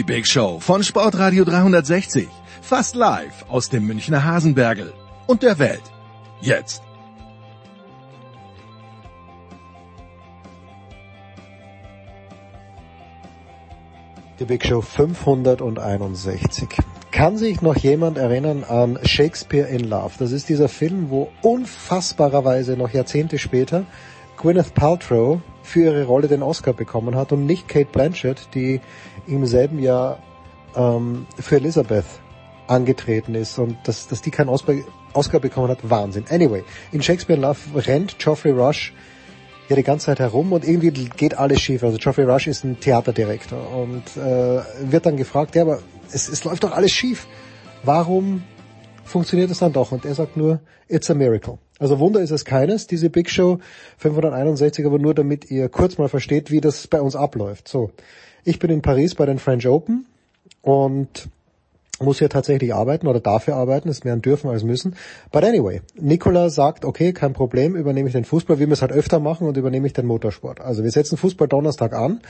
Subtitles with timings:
[0.00, 2.26] Die Big Show von Sportradio 360.
[2.62, 4.94] Fast live aus dem Münchner Hasenbergel
[5.26, 5.82] und der Welt.
[6.40, 6.82] Jetzt.
[14.38, 16.68] Die Big Show 561.
[17.10, 20.14] Kann sich noch jemand erinnern an Shakespeare in Love?
[20.18, 23.84] Das ist dieser Film, wo unfassbarerweise noch Jahrzehnte später
[24.38, 28.80] Gwyneth Paltrow für ihre Rolle den Oscar bekommen hat und nicht Kate Blanchett, die
[29.26, 30.18] im selben Jahr
[30.74, 32.04] ähm, für Elizabeth
[32.66, 34.74] angetreten ist und dass, dass die keinen Oscar,
[35.12, 36.24] Oscar bekommen hat, Wahnsinn.
[36.28, 38.92] Anyway, in Shakespeare in Love rennt Geoffrey Rush
[39.68, 41.84] ja die ganze Zeit herum und irgendwie geht alles schief.
[41.84, 45.78] Also Geoffrey Rush ist ein Theaterdirektor und äh, wird dann gefragt, ja, aber
[46.12, 47.28] es, es läuft doch alles schief.
[47.84, 48.42] Warum
[49.04, 49.92] funktioniert es dann doch?
[49.92, 51.58] Und er sagt nur, it's a miracle.
[51.80, 53.58] Also Wunder ist es keines, diese Big Show
[53.96, 57.66] 561, aber nur damit ihr kurz mal versteht, wie das bei uns abläuft.
[57.68, 57.90] So,
[58.44, 60.06] ich bin in Paris bei den French Open
[60.60, 61.28] und
[61.98, 64.94] muss hier tatsächlich arbeiten oder dafür arbeiten, ist mehr ein dürfen als müssen.
[65.32, 68.92] But anyway, Nicola sagt, okay, kein Problem, übernehme ich den Fußball, wie wir es halt
[68.92, 70.60] öfter machen und übernehme ich den Motorsport.
[70.60, 72.20] Also wir setzen Fußball Donnerstag an.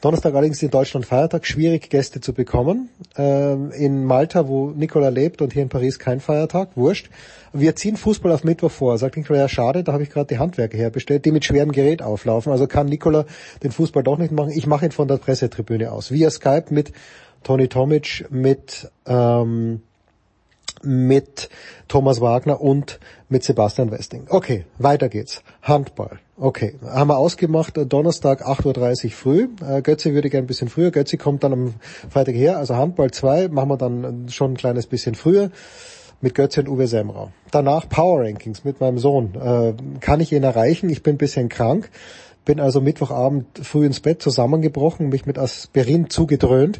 [0.00, 2.88] Donnerstag allerdings in Deutschland Feiertag, schwierig Gäste zu bekommen.
[3.16, 7.10] Ähm, in Malta, wo Nicola lebt und hier in Paris kein Feiertag, wurscht.
[7.52, 8.96] Wir ziehen Fußball auf Mittwoch vor.
[8.96, 12.00] Sagt Nicola, ja schade, da habe ich gerade die Handwerker herbestellt, die mit schwerem Gerät
[12.00, 12.50] auflaufen.
[12.50, 13.26] Also kann Nicola
[13.62, 14.52] den Fußball doch nicht machen.
[14.52, 16.10] Ich mache ihn von der Pressetribüne aus.
[16.10, 16.92] Via Skype mit
[17.42, 19.82] Toni Tomic, mit ähm,
[20.82, 21.50] mit
[21.88, 24.26] Thomas Wagner und mit Sebastian Westing.
[24.30, 25.42] Okay, weiter geht's.
[25.62, 26.18] Handball.
[26.42, 29.48] Okay, haben wir ausgemacht, Donnerstag 8.30 Uhr früh.
[29.62, 30.90] Äh, Götze würde gerne ein bisschen früher.
[30.90, 31.74] Götze kommt dann am
[32.08, 32.56] Freitag her.
[32.56, 35.50] Also Handball 2 machen wir dann schon ein kleines bisschen früher
[36.22, 37.30] mit Götze und Uwe Semrau.
[37.50, 39.34] Danach Power Rankings mit meinem Sohn.
[39.34, 40.88] Äh, kann ich ihn erreichen?
[40.88, 41.90] Ich bin ein bisschen krank.
[42.46, 46.78] Bin also Mittwochabend früh ins Bett zusammengebrochen, mich mit Aspirin zugedröhnt.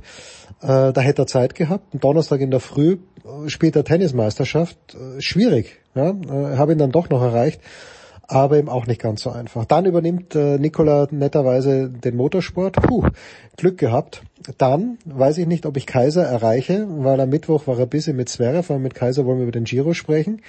[0.62, 1.92] Äh, da hätte er Zeit gehabt.
[1.92, 4.78] Am Donnerstag in der Früh äh, spielt er Tennismeisterschaft.
[4.94, 5.80] Äh, schwierig.
[5.94, 6.12] Ja?
[6.12, 7.60] Äh, Habe ihn dann doch noch erreicht,
[8.30, 9.64] aber eben auch nicht ganz so einfach.
[9.64, 12.76] Dann übernimmt äh, Nikola netterweise den Motorsport.
[12.76, 13.08] Puh,
[13.56, 14.22] Glück gehabt.
[14.56, 18.28] Dann weiß ich nicht, ob ich Kaiser erreiche, weil am Mittwoch war er busy mit
[18.28, 20.42] Zverev, aber mit Kaiser wollen wir über den Giro sprechen.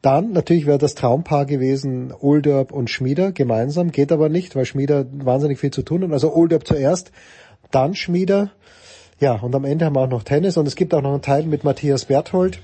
[0.00, 5.04] Dann natürlich wäre das Traumpaar gewesen Olderb und Schmieder gemeinsam, geht aber nicht, weil Schmieder
[5.12, 6.12] wahnsinnig viel zu tun hat.
[6.12, 7.12] Also Olderb zuerst,
[7.70, 8.50] dann Schmieder.
[9.20, 11.22] Ja, und am Ende haben wir auch noch Tennis und es gibt auch noch einen
[11.22, 12.60] Teil mit Matthias Berthold,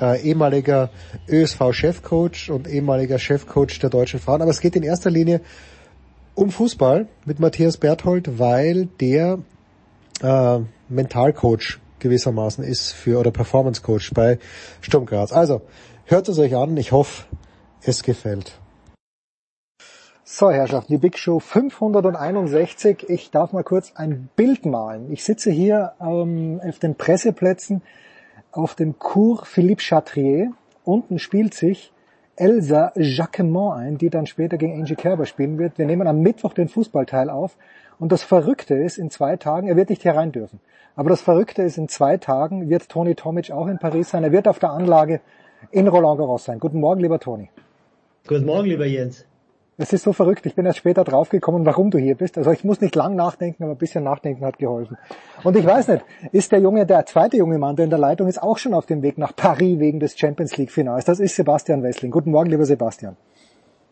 [0.00, 0.90] äh, ehemaliger
[1.28, 4.42] ÖSV-Chefcoach und ehemaliger Chefcoach der deutschen Frauen.
[4.42, 5.40] Aber es geht in erster Linie
[6.34, 9.38] um Fußball mit Matthias Berthold, weil der
[10.22, 10.58] äh,
[10.88, 14.38] Mentalcoach gewissermaßen ist für oder Performance Coach bei
[14.80, 15.32] Sturm Graz.
[15.32, 15.62] Also
[16.04, 16.76] hört es euch an.
[16.76, 17.24] Ich hoffe,
[17.82, 18.58] es gefällt.
[20.28, 23.08] So, Herrschaften, die Big Show 561.
[23.08, 25.10] Ich darf mal kurz ein Bild malen.
[25.12, 27.82] Ich sitze hier ähm, auf den Presseplätzen
[28.56, 30.52] auf dem Cours Philippe Chatrier.
[30.84, 31.92] Unten spielt sich
[32.36, 35.78] Elsa Jacquemont ein, die dann später gegen Angie Kerber spielen wird.
[35.78, 37.56] Wir nehmen am Mittwoch den Fußballteil auf.
[37.98, 40.60] Und das Verrückte ist, in zwei Tagen, er wird nicht herein dürfen,
[40.96, 44.22] aber das Verrückte ist, in zwei Tagen wird Toni Tomic auch in Paris sein.
[44.22, 45.20] Er wird auf der Anlage
[45.70, 46.58] in Roland Garros sein.
[46.58, 47.50] Guten Morgen, lieber Toni.
[48.26, 49.24] Guten Morgen, lieber Jens.
[49.78, 50.46] Es ist so verrückt.
[50.46, 52.38] Ich bin erst später draufgekommen, warum du hier bist.
[52.38, 54.96] Also ich muss nicht lang nachdenken, aber ein bisschen nachdenken hat geholfen.
[55.44, 58.26] Und ich weiß nicht, ist der junge, der zweite junge Mann, der in der Leitung
[58.26, 61.04] ist, auch schon auf dem Weg nach Paris wegen des Champions League Finals.
[61.04, 62.10] Das ist Sebastian Wessling.
[62.10, 63.18] Guten Morgen, lieber Sebastian.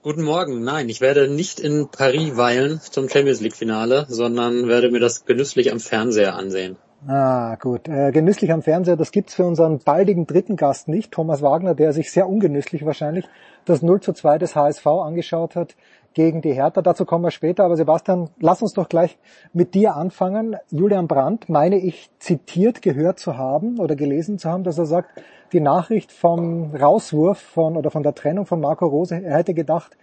[0.03, 0.65] Guten Morgen.
[0.65, 5.27] Nein, ich werde nicht in Paris weilen zum Champions League Finale, sondern werde mir das
[5.27, 6.77] genüsslich am Fernseher ansehen.
[7.07, 7.87] Ah, gut.
[7.89, 11.93] Äh, genüsslich am Fernseher, das gibt's für unseren baldigen dritten Gast nicht, Thomas Wagner, der
[11.93, 13.27] sich sehr ungenüsslich wahrscheinlich
[13.64, 15.75] das 0 zu 2 des HSV angeschaut hat
[16.14, 16.81] gegen die Hertha.
[16.81, 17.64] Dazu kommen wir später.
[17.64, 19.19] Aber Sebastian, lass uns doch gleich
[19.52, 20.56] mit dir anfangen.
[20.70, 25.11] Julian Brandt, meine ich, zitiert gehört zu haben oder gelesen zu haben, dass er sagt,
[25.52, 29.96] die Nachricht vom Rauswurf von oder von der Trennung von Marco Rose, er hätte gedacht,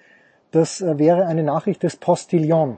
[0.52, 2.78] das äh, wäre eine Nachricht des Postillon.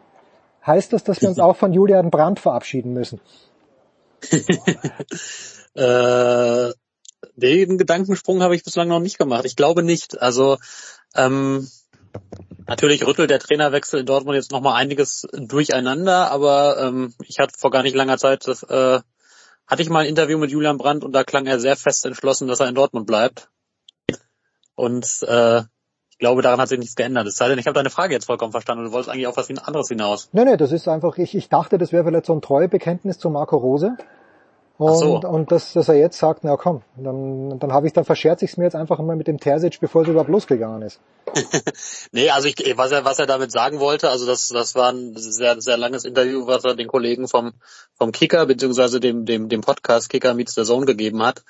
[0.66, 3.20] Heißt das, dass wir uns auch von Julian Brandt verabschieden müssen?
[5.76, 6.72] Äh,
[7.36, 9.46] den Gedankensprung habe ich bislang noch nicht gemacht.
[9.46, 10.22] Ich glaube nicht.
[10.22, 10.58] Also
[11.16, 11.68] ähm,
[12.68, 17.72] natürlich rüttelt der Trainerwechsel in Dortmund jetzt nochmal einiges durcheinander, aber ähm, ich hatte vor
[17.72, 19.00] gar nicht langer Zeit, äh,
[19.68, 22.48] hatte ich mal ein Interview mit Julian Brandt und da klang er sehr fest entschlossen,
[22.48, 23.50] dass er in Dortmund bleibt.
[24.76, 25.62] Und äh,
[26.10, 27.28] ich glaube, daran hat sich nichts geändert.
[27.28, 29.38] Es sei denn, ich habe deine Frage jetzt vollkommen verstanden und du wolltest eigentlich auf
[29.38, 30.30] was anderes hinaus.
[30.32, 33.30] Nee, nee, das ist einfach, ich, ich dachte, das wäre vielleicht so ein Treuebekenntnis zu
[33.30, 33.98] Marco Rose.
[34.92, 35.28] Und, so.
[35.28, 38.52] und dass, dass er jetzt sagt, na komm, dann, dann habe ich, dann verscherze ich
[38.52, 41.00] es mir jetzt einfach mal mit dem Terzic, bevor es überhaupt losgegangen ist.
[42.12, 45.14] Nee, also ich, was er, was er damit sagen wollte, also das, das war ein
[45.16, 47.54] sehr, sehr langes Interview, was er den Kollegen vom,
[47.96, 51.44] vom Kicker, beziehungsweise dem, dem, dem Podcast Kicker Meets the Zone gegeben hat.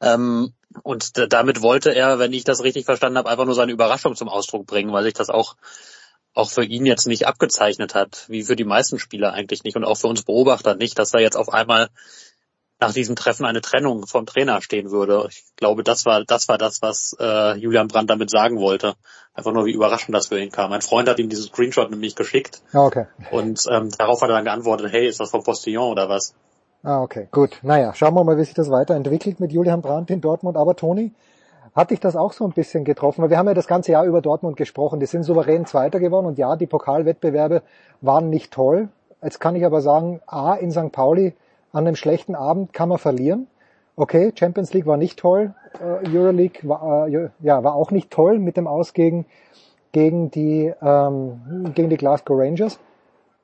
[0.00, 0.52] Ähm,
[0.82, 4.28] und damit wollte er, wenn ich das richtig verstanden habe, einfach nur seine Überraschung zum
[4.28, 5.56] Ausdruck bringen, weil sich das auch,
[6.34, 9.84] auch für ihn jetzt nicht abgezeichnet hat, wie für die meisten Spieler eigentlich nicht und
[9.84, 11.88] auch für uns Beobachter nicht, dass da jetzt auf einmal
[12.80, 15.26] nach diesem Treffen eine Trennung vom Trainer stehen würde.
[15.30, 18.94] Ich glaube, das war das war das, was äh, Julian Brandt damit sagen wollte.
[19.32, 20.70] Einfach nur, wie überraschend das für ihn kam.
[20.70, 23.06] Mein Freund hat ihm dieses Screenshot nämlich geschickt Ah, okay.
[23.30, 26.34] und ähm, darauf hat er dann geantwortet, hey, ist das vom Postillon oder was?
[26.82, 27.58] Ah, okay, gut.
[27.62, 30.56] Naja, schauen wir mal, wie sich das weiterentwickelt mit Julian Brandt in Dortmund.
[30.58, 31.12] Aber Toni,
[31.74, 33.22] hat dich das auch so ein bisschen getroffen?
[33.22, 35.00] Weil wir haben ja das ganze Jahr über Dortmund gesprochen.
[35.00, 37.62] Die sind souverän Zweiter geworden und ja, die Pokalwettbewerbe
[38.02, 38.88] waren nicht toll.
[39.22, 40.92] Jetzt kann ich aber sagen, A, in St.
[40.92, 41.34] Pauli
[41.74, 43.48] an einem schlechten Abend kann man verlieren.
[43.96, 48.38] Okay, Champions League war nicht toll, äh, Euroleague war, äh, ja, war auch nicht toll
[48.38, 49.26] mit dem Aus gegen,
[49.92, 52.78] gegen, die, ähm, gegen die Glasgow Rangers.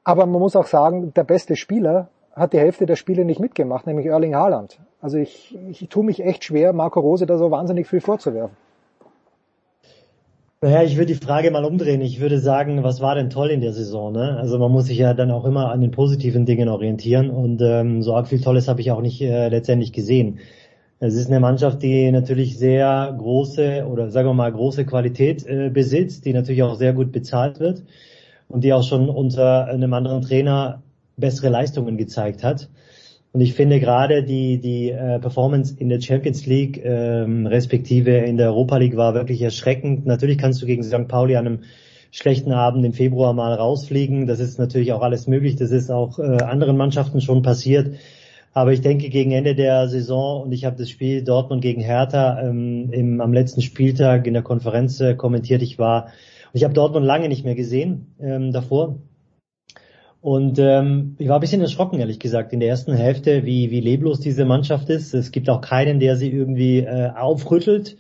[0.03, 3.87] Aber man muss auch sagen, der beste Spieler hat die Hälfte der Spiele nicht mitgemacht,
[3.87, 4.81] nämlich Erling Haaland.
[5.01, 8.57] Also ich, ich tue mich echt schwer, Marco Rose da so wahnsinnig viel vorzuwerfen.
[10.63, 12.03] Naja, ich würde die Frage mal umdrehen.
[12.03, 14.13] Ich würde sagen, was war denn toll in der Saison?
[14.13, 14.37] Ne?
[14.37, 18.03] Also man muss sich ja dann auch immer an den positiven Dingen orientieren und ähm,
[18.03, 20.39] so arg viel Tolles habe ich auch nicht äh, letztendlich gesehen.
[20.99, 25.71] Es ist eine Mannschaft, die natürlich sehr große oder sagen wir mal große Qualität äh,
[25.71, 27.83] besitzt, die natürlich auch sehr gut bezahlt wird
[28.49, 30.83] und die auch schon unter einem anderen Trainer
[31.17, 32.69] bessere Leistungen gezeigt hat.
[33.33, 38.37] Und ich finde gerade die, die äh, Performance in der Champions League ähm, respektive in
[38.37, 40.05] der Europa League war wirklich erschreckend.
[40.05, 41.07] Natürlich kannst du gegen St.
[41.07, 41.59] Pauli an einem
[42.11, 44.27] schlechten Abend im Februar mal rausfliegen.
[44.27, 45.55] Das ist natürlich auch alles möglich.
[45.55, 47.95] Das ist auch äh, anderen Mannschaften schon passiert.
[48.53, 52.41] Aber ich denke, gegen Ende der Saison, und ich habe das Spiel Dortmund gegen Hertha
[52.43, 55.63] ähm, im, am letzten Spieltag in der Konferenz äh, kommentiert.
[55.63, 58.97] Ich war, und ich habe Dortmund lange nicht mehr gesehen ähm, davor.
[60.23, 63.81] Und ähm, ich war ein bisschen erschrocken, ehrlich gesagt, in der ersten Hälfte, wie, wie
[63.81, 65.15] leblos diese Mannschaft ist.
[65.15, 67.97] Es gibt auch keinen, der sie irgendwie äh, aufrüttelt.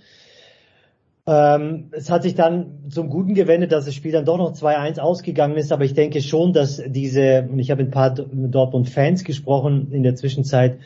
[1.26, 4.98] Ähm, es hat sich dann zum Guten gewendet, dass das Spiel dann doch noch 2-1
[4.98, 9.92] ausgegangen ist, aber ich denke schon, dass diese, und ich habe ein paar Dortmund-Fans gesprochen
[9.92, 10.78] in der Zwischenzeit,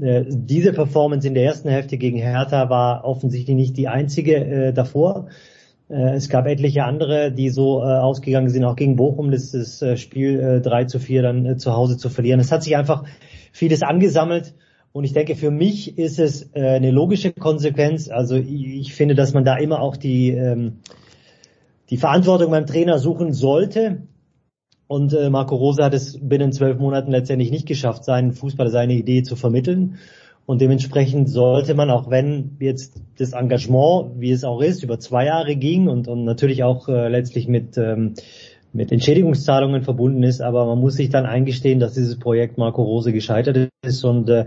[0.00, 4.72] äh, diese Performance in der ersten Hälfte gegen Hertha war offensichtlich nicht die einzige äh,
[4.72, 5.28] davor.
[5.92, 9.82] Äh, Es gab etliche andere, die so äh, ausgegangen sind, auch gegen Bochum, das, das
[9.82, 12.40] äh, Spiel äh, 3 zu 4 dann äh, zu Hause zu verlieren.
[12.40, 13.04] Es hat sich einfach
[13.52, 14.54] vieles angesammelt
[14.92, 18.08] und ich denke, für mich ist es äh, eine logische Konsequenz.
[18.08, 20.80] Also ich, ich finde, dass man da immer auch die, ähm,
[21.90, 24.02] die Verantwortung beim Trainer suchen sollte.
[24.86, 28.92] Und äh, Marco Rose hat es binnen zwölf Monaten letztendlich nicht geschafft, seinen Fußball, seine
[28.92, 29.98] Idee zu vermitteln.
[30.44, 35.26] Und dementsprechend sollte man, auch wenn jetzt das Engagement, wie es auch ist, über zwei
[35.26, 38.14] Jahre ging und, und natürlich auch äh, letztlich mit, ähm,
[38.72, 43.12] mit Entschädigungszahlungen verbunden ist, aber man muss sich dann eingestehen, dass dieses Projekt Marco Rose
[43.12, 44.46] gescheitert ist und äh,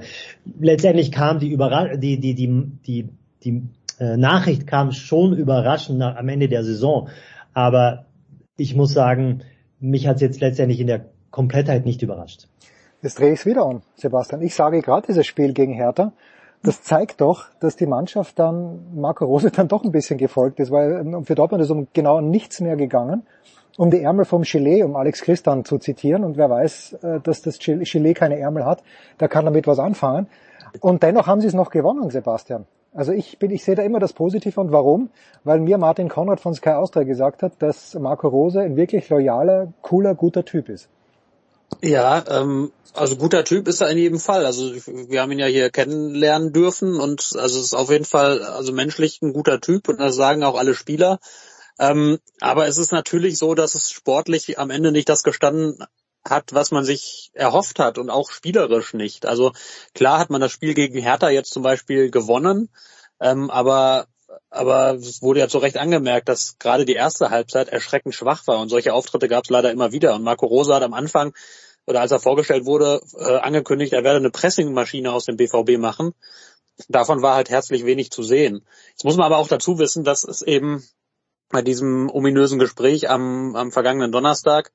[0.60, 3.10] letztendlich kam die Überra die die die die,
[3.44, 3.62] die
[4.00, 7.10] äh, Nachricht kam schon überraschend nach, am Ende der Saison,
[7.54, 8.06] aber
[8.58, 9.44] ich muss sagen,
[9.80, 12.48] mich hat es jetzt letztendlich in der Komplettheit nicht überrascht.
[13.06, 14.42] Jetzt drehe ich es wieder um, Sebastian.
[14.42, 16.12] Ich sage gerade dieses Spiel gegen Hertha,
[16.64, 20.72] das zeigt doch, dass die Mannschaft dann Marco Rose dann doch ein bisschen gefolgt ist,
[20.72, 23.22] weil ähm, für Dortmund ist um genau nichts mehr gegangen.
[23.78, 27.44] Um die Ärmel vom Gilet, um Alex Christan zu zitieren, und wer weiß, äh, dass
[27.44, 28.82] das Gilet keine Ärmel hat,
[29.20, 30.26] der kann damit was anfangen.
[30.82, 32.66] Und dennoch haben sie es noch gewonnen, Sebastian.
[32.92, 35.12] Also ich bin, ich sehe da immer das Positive und warum?
[35.44, 39.72] Weil mir Martin Konrad von Sky Austria gesagt hat, dass Marco Rose ein wirklich loyaler,
[39.84, 40.90] cooler, guter Typ ist.
[41.82, 44.46] Ja, ähm, also guter Typ ist er in jedem Fall.
[44.46, 48.72] Also wir haben ihn ja hier kennenlernen dürfen und also ist auf jeden Fall also
[48.72, 51.20] menschlich ein guter Typ und das sagen auch alle Spieler.
[51.78, 55.84] Ähm, aber es ist natürlich so, dass es sportlich am Ende nicht das gestanden
[56.24, 59.26] hat, was man sich erhofft hat und auch spielerisch nicht.
[59.26, 59.52] Also
[59.94, 62.70] klar hat man das Spiel gegen Hertha jetzt zum Beispiel gewonnen,
[63.20, 64.08] ähm, aber
[64.50, 68.60] aber es wurde ja zu Recht angemerkt, dass gerade die erste Halbzeit erschreckend schwach war
[68.60, 70.16] und solche Auftritte gab es leider immer wieder.
[70.16, 71.34] Und Marco Rosa hat am Anfang
[71.86, 76.14] oder als er vorgestellt wurde, äh, angekündigt, er werde eine Pressingmaschine aus dem BVB machen.
[76.90, 78.66] Davon war halt herzlich wenig zu sehen.
[78.90, 80.84] Jetzt muss man aber auch dazu wissen, dass es eben
[81.50, 84.72] bei diesem ominösen Gespräch am, am vergangenen Donnerstag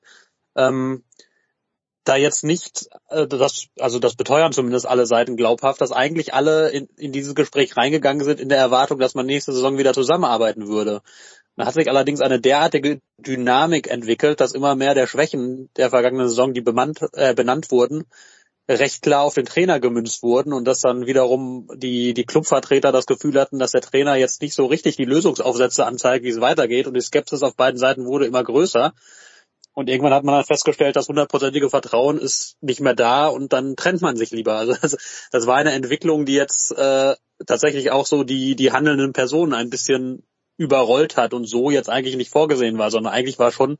[0.55, 1.03] ähm,
[2.03, 6.69] da jetzt nicht, äh, das, also das beteuern zumindest alle Seiten glaubhaft, dass eigentlich alle
[6.69, 10.67] in, in dieses Gespräch reingegangen sind in der Erwartung, dass man nächste Saison wieder zusammenarbeiten
[10.67, 11.01] würde.
[11.57, 16.29] Da hat sich allerdings eine derartige Dynamik entwickelt, dass immer mehr der Schwächen der vergangenen
[16.29, 18.05] Saison, die bemannt, äh, benannt wurden,
[18.69, 23.05] recht klar auf den Trainer gemünzt wurden und dass dann wiederum die, die Clubvertreter das
[23.05, 26.87] Gefühl hatten, dass der Trainer jetzt nicht so richtig die Lösungsaufsätze anzeigt, wie es weitergeht
[26.87, 28.93] und die Skepsis auf beiden Seiten wurde immer größer.
[29.73, 33.75] Und irgendwann hat man dann festgestellt, das hundertprozentige Vertrauen ist nicht mehr da und dann
[33.75, 34.55] trennt man sich lieber.
[34.55, 37.15] Also das, das war eine Entwicklung, die jetzt äh,
[37.45, 40.23] tatsächlich auch so die, die handelnden Personen ein bisschen
[40.61, 43.77] überrollt hat und so jetzt eigentlich nicht vorgesehen war, sondern eigentlich war schon,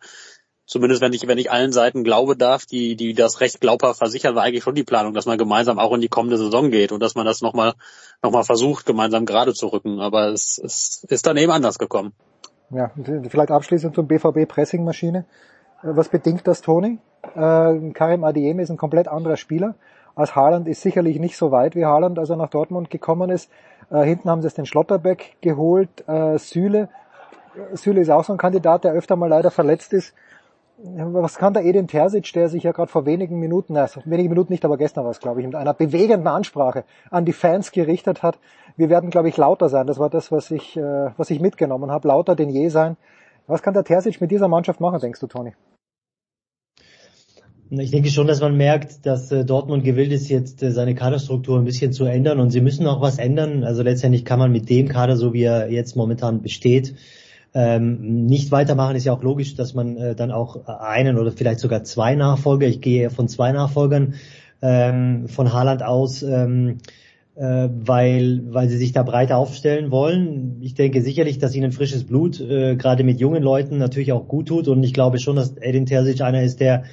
[0.66, 4.36] zumindest wenn ich, wenn ich allen Seiten glaube darf, die, die das recht glaubhaft versichern,
[4.36, 7.02] war eigentlich schon die Planung, dass man gemeinsam auch in die kommende Saison geht und
[7.02, 7.74] dass man das nochmal
[8.24, 10.00] noch versucht, gemeinsam gerade zu rücken.
[10.00, 12.14] Aber es, es ist dann eben anders gekommen.
[12.72, 12.92] Ja,
[13.30, 15.26] vielleicht abschließend zum BVB Pressingmaschine.
[15.84, 17.00] Was bedingt das, Toni?
[17.36, 19.76] Äh, Karim Adeyemi ist ein komplett anderer Spieler.
[20.22, 23.50] Als Haaland ist sicherlich nicht so weit wie Haaland, als er nach Dortmund gekommen ist.
[23.90, 26.90] Äh, hinten haben sie es den Schlotterbeck geholt, äh, Süle.
[27.74, 30.13] Süle ist auch so ein Kandidat, der öfter mal leider verletzt ist.
[30.78, 34.54] Was kann der Edin Terzic, der sich ja gerade vor wenigen Minuten, na, wenige Minuten
[34.54, 38.22] nicht, aber gestern war es, glaube ich, mit einer bewegenden Ansprache an die Fans gerichtet
[38.22, 38.38] hat.
[38.78, 39.88] Wir werden, glaube ich, lauter sein.
[39.88, 42.08] Das war das, was ich, äh, was ich mitgenommen habe.
[42.08, 42.96] Lauter denn je sein.
[43.48, 45.54] Was kann der Terzic mit dieser Mannschaft machen, denkst du, Toni?
[47.74, 51.58] Ich denke schon, dass man merkt, dass äh, Dortmund gewillt ist, jetzt äh, seine Kaderstruktur
[51.58, 53.63] ein bisschen zu ändern und sie müssen auch was ändern.
[53.63, 56.96] Also letztendlich kann man mit dem Kader, so wie er jetzt momentan besteht,
[57.54, 58.98] ähm, nicht weitermachen.
[58.98, 62.68] Ist ja auch logisch, dass man äh, dann auch einen oder vielleicht sogar zwei Nachfolger,
[62.68, 64.16] ich gehe von zwei Nachfolgern
[64.62, 66.80] ähm, von Haaland aus, ähm,
[67.36, 70.58] äh, weil, weil sie sich da breiter aufstellen wollen.
[70.60, 74.50] Ich denke sicherlich, dass ihnen frisches Blut, äh, gerade mit jungen Leuten, natürlich auch gut
[74.50, 76.84] tut und ich glaube schon, dass Edin Terzic einer ist, der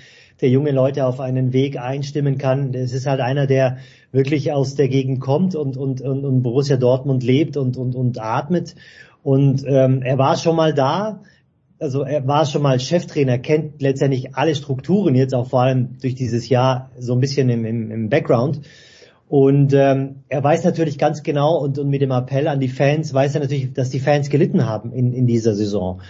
[0.41, 2.75] der junge Leute auf einen Weg einstimmen kann.
[2.75, 3.79] Es ist halt einer, der
[4.13, 8.21] wirklich aus der Gegend kommt und, und, und, und Borussia Dortmund lebt und, und, und
[8.21, 8.75] atmet.
[9.23, 11.23] Und ähm, er war schon mal da,
[11.81, 16.15] also er war schon mal Cheftrainer, kennt letztendlich alle Strukturen jetzt auch vor allem durch
[16.15, 18.61] dieses Jahr so ein bisschen im, im, im Background.
[19.29, 23.13] Und ähm, er weiß natürlich ganz genau und, und mit dem Appell an die Fans
[23.13, 26.01] weiß er natürlich, dass die Fans gelitten haben in, in dieser Saison.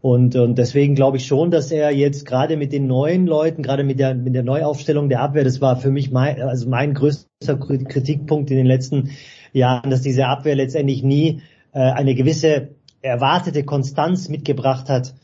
[0.00, 3.82] Und, und deswegen glaube ich schon, dass er jetzt gerade mit den neuen Leuten, gerade
[3.82, 7.56] mit der, mit der Neuaufstellung der Abwehr, das war für mich mein, also mein größter
[7.56, 9.10] Kritikpunkt in den letzten
[9.52, 12.68] Jahren, dass diese Abwehr letztendlich nie äh, eine gewisse
[13.02, 15.14] erwartete Konstanz mitgebracht hat,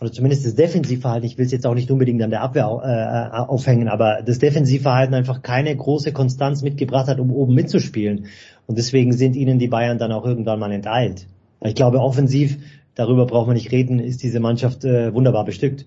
[0.00, 3.36] oder zumindest das Defensivverhalten, ich will es jetzt auch nicht unbedingt an der Abwehr äh,
[3.36, 8.26] aufhängen, aber das Defensivverhalten einfach keine große Konstanz mitgebracht hat, um oben mitzuspielen.
[8.66, 11.26] Und deswegen sind ihnen die Bayern dann auch irgendwann mal enteilt.
[11.62, 12.56] Ich glaube, offensiv
[12.94, 15.86] darüber braucht man nicht reden, ist diese Mannschaft äh, wunderbar bestückt.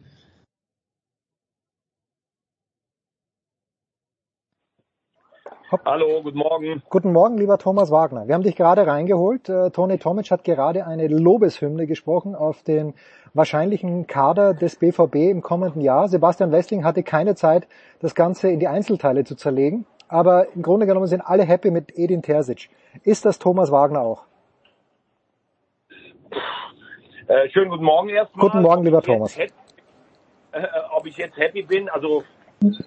[5.85, 6.83] Hallo, guten Morgen.
[6.87, 8.27] Guten Morgen, lieber Thomas Wagner.
[8.27, 9.49] Wir haben dich gerade reingeholt.
[9.49, 12.93] Äh, Toni Tomic hat gerade eine Lobeshymne gesprochen auf den
[13.33, 16.07] wahrscheinlichen Kader des BVB im kommenden Jahr.
[16.07, 17.67] Sebastian Wessling hatte keine Zeit,
[17.99, 19.87] das Ganze in die Einzelteile zu zerlegen.
[20.07, 22.69] Aber im Grunde genommen sind alle happy mit Edin Terzic.
[23.03, 24.25] Ist das Thomas Wagner auch?
[27.33, 28.45] Äh, schönen guten Morgen erstmal.
[28.47, 29.35] Guten Morgen, lieber Thomas.
[29.35, 29.53] happy-
[30.51, 32.23] Äh, ob ich jetzt happy bin, also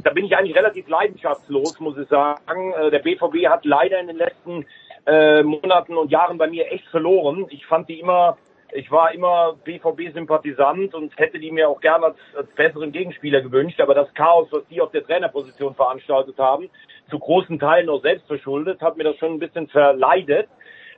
[0.04, 2.72] da bin ich eigentlich relativ leidenschaftslos, muss ich sagen.
[2.74, 4.64] Äh, der BVB hat leider in den letzten
[5.04, 7.46] äh, Monaten und Jahren bei mir echt verloren.
[7.50, 8.38] Ich fand die immer
[8.72, 13.80] Ich war immer BVB-Sympathisant und hätte die mir auch gerne als, als besseren Gegenspieler gewünscht.
[13.80, 16.68] Aber das Chaos, was die auf der Trainerposition veranstaltet haben,
[17.10, 20.48] zu großen Teilen auch selbst verschuldet, hat mir das schon ein bisschen verleidet.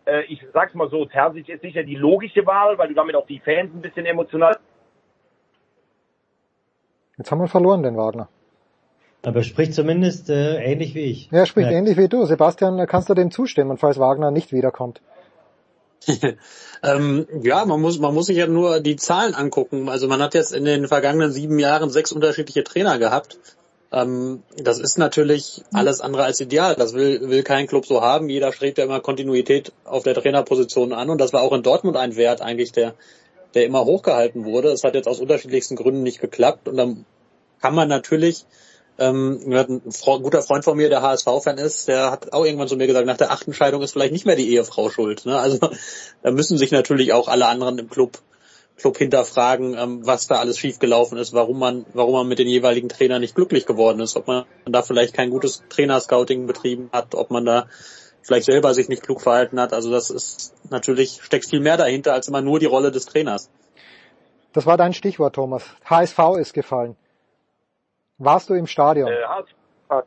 [0.09, 3.27] Äh, ich sag's mal so, Terzic ist sicher die logische Wahl, weil du damit auch
[3.27, 4.57] die Fans ein bisschen emotional
[7.19, 8.29] Jetzt haben wir verloren, den Wagner.
[9.27, 11.31] Aber er spricht zumindest äh, ähnlich wie ich.
[11.33, 11.77] Ja, er spricht Ja.
[11.77, 12.25] ähnlich wie du.
[12.25, 15.03] Sebastian, kannst du dem zustimmen, falls Wagner nicht wiederkommt?
[16.85, 19.89] ähm, ja, man muss, man muss sich ja nur die Zahlen angucken.
[19.89, 23.39] Also man hat jetzt in den vergangenen sieben Jahren sechs unterschiedliche Trainer gehabt.
[23.91, 26.75] Ähm, das ist natürlich alles andere als ideal.
[26.75, 28.29] Das will, will kein Club so haben.
[28.29, 31.11] Jeder strebt ja immer Kontinuität auf der Trainerposition an.
[31.11, 32.95] Und das war auch in Dortmund ein Wert eigentlich, der,
[33.55, 34.69] der immer hochgehalten wurde.
[34.69, 36.69] Es hat jetzt aus unterschiedlichsten Gründen nicht geklappt.
[36.69, 37.07] Und dann
[37.61, 38.45] kann man natürlich
[38.99, 39.83] ähm, ein
[40.23, 43.17] guter Freund von mir, der HSV-Fan ist, der hat auch irgendwann zu mir gesagt, nach
[43.17, 45.25] der achten Scheidung ist vielleicht nicht mehr die Ehefrau schuld.
[45.25, 45.39] Ne?
[45.39, 45.71] Also
[46.23, 48.19] da müssen sich natürlich auch alle anderen im Club
[48.79, 52.89] Club hinterfragen, ähm, was da alles schiefgelaufen ist, warum man, warum man mit den jeweiligen
[52.89, 57.31] Trainern nicht glücklich geworden ist, ob man da vielleicht kein gutes Trainerscouting betrieben hat, ob
[57.31, 57.67] man da
[58.23, 59.73] vielleicht selber sich nicht klug verhalten hat.
[59.73, 63.51] Also das ist natürlich steckt viel mehr dahinter als immer nur die Rolle des Trainers.
[64.53, 65.65] Das war dein Stichwort, Thomas.
[65.85, 66.97] HSV ist gefallen.
[68.19, 69.09] Warst du im Stadion?
[69.09, 70.03] Äh,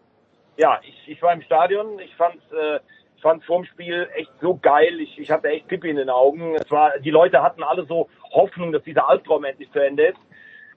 [0.58, 2.00] ja, ich, ich war im Stadion.
[2.00, 2.80] Ich fand äh,
[3.22, 5.00] ich fand vorm Spiel echt so geil.
[5.00, 6.56] Ich, ich hatte echt Pipi in den Augen.
[6.56, 10.20] Es war, die Leute hatten alle so Hoffnung, dass dieser Albtraum endlich zu Ende ist.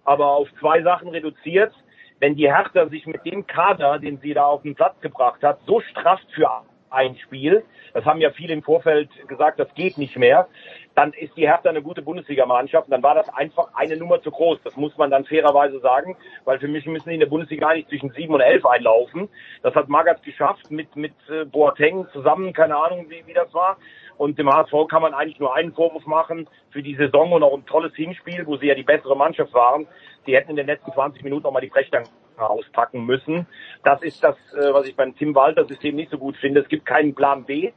[0.05, 1.73] Aber auf zwei Sachen reduziert.
[2.21, 5.59] Wenn die Hertha sich mit dem Kader, den sie da auf den Platz gebracht hat,
[5.67, 6.51] so strafft für
[6.95, 10.49] ein Spiel, das haben ja viele im Vorfeld gesagt, das geht nicht mehr,
[10.95, 12.87] dann ist die Hertha eine gute Bundesligamannschaft.
[12.87, 14.61] Und dann war das einfach eine Nummer zu groß.
[14.63, 17.89] Das muss man dann fairerweise sagen, weil für mich müssen die in der Bundesliga eigentlich
[17.89, 19.29] zwischen sieben und elf einlaufen.
[19.63, 23.77] Das hat Magath geschafft mit, mit äh, Boateng zusammen, keine Ahnung, wie, wie das war.
[24.17, 27.55] Und dem HSV kann man eigentlich nur einen Vorwurf machen für die Saison und auch
[27.55, 29.89] ein tolles Hinspiel, wo sie ja die bessere Mannschaft waren.
[30.27, 33.47] Die hätten in den letzten 20 Minuten auch mal die Brechstange auspacken müssen.
[33.85, 36.61] Das ist das, äh, was ich beim Tim Walter System nicht so gut finde.
[36.61, 37.73] Es gibt keinen Plan B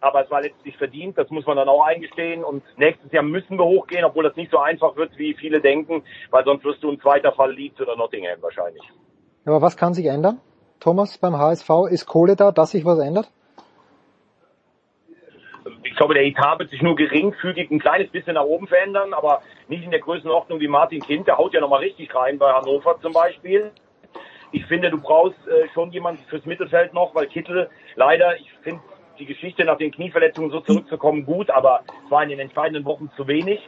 [0.00, 2.42] aber es war letztlich verdient, das muss man dann auch eingestehen.
[2.42, 6.02] Und nächstes Jahr müssen wir hochgehen, obwohl das nicht so einfach wird, wie viele denken,
[6.30, 8.82] weil sonst wirst du ein zweiter Fall Leeds oder Nottingham wahrscheinlich.
[9.44, 10.40] Aber was kann sich ändern?
[10.80, 13.30] Thomas, beim HSV, ist Kohle da, dass sich was ändert?
[15.82, 19.42] Ich glaube, der Etat wird sich nur geringfügig ein kleines bisschen nach oben verändern, aber
[19.68, 21.26] nicht in der Größenordnung wie Martin Kind.
[21.26, 23.70] Der haut ja nochmal richtig rein bei Hannover zum Beispiel.
[24.52, 28.80] Ich finde, du brauchst äh, schon jemanden fürs Mittelfeld noch, weil Kittel leider, ich finde
[29.18, 33.10] die Geschichte nach den Knieverletzungen so zurückzukommen gut, aber es war in den entscheidenden Wochen
[33.16, 33.60] zu wenig.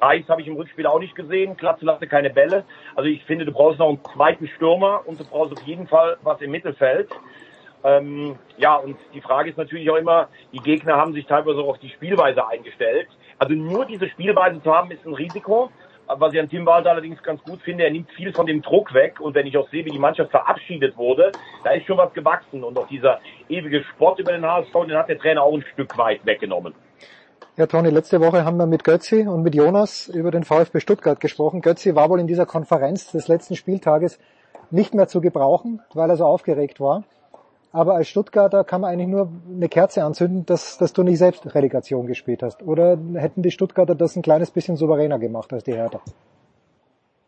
[0.00, 1.56] Reis habe ich im Rückspiel auch nicht gesehen.
[1.56, 2.64] Klatze hatte keine Bälle.
[2.94, 6.16] Also ich finde, du brauchst noch einen zweiten Stürmer und du brauchst auf jeden Fall
[6.22, 7.10] was im Mittelfeld.
[7.82, 11.68] Ähm, ja, und die Frage ist natürlich auch immer, die Gegner haben sich teilweise auch
[11.68, 13.08] auf die Spielweise eingestellt.
[13.38, 15.70] Also nur diese Spielweise zu haben, ist ein Risiko.
[16.06, 18.92] Was ich an Tim Walter allerdings ganz gut finde, er nimmt viel von dem Druck
[18.92, 19.20] weg.
[19.20, 21.30] Und wenn ich auch sehe, wie die Mannschaft verabschiedet wurde,
[21.62, 22.64] da ist schon was gewachsen.
[22.64, 25.96] Und auch dieser ewige Sport über den HSV, den hat der Trainer auch ein Stück
[25.96, 26.74] weit weggenommen.
[27.56, 31.20] Ja, Toni, letzte Woche haben wir mit Götzi und mit Jonas über den VfB Stuttgart
[31.20, 31.60] gesprochen.
[31.60, 34.18] Götzi war wohl in dieser Konferenz des letzten Spieltages
[34.70, 37.04] nicht mehr zu gebrauchen, weil er so aufgeregt war.
[37.72, 41.54] Aber als Stuttgarter kann man eigentlich nur eine Kerze anzünden, dass, dass du nicht selbst
[41.54, 42.62] Relegation gespielt hast.
[42.62, 46.00] Oder hätten die Stuttgarter das ein kleines bisschen souveräner gemacht als die Hertha?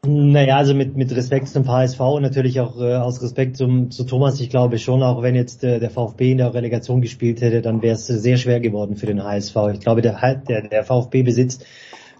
[0.05, 4.03] Naja, also mit, mit Respekt zum HSV und natürlich auch äh, aus Respekt zum, zu
[4.03, 7.63] Thomas, ich glaube schon, auch wenn jetzt äh, der VfB in der Relegation gespielt hätte,
[7.63, 9.55] dann wäre es sehr schwer geworden für den HSV.
[9.75, 11.65] Ich glaube, der, der, der VfB besitzt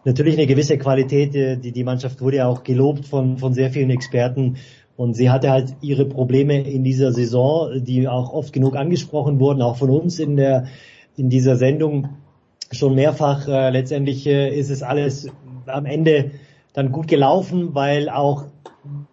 [0.05, 1.35] natürlich eine gewisse Qualität.
[1.35, 4.59] äh, Die, die Mannschaft wurde ja auch gelobt von, von sehr vielen Experten.
[4.97, 9.63] Und sie hatte halt ihre Probleme in dieser Saison, die auch oft genug angesprochen wurden,
[9.63, 10.67] auch von uns in der
[11.17, 12.09] in dieser Sendung
[12.71, 13.49] schon mehrfach.
[13.49, 15.29] Äh, letztendlich äh, ist es alles
[15.67, 16.33] am Ende
[16.73, 18.47] dann gut gelaufen, weil auch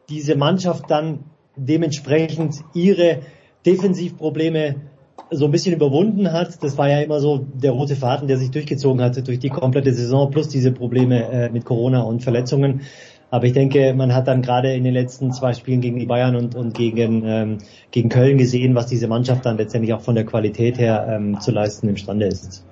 [0.09, 1.19] diese Mannschaft dann
[1.55, 3.19] dementsprechend ihre
[3.65, 4.75] Defensivprobleme
[5.31, 6.63] so ein bisschen überwunden hat.
[6.63, 9.93] Das war ja immer so der rote Faden, der sich durchgezogen hatte durch die komplette
[9.93, 12.81] Saison plus diese Probleme äh, mit Corona und Verletzungen.
[13.31, 16.35] Aber ich denke, man hat dann gerade in den letzten zwei Spielen gegen die Bayern
[16.35, 17.57] und, und gegen, ähm,
[17.91, 21.51] gegen Köln gesehen, was diese Mannschaft dann letztendlich auch von der Qualität her ähm, zu
[21.51, 22.65] leisten imstande ist.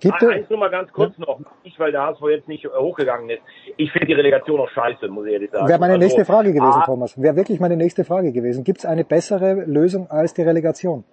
[0.00, 3.30] Gibt es, Eins nur mal ganz kurz noch, nicht weil der HSV jetzt nicht hochgegangen
[3.30, 3.42] ist.
[3.76, 5.68] Ich finde die Relegation auch scheiße, muss ich ehrlich sagen.
[5.68, 7.20] wäre meine Also, nächste Frage gewesen, ah, Thomas.
[7.22, 8.64] Wäre wirklich meine nächste Frage gewesen.
[8.64, 11.04] Gibt es eine bessere Lösung als die Relegation?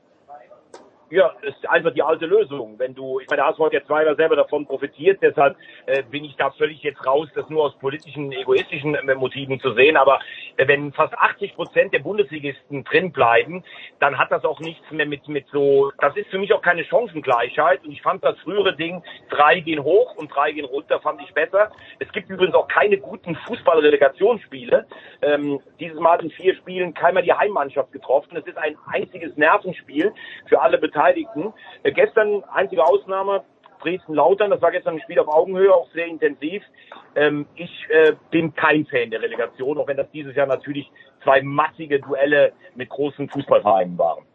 [1.12, 2.78] Ja, ist einfach die alte Lösung.
[2.78, 6.24] Wenn du, ich meine, da hast heute ja zweimal selber davon profitiert, deshalb äh, bin
[6.24, 9.98] ich da völlig jetzt raus, das nur aus politischen, egoistischen äh, Motiven zu sehen.
[9.98, 10.20] Aber
[10.58, 13.64] äh, wenn fast 80 Prozent der Bundesligisten drin bleiben,
[14.00, 15.92] dann hat das auch nichts mehr mit mit so.
[15.98, 17.84] Das ist für mich auch keine Chancengleichheit.
[17.84, 21.34] Und ich fand das frühere Ding, drei gehen hoch und drei gehen runter, fand ich
[21.34, 21.72] besser.
[21.98, 24.86] Es gibt übrigens auch keine guten Fußballrelegationsspiele.
[25.24, 28.38] Ähm, dieses Mal in vier Spielen keiner die Heimmannschaft getroffen.
[28.38, 30.14] Es ist ein einziges Nervenspiel
[30.48, 30.99] für alle Beteiligten.
[31.84, 33.44] Äh, gestern einzige Ausnahme,
[33.82, 36.62] Dresden-Lautern, das war gestern ein Spiel auf Augenhöhe, auch sehr intensiv.
[37.16, 40.92] Ähm, ich äh, bin kein Fan der Relegation, auch wenn das dieses Jahr natürlich
[41.24, 44.26] zwei massige Duelle mit großen Fußballvereinen waren.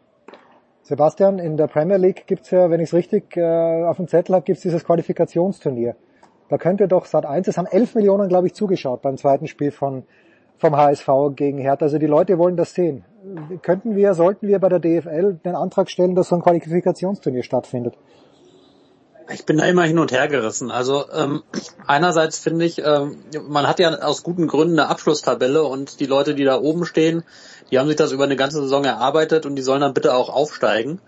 [0.81, 4.35] Sebastian, in der Premier League gibt's ja, wenn ich es richtig äh, auf dem Zettel
[4.35, 5.95] habe, gibt's dieses Qualifikationsturnier.
[6.49, 9.71] Da könnte doch Sat 1, es haben 11 Millionen, glaube ich, zugeschaut beim zweiten Spiel
[9.71, 10.03] von,
[10.57, 11.85] vom HSV gegen Hertha.
[11.85, 13.03] Also die Leute wollen das sehen.
[13.61, 17.95] Könnten wir, sollten wir bei der DFL den Antrag stellen, dass so ein Qualifikationsturnier stattfindet?
[19.33, 20.69] Ich bin da immer hin und her gerissen.
[20.69, 21.41] Also ähm,
[21.87, 26.35] einerseits finde ich, ähm, man hat ja aus guten Gründen eine Abschlusstabelle und die Leute,
[26.35, 27.23] die da oben stehen,
[27.71, 30.29] die haben sich das über eine ganze Saison erarbeitet und die sollen dann bitte auch
[30.29, 31.01] aufsteigen.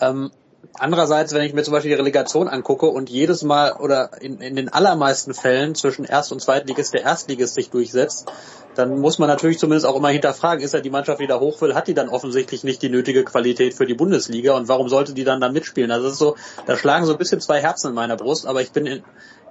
[0.00, 0.30] Ähm,
[0.74, 4.54] andererseits, wenn ich mir zum Beispiel die Relegation angucke und jedes Mal oder in, in
[4.54, 8.30] den allermeisten Fällen zwischen Erst- und Zweitligist der Erstligist sich durchsetzt,
[8.78, 11.60] dann muss man natürlich zumindest auch immer hinterfragen, ist ja die Mannschaft, die da hoch
[11.60, 15.14] will, hat die dann offensichtlich nicht die nötige Qualität für die Bundesliga und warum sollte
[15.14, 15.90] die dann da mitspielen?
[15.90, 18.62] Also das ist so, da schlagen so ein bisschen zwei Herzen in meiner Brust, aber
[18.62, 19.02] ich bin in,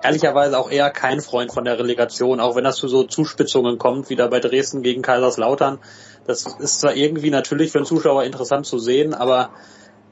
[0.01, 4.09] ehrlicherweise auch eher kein Freund von der Relegation, auch wenn das zu so Zuspitzungen kommt,
[4.09, 5.79] wie da bei Dresden gegen Kaiserslautern.
[6.25, 9.49] Das ist zwar irgendwie natürlich für den Zuschauer interessant zu sehen, aber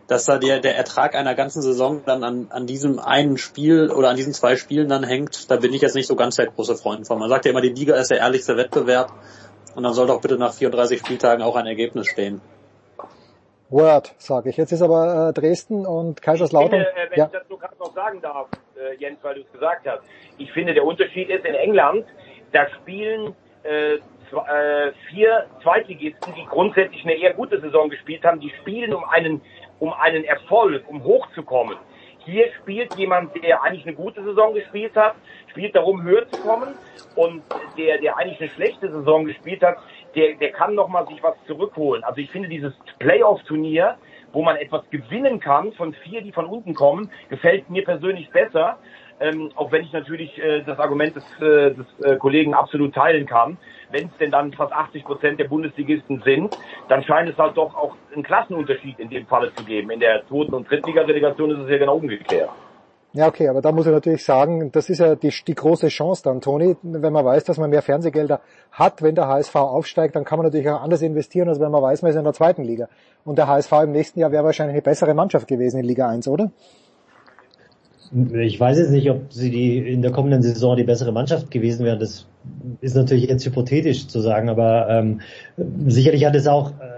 [0.08, 4.10] dass da der, der Ertrag einer ganzen Saison dann an, an diesem einen Spiel oder
[4.10, 6.76] an diesen zwei Spielen dann hängt, da bin ich jetzt nicht so ganz der große
[6.76, 7.20] Freund von.
[7.20, 9.12] Man sagt ja immer, die Liga ist der ehrlichste Wettbewerb
[9.76, 12.42] und dann soll doch bitte nach 34 Spieltagen auch ein Ergebnis stehen.
[13.70, 14.58] Word, sage ich.
[14.58, 16.82] Jetzt ist aber äh, Dresden und Kaiserslautern.
[16.82, 17.26] Ich finde, äh, wenn ja.
[17.26, 20.04] ich dazu gerade noch sagen darf, äh, Jens, weil du es gesagt hast,
[20.38, 22.06] ich finde, der Unterschied ist in England,
[22.54, 23.98] da spielen äh,
[24.32, 29.04] zw- äh, vier Zweitligisten, die grundsätzlich eine eher gute Saison gespielt haben, die spielen um
[29.06, 29.42] einen,
[29.80, 31.78] um einen Erfolg, um hochzukommen.
[32.26, 35.16] Hier spielt jemand, der eigentlich eine gute Saison gespielt hat,
[35.52, 36.74] spielt darum, höher zu kommen.
[37.16, 37.44] Und
[37.78, 39.78] der, der eigentlich eine schlechte Saison gespielt hat,
[40.16, 42.04] der, der kann nochmal sich was zurückholen.
[42.04, 43.98] Also ich finde dieses Playoff-Turnier,
[44.34, 48.78] wo man etwas gewinnen kann von vier, die von unten kommen, gefällt mir persönlich besser.
[49.20, 53.26] Ähm, auch wenn ich natürlich äh, das Argument des, äh, des äh, Kollegen absolut teilen
[53.26, 53.58] kann.
[53.90, 56.58] Wenn es denn dann fast 80 Prozent der Bundesligisten sind,
[56.90, 59.90] dann scheint es halt doch auch einen Klassenunterschied in dem Falle zu geben.
[59.92, 62.50] In der zweiten und Drittliga-Relegation ist es ja genau umgekehrt.
[63.16, 66.22] Ja, okay, aber da muss ich natürlich sagen, das ist ja die, die große Chance
[66.24, 68.42] dann, Toni, wenn man weiß, dass man mehr Fernsehgelder
[68.74, 71.82] hat, wenn der HSV aufsteigt, dann kann man natürlich auch anders investieren, als wenn man
[71.82, 72.90] weiß, man ist in der zweiten Liga.
[73.24, 76.28] Und der HSV im nächsten Jahr wäre wahrscheinlich eine bessere Mannschaft gewesen in Liga 1,
[76.28, 76.52] oder?
[78.34, 81.86] Ich weiß jetzt nicht, ob sie die in der kommenden Saison die bessere Mannschaft gewesen
[81.86, 82.00] wären.
[82.00, 82.28] Das
[82.82, 85.22] ist natürlich jetzt hypothetisch zu sagen, aber ähm,
[85.88, 86.96] sicherlich hat es auch äh,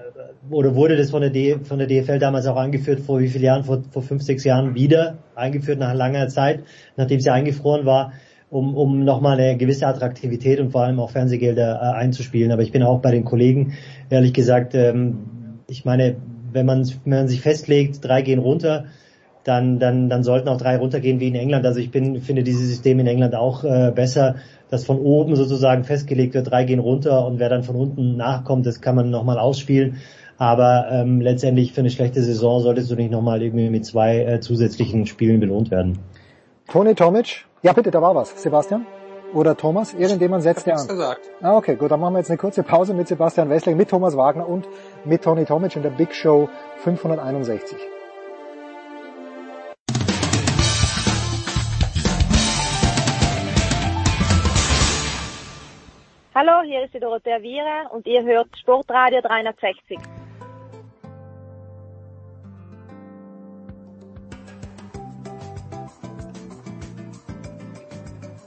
[0.49, 3.43] oder wurde das von der, D, von der DFL damals auch eingeführt, vor wie vielen
[3.43, 6.63] Jahren, vor, vor fünf, sechs Jahren wieder eingeführt nach langer Zeit,
[6.95, 8.13] nachdem sie eingefroren war,
[8.49, 12.51] um, um nochmal eine gewisse Attraktivität und vor allem auch Fernsehgelder äh, einzuspielen.
[12.51, 13.73] Aber ich bin auch bei den Kollegen,
[14.09, 16.15] ehrlich gesagt, ähm, ich meine,
[16.53, 18.85] wenn man, wenn man sich festlegt, drei gehen runter,
[19.47, 21.65] dann, dann, dann sollten auch drei runtergehen wie in England.
[21.65, 24.35] Also ich bin, finde dieses System in England auch äh, besser,
[24.69, 28.65] dass von oben sozusagen festgelegt wird, drei gehen runter und wer dann von unten nachkommt,
[28.65, 29.97] das kann man nochmal ausspielen.
[30.37, 34.39] Aber ähm, letztendlich für eine schlechte Saison solltest du nicht nochmal irgendwie mit zwei äh,
[34.39, 35.97] zusätzlichen Spielen belohnt werden.
[36.67, 37.45] Toni Tomic?
[37.63, 38.41] Ja, bitte, da war was.
[38.41, 38.85] Sebastian?
[39.33, 39.93] Oder Thomas?
[39.93, 40.87] Irgendjemand setzt der an.
[40.87, 41.21] gesagt.
[41.41, 44.15] Ah, okay, gut, dann machen wir jetzt eine kurze Pause mit Sebastian Wessling, mit Thomas
[44.15, 44.67] Wagner und
[45.05, 46.49] mit Toni Tomic in der Big Show
[46.83, 47.96] 561.
[56.39, 59.97] Hallo, hier ist die Dorothea Viere und ihr hört Sportradio 360.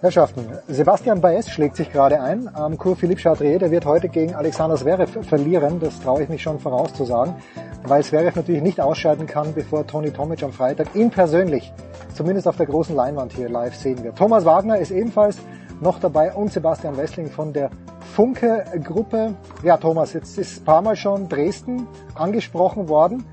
[0.00, 3.59] Herrschaften, Sebastian Baez schlägt sich gerade ein am Cours Philippe Chatrier.
[3.59, 5.81] Der wird heute gegen Alexander Zverev verlieren.
[5.81, 7.35] Das traue ich mich schon vorauszusagen,
[7.83, 11.72] weil Zverev natürlich nicht ausscheiden kann, bevor Toni Tomic am Freitag ihn persönlich,
[12.14, 14.16] zumindest auf der großen Leinwand hier live sehen wird.
[14.16, 15.40] Thomas Wagner ist ebenfalls
[15.81, 17.71] noch dabei und Sebastian Wessling von der
[18.14, 19.35] Funke-Gruppe.
[19.62, 23.25] Ja, Thomas, jetzt ist ein paar Mal schon Dresden angesprochen worden.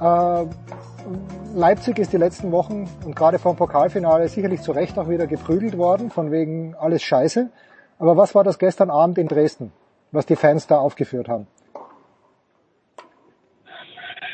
[0.00, 0.46] Äh,
[1.54, 5.26] Leipzig ist die letzten Wochen und gerade vor dem Pokalfinale sicherlich zu Recht auch wieder
[5.26, 7.50] geprügelt worden, von wegen alles scheiße.
[7.98, 9.72] Aber was war das gestern Abend in Dresden,
[10.10, 11.46] was die Fans da aufgeführt haben?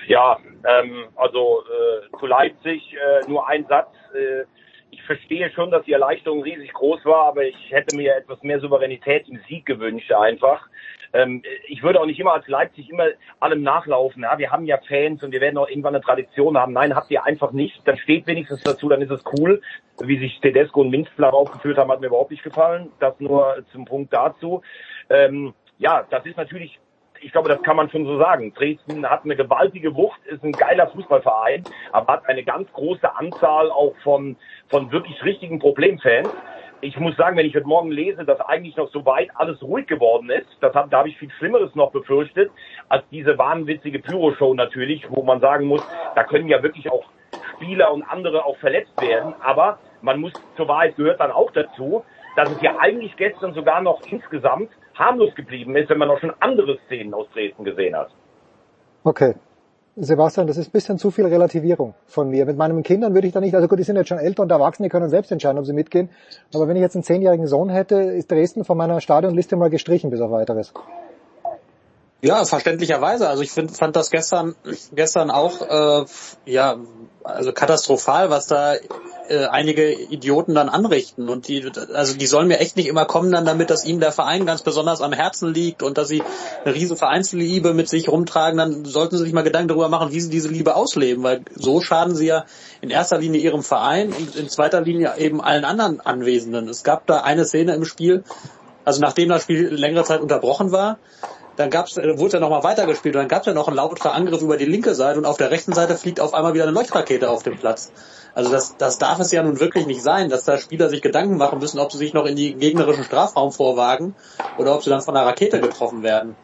[0.07, 3.90] Ja, ähm, also äh, zu Leipzig äh, nur ein Satz.
[4.14, 4.44] Äh,
[5.08, 9.26] verstehe schon, dass die Erleichterung riesig groß war, aber ich hätte mir etwas mehr Souveränität
[9.26, 10.68] im Sieg gewünscht einfach.
[11.14, 13.06] Ähm, ich würde auch nicht immer als Leipzig immer
[13.40, 14.22] allem nachlaufen.
[14.22, 16.74] Ja, wir haben ja Fans und wir werden auch irgendwann eine Tradition haben.
[16.74, 17.80] Nein, habt ihr einfach nicht.
[17.86, 19.62] Dann steht wenigstens dazu, dann ist es cool.
[20.00, 22.92] Wie sich Tedesco und Minzler aufgeführt haben, hat mir überhaupt nicht gefallen.
[23.00, 24.60] Das nur zum Punkt dazu.
[25.08, 26.78] Ähm, ja, das ist natürlich
[27.20, 28.52] ich glaube, das kann man schon so sagen.
[28.54, 33.70] Dresden hat eine gewaltige Wucht, ist ein geiler Fußballverein, aber hat eine ganz große Anzahl
[33.70, 34.37] auch von,
[34.68, 36.28] von wirklich richtigen Problemfans.
[36.81, 39.88] Ich muss sagen, wenn ich heute Morgen lese, dass eigentlich noch so weit alles ruhig
[39.88, 42.52] geworden ist, das hab, da habe ich viel Schlimmeres noch befürchtet,
[42.88, 45.83] als diese wahnwitzige Pyro-Show natürlich, wo man sagen muss,
[46.14, 47.04] da können ja wirklich auch
[47.57, 49.35] Spieler und andere auch verletzt werden.
[49.40, 52.04] Aber man muss, zur Wahrheit gehört dann auch dazu,
[52.38, 56.33] dass es ja eigentlich gestern sogar noch insgesamt harmlos geblieben ist, wenn man auch schon
[56.38, 58.11] andere Szenen aus Dresden gesehen hat.
[59.03, 59.35] Okay.
[59.96, 62.46] Sebastian, das ist ein bisschen zu viel Relativierung von mir.
[62.46, 64.53] Mit meinen Kindern würde ich da nicht, also gut, die sind jetzt schon älter und
[64.53, 66.11] erwachsen, die können selbst entscheiden, ob sie mitgehen.
[66.55, 70.11] Aber wenn ich jetzt einen zehnjährigen Sohn hätte, ist Dresden von meiner Stadionliste mal gestrichen
[70.11, 70.72] bis auf weiteres.
[72.20, 73.28] Ja, verständlicherweise.
[73.28, 74.57] Also ich find, fand das gestern
[74.92, 76.04] gestern auch äh,
[76.46, 76.76] ja
[77.22, 78.74] also katastrophal, was da
[79.28, 83.31] äh, einige Idioten dann anrichten und die also die sollen mir echt nicht immer kommen
[83.31, 86.24] dann damit, dass ihnen der Verein ganz besonders am Herzen liegt und dass sie
[86.64, 90.20] eine riesen Vereinsliebe mit sich rumtragen, dann sollten sie sich mal Gedanken darüber machen, wie
[90.20, 92.46] sie diese Liebe ausleben, weil so schaden sie ja
[92.81, 96.68] in erster Linie ihrem Verein und in zweiter Linie eben allen anderen Anwesenden.
[96.68, 98.24] Es gab da eine Szene im Spiel,
[98.85, 100.98] also nachdem das Spiel längere Zeit unterbrochen war,
[101.58, 104.12] dann gab's, äh, wurde ja nochmal weitergespielt und dann gab es ja noch einen lauteren
[104.12, 106.72] Angriff über die linke Seite und auf der rechten Seite fliegt auf einmal wieder eine
[106.72, 107.90] Leuchtrakete auf dem Platz.
[108.32, 111.36] Also das, das darf es ja nun wirklich nicht sein, dass da Spieler sich Gedanken
[111.36, 114.14] machen müssen, ob sie sich noch in die gegnerischen Strafraum vorwagen
[114.56, 116.36] oder ob sie dann von einer Rakete getroffen werden.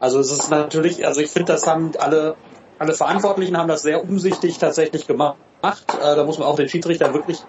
[0.00, 2.36] Also es ist natürlich, also ich finde, das haben alle,
[2.78, 5.36] alle Verantwortlichen haben das sehr umsichtig tatsächlich gemacht.
[5.62, 7.40] Äh, da muss man auch den Schiedsrichter wirklich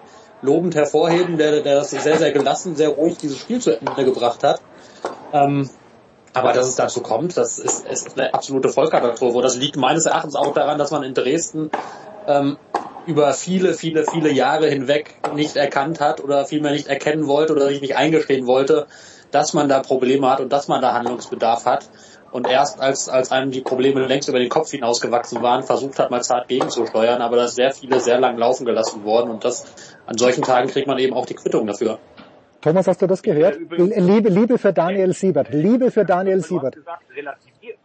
[0.42, 4.44] lobend hervorheben, der, der das sehr, sehr gelassen, sehr ruhig dieses Spiel zu Ende gebracht
[4.44, 4.60] hat.
[5.32, 5.70] Ähm,
[6.34, 9.40] aber dass es dazu kommt, das ist, ist eine absolute Vollkatastrophe.
[9.40, 11.70] Das liegt meines Erachtens auch daran, dass man in Dresden
[12.26, 12.58] ähm,
[13.06, 17.68] über viele, viele, viele Jahre hinweg nicht erkannt hat oder vielmehr nicht erkennen wollte oder
[17.68, 18.86] sich nicht eingestehen wollte,
[19.30, 21.88] dass man da Probleme hat und dass man da Handlungsbedarf hat.
[22.32, 26.10] Und erst als, als einem die Probleme längst über den Kopf hinausgewachsen waren, versucht hat,
[26.10, 29.66] mal zart gegenzusteuern, aber da ist sehr viele sehr lang laufen gelassen worden und das
[30.06, 32.00] an solchen Tagen kriegt man eben auch die Quittung dafür.
[32.64, 33.58] Thomas, hast du das gehört?
[33.76, 35.50] Liebe, Liebe für Daniel Siebert.
[35.52, 36.76] Liebe für Daniel Siebert.
[36.76, 37.76] gesagt, relativiert.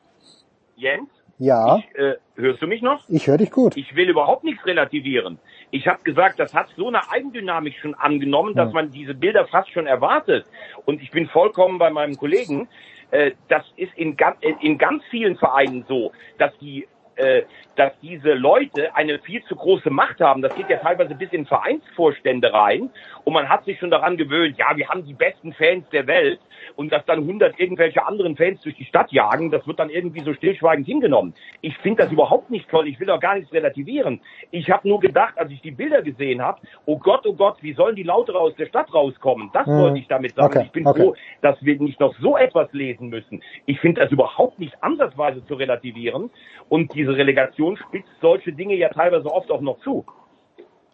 [0.78, 3.04] Jens, Ja, ich, äh, hörst du mich noch?
[3.10, 3.76] ich höre dich gut.
[3.76, 5.38] Ich will überhaupt nichts relativieren.
[5.72, 8.74] Ich habe gesagt, das hat so eine Eigendynamik schon angenommen, dass Hm.
[8.74, 10.46] man diese Bilder fast schon erwartet.
[10.86, 12.70] Und ich bin vollkommen bei meinem Kollegen.
[13.12, 16.88] Äh, das ist in, ganz, in ganz vielen Vereinen so, dass die
[17.20, 17.44] äh,
[17.76, 20.42] dass diese Leute eine viel zu große Macht haben.
[20.42, 22.90] Das geht ja teilweise bis in Vereinsvorstände rein.
[23.24, 26.40] Und man hat sich schon daran gewöhnt, ja, wir haben die besten Fans der Welt.
[26.76, 30.22] Und dass dann 100 irgendwelche anderen Fans durch die Stadt jagen, das wird dann irgendwie
[30.22, 31.34] so stillschweigend hingenommen.
[31.62, 32.88] Ich finde das überhaupt nicht toll.
[32.88, 34.20] Ich will auch gar nichts relativieren.
[34.52, 37.74] Ich habe nur gedacht, als ich die Bilder gesehen habe, oh Gott, oh Gott, wie
[37.74, 39.50] sollen die Lautere aus der Stadt rauskommen?
[39.54, 39.78] Das Hm.
[39.80, 40.58] wollte ich damit sagen.
[40.58, 41.02] Okay, Ich bin okay.
[41.02, 43.42] froh, dass wir nicht noch so etwas lesen müssen.
[43.66, 46.30] Ich finde das überhaupt nicht ansatzweise zu relativieren.
[46.68, 50.06] Und diese Relegation spitzt solche Dinge ja teilweise oft auch noch zu.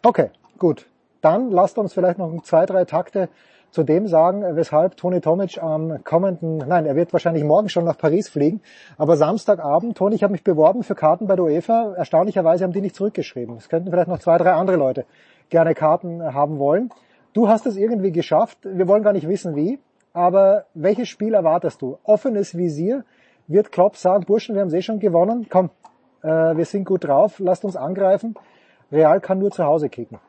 [0.04, 0.88] Okay, gut.
[1.22, 3.30] Dann lasst uns vielleicht noch zwei, drei Takte
[3.72, 7.98] zu dem sagen, weshalb Toni Tomic am kommenden, nein, er wird wahrscheinlich morgen schon nach
[7.98, 8.62] Paris fliegen,
[8.98, 11.94] aber Samstagabend, Toni, ich habe mich beworben für Karten bei der UEFA.
[11.96, 13.58] Erstaunlicherweise haben die nicht zurückgeschrieben.
[13.58, 15.06] Es könnten vielleicht noch zwei, drei andere Leute
[15.50, 16.90] gerne Karten haben wollen.
[17.34, 18.60] Du hast es irgendwie geschafft.
[18.64, 19.80] Wir wollen gar nicht wissen wie,
[20.14, 21.98] aber welches Spiel erwartest du?
[22.04, 23.04] Offenes Visier.
[23.48, 25.48] Wird Klopp sagen, Burschen, wir haben eh schon gewonnen.
[25.50, 25.70] Komm,
[26.26, 27.40] äh, wir sind gut drauf.
[27.40, 28.36] Lasst uns angreifen.
[28.92, 30.20] Real kann nur zu Hause kicken.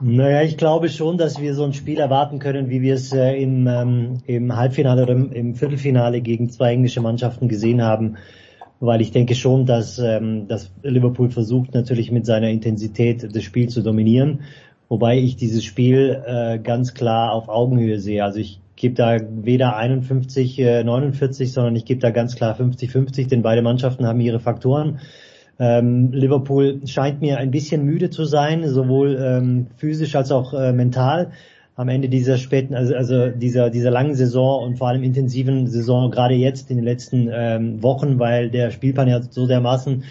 [0.00, 3.40] Naja, ich glaube schon, dass wir so ein Spiel erwarten können, wie wir es äh,
[3.40, 8.16] im, ähm, im Halbfinale oder im, Viertelfinale gegen zwei englische Mannschaften gesehen haben.
[8.80, 13.68] Weil ich denke schon, dass, ähm, dass Liverpool versucht natürlich mit seiner Intensität das Spiel
[13.68, 14.40] zu dominieren.
[14.92, 18.22] Wobei ich dieses Spiel äh, ganz klar auf Augenhöhe sehe.
[18.22, 23.26] Also ich gebe da weder 51, äh, 49, sondern ich gebe da ganz klar 50-50,
[23.26, 25.00] denn beide Mannschaften haben ihre Faktoren.
[25.58, 30.74] Ähm, Liverpool scheint mir ein bisschen müde zu sein, sowohl ähm, physisch als auch äh,
[30.74, 31.30] mental
[31.74, 36.10] am Ende dieser späten, also, also dieser, dieser langen Saison und vor allem intensiven Saison,
[36.10, 40.04] gerade jetzt in den letzten ähm, Wochen, weil der Spielplan ja so dermaßen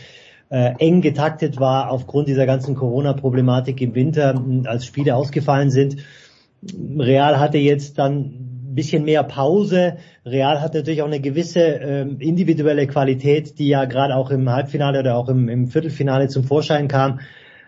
[0.51, 5.97] äh, eng getaktet war aufgrund dieser ganzen Corona-Problematik im Winter, als Spiele ausgefallen sind.
[6.99, 9.97] Real hatte jetzt dann bisschen mehr Pause.
[10.25, 14.99] Real hat natürlich auch eine gewisse ähm, individuelle Qualität, die ja gerade auch im Halbfinale
[14.99, 17.19] oder auch im, im Viertelfinale zum Vorschein kam.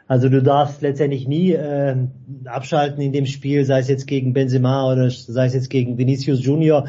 [0.07, 1.95] Also du darfst letztendlich nie äh,
[2.45, 6.43] abschalten in dem Spiel, sei es jetzt gegen Benzema oder sei es jetzt gegen Vinicius
[6.43, 6.87] Junior.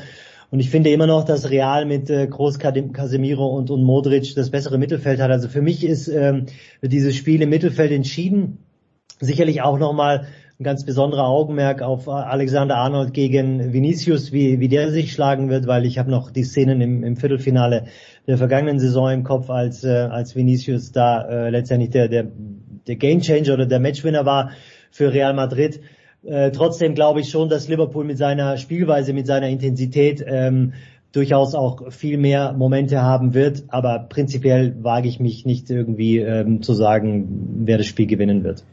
[0.54, 4.50] Und ich finde immer noch, dass Real mit äh, Groß Casemiro und, und Modric das
[4.50, 5.32] bessere Mittelfeld hat.
[5.32, 6.46] Also für mich ist ähm,
[6.80, 8.58] dieses Spiel im Mittelfeld entschieden.
[9.18, 10.28] Sicherlich auch nochmal
[10.60, 15.66] ein ganz besonderer Augenmerk auf Alexander Arnold gegen Vinicius, wie, wie der sich schlagen wird,
[15.66, 17.86] weil ich habe noch die Szenen im, im Viertelfinale
[18.28, 22.28] der vergangenen Saison im Kopf, als, äh, als Vinicius da äh, letztendlich der, der,
[22.86, 24.52] der Gamechanger oder der Matchwinner war
[24.92, 25.80] für Real Madrid.
[26.26, 30.72] Äh, trotzdem glaube ich schon, dass Liverpool mit seiner Spielweise, mit seiner Intensität ähm,
[31.12, 33.64] durchaus auch viel mehr Momente haben wird.
[33.68, 38.64] Aber prinzipiell wage ich mich nicht irgendwie ähm, zu sagen, wer das Spiel gewinnen wird.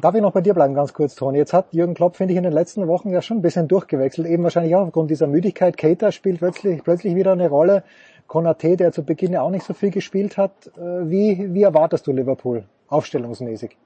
[0.00, 1.36] Darf ich noch bei dir bleiben, ganz kurz, Toni?
[1.36, 4.26] Jetzt hat Jürgen Klopp, finde ich, in den letzten Wochen ja schon ein bisschen durchgewechselt,
[4.26, 5.76] eben wahrscheinlich auch aufgrund dieser Müdigkeit.
[5.76, 7.82] Keita spielt plötzlich, plötzlich wieder eine Rolle.
[8.26, 10.52] Konate, der zu Beginn ja auch nicht so viel gespielt hat.
[10.78, 13.76] Äh, Wie, wie erwartest du Liverpool aufstellungsmäßig?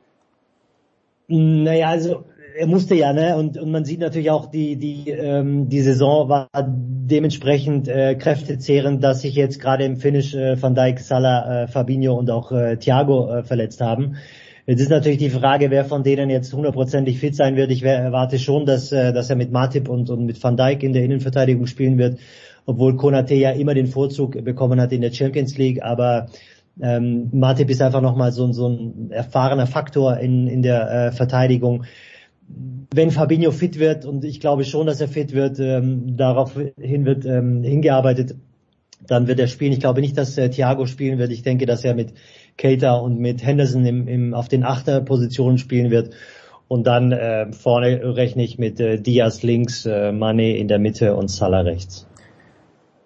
[1.28, 2.24] Naja, also
[2.58, 3.36] er musste ja, ne?
[3.36, 9.02] Und, und man sieht natürlich auch, die, die, ähm, die Saison war dementsprechend äh, kräftezehrend,
[9.04, 12.76] dass sich jetzt gerade im Finish äh, Van Dijk, Salah, äh, Fabinho und auch äh,
[12.76, 14.16] Thiago äh, verletzt haben.
[14.66, 17.70] Jetzt ist natürlich die Frage, wer von denen jetzt hundertprozentig fit sein wird.
[17.70, 20.92] Ich erwarte schon, dass, äh, dass er mit Matip und, und mit Van Dijk in
[20.92, 22.18] der Innenverteidigung spielen wird,
[22.64, 25.82] obwohl Konate ja immer den Vorzug bekommen hat in der Champions League.
[25.82, 26.26] Aber
[26.80, 31.84] ähm, Matip ist einfach nochmal so, so ein erfahrener Faktor in, in der äh, Verteidigung.
[32.48, 37.24] Wenn Fabinho fit wird, und ich glaube schon, dass er fit wird, ähm, daraufhin wird
[37.26, 38.36] ähm, hingearbeitet,
[39.06, 39.72] dann wird er spielen.
[39.72, 41.30] Ich glaube nicht, dass äh, Thiago spielen wird.
[41.30, 42.14] Ich denke, dass er mit
[42.56, 46.14] Keita und mit Henderson im, im, auf den Achterpositionen spielen wird.
[46.68, 51.14] Und dann äh, vorne rechne ich mit äh, Diaz links, äh, Mane in der Mitte
[51.14, 52.06] und Salah rechts.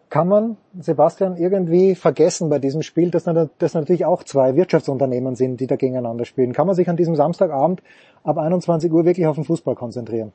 [0.09, 3.24] Kann man, Sebastian, irgendwie vergessen bei diesem Spiel, dass
[3.59, 6.53] das natürlich auch zwei Wirtschaftsunternehmen sind, die da gegeneinander spielen?
[6.53, 7.81] Kann man sich an diesem Samstagabend
[8.24, 10.33] ab 21 Uhr wirklich auf den Fußball konzentrieren?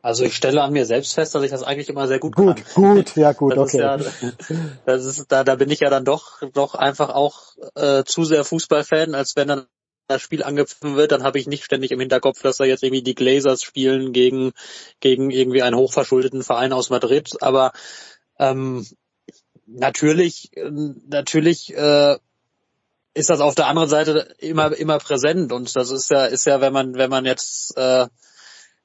[0.00, 2.64] Also ich stelle an mir selbst fest, dass ich das eigentlich immer sehr gut Gut,
[2.64, 2.94] kann.
[2.94, 3.96] gut, ja gut, Das okay.
[3.98, 4.30] ist ja,
[4.86, 7.42] das ist, da, da bin ich ja dann doch, doch einfach auch
[7.74, 9.66] äh, zu sehr Fußballfan, als wenn dann
[10.06, 13.02] das Spiel angepfiffen wird, dann habe ich nicht ständig im Hinterkopf, dass da jetzt irgendwie
[13.02, 14.52] die Glazers spielen gegen,
[15.00, 17.36] gegen irgendwie einen hochverschuldeten Verein aus Madrid.
[17.42, 17.72] Aber
[18.38, 18.86] ähm,
[19.66, 22.16] natürlich, äh, natürlich äh,
[23.18, 25.52] ist das auf der anderen Seite immer immer präsent.
[25.52, 28.06] Und das ist ja ist ja wenn man wenn man jetzt äh,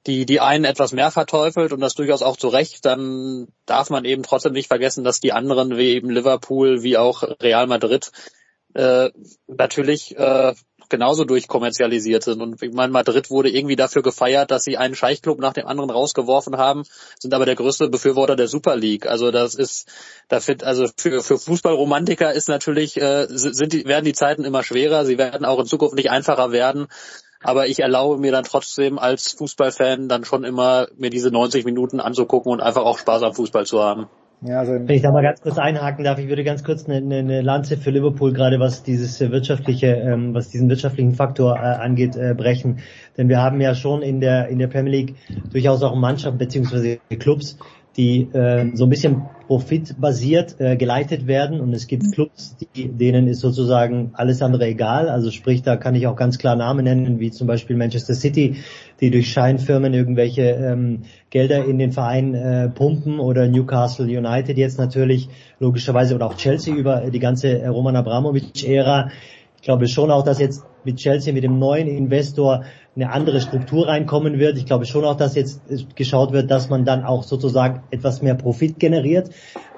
[0.07, 4.05] die die einen etwas mehr verteufelt und das durchaus auch zu Recht, dann darf man
[4.05, 8.11] eben trotzdem nicht vergessen, dass die anderen wie eben Liverpool wie auch Real Madrid
[8.73, 9.11] äh,
[9.47, 10.53] natürlich äh,
[10.89, 12.41] genauso durchkommerzialisiert sind.
[12.41, 15.89] Und ich meine, Madrid wurde irgendwie dafür gefeiert, dass sie einen Scheichclub nach dem anderen
[15.89, 16.83] rausgeworfen haben,
[17.19, 19.05] sind aber der größte Befürworter der Super League.
[19.05, 19.89] Also das ist,
[20.27, 24.63] da fit, also für, für Fußballromantiker ist natürlich, äh, sind die, werden die Zeiten immer
[24.63, 26.87] schwerer, sie werden auch in Zukunft nicht einfacher werden.
[27.41, 31.99] Aber ich erlaube mir dann trotzdem als Fußballfan dann schon immer mir diese 90 Minuten
[31.99, 34.09] anzugucken und einfach auch Spaß am Fußball zu haben.
[34.45, 36.97] Ja, also Wenn ich da mal ganz kurz einhaken darf, ich würde ganz kurz eine,
[36.97, 41.59] eine, eine Lanze für Liverpool gerade was dieses wirtschaftliche, ähm, was diesen wirtschaftlichen Faktor äh,
[41.59, 42.79] angeht, äh, brechen.
[43.17, 45.15] Denn wir haben ja schon in der in der Premier League
[45.51, 47.57] durchaus auch Mannschaften beziehungsweise Clubs,
[47.97, 53.27] die äh, so ein bisschen profitbasiert äh, geleitet werden und es gibt Clubs, die, denen
[53.27, 55.09] ist sozusagen alles andere egal.
[55.09, 58.55] Also sprich, da kann ich auch ganz klar Namen nennen, wie zum Beispiel Manchester City,
[58.99, 64.79] die durch Scheinfirmen irgendwelche ähm, Gelder in den Verein äh, pumpen oder Newcastle United jetzt
[64.79, 65.29] natürlich
[65.59, 69.11] logischerweise oder auch Chelsea über die ganze äh, Roman Abramovich-Ära.
[69.63, 72.65] Ich glaube schon auch, dass jetzt mit Chelsea, mit dem neuen Investor
[72.97, 74.57] eine andere Struktur reinkommen wird.
[74.57, 75.61] Ich glaube schon auch, dass jetzt
[75.95, 79.29] geschaut wird, dass man dann auch sozusagen etwas mehr Profit generiert.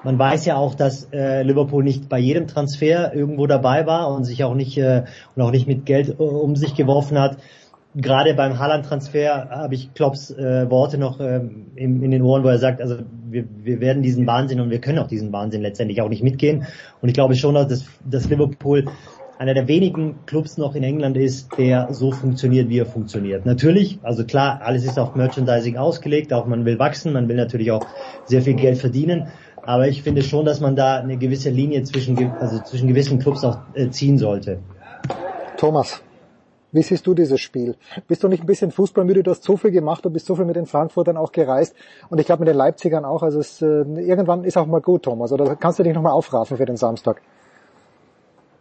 [0.02, 4.24] Man weiß ja auch, dass äh, Liverpool nicht bei jedem Transfer irgendwo dabei war und
[4.24, 5.04] sich auch nicht äh,
[5.36, 7.36] und auch nicht mit Geld äh, um sich geworfen hat.
[7.94, 11.42] Gerade beim Haaland-Transfer habe ich Klopps äh, Worte noch äh,
[11.76, 12.96] in, in den Ohren, wo er sagt, also
[13.30, 16.66] wir, wir werden diesen Wahnsinn und wir können auch diesen Wahnsinn letztendlich auch nicht mitgehen.
[17.00, 18.86] Und ich glaube schon, dass, dass Liverpool
[19.38, 23.44] einer der wenigen Clubs noch in England ist, der so funktioniert, wie er funktioniert.
[23.44, 27.70] Natürlich, also klar, alles ist auf Merchandising ausgelegt, auch man will wachsen, man will natürlich
[27.70, 27.86] auch
[28.24, 29.28] sehr viel Geld verdienen,
[29.62, 33.44] aber ich finde schon, dass man da eine gewisse Linie zwischen, also zwischen gewissen Clubs
[33.44, 34.58] auch äh, ziehen sollte.
[35.56, 36.02] Thomas,
[36.72, 37.76] wie siehst du dieses Spiel?
[38.06, 39.22] Bist du nicht ein bisschen fußballmüde?
[39.22, 41.74] Du hast so viel gemacht, du bist so viel mit den Frankfurtern auch gereist
[42.08, 43.22] und ich glaube mit den Leipzigern auch.
[43.22, 45.32] Also es, äh, irgendwann ist auch mal gut, Thomas.
[45.32, 47.22] Oder kannst du dich nochmal aufraffen für den Samstag?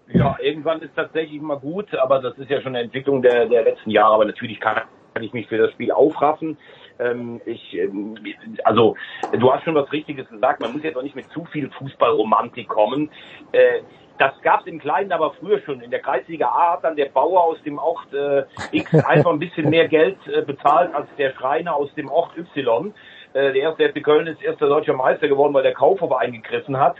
[0.07, 3.63] Ja, irgendwann ist tatsächlich mal gut, aber das ist ja schon eine Entwicklung der, der
[3.63, 4.13] letzten Jahre.
[4.13, 4.83] Aber natürlich kann
[5.19, 6.57] ich mich für das Spiel aufraffen.
[6.99, 8.17] Ähm, ich, ähm,
[8.63, 8.95] also
[9.31, 10.59] du hast schon was Richtiges gesagt.
[10.59, 13.09] Man muss jetzt auch nicht mit zu viel Fußballromantik kommen.
[13.51, 13.81] Äh,
[14.17, 15.81] das gab es im Kleinen aber früher schon.
[15.81, 19.39] In der Kreisliga A hat dann der Bauer aus dem Ort äh, X einfach ein
[19.39, 22.93] bisschen mehr Geld äh, bezahlt als der Schreiner aus dem Ort Y.
[23.33, 26.95] Äh, der erste FC Köln ist erster deutscher Meister geworden, weil der Kaufhofer eingegriffen hat.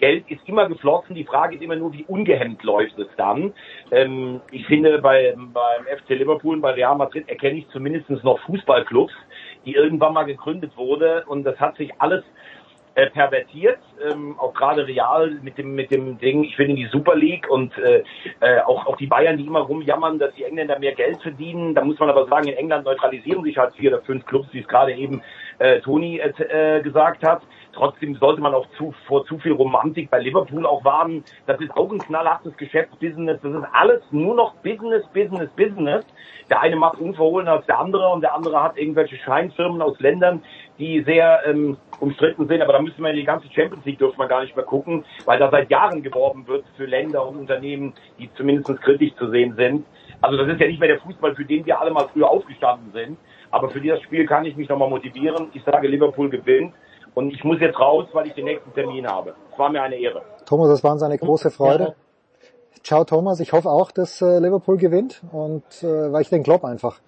[0.00, 1.14] Geld ist immer geflossen.
[1.14, 3.52] Die Frage ist immer nur, wie ungehemmt läuft es dann.
[3.90, 8.40] Ähm, ich finde, bei, beim FC Liverpool und bei Real Madrid erkenne ich zumindest noch
[8.40, 9.12] Fußballclubs,
[9.64, 11.24] die irgendwann mal gegründet wurde.
[11.26, 12.24] Und das hat sich alles
[12.94, 16.86] äh, pervertiert, ähm, auch gerade Real mit dem mit dem Ding, ich will in die
[16.86, 18.02] Super League und äh,
[18.40, 21.74] äh, auch auch die Bayern, die immer rumjammern, dass die Engländer mehr Geld verdienen.
[21.74, 24.60] Da muss man aber sagen, in England neutralisieren sich halt vier oder fünf Clubs, wie
[24.60, 25.22] es gerade eben
[25.58, 27.42] äh, Toni äh, äh, gesagt hat.
[27.72, 31.24] Trotzdem sollte man auch zu, vor zu viel Romantik bei Liverpool auch warnen.
[31.46, 33.40] Das ist auch ein knallhartes Geschäftsbusiness.
[33.42, 36.04] Das ist alles nur noch Business, Business, Business.
[36.48, 40.42] Der eine macht unverhohlener als der andere und der andere hat irgendwelche Scheinfirmen aus Ländern,
[40.78, 42.60] die sehr ähm, umstritten sind.
[42.60, 45.04] Aber da müssen wir in die ganze Champions League dürfen wir gar nicht mehr gucken,
[45.24, 49.54] weil da seit Jahren geworben wird für Länder und Unternehmen, die zumindest kritisch zu sehen
[49.56, 49.84] sind.
[50.20, 52.92] Also das ist ja nicht mehr der Fußball, für den wir alle mal früher aufgestanden
[52.92, 53.16] sind.
[53.50, 55.48] Aber für dieses Spiel kann ich mich nochmal motivieren.
[55.54, 56.74] Ich sage, Liverpool gewinnt.
[57.14, 59.34] Und ich muss jetzt raus, weil ich den nächsten Termin habe.
[59.52, 60.22] Es war mir eine Ehre.
[60.46, 61.94] Thomas, das war uns eine große Freude.
[62.82, 66.64] Ciao Thomas, ich hoffe auch, dass äh, Liverpool gewinnt und äh, weil ich den Klopp
[66.64, 66.98] einfach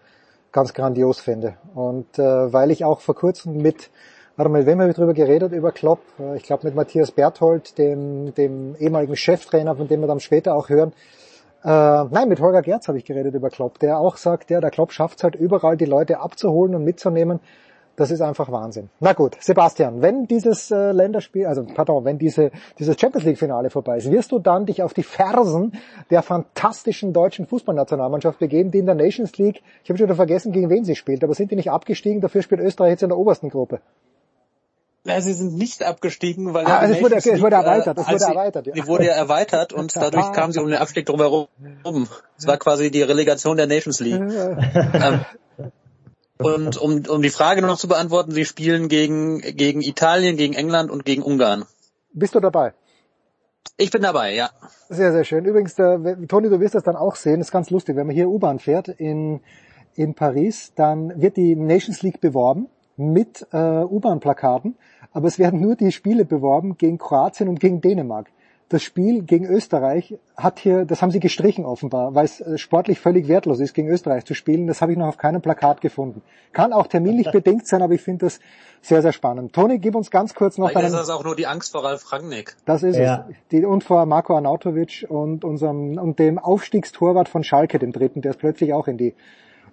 [0.51, 3.91] ganz grandios finde und äh, weil ich auch vor kurzem mit
[4.37, 6.01] Warte mal, mit wem habe ich drüber geredet, über Klopp?
[6.19, 10.55] Äh, Ich glaube mit Matthias Berthold, dem, dem ehemaligen Cheftrainer, von dem wir dann später
[10.55, 10.93] auch hören.
[11.65, 14.71] Äh, nein, mit Holger Gerz habe ich geredet über Klopp, der auch sagt, ja, der
[14.71, 17.41] Klopp schafft es halt überall, die Leute abzuholen und mitzunehmen.
[17.95, 18.89] Das ist einfach Wahnsinn.
[19.01, 23.69] Na gut, Sebastian, wenn dieses äh, Länderspiel, also pardon, wenn diese, dieses Champions League Finale
[23.69, 25.73] vorbei ist, wirst du dann dich auf die Fersen
[26.11, 30.53] der fantastischen deutschen Fußballnationalmannschaft begeben, die in der Nations League, ich habe schon wieder vergessen,
[30.53, 33.19] gegen wen sie spielt, aber sind die nicht abgestiegen, dafür spielt Österreich jetzt in der
[33.19, 33.81] obersten Gruppe.
[35.05, 37.99] Ja, sie sind nicht abgestiegen, weil Ah, die es wurde- Nations es wurde League, erweitert,
[37.99, 38.73] es wurde sie- erweitert, ja.
[38.73, 41.49] Die wurde ja erweitert und dadurch kamen sie um den Abstieg drumherum.
[42.39, 44.23] Es war quasi die Relegation der Nations League.
[44.23, 45.21] ähm,
[46.39, 50.91] und um, um die Frage noch zu beantworten, sie spielen gegen, gegen Italien, gegen England
[50.91, 51.65] und gegen Ungarn.
[52.13, 52.75] Bist du dabei?
[53.77, 54.51] Ich bin dabei, ja.
[54.89, 55.45] Sehr, sehr schön.
[55.45, 58.15] Übrigens, äh, Toni, du wirst das dann auch sehen, das ist ganz lustig, wenn man
[58.15, 59.41] hier U-Bahn fährt in,
[59.95, 64.77] in Paris, dann wird die Nations League beworben mit äh, U-Bahn-Plakaten,
[65.13, 68.31] aber es werden nur die Spiele beworben gegen Kroatien und gegen Dänemark.
[68.73, 72.99] Das Spiel gegen Österreich hat hier, das haben sie gestrichen offenbar, weil es äh, sportlich
[72.99, 74.67] völlig wertlos ist, gegen Österreich zu spielen.
[74.67, 76.23] Das habe ich noch auf keinem Plakat gefunden.
[76.55, 78.41] Kann auch terminlich bedingt sein, aber ich finde das
[78.81, 79.53] sehr, sehr spannend.
[79.53, 81.01] Toni, gib uns ganz kurz noch Vielleicht ist deinen...
[81.01, 82.57] das auch nur die Angst vor Ralf Rangnick.
[82.65, 83.27] Das ist Ja.
[83.29, 83.37] es.
[83.51, 88.31] Die, und vor Marco Arnautovic und unserem und dem Aufstiegstorwart von Schalke, dem dritten, der
[88.31, 89.15] es plötzlich auch in die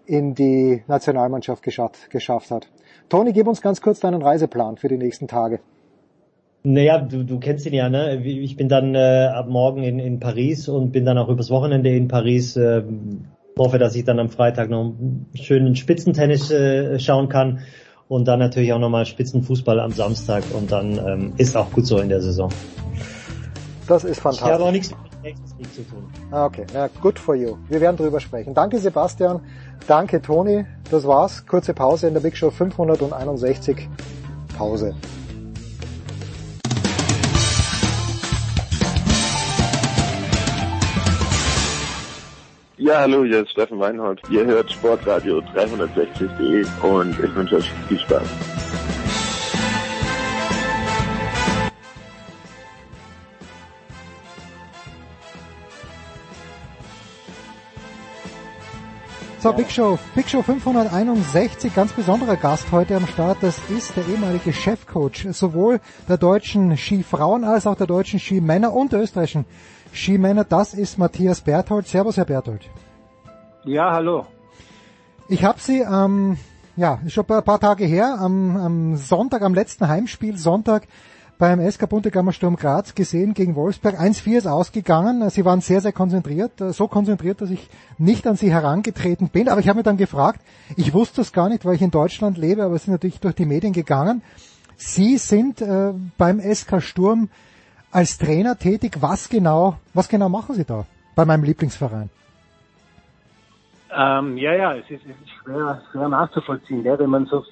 [0.08, 2.68] in die Nationalmannschaft geschafft, geschafft hat.
[3.08, 5.62] Toni, gib uns ganz kurz deinen Reiseplan für die nächsten Tage.
[6.64, 8.22] Naja, du, du kennst ihn ja, ne?
[8.24, 11.90] Ich bin dann äh, ab morgen in, in Paris und bin dann auch übers Wochenende
[11.90, 12.58] in Paris.
[12.58, 12.84] Äh,
[13.58, 17.60] hoffe, dass ich dann am Freitag noch einen schönen Spitzentennis äh, schauen kann
[18.08, 22.00] und dann natürlich auch nochmal Spitzenfußball am Samstag und dann ähm, ist auch gut so
[22.00, 22.50] in der Saison.
[23.88, 24.72] Das ist Ich habe auch fantastisch.
[24.72, 26.04] nichts mit League zu tun.
[26.32, 27.58] Ah, Okay, ja, good for you.
[27.68, 28.54] Wir werden drüber sprechen.
[28.54, 29.42] Danke Sebastian,
[29.88, 30.66] danke Toni.
[30.90, 31.46] Das war's.
[31.46, 33.90] Kurze Pause in der Big Show 561.
[34.58, 34.96] Pause.
[42.82, 44.22] Ja, hallo, hier ist Steffen Weinhold.
[44.30, 48.24] Ihr hört Sportradio 360.de und ich wünsche euch viel Spaß.
[59.42, 63.40] So, Big Show, Big Show 561, ganz besonderer Gast heute am Start.
[63.42, 68.94] Das ist der ehemalige Chefcoach sowohl der deutschen Skifrauen als auch der deutschen Skimänner und
[68.94, 69.46] der österreichischen
[69.94, 70.44] Skimänner.
[70.44, 71.88] Das ist Matthias Berthold.
[71.88, 72.70] Servus, Herr Berthold.
[73.66, 74.26] Ja, hallo.
[75.28, 76.38] Ich habe Sie, ähm,
[76.76, 80.88] ja, schon ein paar Tage her, am, am Sonntag, am letzten Heimspiel, Sonntag
[81.38, 83.98] beim SK Buntegammer Sturm Graz gesehen gegen Wolfsberg.
[84.00, 85.30] 1-4 ist ausgegangen.
[85.30, 86.60] Sie waren sehr, sehr konzentriert.
[86.60, 89.48] äh, So konzentriert, dass ich nicht an Sie herangetreten bin.
[89.48, 90.42] Aber ich habe mir dann gefragt,
[90.76, 93.36] ich wusste es gar nicht, weil ich in Deutschland lebe, aber es ist natürlich durch
[93.36, 94.22] die Medien gegangen.
[94.76, 97.30] Sie sind äh, beim SK Sturm
[97.92, 98.98] als Trainer tätig.
[99.02, 100.86] Was genau, was genau machen Sie da
[101.16, 102.10] bei meinem Lieblingsverein?
[103.96, 107.44] Ähm, ja, ja, es ist, es ist schwer, schwer nachzuvollziehen, ja, wenn man so,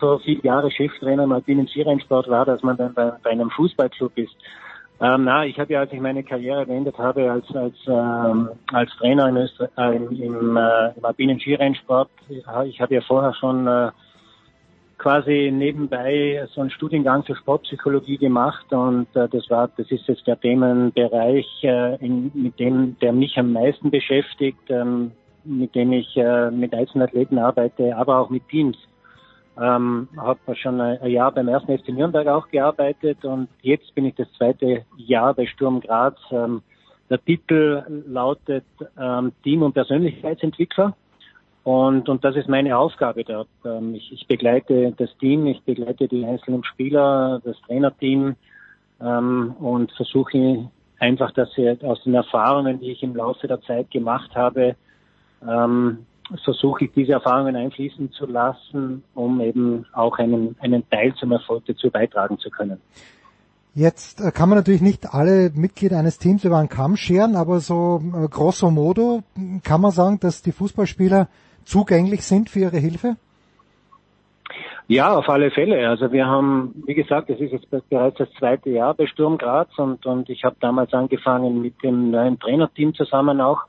[0.00, 4.16] so viele Jahre Cheftrainer mal binnen Skirennsport war, dass man dann bei, bei einem Fußballclub
[4.16, 4.34] ist.
[5.00, 8.90] Ähm, na, ich habe ja, als ich meine Karriere beendet habe als als ähm, als
[8.98, 13.66] Trainer im, Öster äh, im, im, äh, im alpinen Skirennsport, ich habe ja vorher schon
[13.66, 13.90] äh,
[14.98, 20.26] quasi nebenbei so einen Studiengang für Sportpsychologie gemacht und äh, das war, das ist jetzt
[20.26, 25.12] der Themenbereich, äh, in, mit dem, der mich am meisten beschäftigt, ähm,
[25.44, 28.76] mit dem ich äh, mit Einzelathleten arbeite, aber auch mit Teams.
[29.60, 34.06] Ähm, habe schon ein, ein Jahr beim ersten FC Nürnberg auch gearbeitet und jetzt bin
[34.06, 36.16] ich das zweite Jahr bei Sturm Graz.
[36.30, 36.62] Ähm,
[37.10, 38.64] der Titel lautet
[38.98, 40.96] ähm, Team- und Persönlichkeitsentwickler.
[41.64, 43.48] Und, und das ist meine Aufgabe dort.
[43.64, 48.34] Ähm, ich, ich begleite das Team, ich begleite die einzelnen Spieler, das Trainerteam
[49.00, 53.90] ähm, und versuche einfach, dass sie aus den Erfahrungen, die ich im Laufe der Zeit
[53.90, 54.74] gemacht habe,
[55.46, 56.06] ähm,
[56.44, 61.64] versuche ich diese Erfahrungen einfließen zu lassen, um eben auch einen, einen Teil zum Erfolg
[61.66, 62.80] dazu beitragen zu können.
[63.74, 67.60] Jetzt äh, kann man natürlich nicht alle Mitglieder eines Teams über einen Kamm scheren, aber
[67.60, 69.22] so äh, grosso modo
[69.62, 71.28] kann man sagen, dass die Fußballspieler
[71.64, 73.16] zugänglich sind für ihre Hilfe?
[74.88, 75.88] Ja, auf alle Fälle.
[75.88, 79.70] Also wir haben, wie gesagt, es ist jetzt bereits das zweite Jahr bei Sturm Graz
[79.78, 83.62] und, und ich habe damals angefangen mit dem neuen Trainerteam zusammen auch.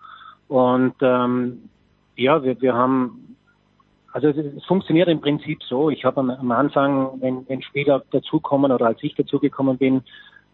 [0.48, 1.70] Und ähm,
[2.16, 3.38] ja, wir, wir haben,
[4.12, 5.90] also es, funktioniert im Prinzip so.
[5.90, 10.02] Ich habe am, am Anfang, wenn, wenn Spieler dazukommen oder als ich dazugekommen bin,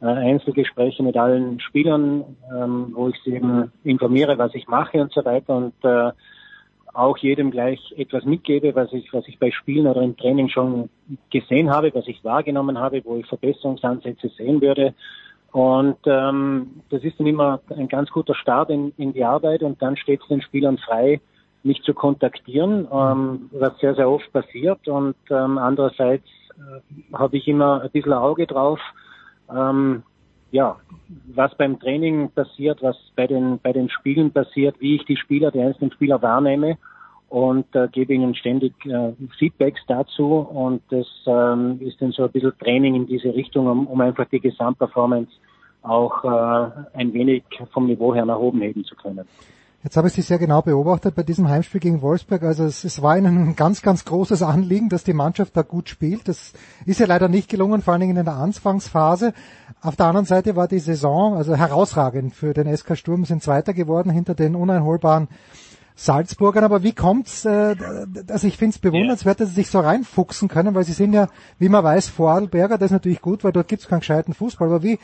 [0.02, 2.24] äh, Einzelgespräche mit allen Spielern,
[2.56, 6.12] ähm, wo ich sie eben informiere, was ich mache und so weiter und äh,
[7.00, 10.90] auch jedem gleich etwas mitgebe, was ich, was ich bei Spielen oder im Training schon
[11.30, 14.94] gesehen habe, was ich wahrgenommen habe, wo ich Verbesserungsansätze sehen würde.
[15.52, 19.82] Und ähm, das ist dann immer ein ganz guter Start in, in die Arbeit und
[19.82, 21.22] dann steht es den Spielern frei,
[21.64, 24.88] mich zu kontaktieren, ähm, was sehr, sehr oft passiert.
[24.88, 26.28] Und ähm, andererseits
[26.58, 28.80] äh, habe ich immer ein bisschen Auge drauf,
[29.50, 30.04] ähm,
[30.52, 30.78] ja,
[31.34, 35.52] was beim Training passiert, was bei den, bei den Spielen passiert, wie ich die Spieler,
[35.52, 36.78] die einzelnen Spieler wahrnehme
[37.30, 42.32] und äh, gebe ihnen ständig äh, Feedbacks dazu und das ähm, ist dann so ein
[42.32, 45.32] bisschen Training in diese Richtung, um, um einfach die Gesamtperformance
[45.84, 49.28] auch äh, ein wenig vom Niveau her nach oben heben zu können.
[49.82, 52.44] Jetzt habe ich Sie sehr genau beobachtet bei diesem Heimspiel gegen Wolfsburg.
[52.44, 55.88] Also es, es war Ihnen ein ganz, ganz großes Anliegen, dass die Mannschaft da gut
[55.88, 56.28] spielt.
[56.28, 56.52] Das
[56.86, 59.34] ist ja leider nicht gelungen, vor allen Dingen in der Anfangsphase.
[59.82, 63.74] Auf der anderen Seite war die Saison also herausragend für den SK Sturm, sind Zweiter
[63.74, 65.30] geworden hinter den uneinholbaren
[65.96, 66.66] Salzburgern.
[66.66, 67.46] Aber wie kommt's?
[67.46, 67.78] Äh,
[68.28, 71.30] also ich finde es bewundernswert, dass sie sich so reinfuchsen können, weil sie sind ja,
[71.58, 72.78] wie man weiß, Vorarlberger.
[72.78, 74.68] Das ist natürlich gut, weil dort gibt's keinen gescheiten Fußball.
[74.68, 75.00] Aber wie,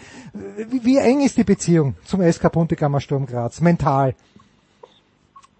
[0.70, 4.16] wie, wie eng ist die Beziehung zum SK Puntigammer Sturm Graz mental?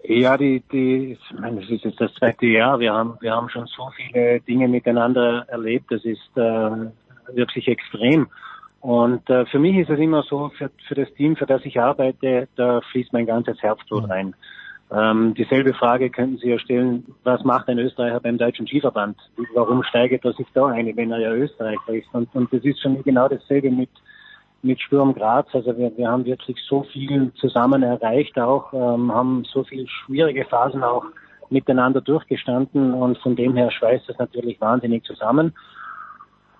[0.08, 2.78] Ja, die, die, ich meine, das ist jetzt das zweite Jahr.
[2.78, 5.86] Wir haben, wir haben schon so viele Dinge miteinander erlebt.
[5.90, 6.70] Das ist äh,
[7.34, 8.28] wirklich extrem.
[8.80, 11.80] Und äh, für mich ist es immer so, für, für das Team, für das ich
[11.80, 14.34] arbeite, da fließt mein ganzes Herzblut rein.
[14.92, 19.16] Ähm, dieselbe Frage könnten Sie ja stellen, was macht ein Österreicher beim Deutschen Skiverband?
[19.54, 22.06] Warum steigert er sich da ein, wenn er ja Österreicher ist?
[22.12, 23.90] Und, und das ist schon genau dasselbe mit,
[24.66, 25.46] mit Sturm Graz.
[25.52, 30.44] Also wir, wir haben wirklich so viel zusammen erreicht auch, ähm, haben so viele schwierige
[30.44, 31.04] Phasen auch
[31.48, 35.54] miteinander durchgestanden und von dem her schweißt das natürlich wahnsinnig zusammen.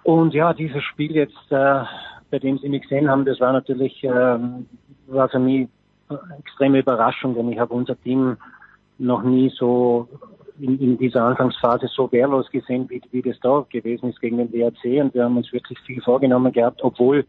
[0.05, 1.83] Und ja, dieses Spiel jetzt, äh,
[2.31, 4.39] bei dem Sie mich gesehen haben, das war natürlich, äh,
[5.09, 5.69] war für mich
[6.09, 8.37] eine extreme Überraschung, denn ich habe unser Team
[8.99, 10.09] noch nie so
[10.61, 14.53] in, in dieser Anfangsphase so wehrlos gesehen, wie, wie das da gewesen ist gegen den
[14.53, 15.03] WRC.
[15.03, 17.27] Und wir haben uns wirklich viel vorgenommen gehabt, obwohl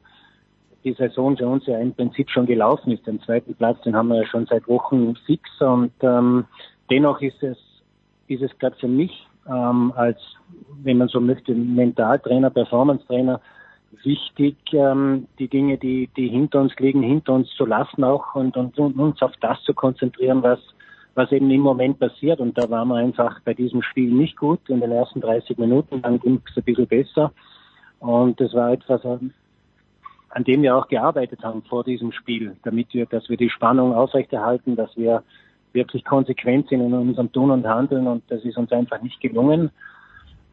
[0.84, 3.06] die Saison für uns ja im Prinzip schon gelaufen ist.
[3.06, 5.50] Den zweiten Platz, den haben wir ja schon seit Wochen fix.
[5.60, 6.46] Und ähm,
[6.90, 7.58] dennoch ist es,
[8.28, 10.20] ist es gerade für mich ähm, als,
[10.84, 13.40] wenn man so möchte, Mentaltrainer, Performance-Trainer,
[14.04, 18.56] wichtig, ähm, die Dinge, die, die hinter uns liegen, hinter uns zu lassen auch und,
[18.58, 20.60] und, und uns auf das zu konzentrieren, was,
[21.16, 22.40] was eben im Moment passiert.
[22.40, 24.60] Und da waren wir einfach bei diesem Spiel nicht gut.
[24.70, 27.32] In den ersten 30 Minuten dann ging es ein bisschen besser.
[28.00, 29.02] Und das war etwas,
[30.30, 33.94] an dem wir auch gearbeitet haben vor diesem Spiel, damit wir, dass wir die Spannung
[33.94, 35.24] aufrechterhalten, dass wir
[35.74, 39.72] wirklich konsequent sind in unserem Tun und Handeln und das ist uns einfach nicht gelungen.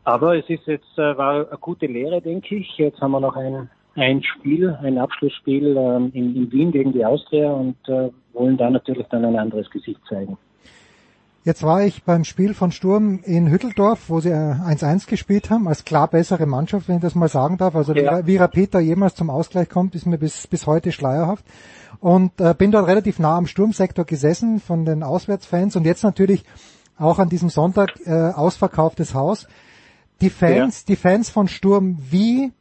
[0.05, 2.77] Aber es ist jetzt äh, war eine gute Lehre, denke ich.
[2.77, 7.05] Jetzt haben wir noch ein, ein Spiel, ein Abschlussspiel ähm, in, in Wien gegen die
[7.05, 10.37] Austria und äh, wollen da natürlich dann ein anderes Gesicht zeigen.
[11.45, 15.84] Jetzt war ich beim Spiel von Sturm in Hütteldorf, wo sie 1-1 gespielt haben, als
[15.84, 17.76] klar bessere Mannschaft, wenn ich das mal sagen darf.
[17.76, 18.26] Also Ja.
[18.26, 21.45] wie Rapeta jemals zum Ausgleich kommt, ist mir bis, bis heute schleierhaft.
[22.01, 26.45] Und äh, bin dort relativ nah am Sturmsektor gesessen von den Auswärtsfans und jetzt natürlich
[26.97, 29.47] auch an diesem Sonntag äh, ausverkauftes Haus.
[30.22, 32.53] Die Fans, die Fans von Sturm, wie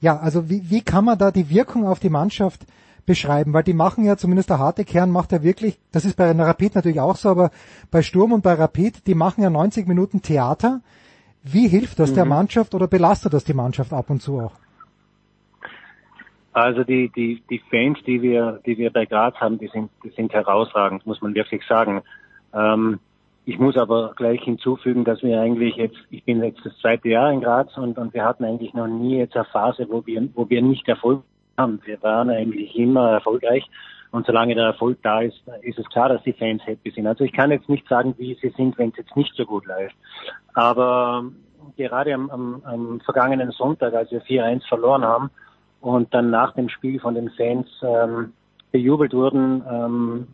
[0.00, 2.64] ja, also wie, wie kann man da die Wirkung auf die Mannschaft
[3.06, 3.52] beschreiben?
[3.52, 6.46] Weil die machen ja, zumindest der harte Kern macht ja wirklich, das ist bei einer
[6.46, 7.50] Rapid natürlich auch so, aber
[7.90, 10.80] bei Sturm und bei Rapid, die machen ja 90 Minuten Theater.
[11.42, 12.30] Wie hilft das der Mhm.
[12.30, 14.52] Mannschaft oder belastet das die Mannschaft ab und zu auch?
[16.52, 20.10] Also die, die, die Fans, die wir, die wir bei Graz haben, die sind, die
[20.10, 22.02] sind herausragend, muss man wirklich sagen.
[22.52, 22.98] Ähm,
[23.46, 27.32] ich muss aber gleich hinzufügen, dass wir eigentlich jetzt, ich bin jetzt das zweite Jahr
[27.32, 30.48] in Graz und, und wir hatten eigentlich noch nie jetzt eine Phase, wo wir, wo
[30.48, 31.22] wir nicht Erfolg
[31.60, 31.80] haben.
[31.84, 33.64] Wir waren eigentlich immer erfolgreich
[34.12, 37.06] und solange der Erfolg da ist, ist es klar, dass die Fans happy sind.
[37.06, 39.66] Also ich kann jetzt nicht sagen, wie sie sind, wenn es jetzt nicht so gut
[39.66, 39.94] läuft.
[40.54, 41.24] Aber
[41.76, 45.30] gerade am, am, am vergangenen Sonntag, als wir 4-1 verloren haben
[45.80, 48.32] und dann nach dem Spiel von den Fans ähm,
[48.72, 50.26] bejubelt wurden, ähm,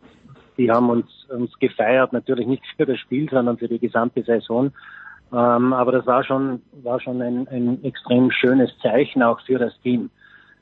[0.57, 4.71] die haben uns, uns gefeiert, natürlich nicht für das Spiel, sondern für die gesamte Saison.
[5.31, 9.79] Ähm, aber das war schon, war schon ein, ein extrem schönes Zeichen auch für das
[9.81, 10.09] Team.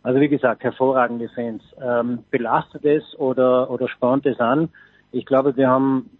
[0.05, 1.63] Also wie gesagt, hervorragende Fans.
[1.81, 4.69] Ähm, belastet es oder, oder spornt es an?
[5.11, 6.11] Ich glaube, wir haben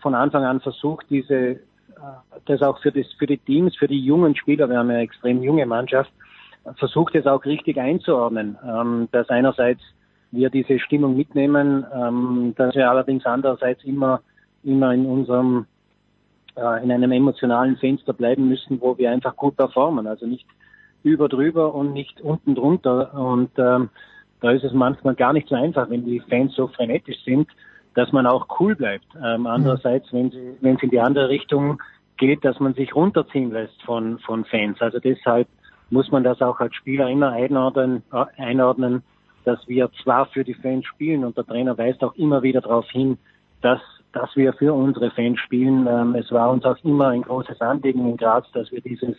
[0.00, 1.58] von Anfang an versucht, diese, äh,
[2.46, 5.42] das auch für, das, für die Teams, für die jungen Spieler, wir haben eine extrem
[5.42, 6.12] junge Mannschaft,
[6.76, 9.82] versucht es auch richtig einzuordnen, ähm, dass einerseits
[10.30, 14.20] wir diese Stimmung mitnehmen, ähm, dass wir allerdings andererseits immer,
[14.62, 15.66] immer in unserem,
[16.54, 20.46] äh, in einem emotionalen Fenster bleiben müssen, wo wir einfach gut performen, also nicht
[21.02, 23.90] über drüber und nicht unten drunter und ähm,
[24.40, 27.48] da ist es manchmal gar nicht so einfach, wenn die Fans so frenetisch sind,
[27.94, 29.06] dass man auch cool bleibt.
[29.22, 31.82] Ähm, andererseits, wenn sie, wenn es in die andere Richtung
[32.16, 34.80] geht, dass man sich runterziehen lässt von, von Fans.
[34.80, 35.48] Also deshalb
[35.90, 39.02] muss man das auch als Spieler immer einordnen, äh, einordnen,
[39.44, 42.88] dass wir zwar für die Fans spielen und der Trainer weist auch immer wieder darauf
[42.90, 43.18] hin,
[43.62, 43.80] dass,
[44.12, 45.86] dass wir für unsere Fans spielen.
[45.88, 49.16] Ähm, es war uns auch immer ein großes Anliegen in Graz, dass wir dieses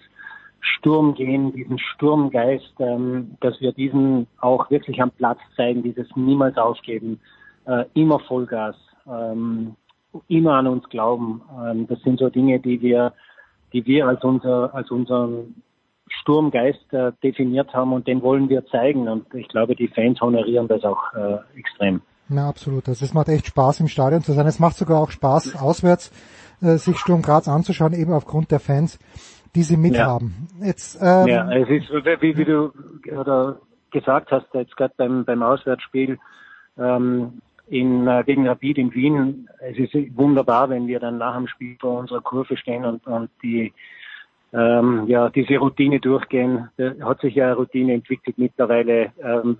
[0.61, 6.57] Sturm gehen, diesen Sturmgeist, ähm, dass wir diesen auch wirklich am Platz zeigen, dieses niemals
[6.57, 7.19] aufgeben,
[7.65, 8.75] äh, immer Vollgas,
[9.07, 9.75] ähm,
[10.27, 11.41] immer an uns glauben.
[11.63, 13.13] Ähm, das sind so Dinge, die wir,
[13.73, 15.61] die wir als unser, als unseren
[16.09, 19.07] Sturmgeist äh, definiert haben und den wollen wir zeigen.
[19.07, 22.01] Und ich glaube, die Fans honorieren das auch äh, extrem.
[22.27, 22.87] Na, absolut.
[22.87, 24.45] Also es macht echt Spaß im Stadion zu sein.
[24.45, 26.11] Es macht sogar auch Spaß, auswärts
[26.61, 28.99] äh, sich Sturm Graz anzuschauen, eben aufgrund der Fans,
[29.55, 30.47] die sie mithaben.
[30.61, 32.71] Jetzt, ähm, ja, es ist, wie, wie du
[33.11, 33.59] oder
[33.91, 36.19] gesagt hast, jetzt gerade beim, beim Auswärtsspiel
[36.77, 41.47] ähm, in, äh, gegen Rapid in Wien, es ist wunderbar, wenn wir dann nach dem
[41.47, 43.73] Spiel vor unserer Kurve stehen und, und die
[44.53, 46.69] ähm, ja, diese Routine durchgehen.
[46.77, 49.59] Da hat sich ja eine Routine entwickelt mittlerweile, ähm,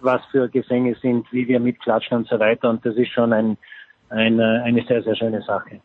[0.00, 2.70] was für Gesänge sind, wie wir mitklatschen und so weiter.
[2.70, 3.56] Und das ist schon ein,
[4.10, 5.80] ein, äh, eine sehr, sehr schöne Sache.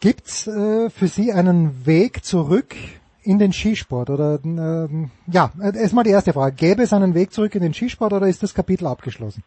[0.00, 2.74] Gibt's äh, für Sie einen Weg zurück
[3.22, 4.08] in den Skisport?
[4.08, 6.56] Oder ähm, ja, äh, erstmal die erste Frage.
[6.56, 9.44] Gäbe es einen Weg zurück in den Skisport oder ist das Kapitel abgeschlossen?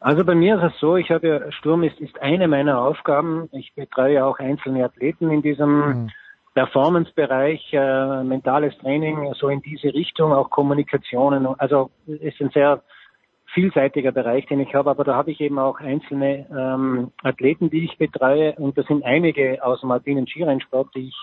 [0.00, 3.50] Also bei mir ist es so, ich habe ja, Sturm ist, ist eine meiner Aufgaben.
[3.52, 6.10] Ich betreue auch einzelne Athleten in diesem
[6.54, 11.46] Performance-Bereich, äh, mentales Training, so in diese Richtung, auch Kommunikationen.
[11.58, 12.82] Also es ist ein sehr
[13.56, 17.86] vielseitiger Bereich, den ich habe, aber da habe ich eben auch einzelne ähm, Athleten, die
[17.86, 21.16] ich betreue und das sind einige aus dem alpinen Skirennsport, die ich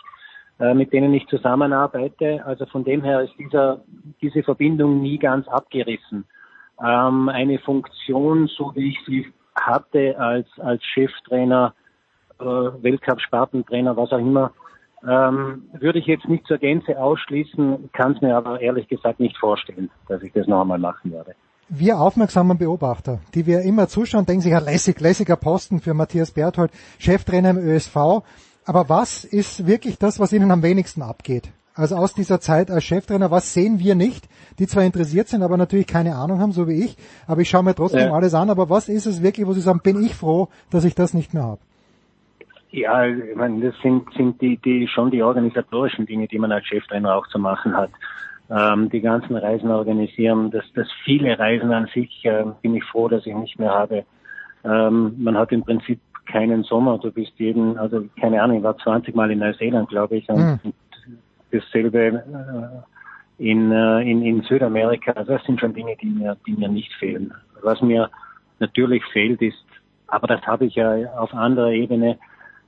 [0.59, 2.43] äh, mit denen ich zusammenarbeite.
[2.45, 3.81] Also von dem her ist dieser,
[4.21, 6.25] diese Verbindung nie ganz abgerissen.
[6.83, 11.73] Ähm, eine Funktion, so wie ich sie hatte als, als Cheftrainer,
[12.39, 14.51] äh, Weltcup-Spartentrainer, was auch immer,
[15.07, 19.37] ähm, würde ich jetzt nicht zur Gänze ausschließen, kann es mir aber ehrlich gesagt nicht
[19.37, 21.35] vorstellen, dass ich das noch einmal machen werde.
[21.69, 26.31] Wir aufmerksamen Beobachter, die wir immer zuschauen, denken sich, ja lässig, lässiger Posten für Matthias
[26.31, 27.95] Berthold, Cheftrainer im ÖSV.
[28.65, 31.49] Aber was ist wirklich das, was Ihnen am wenigsten abgeht?
[31.75, 34.27] Also aus dieser Zeit als Cheftrainer, was sehen wir nicht,
[34.59, 37.63] die zwar interessiert sind, aber natürlich keine Ahnung haben, so wie ich, aber ich schaue
[37.63, 38.13] mir trotzdem Ja.
[38.13, 40.93] alles an, aber was ist es wirklich, wo Sie sagen, bin ich froh, dass ich
[40.93, 41.61] das nicht mehr habe?
[42.69, 46.65] Ja, ich meine, das sind, sind die, die schon die organisatorischen Dinge, die man als
[46.67, 47.89] Cheftrainer auch zu machen hat.
[48.49, 53.07] Ähm, die ganzen Reisen organisieren, das, das viele Reisen an sich äh, bin ich froh,
[53.07, 54.05] dass ich nicht mehr habe.
[54.65, 56.97] Ähm, man hat im Prinzip keinen Sommer.
[56.97, 60.39] Du bist jeden, also keine Ahnung, ich war 20 Mal in Neuseeland, glaube ich, und,
[60.39, 60.59] Hm.
[60.63, 60.75] und
[61.51, 62.23] dasselbe
[63.39, 65.13] äh, in, äh, in, in Südamerika.
[65.13, 67.33] Also das sind schon Dinge, die mir, die mir nicht fehlen.
[67.61, 68.09] Was mir
[68.59, 69.65] natürlich fehlt, ist,
[70.07, 72.17] aber das habe ich ja auf anderer Ebene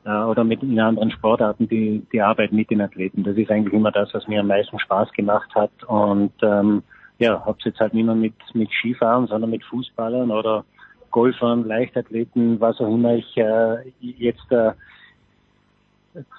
[0.05, 3.23] oder mit in anderen Sportarten, die, die Arbeit mit den Athleten.
[3.23, 5.71] Das ist eigentlich immer das, was mir am meisten Spaß gemacht hat.
[5.87, 6.83] Und ähm,
[7.17, 10.63] ja, habe es jetzt halt nicht mehr mit, mit Skifahren, sondern mit Fußballern oder
[11.11, 14.73] Golfern, Leichtathleten, was auch immer ich äh, jetzt äh,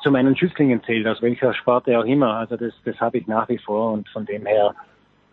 [0.02, 2.34] zu meinen Schützlingen zählt, aus welcher Sparte auch immer.
[2.36, 4.74] Also das, das habe ich nach wie vor und von dem her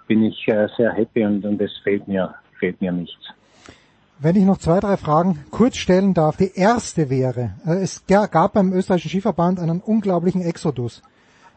[0.08, 3.34] bin ich äh, sehr happy und, und es fehlt mir, fehlt mir nichts.
[4.20, 6.38] Wenn ich noch zwei, drei Fragen kurz stellen darf.
[6.38, 11.01] Die erste wäre, äh, es ga- gab beim österreichischen Skiverband einen unglaublichen Exodus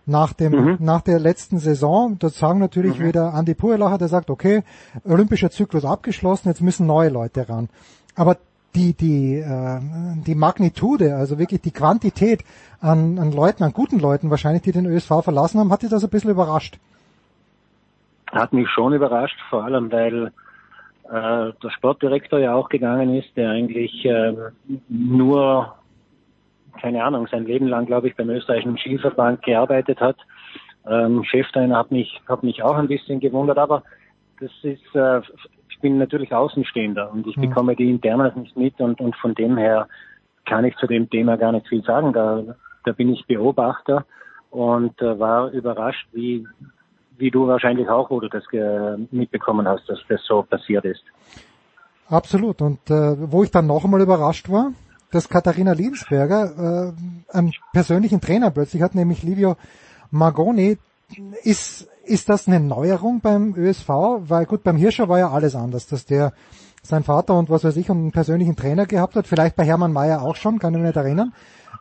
[0.05, 0.77] nach dem, Mhm.
[0.81, 2.19] nach der letzten Saison.
[2.19, 4.63] Das sagen natürlich wieder Andi Puerlacher, der sagt, okay,
[5.05, 7.69] olympischer Zyklus abgeschlossen, jetzt müssen neue Leute ran.
[8.17, 8.37] Aber
[8.75, 9.81] die, die, äh,
[10.27, 12.45] die Magnitude, also wirklich die Quantität
[12.81, 16.05] an, an Leuten, an guten Leuten wahrscheinlich, die den ÖSV verlassen haben, hat dich das
[16.05, 16.79] ein bisschen überrascht.
[18.33, 20.33] Hat mich schon überrascht, vor allem weil
[21.11, 24.37] der Sportdirektor ja auch gegangen ist, der eigentlich ähm,
[24.89, 25.75] nur,
[26.81, 30.17] keine Ahnung, sein Leben lang, glaube ich, beim österreichischen Skiverband gearbeitet hat.
[30.89, 33.83] Ähm, Cheftrainer hat mich, hat mich auch ein bisschen gewundert, aber
[34.41, 35.21] das ist, äh,
[35.69, 37.43] ich bin natürlich Außenstehender und ich Mhm.
[37.43, 39.89] bekomme die Internas nicht mit und, und von dem her
[40.45, 42.13] kann ich zu dem Thema gar nicht viel sagen.
[42.13, 42.43] Da,
[42.85, 44.05] da bin ich Beobachter
[44.51, 46.47] und äh, war überrascht, wie,
[47.19, 48.45] wie du wahrscheinlich auch, wo du das
[49.11, 51.03] mitbekommen hast, dass das so passiert ist.
[52.09, 52.63] Absolut.
[52.63, 54.73] Und äh, wo ich dann noch einmal überrascht war,
[55.11, 56.95] dass Katharina Liensberger
[57.33, 59.57] äh, einen persönlichen Trainer plötzlich hat, nämlich Livio
[60.11, 60.79] Margoni.
[61.43, 63.89] Ist, ist das eine Neuerung beim ÖSV?
[63.89, 66.33] Weil gut, beim Hirscher war ja alles anders, dass der
[66.83, 69.27] sein Vater und was weiß ich einen persönlichen Trainer gehabt hat.
[69.27, 71.33] Vielleicht bei Hermann Mayer auch schon, kann ich mich nicht erinnern.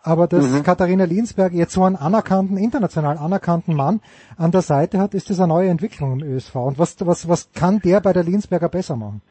[0.06, 0.62] Aber dass Mhm.
[0.64, 4.01] Katharina Liensberger jetzt so einen anerkannten, international anerkannten Mann
[4.38, 6.56] an der Seite hat, ist das eine neue Entwicklung im ÖSV.
[6.56, 9.22] Und was, was, was kann der bei der Liensberger besser machen?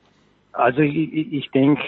[0.53, 1.83] Also ich, ich ich denke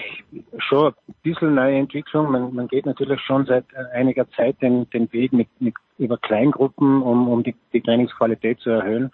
[0.59, 2.30] schon ein bisschen neue Entwicklung.
[2.30, 6.16] Man, man geht natürlich schon seit äh, einiger Zeit den, den Weg mit, mit über
[6.18, 9.11] Kleingruppen, um, um die, die Trainingsqualität zu erhöhen.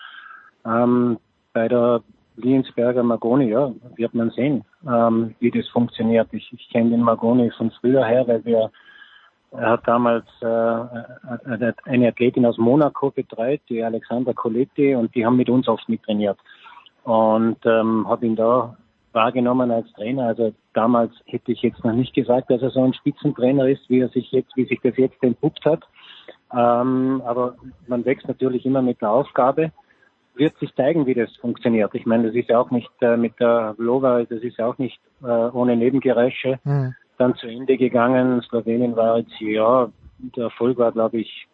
[0.66, 1.18] Ähm,
[1.54, 2.02] bei der
[2.36, 6.28] Liensberger Magoni, ja, wird man sehen, ähm, wie das funktioniert.
[6.32, 8.70] Ich, ich kenne den Magoni von früher her, weil wir
[9.52, 15.26] er hat damals äh, äh, eine Athletin aus Monaco betreut, die Alexandra Coletti, und die
[15.26, 16.38] haben mit uns oft mittrainiert.
[17.04, 18.76] Und ähm, habe ihn da
[19.12, 20.28] wahrgenommen als Trainer.
[20.28, 24.00] Also damals hätte ich jetzt noch nicht gesagt, dass er so ein Spitzentrainer ist, wie
[24.00, 25.82] er sich jetzt, wie sich das jetzt entpuppt hat.
[26.52, 29.72] Ähm, aber man wächst natürlich immer mit der Aufgabe.
[30.34, 31.94] Wird sich zeigen, wie das funktioniert.
[31.94, 34.78] Ich meine, das ist ja auch nicht äh, mit der Vlova, das ist ja auch
[34.78, 36.94] nicht äh, ohne Nebengeräusche Hm.
[37.18, 38.42] Dann zu Ende gegangen.
[38.42, 39.88] Slowenien war jetzt, ja,
[40.18, 41.48] der Erfolg war, glaube ich,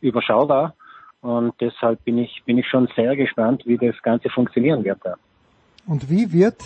[0.00, 0.74] überschaubar.
[1.20, 4.98] Und deshalb bin ich, bin ich schon sehr gespannt, wie das Ganze funktionieren wird.
[5.04, 5.14] Da.
[5.86, 6.56] Und wie wird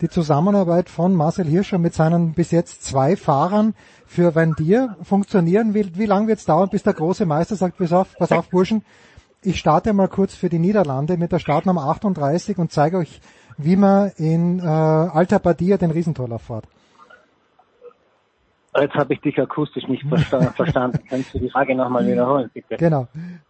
[0.00, 3.74] die Zusammenarbeit von Marcel Hirscher mit seinen bis jetzt zwei Fahrern
[4.06, 5.74] für Van Dier funktionieren?
[5.74, 8.48] Wie, wie lange wird es dauern, bis der große Meister sagt, pass auf, pass auf
[8.50, 8.82] Burschen,
[9.42, 13.20] ich starte mal kurz für die Niederlande mit der Startnummer 38 und zeige euch,
[13.56, 16.64] wie man in äh, Alta Badia den Riesentorlauf fährt.
[18.78, 21.00] Jetzt habe ich dich akustisch nicht versta verstanden.
[21.08, 22.76] Kannst du die Frage nochmal wiederholen, bitte?
[22.76, 23.08] Genau.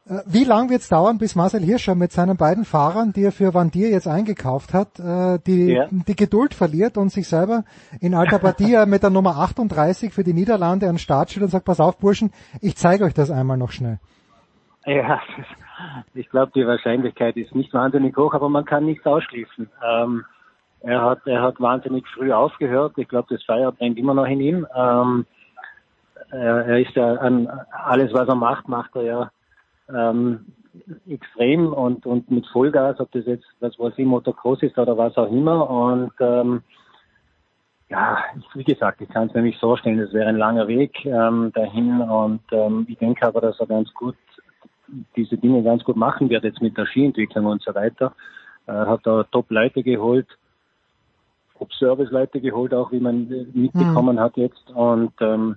[0.09, 3.33] Äh, Wie lange wird es dauern, bis Marcel Hirscher mit seinen beiden Fahrern, die er
[3.33, 5.89] für Van Dier jetzt eingekauft hat, äh, die, Ja.
[5.91, 7.65] die Geduld verliert und sich selber
[8.01, 11.51] in Alta Badia mit der Nummer 38 für die Niederlande an den Start stellt und
[11.51, 13.99] sagt, pass auf Burschen, ich zeige euch das einmal noch schnell.
[14.87, 15.21] Ja,
[16.15, 19.69] ich glaube, die Wahrscheinlichkeit ist nicht wahnsinnig hoch, aber man kann nichts ausschließen.
[19.87, 20.25] Ähm,
[20.81, 22.95] er hat, er hat wahnsinnig früh aufgehört.
[22.97, 24.67] Ich glaube, das Feuer brennt immer noch in ihm.
[24.75, 25.27] Ähm,
[26.31, 29.31] er, er ist ja an alles, was er macht, macht er ja
[29.89, 30.47] ähm,
[31.09, 35.17] extrem und, und mit Vollgas, ob das jetzt was weiß ich, Motocross ist oder was
[35.17, 35.69] auch immer.
[35.69, 36.63] Und ähm,
[37.89, 38.19] ja,
[38.55, 42.01] wie gesagt, ich kann es mir nicht vorstellen, es wäre ein langer Weg ähm, dahin
[42.01, 44.17] und ähm, ich denke aber, dass er ganz gut
[45.17, 48.13] diese Dinge ganz gut machen wird jetzt mit der Skientwicklung und so weiter.
[48.67, 50.27] Er hat da Top-Leute geholt,
[51.61, 55.57] Top-Service-Leute geholt, auch wie man äh, mitbekommen hat jetzt und ähm,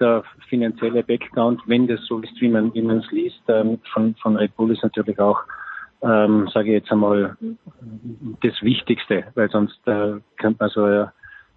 [0.00, 4.14] der finanzielle Background, wenn das so ist, wie man wie man es liest, ähm, von,
[4.16, 5.40] von Red Bull ist natürlich auch,
[6.02, 7.36] ähm, sage ich jetzt einmal,
[8.42, 11.06] das Wichtigste, weil sonst äh, könnte man so, äh,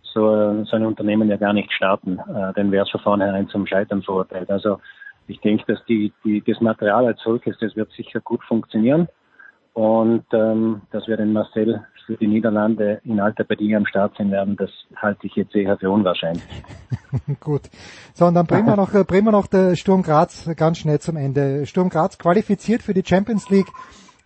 [0.01, 2.19] so, äh, so ein Unternehmen ja gar nicht starten.
[2.19, 4.49] Äh, dann wäre es von vornherein zum Scheitern verurteilt.
[4.49, 4.79] Also
[5.27, 9.07] ich denke, dass die, die, das Material als solches, das wird sicher gut funktionieren.
[9.73, 14.31] Und ähm, dass wir den Marcel für die Niederlande in Alta Badia am Start sein
[14.31, 16.43] werden, das halte ich jetzt eher für unwahrscheinlich.
[17.39, 17.63] Gut.
[18.13, 20.99] So, und dann bringen wir noch, äh, bringen wir noch der Sturm Graz ganz schnell
[20.99, 21.65] zum Ende.
[21.65, 23.71] Sturm Graz qualifiziert für die Champions League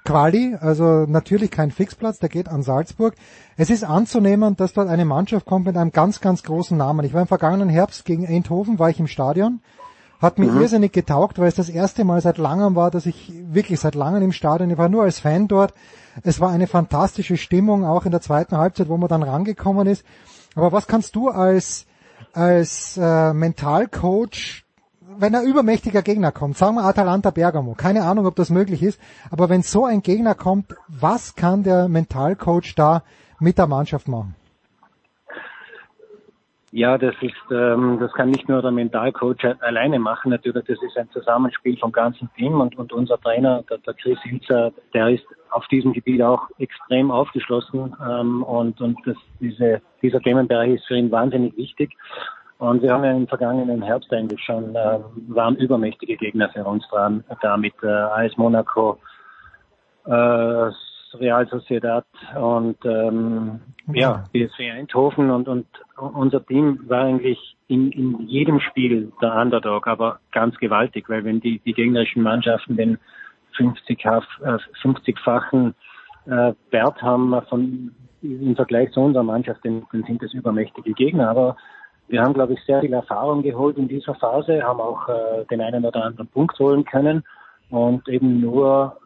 [0.05, 3.13] Quali, also natürlich kein Fixplatz, der geht an Salzburg.
[3.57, 7.05] Es ist anzunehmen, dass dort eine Mannschaft kommt mit einem ganz, ganz großen Namen.
[7.05, 9.59] Ich war im vergangenen Herbst gegen Eindhoven, war ich im Stadion,
[10.21, 10.61] hat mir Mhm.
[10.61, 14.23] irrsinnig getaugt, weil es das erste Mal seit langem war, dass ich wirklich seit langem
[14.23, 15.73] im Stadion, ich war nur als Fan dort.
[16.23, 20.05] Es war eine fantastische Stimmung, auch in der zweiten Halbzeit, wo man dann rangekommen ist.
[20.55, 21.85] Aber was kannst du als,
[22.33, 24.63] als äh, Mentalcoach
[25.19, 28.99] wenn ein übermächtiger Gegner kommt, sagen wir Atalanta Bergamo, keine Ahnung, ob das möglich ist,
[29.31, 33.03] aber wenn so ein Gegner kommt, was kann der Mentalcoach da
[33.39, 34.35] mit der Mannschaft machen?
[36.77, 40.29] Ja, das ist, ähm, das kann nicht nur der Mentalcoach alleine machen.
[40.29, 44.19] Natürlich, das ist ein Zusammenspiel vom ganzen Team und, und unser Trainer, der, der Chris
[44.21, 50.19] Hilzer, der ist auf diesem Gebiet auch extrem aufgeschlossen ähm, und, und das, diese, dieser
[50.21, 51.97] Themenbereich ist für ihn wahnsinnig wichtig.
[52.59, 54.99] Und wir haben ja im vergangenen Herbst eigentlich schon, äh,
[55.29, 58.99] waren übermächtige Gegner für uns dran, da mit äh, AS Monaco,
[60.05, 60.69] äh,
[61.13, 62.05] Real Sociedad
[62.35, 63.59] und ähm,
[63.93, 69.87] ja, BSV Eindhoven und, und unser Team war eigentlich in, in jedem Spiel der Underdog,
[69.87, 72.97] aber ganz gewaltig, weil wenn die, die gegnerischen Mannschaften den
[73.57, 74.09] 50, äh,
[74.81, 75.73] 50-fachen
[76.25, 81.29] äh, Wert haben von im Vergleich zu unserer Mannschaft, dann, dann sind das übermächtige Gegner.
[81.29, 81.55] Aber
[82.07, 85.61] wir haben, glaube ich, sehr viel Erfahrung geholt in dieser Phase, haben auch äh, den
[85.61, 87.23] einen oder anderen Punkt holen können
[87.69, 88.97] und eben nur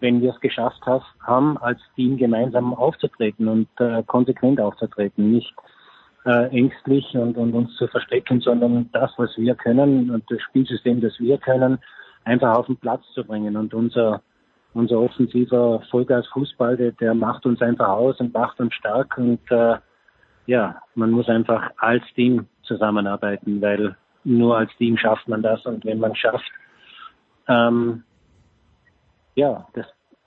[0.00, 0.80] wenn wir es geschafft
[1.20, 5.54] haben, als Team gemeinsam aufzutreten und äh, konsequent aufzutreten, nicht
[6.24, 11.00] äh, ängstlich und, und uns zu verstecken, sondern das, was wir können und das Spielsystem,
[11.00, 11.78] das wir können,
[12.24, 13.56] einfach auf den Platz zu bringen.
[13.56, 14.22] Und unser,
[14.74, 19.18] unser offensiver Vollgas-Fußball, der, der macht uns einfach aus und macht uns stark.
[19.18, 19.76] Und äh,
[20.46, 25.64] ja, man muss einfach als Team zusammenarbeiten, weil nur als Team schafft man das.
[25.66, 26.50] Und wenn man schafft,
[27.48, 28.04] ähm,
[29.34, 29.86] ja, das,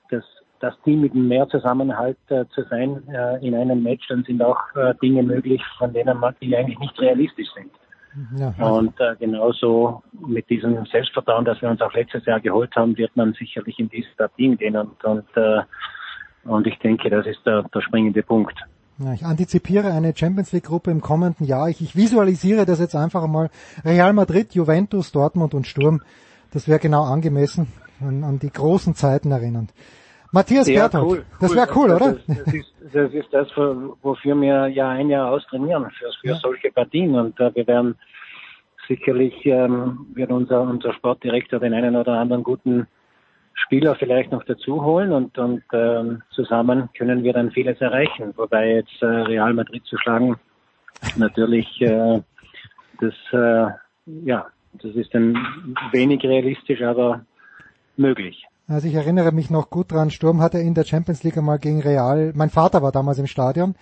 [0.10, 0.24] das,
[0.60, 4.60] das Team mit mehr Zusammenhalt äh, zu sein äh, in einem Match, dann sind auch
[4.76, 7.72] äh, Dinge möglich, von denen man, die eigentlich nicht realistisch sind.
[8.38, 12.98] Ja, Und äh, genauso mit diesem Selbstvertrauen, das wir uns auch letztes Jahr geholt haben,
[12.98, 15.62] wird man sicherlich in dieses Team gehen und, und, äh,
[16.46, 18.58] und ich denke, das ist der, der springende Punkt.
[19.00, 21.68] Ja, ich antizipiere eine Champions League Gruppe im kommenden Jahr.
[21.68, 23.50] Ich, ich visualisiere das jetzt einfach mal.
[23.84, 26.02] Real Madrid, Juventus, Dortmund und Sturm.
[26.54, 27.68] Das wäre genau angemessen
[28.02, 29.74] an, an die großen Zeiten erinnernd.
[30.32, 31.56] Matthias Ja, Berthold, cool, das cool.
[31.58, 32.12] wäre cool, Das- oder?
[32.14, 36.28] Das, das, ist, das ist das, für- wofür wir Jahr ein Jahr austrainieren, für, für
[36.28, 36.36] Ja.
[36.36, 37.16] solche Partien.
[37.16, 37.96] Und äh, wir werden
[38.88, 42.88] sicherlich, ähm, wird unser, unser Sportdirektor den einen oder anderen guten
[43.54, 48.34] Spieler vielleicht noch dazu holen und, und ähm, zusammen können wir dann vieles erreichen.
[48.36, 50.36] Wobei jetzt äh, Real Madrid zu schlagen,
[51.16, 52.22] natürlich äh,
[53.00, 53.68] das, äh,
[54.26, 55.36] ja, das ist dann
[55.94, 57.26] wenig realistisch, aber
[57.98, 58.46] möglich.
[58.68, 61.82] Also ich erinnere mich noch gut dran, Sturm hatte in der Champions League einmal gegen
[61.82, 63.76] Real, mein Vater war damals im Stadion,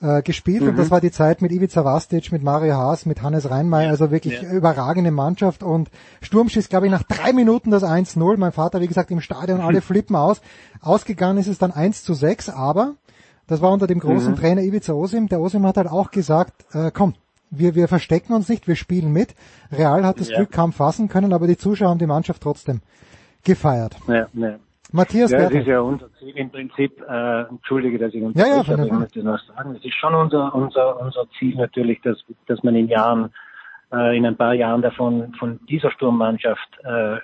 [0.00, 0.76] äh, gespielt und Mhm.
[0.76, 4.40] das war die Zeit mit Ivica Vastic, mit Mario Haas, mit Hannes Reinmeier, also wirklich
[4.40, 4.50] ja.
[4.50, 5.90] überragende Mannschaft und
[6.22, 8.38] Sturm schießt, glaube ich, nach drei Minuten das 1-0.
[8.38, 10.40] Mein Vater, wie gesagt, im Stadion, alle flippen aus.
[10.80, 12.94] Ausgegangen ist es dann 1 zu 6, aber
[13.46, 14.36] das war unter dem großen Mhm.
[14.36, 15.28] Trainer Ivica Osim.
[15.28, 17.12] Der Osim hat halt auch gesagt, äh, komm,
[17.50, 19.34] wir, wir verstecken uns nicht, wir spielen mit.
[19.70, 20.36] Real hat das Ja.
[20.36, 22.80] Glück kaum fassen können, aber die Zuschauer haben die Mannschaft trotzdem
[23.44, 23.96] gefeiert.
[24.08, 24.58] Ja, ja.
[24.92, 27.00] Matthias ja, das ist ja unser Ziel im Prinzip.
[27.08, 30.14] Äh, entschuldige, dass ich Ja, unterbreche, ja, aber ich möchte noch sagen, es ist schon
[30.14, 33.32] unser unser unser Ziel natürlich, dass dass man in Jahren
[33.92, 37.18] äh, in ein paar Jahren davon von dieser Sturmmannschaft äh,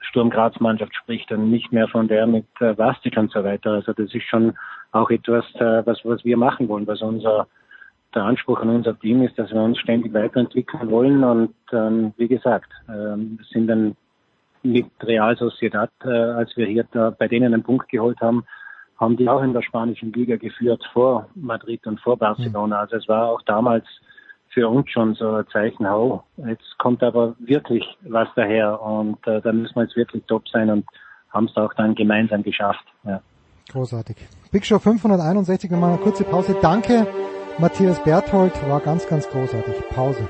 [0.00, 3.72] Sturm Graz Mannschaft spricht und nicht mehr von der mit äh, Vastic und so weiter.
[3.72, 4.54] Also das ist schon
[4.92, 7.46] auch etwas, äh, was was wir machen wollen, was unser
[8.14, 12.28] der Anspruch an unser Team ist, dass wir uns ständig weiterentwickeln wollen und ähm, wie
[12.28, 13.96] gesagt, ähm, sind dann
[14.64, 18.44] mit Real Sociedad, äh, als wir hier da bei denen einen Punkt geholt haben,
[18.98, 22.80] haben die auch in der spanischen Liga geführt vor Madrid und vor Barcelona.
[22.80, 23.84] Also es war auch damals
[24.48, 29.40] für uns schon so ein Zeichen, oh, jetzt kommt aber wirklich was daher und äh,
[29.40, 30.86] da müssen wir jetzt wirklich top sein und
[31.30, 32.84] haben es auch dann gemeinsam geschafft.
[33.04, 33.20] Ja.
[33.72, 34.16] Großartig.
[34.52, 36.56] Big Show 561, wir machen eine kurze Pause.
[36.62, 37.06] Danke,
[37.58, 39.74] Matthias Berthold, war ganz, ganz großartig.
[39.90, 40.28] Pause.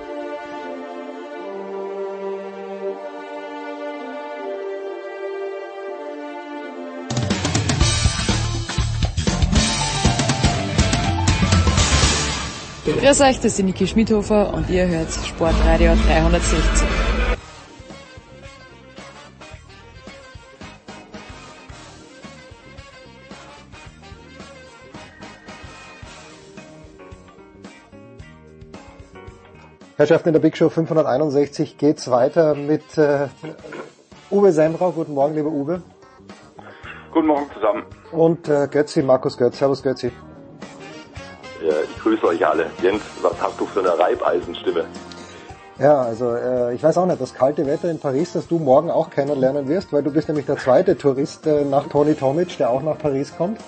[13.04, 16.58] Grüß euch, das ist die Niki Schmidhofer und ihr hört Sportradio 360.
[29.98, 33.28] Herrschaften, in der Big Show 561 geht's weiter mit äh,
[34.30, 34.92] Uwe Semrau.
[34.92, 35.82] Guten Morgen, lieber Uwe.
[37.12, 37.82] Guten Morgen zusammen.
[38.12, 39.58] Und äh, Götzi, Markus Götz.
[39.58, 40.10] Servus Götzi.
[41.64, 42.66] Ja, ich grüße euch alle.
[42.82, 44.84] Jens, was hast du für eine Reibeisenstimme?
[45.78, 48.90] Ja, also äh, ich weiß auch nicht, das kalte Wetter in Paris, das du morgen
[48.90, 52.68] auch kennenlernen wirst, weil du bist nämlich der zweite Tourist äh, nach Toni Tomic, der
[52.68, 53.58] auch nach Paris kommt.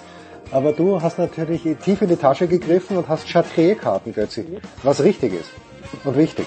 [0.53, 4.61] Aber du hast natürlich tief in die Tasche gegriffen und hast Chartier-Karten, Götzi.
[4.83, 5.51] Was richtig ist.
[6.05, 6.47] Und wichtig.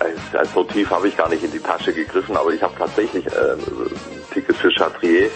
[0.00, 2.74] äh, also so tief habe ich gar nicht in die Tasche gegriffen, aber ich habe
[2.76, 3.56] tatsächlich äh,
[4.34, 5.30] Tickets für Chatrier.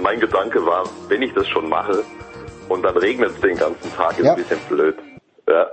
[0.00, 2.02] Mein Gedanke war, wenn ich das schon mache
[2.68, 4.32] und dann regnet es den ganzen Tag, ist Ja.
[4.32, 4.96] ein bisschen blöd.
[5.48, 5.66] Ja.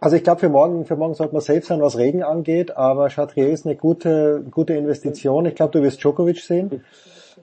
[0.00, 3.08] Also ich glaube, für morgen, für morgen sollte man safe sein, was Regen angeht, aber
[3.08, 5.46] Chatrier ist eine gute, gute Investition.
[5.46, 6.84] Ich glaube, du wirst Djokovic sehen.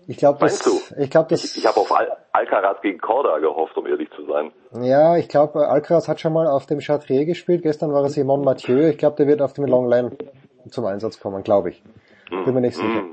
[0.07, 0.61] Ich glaube, das,
[0.97, 4.25] ich glaube, das, Ich, ich habe auf Al Alcaraz gegen Korda gehofft, um ehrlich zu
[4.25, 4.51] sein.
[4.83, 7.61] ja, ich glaube, Alcaraz hat schon mal auf dem Chatrier gespielt.
[7.63, 8.87] Gestern war es Simon Mathieu.
[8.89, 10.11] Ich glaube, der wird auf dem Long Lane
[10.69, 11.83] zum Einsatz kommen, glaube ich.
[12.29, 13.03] Bin mir nicht sicher.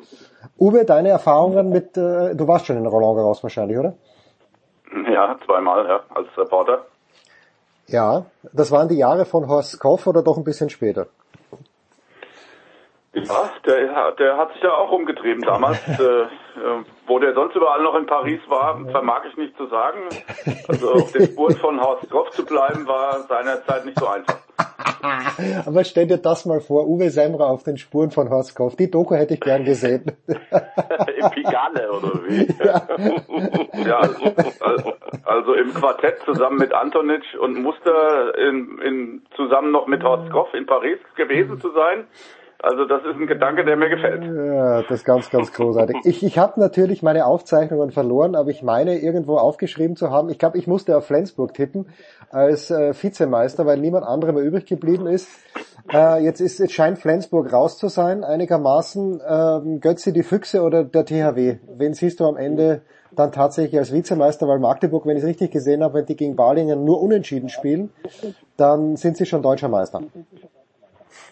[0.59, 3.95] Uwe, deine Erfahrungen mit, äh, du warst schon in Roland Garros wahrscheinlich, oder?
[5.13, 6.87] Ja, zweimal, ja, als Reporter.
[7.87, 11.07] Ja, das waren die Jahre von Horst Koff oder doch ein bisschen später?
[13.27, 15.79] Ja, der, der hat sich ja auch rumgetrieben damals.
[15.99, 16.27] äh,
[16.59, 20.01] äh, wo der sonst überall noch in Paris war, vermag ich nicht zu sagen.
[20.67, 24.39] Also auf den Spuren von Horst Koff zu bleiben, war seinerzeit nicht so einfach.
[25.67, 28.77] Aber stell dir das mal vor, Uwe Semra auf den Spuren von Horst Koff.
[28.77, 30.13] Die Doku hätte ich gern gesehen.
[30.27, 32.47] Im Pigalle oder wie?
[33.89, 34.01] Ja,
[34.61, 34.93] also,
[35.25, 40.53] also im Quartett zusammen mit Antonic und Muster in, in, zusammen noch mit Horst Koff
[40.55, 42.07] in Paris gewesen zu sein.
[42.61, 44.25] Also das ist ein Gedanke, der mir gefällt.
[44.25, 45.97] Ja, das ist ganz, ganz großartig.
[46.03, 50.29] Ich, ich habe natürlich meine Aufzeichnungen verloren, aber ich meine irgendwo aufgeschrieben zu haben.
[50.29, 51.87] Ich glaube, ich musste auf Flensburg tippen
[52.31, 55.29] als äh, Vizemeister, weil niemand anderer mehr übrig geblieben ist.
[55.93, 59.23] Äh, jetzt ist jetzt scheint Flensburg raus zu sein, einigermaßen.
[59.27, 61.59] Ähm, Götze die Füchse oder der THW?
[61.77, 62.83] Wen siehst du am Ende
[63.13, 64.49] dann tatsächlich als Vizemeister?
[64.49, 67.91] Weil Magdeburg, wenn ich es richtig gesehen habe, wenn die gegen Balingen nur unentschieden spielen,
[68.57, 70.03] dann sind sie schon deutscher Meister.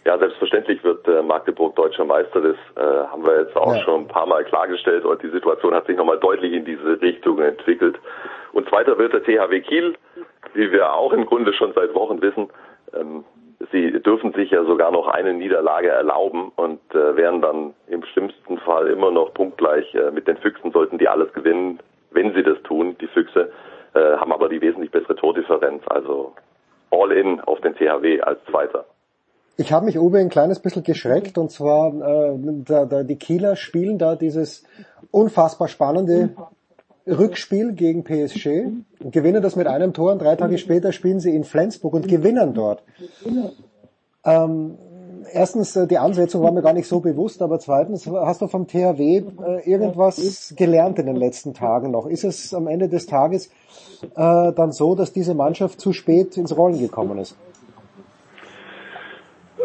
[0.04, 2.40] Ja, selbstverständlich wird äh, Magdeburg deutscher Meister.
[2.40, 3.82] Das äh, haben wir jetzt auch Ja.
[3.82, 7.40] schon ein paar Mal klargestellt und die Situation hat sich nochmal deutlich in diese Richtung
[7.40, 7.98] entwickelt.
[8.52, 9.94] Und zweiter wird der THW Kiel,
[10.54, 12.48] wie wir auch im Grunde schon seit Wochen wissen.
[12.94, 13.24] Ähm,
[13.72, 18.58] sie dürfen sich ja sogar noch eine Niederlage erlauben und äh, wären dann im schlimmsten
[18.58, 21.80] Fall immer noch punktgleich äh, mit den Füchsen, sollten die alles gewinnen,
[22.12, 23.50] wenn sie das tun, die Füchse,
[23.94, 25.82] äh, haben aber die wesentlich bessere Tordifferenz.
[25.88, 26.32] Also
[26.90, 28.84] all in auf den THW als Zweiter.
[29.58, 33.56] Ich habe mich Uwe ein kleines bisschen geschreckt und zwar äh, da, da die Kieler
[33.56, 34.64] spielen da dieses
[35.10, 36.30] unfassbar spannende
[37.06, 38.66] Rückspiel gegen PSG
[39.00, 42.52] gewinnen das mit einem Tor und drei Tage später spielen sie in Flensburg und gewinnen
[42.52, 42.82] dort.
[44.24, 44.76] Ähm,
[45.32, 48.66] erstens, äh, die Ansetzung war mir gar nicht so bewusst, aber zweitens, hast du vom
[48.66, 52.06] THW äh, irgendwas gelernt in den letzten Tagen noch?
[52.06, 53.46] Ist es am Ende des Tages
[54.16, 57.36] äh, dann so, dass diese Mannschaft zu spät ins Rollen gekommen ist?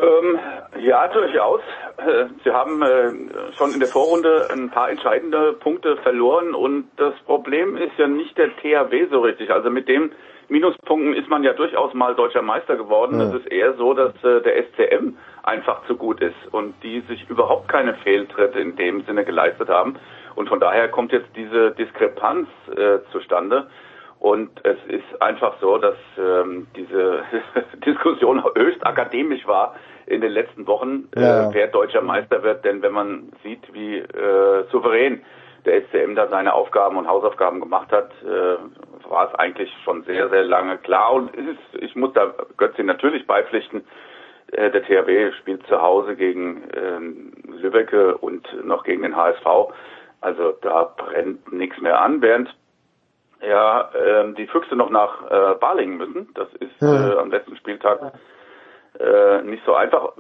[0.02, 0.40] Ähm,
[0.80, 1.62] ja, durchaus.
[1.98, 3.12] Äh, Sie haben äh,
[3.56, 8.36] schon in der Vorrunde ein paar entscheidende Punkte verloren und das Problem ist ja nicht
[8.38, 9.52] der THW so richtig.
[9.52, 10.12] Also mit dem
[10.50, 13.20] Minuspunkten ist man ja durchaus mal deutscher Meister geworden.
[13.20, 13.28] Ja.
[13.28, 17.30] Es ist eher so, dass äh, der SCM einfach zu gut ist und die sich
[17.30, 19.98] überhaupt keine Fehltritte in dem Sinne geleistet haben.
[20.36, 23.68] Und von daher kommt jetzt diese Diskrepanz äh, zustande.
[24.20, 27.24] Und es ist einfach so, dass ähm, diese
[27.86, 29.76] Diskussion höchst akademisch war
[30.12, 31.50] in den letzten Wochen, Ja.
[31.50, 32.64] äh, wer deutscher Meister wird.
[32.66, 35.22] Denn wenn man sieht, wie äh, souverän
[35.66, 40.30] der SCM da seine Aufgaben und Hausaufgaben gemacht hat, äh, war es eigentlich schon sehr,
[40.30, 41.14] sehr lange klar.
[41.14, 43.84] Und es ist, ich muss da Götze natürlich beipflichten,
[44.52, 47.32] äh, der THW spielt zu Hause gegen ähm,
[47.62, 49.46] Lübbecke und noch gegen den HSV.
[50.20, 52.54] Also da brennt nichts mehr an, während
[53.42, 56.30] ja ähm, die Füchse noch nach äh, Balingen müssen.
[56.36, 58.14] Das ist äh, am letzten Spieltag
[59.02, 60.14] äh, nicht so einfach.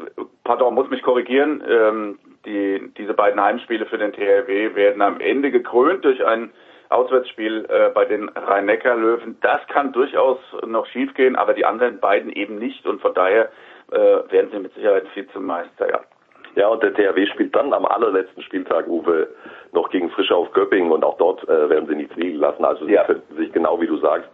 [0.44, 1.64] Pardon, muss mich korrigieren.
[1.68, 6.52] Ähm, die, diese beiden Heimspiele für den THW werden am Ende gekrönt durch ein
[6.90, 9.38] Auswärtsspiel äh, bei den Rhein-Neckar-Löwen.
[9.42, 12.86] Das kann durchaus noch schiefgehen, aber die anderen beiden eben nicht.
[12.86, 13.50] Und von daher
[13.92, 16.02] äh, werden sie mit Sicherheit Vizemeister, ja.
[16.56, 19.30] Ja, und der THW spielt dann am allerletzten Spieltag, Uwe,
[19.72, 22.66] noch gegen Frische auf Göppingen und auch dort äh, werden sie nichts liegen lassen.
[22.66, 24.30] Also sie könnten sich, genau wie du sagst,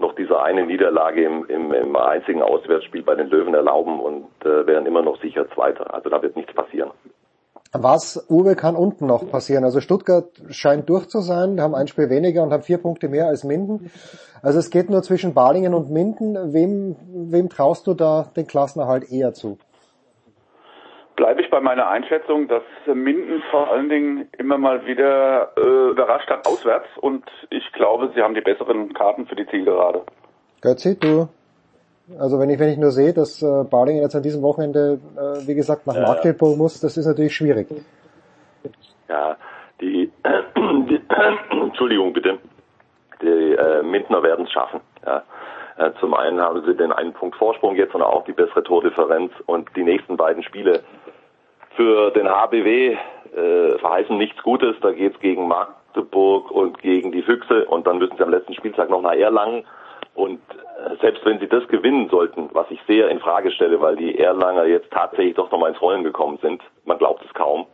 [0.00, 4.66] noch diese eine Niederlage im, im, im einzigen Auswärtsspiel bei den Löwen erlauben und äh,
[4.66, 5.92] wären immer noch sicher Zweiter.
[5.94, 6.90] Also da wird nichts passieren.
[7.72, 9.62] Was, Uwe, kann unten noch passieren?
[9.62, 13.28] Also Stuttgart scheint durch zu sein, haben ein Spiel weniger und haben vier Punkte mehr
[13.28, 13.92] als Minden.
[14.42, 16.52] Also es geht nur zwischen Balingen und Minden.
[16.52, 16.96] Wem,
[17.30, 19.58] wem traust du da den Klassenerhalt eher zu?
[21.20, 26.30] Bleibe ich bei meiner Einschätzung, dass Minden vor allen Dingen immer mal wieder äh, überrascht
[26.30, 30.00] hat auswärts und ich glaube, sie haben die besseren Karten für die Zielgerade.
[30.62, 31.28] Götzi, du?
[32.18, 35.46] Also wenn ich, wenn ich nur sehe, dass äh, Balingen jetzt an diesem Wochenende, äh,
[35.46, 36.06] wie gesagt, nach Ja.
[36.08, 37.68] Magdeburg muss, das ist natürlich schwierig.
[39.10, 39.36] Ja,
[39.78, 40.10] die,
[40.88, 41.00] die
[41.50, 42.38] Entschuldigung bitte,
[43.20, 44.80] die äh, Mintner werden es schaffen.
[45.04, 45.22] Ja.
[45.76, 49.32] Äh, Zum einen haben sie den einen Punkt Vorsprung jetzt und auch die bessere Tordifferenz
[49.44, 50.82] und die nächsten beiden Spiele
[51.80, 52.94] für den HBW
[53.34, 54.76] äh, verheißen nichts Gutes.
[54.82, 58.90] Da geht's gegen Magdeburg und gegen die Füchse und dann müssen sie am letzten Spieltag
[58.90, 59.64] noch nach Erlangen.
[60.14, 63.96] Und äh, selbst wenn sie das gewinnen sollten, was ich sehr in Frage stelle, weil
[63.96, 67.66] die Erlanger jetzt tatsächlich doch nochmal ins Rollen gekommen sind, man glaubt es kaum,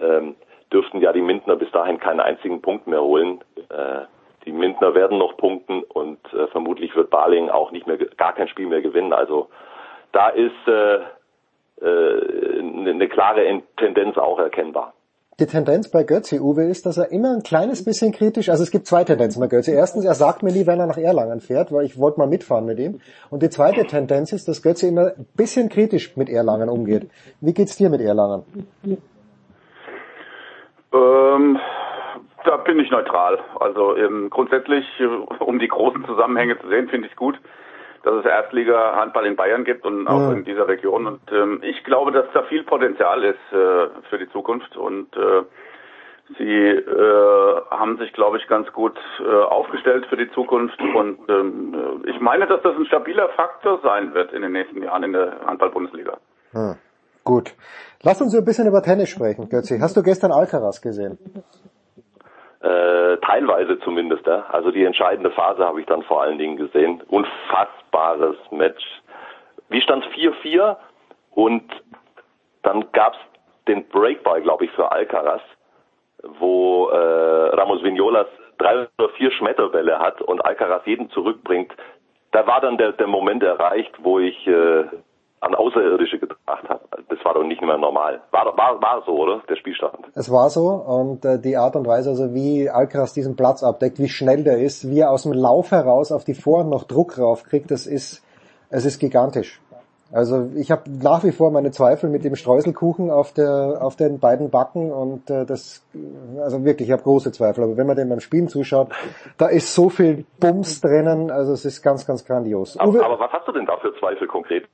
[0.00, 0.34] ähm,
[0.72, 3.44] dürften ja die Mintner bis dahin keinen einzigen Punkt mehr holen.
[3.68, 4.06] Äh,
[4.46, 8.48] die Mintner werden noch punkten und äh, vermutlich wird Baling auch nicht mehr gar kein
[8.48, 9.12] Spiel mehr gewinnen.
[9.12, 9.50] Also
[10.12, 11.00] da ist äh,
[11.80, 14.94] eine eine klare En- Tendenz auch erkennbar.
[15.38, 18.70] Die Tendenz bei Götze, Uwe, ist, dass er immer ein kleines bisschen kritisch, also es
[18.70, 19.72] gibt zwei Tendenzen bei Götze.
[19.72, 22.64] Erstens, er sagt mir nie, wenn er nach Erlangen fährt, weil ich wollte mal mitfahren
[22.64, 23.00] mit ihm.
[23.28, 27.10] Und die zweite Tendenz ist, dass Götze immer ein bisschen kritisch mit Erlangen umgeht.
[27.42, 28.44] Wie geht's dir mit Erlangen?
[30.94, 31.58] Ähm,
[32.46, 33.38] da bin ich neutral.
[33.60, 35.04] Also ähm, grundsätzlich, äh,
[35.44, 37.38] um die großen Zusammenhänge zu sehen, finde ich es gut,
[38.04, 40.32] dass es Erstliga-Handball in Bayern gibt und auch Ja.
[40.32, 41.06] in dieser Region.
[41.06, 44.76] Und ähm, ich glaube, dass da viel Potenzial ist äh, für die Zukunft.
[44.76, 45.42] Und äh,
[46.38, 50.80] sie äh, haben sich, glaube ich, ganz gut äh, aufgestellt für die Zukunft.
[50.80, 54.82] Und ähm, äh, ich meine, dass das ein stabiler Faktor sein wird in den nächsten
[54.82, 56.18] Jahren in der Handball-Bundesliga.
[56.52, 56.76] Hm.
[57.24, 57.54] Gut.
[58.02, 59.80] Lass uns so ein bisschen über Tennis sprechen, Götze.
[59.80, 61.18] Hast du gestern Alcaraz gesehen?
[62.60, 64.46] Äh, teilweise zumindest, ja.
[64.50, 67.02] Also die entscheidende Phase habe ich dann vor allen Dingen gesehen.
[67.96, 68.84] Unfassbares Match.
[69.68, 70.76] Wie stand 4-4
[71.32, 71.64] und
[72.62, 73.18] dann gab's
[73.68, 75.40] den Breakball, glaube ich, für Alcaraz,
[76.38, 76.96] wo äh,
[77.56, 78.26] Ramos Vignolas
[78.58, 81.72] drei oder vier Schmetterbälle hat und Alcaraz jeden zurückbringt.
[82.32, 84.84] Da war dann der, der Moment erreicht, wo ich äh,
[85.40, 86.80] an Außerirdische gedacht habe.
[87.08, 88.20] Das war doch nicht mehr normal.
[88.30, 89.42] War, war, war so, oder?
[89.48, 89.98] Der Spielstand.
[90.14, 93.98] Es war so und äh, die Art und Weise, also wie Alcaraz diesen Platz abdeckt,
[93.98, 97.18] wie schnell der ist, wie er aus dem Lauf heraus auf die Vorhand noch Druck
[97.18, 98.24] raufkriegt, das ist,
[98.70, 99.60] es ist gigantisch.
[100.12, 104.20] Also ich habe nach wie vor meine Zweifel mit dem Streuselkuchen auf der auf den
[104.20, 105.84] beiden Backen und äh, das
[106.38, 107.64] also wirklich ich habe große Zweifel.
[107.64, 108.88] Aber wenn man dem beim Spielen zuschaut,
[109.36, 112.78] da ist so viel Bums drinnen, also es ist ganz ganz grandios.
[112.78, 114.68] Aber, Uwe, aber was hast du denn da für Zweifel konkret?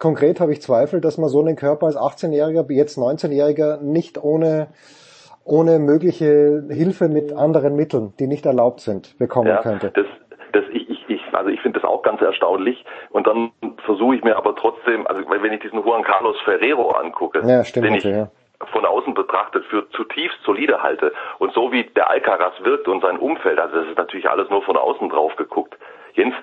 [0.00, 4.68] Konkret habe ich Zweifel, dass man so einen Körper als 18-Jähriger, jetzt 19-Jähriger nicht ohne
[5.44, 9.90] ohne mögliche Hilfe mit anderen Mitteln, die nicht erlaubt sind, bekommen Ja, könnte.
[9.94, 10.06] das,
[10.52, 12.84] das ich, ich, ich, also ich finde das auch ganz erstaunlich.
[13.10, 13.50] Und dann
[13.84, 17.86] versuche ich mir aber trotzdem, also wenn ich diesen Juan Carlos Ferrero angucke, Ja, stimmt
[17.86, 18.30] den ich ja.
[18.72, 23.18] von außen betrachtet für zutiefst solide halte und so wie der Alcaraz wirkt und sein
[23.18, 25.76] Umfeld, also das ist natürlich alles nur von außen drauf geguckt.
[26.14, 26.34] Jens,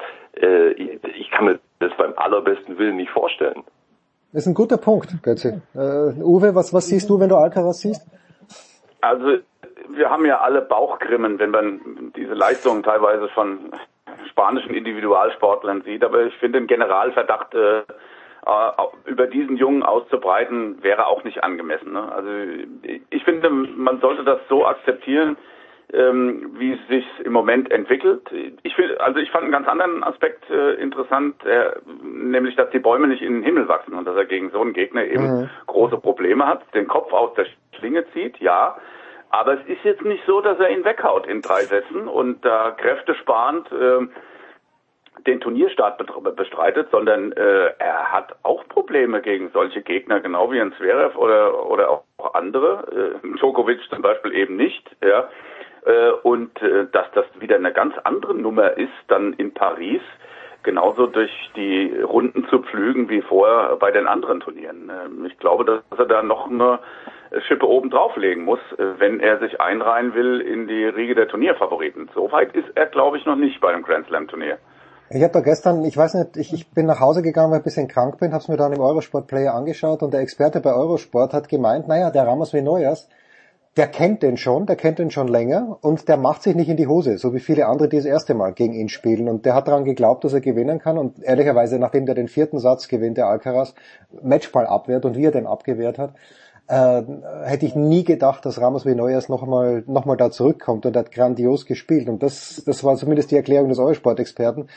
[0.42, 3.64] äh, ich, kann mir das beim allerbesten Willen nicht vorstellen.
[4.34, 5.62] Das ist ein guter Punkt, Götze.
[5.74, 8.06] Äh, Uwe, was, was siehst du, wenn du Alcaraz siehst?
[9.02, 9.38] Also
[9.90, 11.80] wir haben ja alle Bauchgrimmen, wenn man
[12.16, 13.72] diese Leistungen teilweise von
[14.30, 16.04] spanischen Individualsportlern sieht.
[16.04, 17.84] Aber ich finde, den Generalverdacht äh, äh,
[19.06, 21.94] über diesen Jungen auszubreiten, wäre auch nicht angemessen.
[21.94, 22.12] Ne?
[22.12, 22.30] Also
[23.10, 25.38] ich finde, man sollte das so akzeptieren,
[25.94, 28.30] ähm, wie es sich im Moment entwickelt.
[28.64, 31.72] Ich finde, also ich fand einen ganz anderen Aspekt äh, interessant, äh,
[32.04, 34.74] nämlich, dass die Bäume nicht in den Himmel wachsen und dass er gegen so einen
[34.74, 35.50] Gegner eben Mhm.
[35.68, 37.46] große Probleme hat, den Kopf aus der
[37.78, 38.78] Schlinge zieht, ja.
[39.30, 42.72] Aber es ist jetzt nicht so, dass er ihn weghaut in drei Sätzen und da
[42.72, 44.10] kräftesparend ähm,
[45.26, 45.98] den Turnierstart
[46.36, 51.70] bestreitet, sondern äh, er hat auch Probleme gegen solche Gegner, genau wie ein Zverev oder
[51.70, 55.30] oder auch andere, äh, Djokovic zum Beispiel eben nicht, ja.
[55.88, 60.02] Äh, und äh, dass das wieder eine ganz andere Nummer ist dann in Paris,
[60.64, 64.92] genauso durch die Runden zu pflügen wie vorher bei den anderen Turnieren.
[64.92, 66.80] Ähm, Ich glaube, dass er da noch eine
[67.48, 72.10] Schippe oben drauflegen muss, äh, wenn er sich einreihen will in die Riege der Turnierfavoriten.
[72.14, 74.58] Soweit ist er, glaube ich, noch nicht bei einem Grand Slam Turnier.
[75.10, 77.62] Ich habe da gestern, ich weiß nicht, ich, ich bin nach Hause gegangen, weil ich
[77.62, 80.60] ein bisschen krank bin, habe es mir dann im Eurosport Player angeschaut und der Experte
[80.60, 83.08] bei Eurosport hat gemeint, naja, der Ramos Vinoyas,
[83.78, 86.78] der kennt den schon, der kennt den schon länger und der macht sich nicht in
[86.78, 89.30] die Hose, so wie viele andere, die das erste Mal gegen ihn spielen.
[89.30, 90.98] Und der hat daran geglaubt, dass er gewinnen kann.
[90.98, 93.76] Und ehrlicherweise, nachdem der den vierten Satz gewinnt, der Alcaraz,
[94.24, 96.16] Matchball abwehrt und wie er den abgewehrt hat,
[96.68, 97.04] äh,
[97.46, 101.66] hätte ich nie gedacht, dass Ramos Vinoyas nochmal noch mal da zurückkommt und hat grandios
[101.66, 102.10] gespielt.
[102.10, 104.68] Und das, das war zumindest die Erklärung des Eurosport-Experten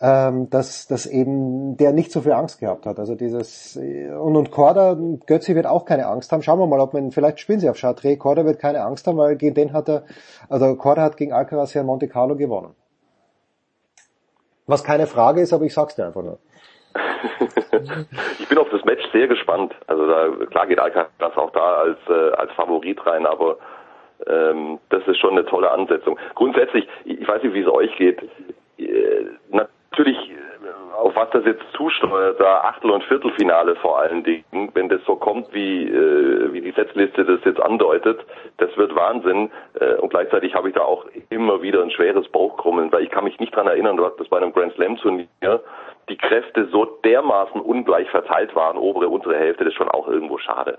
[0.00, 2.98] ähm, dass, dass eben der nicht so viel Angst gehabt hat.
[2.98, 6.42] Also dieses und, und Korda, Götzi wird auch keine Angst haben.
[6.42, 8.18] Schauen wir mal, ob man, vielleicht spielen sie auf Chartres.
[8.18, 10.04] Korda wird keine Angst haben, weil gegen den hat er,
[10.48, 12.74] also Korda hat gegen Alcaraz ja in Monte Carlo gewonnen.
[14.66, 16.38] Was keine Frage ist, aber ich sag's dir einfach nur.
[18.38, 19.74] ich bin auf das Match sehr gespannt.
[19.86, 23.58] Also da klar geht Alcaraz auch da als äh, als Favorit rein, aber
[24.26, 26.18] ähm, das ist schon eine tolle Ansetzung.
[26.34, 28.22] Grundsätzlich, ich weiß nicht, wie es euch geht.
[28.78, 29.26] Äh,
[29.96, 34.88] natürlich, äh, auf was das jetzt zusteuert, da Achtel- und Viertelfinale vor allen Dingen, wenn
[34.88, 38.24] das so kommt, wie, äh, wie die Setzliste das jetzt andeutet,
[38.56, 39.50] das wird Wahnsinn.
[39.78, 43.24] Äh, und gleichzeitig habe ich da auch immer wieder ein schweres Bauchkrummeln, weil ich kann
[43.24, 45.28] mich nicht dran erinnern, dass bei einem Grand Slam Turnier
[46.08, 50.38] die Kräfte so dermaßen ungleich verteilt waren, obere, untere Hälfte, das ist schon auch irgendwo
[50.38, 50.78] schade.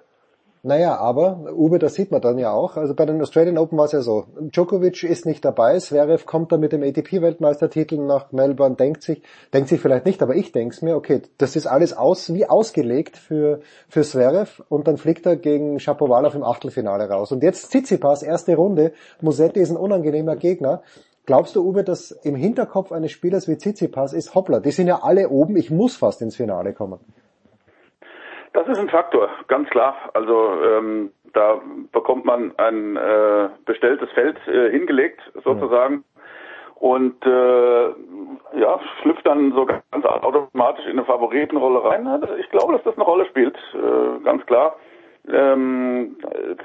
[0.68, 2.76] Naja, aber Uwe, das sieht man dann ja auch.
[2.76, 4.26] Also bei den Australian Open war es ja so.
[4.40, 9.22] Djokovic ist nicht dabei, Zverev kommt dann mit dem ATP-Weltmeistertitel nach Melbourne, denkt sich,
[9.54, 13.16] denkt sich vielleicht nicht, aber ich denk's mir, okay, das ist alles aus, wie ausgelegt
[13.16, 17.32] für, für Zverev und dann fliegt er gegen Shapovalov im Achtelfinale raus.
[17.32, 20.82] Und jetzt Tsitsipas, erste Runde, Musetti ist ein unangenehmer Gegner.
[21.28, 25.04] Glaubst du, Uwe, dass im Hinterkopf eines Spielers wie Tsitsipas ist, hoppla, die sind ja
[25.04, 26.98] alle oben, ich muss fast ins Finale kommen?
[28.56, 29.96] Das ist ein Faktor, ganz klar.
[30.14, 31.60] Also ähm, da
[31.92, 36.06] bekommt man ein äh, bestelltes Feld äh, hingelegt sozusagen
[36.76, 37.86] und äh,
[38.58, 42.08] ja schlüpft dann so ganz automatisch in eine Favoritenrolle rein.
[42.08, 44.78] Also Ich glaube, dass das eine Rolle spielt, äh, ganz klar.
[45.28, 46.16] Ähm,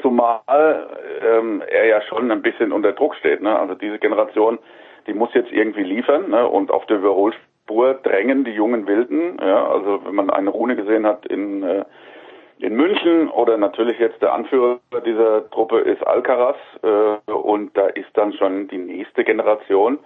[0.00, 0.86] zumal
[1.22, 3.42] ähm, er ja schon ein bisschen unter Druck steht.
[3.42, 3.58] Ne?
[3.58, 4.60] Also diese Generation,
[5.08, 6.46] die muss jetzt irgendwie liefern ne?
[6.46, 7.49] und auf der Überholspur
[8.02, 9.38] drängen die jungen Wilden.
[9.40, 9.68] Ja?
[9.68, 11.84] Also wenn man eine Rune gesehen hat in äh,
[12.58, 18.10] in München oder natürlich jetzt der Anführer dieser Truppe ist Alcaraz äh, und da ist
[18.14, 19.98] dann schon die nächste Generation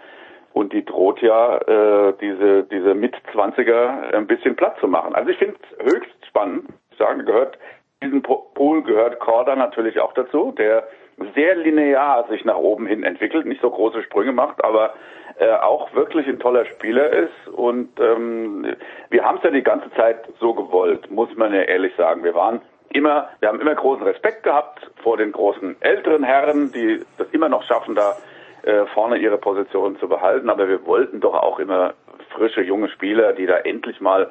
[0.53, 5.15] und die droht ja äh, diese diese mit 20er ein bisschen platt zu machen.
[5.17, 6.67] Also ich finde es höchst spannend.
[6.93, 7.59] Ich sage, gehört
[8.05, 10.87] diesen Po- Pool gehört Korda natürlich auch dazu, der
[11.35, 14.95] sehr linear sich nach oben hin entwickelt, nicht so große Sprünge macht, aber
[15.39, 17.49] äh, auch wirklich ein toller Spieler ist.
[17.53, 18.75] Und ähm,
[19.11, 22.25] wir haben es ja die ganze Zeit so gewollt, muss man ja ehrlich sagen.
[22.25, 22.61] Wir waren
[22.91, 27.49] immer, wir haben immer großen Respekt gehabt vor den großen älteren Herren, die das immer
[27.49, 28.17] noch schaffen, da
[28.63, 30.49] äh, vorne ihre Position zu behalten.
[30.51, 31.95] Aber wir wollten doch auch immer
[32.31, 34.31] frische junge Spieler, die da endlich mal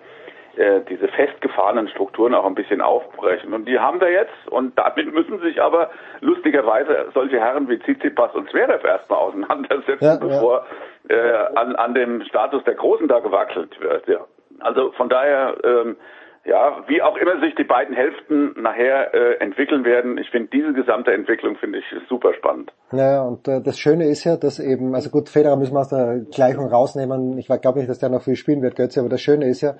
[0.58, 3.54] äh, diese festgefahrenen Strukturen auch ein bisschen aufbrechen.
[3.54, 4.48] Und die haben wir jetzt.
[4.50, 5.90] Und damit müssen sich aber
[6.22, 10.20] lustigerweise solche Herren wie Tsitsipas und Zverev erstmal auseinandersetzen, Ja, ja.
[10.20, 10.66] bevor
[11.10, 14.08] äh, an, an dem Status der Großen da gewackelt wird.
[14.08, 14.26] Ja.
[14.60, 15.98] Also von daher, ähm,
[16.46, 20.74] ja, wie auch immer sich die beiden Hälften nachher äh, entwickeln werden, ich finde diese
[20.74, 22.74] gesamte Entwicklung finde ich super spannend.
[22.92, 25.90] Naja, und äh, das Schöne ist ja, dass eben, also gut, Federer müssen wir aus
[25.90, 27.38] der Gleichung rausnehmen.
[27.38, 29.76] Ich glaube nicht, dass der noch viel spielen wird, Götze, aber das Schöne ist ja,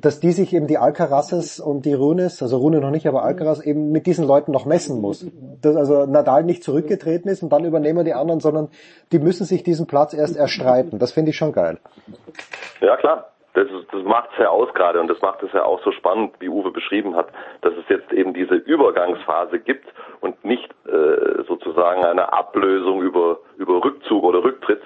[0.00, 3.64] dass die sich eben die Alcarazes und die Runes, also Rune noch nicht, aber Alcaraz
[3.64, 5.26] eben mit diesen Leuten noch messen muss.
[5.60, 8.68] Dass also Nadal nicht zurückgetreten ist und dann übernehmen die anderen, sondern
[9.12, 10.98] die müssen sich diesen Platz erst erstreiten.
[10.98, 11.78] Das finde ich schon geil.
[12.80, 15.82] Ja klar, das, das macht es ja aus gerade und das macht es ja auch
[15.82, 17.28] so spannend, wie Uwe beschrieben hat,
[17.62, 19.88] dass es jetzt eben diese Übergangsphase gibt
[20.20, 24.82] und nicht äh, sozusagen eine Ablösung über, über Rückzug oder Rücktritt.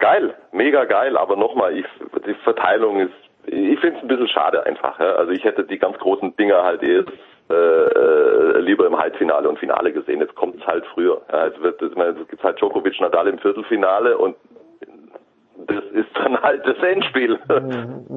[0.00, 1.86] Geil, mega geil, aber nochmal, ich,
[2.26, 3.12] die Verteilung ist,
[3.46, 4.98] ich finde es ein bisschen schade einfach.
[4.98, 5.12] Ja?
[5.12, 7.10] Also ich hätte die ganz großen Dinger halt erst
[7.50, 10.20] äh, äh, lieber im Halbfinale und Finale gesehen.
[10.20, 11.20] Jetzt kommt es halt früher.
[11.32, 14.36] Ja, es wird, es gibt halt Djokovic Nadal im Viertelfinale und
[15.66, 17.38] das ist dann halt das Endspiel.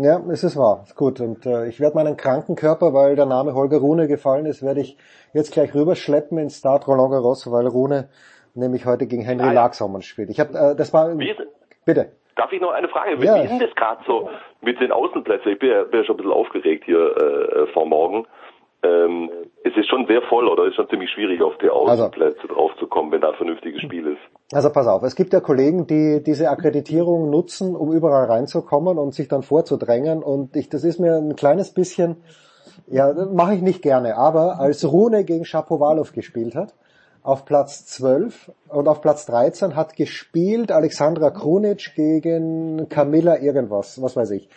[0.01, 0.81] Ja, es ist wahr.
[0.85, 1.19] Ist gut.
[1.21, 4.81] Und äh, ich werde meinen kranken Körper, weil der Name Holger Rune gefallen ist, werde
[4.81, 4.97] ich
[5.33, 8.09] jetzt gleich rüberschleppen ins Start Roland Garros, weil Rune
[8.55, 10.29] nämlich heute gegen Henry Laaksommern spielt.
[10.29, 11.41] Ich habe, äh, das war, ist,
[11.85, 12.11] bitte.
[12.35, 13.19] darf ich noch eine Frage?
[13.21, 13.37] Wie Ja.
[13.41, 14.29] ist denn das gerade so
[14.61, 15.51] mit den Außenplätzen?
[15.51, 18.25] Ich bin ja, bin ja schon ein bisschen aufgeregt hier äh, vor morgen.
[18.83, 19.29] Ähm,
[19.63, 23.11] es ist schon sehr voll oder ist schon ziemlich schwierig, auf die Also- Außenplätze draufzukommen,
[23.11, 24.19] wenn da ein vernünftiges Spiel ist.
[24.53, 29.13] Also pass auf, es gibt ja Kollegen, die diese Akkreditierung nutzen, um überall reinzukommen und
[29.13, 30.21] sich dann vorzudrängen.
[30.21, 32.17] Und ich, das ist mir ein kleines bisschen,
[32.87, 34.17] ja, mache ich nicht gerne.
[34.17, 36.73] Aber als Rune gegen Shapovalov gespielt hat,
[37.23, 44.17] auf Platz 12 und auf Platz 13 hat gespielt Alexandra Krunic gegen Camilla irgendwas, was
[44.17, 44.49] weiß ich.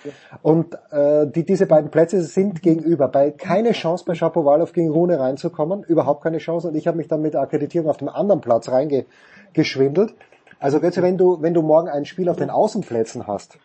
[0.42, 3.06] Und äh, die, diese beiden Plätze sind gegenüber.
[3.06, 6.68] Bei keine Chance bei Shapovalov gegen Rune reinzukommen, überhaupt keine Chance.
[6.68, 10.14] Und ich habe mich dann mit der Akkreditierung auf dem anderen Platz reingeschwindelt.
[10.58, 13.58] Also Götze, wenn du, wenn du morgen ein Spiel auf den Außenplätzen hast,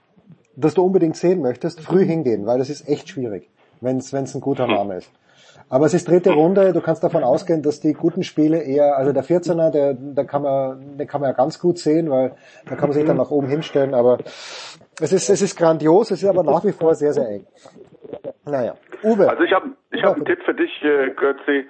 [0.56, 3.50] das du unbedingt sehen möchtest, früh hingehen, weil das ist echt schwierig,
[3.80, 5.10] wenn es ein guter Name ist.
[5.72, 9.14] Aber es ist dritte Runde, du kannst davon ausgehen, dass die guten Spiele eher, also
[9.14, 12.36] der 14er, der, der kann man, den kann man ja ganz gut sehen, weil
[12.66, 14.18] da kann man sich dann nach oben hinstellen, aber
[15.00, 17.48] es ist, es ist grandios, es ist aber nach wie vor sehr, sehr eng.
[18.46, 19.30] Naja, Uwe.
[19.30, 21.66] Also ich habe ich hab einen Tipp für dich, äh, Götzi.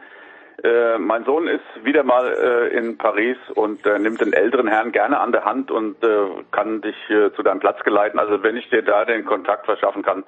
[0.63, 4.91] Äh, mein Sohn ist wieder mal äh, in Paris und äh, nimmt den älteren Herrn
[4.91, 6.07] gerne an der Hand und äh,
[6.51, 8.19] kann dich äh, zu deinem Platz geleiten.
[8.19, 10.23] Also wenn ich dir da den Kontakt verschaffen kann,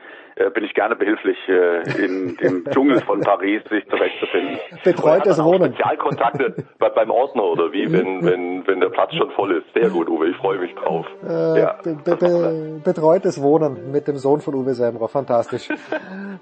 [0.55, 4.57] bin ich gerne behilflich, in dem Dschungel von Paris sich zurechtzufinden.
[4.83, 5.75] Betreutes auch Wohnen.
[5.75, 9.71] Spezialkontakte bei, beim Ordner oder wie, wenn, wenn, wenn der Platz schon voll ist.
[9.75, 11.05] Sehr gut, Uwe, ich freue mich drauf.
[11.21, 11.77] Ja.
[11.83, 15.07] be be betreutes Wohnen mit dem Sohn von Uwe Semmer.
[15.07, 15.69] Fantastisch.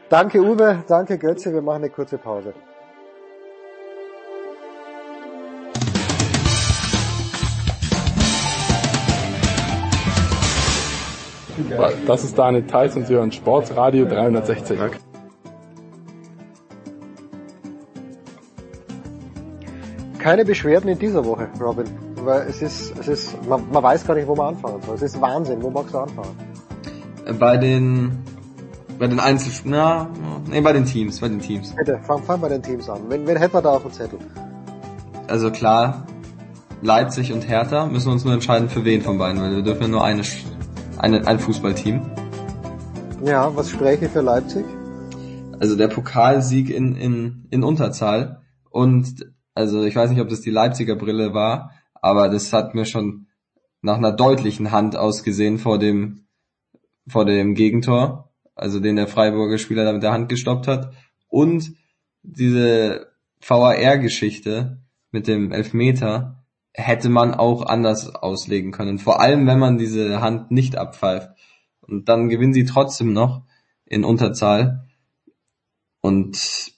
[0.10, 1.52] danke Uwe, danke Götze.
[1.54, 2.54] Wir machen eine kurze Pause.
[12.08, 14.80] Das ist Daniel Theiss und Sie hören Sportsradio 360.
[20.20, 21.86] Keine Beschwerden in dieser Woche, Robin.
[22.24, 24.96] Weil es ist, es ist, man, man weiß gar nicht, wo man anfangen soll.
[24.96, 25.62] Es ist Wahnsinn.
[25.64, 26.38] Wo magst du anfangen?
[27.40, 28.20] Bei den,
[29.00, 30.08] bei den Einzel, na,
[30.48, 31.74] nee, bei den Teams, bei den Teams.
[31.76, 33.02] Bitte, fang, fang bei den Teams an.
[33.10, 34.20] Wen, wen hätten wir da auf dem Zettel?
[35.28, 36.06] Also klar,
[36.84, 39.84] Leipzig und Hertha müssen wir uns nur entscheiden für wen von beiden, weil wir dürfen
[39.84, 40.24] ja nur eine,
[41.02, 42.00] eine, ein Fußballteam.
[43.26, 44.66] Ja, was spreche ich für Leipzig?
[45.60, 50.52] Also der Pokalsieg in, in, in Unterzahl und also ich weiß nicht, ob das die
[50.52, 53.28] Leipziger Brille war, aber das hat mir schon
[53.82, 56.28] nach einer deutlichen Hand ausgesehen vor dem
[57.08, 60.94] vor dem Gegentor, also den der Freiburger Spieler da mit der Hand gestoppt hat
[61.28, 61.74] und
[62.22, 63.08] diese
[63.40, 66.41] VAR-Geschichte mit dem Elfmeter
[66.74, 71.30] hätte man auch anders auslegen können, vor allem wenn man diese Hand nicht abpfeift
[71.82, 73.44] und dann gewinnen sie trotzdem noch
[73.86, 74.88] in Unterzahl
[76.00, 76.74] und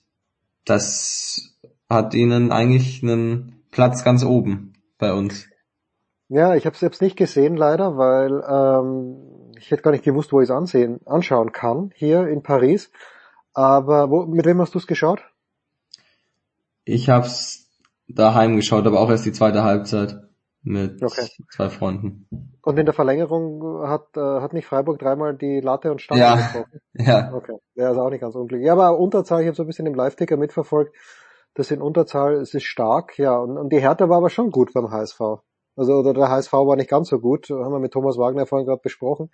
[0.65, 1.55] das
[1.89, 5.47] hat ihnen eigentlich einen Platz ganz oben bei uns.
[6.29, 10.31] Ja, ich habe es selbst nicht gesehen leider, weil ähm, ich hätte gar nicht gewusst,
[10.31, 12.91] wo ich es ansehen, anschauen kann hier in Paris.
[13.53, 15.21] Aber wo, mit wem hast du es geschaut?
[16.85, 17.62] Ich hab's
[18.07, 20.17] daheim geschaut, aber auch erst die zweite Halbzeit
[20.63, 21.27] mit Okay.
[21.51, 22.27] zwei Freunden.
[22.61, 26.35] Und in der Verlängerung hat, äh, hat nicht Freiburg dreimal die Latte und Stange Ja,
[26.35, 26.79] getroffen?
[26.93, 27.33] ja.
[27.33, 28.67] Okay, der ist auch nicht ganz unglücklich.
[28.67, 30.95] Ja, aber Unterzahl, ich habe so ein bisschen im Live-Ticker mitverfolgt,
[31.55, 34.73] das in Unterzahl, es ist stark, ja, und, und die Hertha war aber schon gut
[34.73, 35.19] beim HSV.
[35.75, 38.67] Also oder der HSV war nicht ganz so gut, haben wir mit Thomas Wagner vorhin
[38.67, 39.29] gerade besprochen.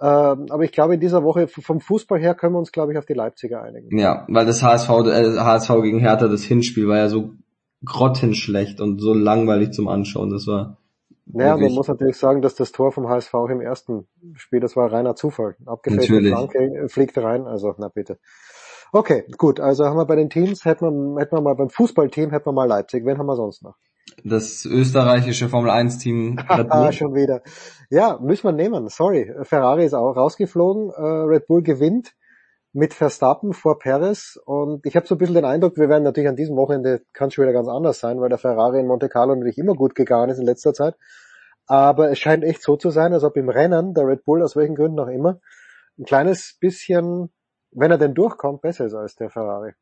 [0.00, 2.98] Ähm, aber ich glaube, in dieser Woche vom Fußball her können wir uns, glaube ich,
[2.98, 3.96] auf die Leipziger einigen.
[3.96, 7.30] Ja, weil das HSV, äh, HSV gegen Hertha, das Hinspiel war ja so
[7.84, 10.30] grottenschlecht und so langweilig zum Anschauen.
[10.30, 10.78] Das war
[11.26, 14.76] Ja, man muss natürlich sagen, dass das Tor vom HSV auch im ersten Spiel, das
[14.76, 15.56] war reiner Zufall.
[15.66, 16.20] Abgefälschte.
[16.22, 18.18] Flanke äh, fliegt rein, also na bitte.
[18.92, 22.30] Okay, gut, also haben wir bei den Teams, hätten wir, hätten wir mal beim Fußballteam,
[22.30, 23.04] hätten wir mal Leipzig.
[23.04, 23.76] Wen haben wir sonst noch?
[24.24, 27.42] das österreichische Formel 1 Team Ah, schon wieder.
[27.90, 28.88] Ja, müssen wir nehmen.
[28.88, 29.32] Sorry.
[29.42, 30.90] Ferrari ist auch rausgeflogen.
[30.90, 32.14] Äh, Red Bull gewinnt
[32.72, 34.38] mit Verstappen vor Perez.
[34.44, 37.30] Und ich habe so ein bisschen den Eindruck, wir werden natürlich an diesem Wochenende, kann
[37.30, 40.30] schon wieder ganz anders sein, weil der Ferrari in Monte Carlo natürlich immer gut gegangen
[40.30, 40.94] ist in letzter Zeit.
[41.66, 44.56] Aber es scheint echt so zu sein, als ob im Rennen der Red Bull, aus
[44.56, 45.40] welchen Gründen auch immer,
[45.98, 47.30] ein kleines bisschen,
[47.72, 49.72] wenn er denn durchkommt, besser ist als der Ferrari.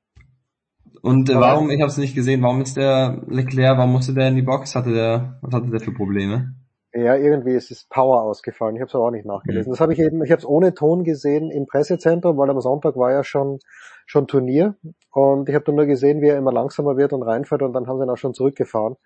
[1.02, 4.28] Und äh, warum, ich habe es nicht gesehen, warum ist der Leclerc, warum musste der
[4.28, 4.74] in die Box?
[4.74, 6.54] Hatte der, was hatte der für Probleme?
[6.96, 8.76] Ja, irgendwie ist es Power ausgefallen.
[8.76, 9.68] Ich habe es aber auch nicht nachgelesen.
[9.68, 9.72] Mhm.
[9.72, 12.96] Das habe ich eben, ich habe es ohne Ton gesehen im Pressezentrum, weil am Sonntag
[12.96, 13.58] war ja schon
[14.06, 14.76] schon Turnier
[15.10, 17.86] und ich habe dann nur gesehen, wie er immer langsamer wird und reinfährt und dann
[17.86, 18.96] haben sie ihn auch schon zurückgefahren.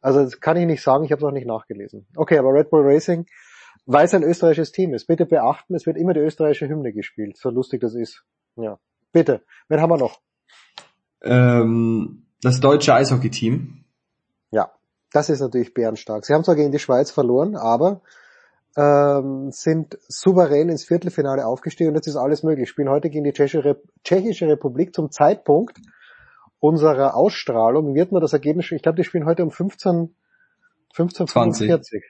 [0.00, 2.06] Also das kann ich nicht sagen, ich habe es auch nicht nachgelesen.
[2.16, 3.26] Okay, aber Red Bull Racing,
[3.86, 7.36] weil es ein österreichisches Team ist, bitte beachten, es wird immer die österreichische Hymne gespielt,
[7.38, 8.24] so lustig das ist.
[8.56, 8.78] Ja,
[9.12, 9.42] bitte.
[9.68, 10.20] Wen haben wir noch?
[11.22, 13.84] Ähm, das deutsche Eishockey-Team.
[14.50, 14.72] Ja,
[15.12, 16.24] das ist natürlich bärenstark.
[16.24, 18.02] Sie haben zwar gegen die Schweiz verloren, aber
[18.76, 22.68] ähm, sind souverän ins Viertelfinale aufgestiegen und jetzt ist alles möglich.
[22.68, 25.78] Spielen heute gegen die Tschechische, Rep Tschechische Republik zum Zeitpunkt
[26.58, 30.14] unserer Ausstrahlung wird man das Ergebnis, ich glaube, die spielen heute um 15,
[30.94, 31.66] 15, 20.
[31.68, 32.02] 45.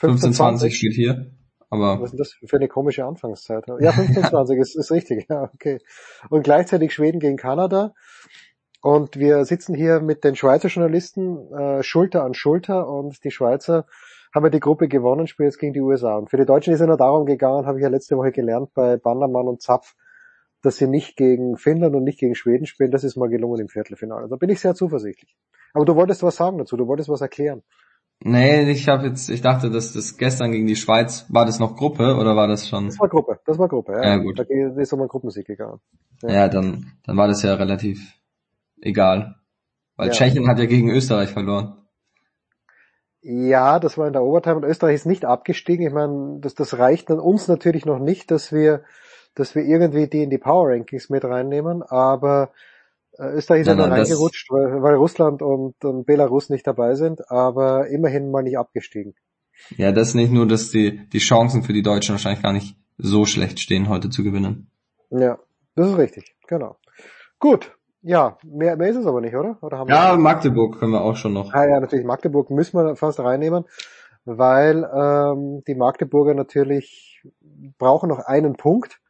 [0.00, 1.30] 15-20 steht hier.
[1.70, 3.64] Aber Was ist denn das für eine komische Anfangszeit?
[3.80, 5.80] Ja, 25 ist, ist richtig, ja, okay.
[6.30, 7.94] Und gleichzeitig Schweden gegen Kanada.
[8.84, 13.86] Und wir sitzen hier mit den Schweizer Journalisten äh, Schulter an Schulter und die Schweizer
[14.34, 16.16] haben ja die Gruppe gewonnen, spielen jetzt gegen die USA.
[16.18, 18.74] Und für die Deutschen ist es nur darum gegangen, habe ich ja letzte Woche gelernt
[18.74, 19.94] bei Bandermann und Zapf,
[20.60, 22.90] dass sie nicht gegen Finnland und nicht gegen Schweden spielen.
[22.90, 24.28] Das ist mal gelungen im Viertelfinale.
[24.28, 25.34] Da bin ich sehr zuversichtlich.
[25.72, 27.62] Aber du wolltest was sagen dazu, du wolltest was erklären.
[28.20, 31.74] nee, ich habe jetzt, ich dachte, dass das gestern gegen die Schweiz, war das noch
[31.74, 32.88] Gruppe oder war das schon?
[32.88, 34.08] Das war Gruppe, das war Gruppe, ja.
[34.08, 34.38] Ja, gut.
[34.38, 35.80] Da ist um einen Gruppensieg gegangen.
[36.20, 38.20] Ja, dann, dann war das ja relativ
[38.84, 39.36] egal.
[39.96, 40.12] Weil Ja.
[40.12, 41.76] Tschechien hat ja gegen Österreich verloren.
[43.22, 45.86] Ja, das war in der Overtime und Österreich ist nicht abgestiegen.
[45.86, 48.84] Ich meine, das, das reicht an uns natürlich noch nicht, dass wir,
[49.34, 52.50] dass wir irgendwie die in die Power Rankings mit reinnehmen, aber
[53.18, 57.30] äh, Österreich ist ja dann reingerutscht, weil, weil Russland und, und Belarus nicht dabei sind,
[57.30, 59.14] aber immerhin mal nicht abgestiegen.
[59.76, 63.24] Ja, das nicht nur, dass die, die Chancen für die Deutschen wahrscheinlich gar nicht so
[63.24, 64.70] schlecht stehen, heute zu gewinnen.
[65.10, 65.38] Ja,
[65.76, 66.76] das ist richtig, genau.
[67.38, 67.72] Gut,
[68.06, 69.56] Ja, mehr, mehr ist es aber nicht, oder?
[69.62, 71.54] oder haben Ja, wir Magdeburg können wir auch schon noch.
[71.54, 73.64] Ah, ja, natürlich Magdeburg müssen wir fast reinnehmen,
[74.26, 77.22] weil ähm, die Magdeburger natürlich
[77.78, 79.00] brauchen noch einen Punkt.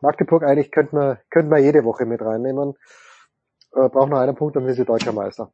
[0.00, 2.74] Magdeburg eigentlich könnten wir, könnten wir jede Woche mit reinnehmen.
[3.72, 5.52] Äh, brauchen noch einen Punkt, dann sind sie deutscher Meister.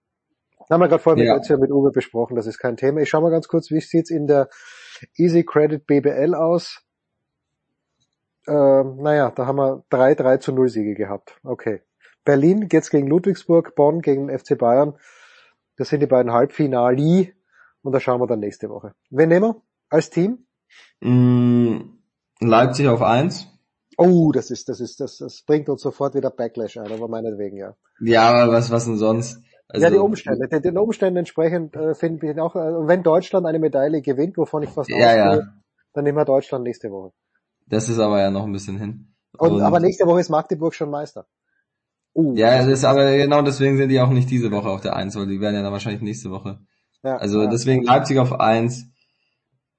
[0.71, 1.35] Haben wir gerade vorhin Ja.
[1.35, 3.01] mit, mit Uwe besprochen, das ist kein Thema.
[3.03, 4.49] Ich schau mal ganz kurz, wie sieht's in der
[5.17, 6.83] Easy Credit BBL aus?
[8.49, 11.39] Ähm, naja, da haben wir drei 3 zu 0 Siege gehabt.
[11.45, 11.83] Okay.
[12.25, 14.99] Berlin geht's gegen Ludwigsburg, Bonn gegen den FC Bayern.
[15.77, 17.35] Das sind die beiden Halbfinali
[17.83, 18.95] und da schauen wir dann nächste Woche.
[19.11, 20.47] Wen nehmen wir als Team?
[21.01, 21.79] Mm,
[22.41, 23.47] Leipzig auf eins.
[23.97, 27.57] Oh, das ist, das ist, das, das bringt uns sofort wieder Backlash ein, aber meinetwegen,
[27.57, 27.75] ja.
[28.01, 29.43] Ja, aber was, was denn sonst?
[29.69, 30.49] Also, ja, die Umstände.
[30.49, 34.63] Den, den Umständen entsprechend äh, finde ich auch, äh, wenn Deutschland eine Medaille gewinnt, wovon
[34.63, 35.55] ich fast Ja, ausgehe, ja.
[35.93, 37.13] dann nehmen wir Deutschland nächste Woche.
[37.67, 39.15] Das ist aber ja noch ein bisschen hin.
[39.39, 41.27] Und, aber nächste Woche ist Magdeburg schon Meister.
[42.15, 44.97] Uh, Ja, das ist aber genau deswegen sind die auch nicht diese Woche auf der
[44.97, 46.61] Eins, weil die werden ja dann wahrscheinlich nächste Woche.
[47.03, 47.49] Ja, Also ja.
[47.49, 48.87] deswegen Leipzig auf eins,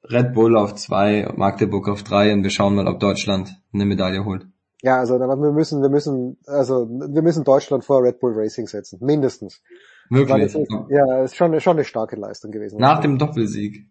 [0.03, 4.25] Red Bull auf zwei, Magdeburg auf drei und wir schauen mal, ob Deutschland eine Medaille
[4.25, 4.47] holt.
[4.81, 8.99] Ja, also wir müssen, wir müssen, also wir müssen Deutschland vor Red Bull Racing setzen,
[9.01, 9.61] mindestens.
[10.09, 10.55] Wirklich.
[10.55, 10.57] ist,
[10.89, 12.79] ja, ist schon, schon eine starke Leistung gewesen.
[12.79, 13.87] Nach dem Doppelsieg.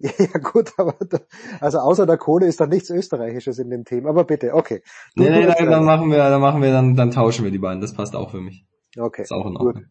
[0.18, 1.18] Ja gut, aber da,
[1.60, 4.06] also außer der Kohle ist da nichts Österreichisches in dem Team.
[4.06, 4.82] Aber bitte, okay.
[5.14, 7.58] Du- Nee, nee, willst dann, machen wir, dann machen wir, dann, dann tauschen wir die
[7.58, 7.80] beiden.
[7.80, 8.66] Das passt auch für mich.
[8.98, 9.22] Okay.
[9.22, 9.66] Ist auch in Gut.
[9.66, 9.84] Ordnung.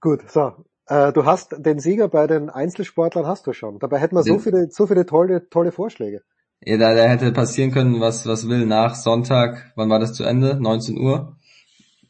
[0.00, 0.52] Gut, so.
[0.86, 3.78] Äh, du hast den Sieger bei den Einzelsportlern hast du schon.
[3.78, 6.22] Dabei hätten wir so viele, so viele tolle, tolle Vorschläge.
[6.60, 10.24] Ja, da, da hätte passieren können, was, was will nach Sonntag, wann war das zu
[10.24, 10.58] Ende?
[10.60, 11.36] 19 Uhr.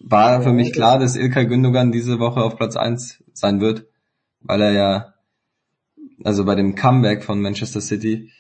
[0.01, 3.87] War für mich klar, dass Ilkay Gündogan diese Woche auf Platz 1 sein wird,
[4.41, 5.15] weil er ja,
[6.25, 8.31] also bei dem Comeback von Manchester City,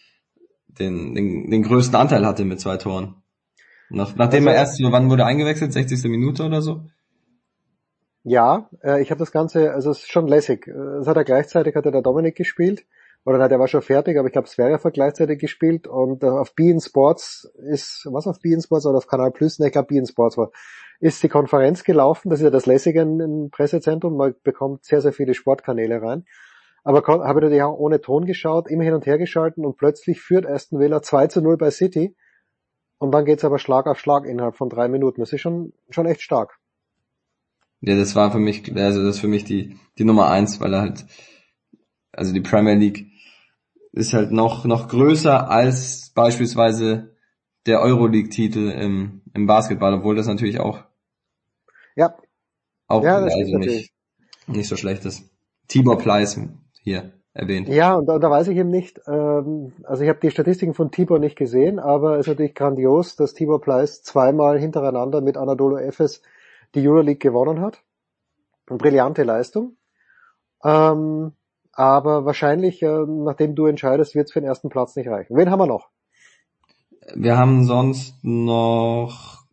[0.78, 3.16] den, den, den größten Anteil hatte mit zwei Toren.
[3.90, 5.72] Nach, nachdem Also- er erst, wann wurde er eingewechselt?
[5.72, 6.04] 60.
[6.10, 6.82] Minute oder so?
[8.24, 10.66] Ja, äh, ich habe das Ganze, also es ist schon lässig.
[10.66, 12.84] Äh, Es hat er gleichzeitig, hat er der Dominik gespielt.
[13.24, 15.86] Oder nein, der war schon fertig, aber ich glaube, Sverre hat gleichzeitig gespielt.
[15.86, 19.58] Und äh, auf Bein Sports ist, was auf Bein Sports oder auf Kanal Plus?
[19.58, 20.50] Ne, ich glaube Bein Sports war,
[21.00, 22.28] ist die Konferenz gelaufen.
[22.30, 24.16] Das ist ja das Lässige im Pressezentrum.
[24.16, 26.26] Man bekommt sehr, sehr viele Sportkanäle rein.
[26.88, 30.46] Aber habe natürlich auch ohne Ton geschaut, immer hin und her geschalten und plötzlich führt
[30.46, 32.16] Aston Villa 2 zu 0 bei City.
[32.96, 35.20] Und dann geht's aber Schlag auf Schlag innerhalb von drei Minuten.
[35.20, 36.58] Das ist schon, schon echt stark.
[37.82, 40.72] Ja, das war für mich, also das ist für mich die, die Nummer eins, weil
[40.72, 41.04] er halt,
[42.12, 43.04] also die Premier League
[43.92, 47.14] ist halt noch, noch größer als beispielsweise
[47.66, 50.84] der Euroleague-Titel im, im Basketball, obwohl das natürlich auch,
[51.96, 52.16] Ja,
[52.86, 53.92] auch Ja, das also nicht,
[54.46, 55.30] nicht so schlecht ist.
[55.66, 56.40] Tibor Pleiss
[56.82, 57.68] hier erwähnt.
[57.68, 60.90] Ja, und da, da weiß ich eben nicht, ähm, also ich habe die Statistiken von
[60.90, 65.76] Tibor nicht gesehen, aber es ist natürlich grandios, dass Tibor Pleiss zweimal hintereinander mit Anadolu
[65.76, 66.22] Efes
[66.74, 67.82] die Euroleague gewonnen hat.
[68.66, 69.76] Eine brillante Leistung.
[70.64, 71.32] Ähm,
[71.72, 75.36] aber wahrscheinlich, äh, nachdem du entscheidest, wird es für den ersten Platz nicht reichen.
[75.36, 75.90] Wen haben wir noch?
[77.14, 79.44] Wir haben sonst noch,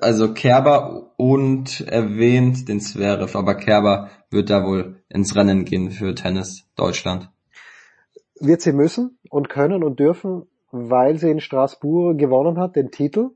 [0.00, 6.14] also Kerber und erwähnt den Zverev, aber Kerber wird da wohl ins Rennen gehen für
[6.14, 7.28] Tennis Deutschland.
[8.40, 13.32] Wird sie müssen und können und dürfen, weil sie in Straßburg gewonnen hat, den Titel.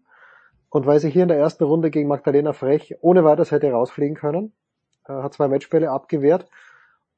[0.70, 4.16] Und weil sie hier in der ersten Runde gegen Magdalena Frech ohne weiteres hätte rausfliegen
[4.16, 4.52] können,
[5.06, 6.46] äh, hat zwei Matchbälle abgewehrt.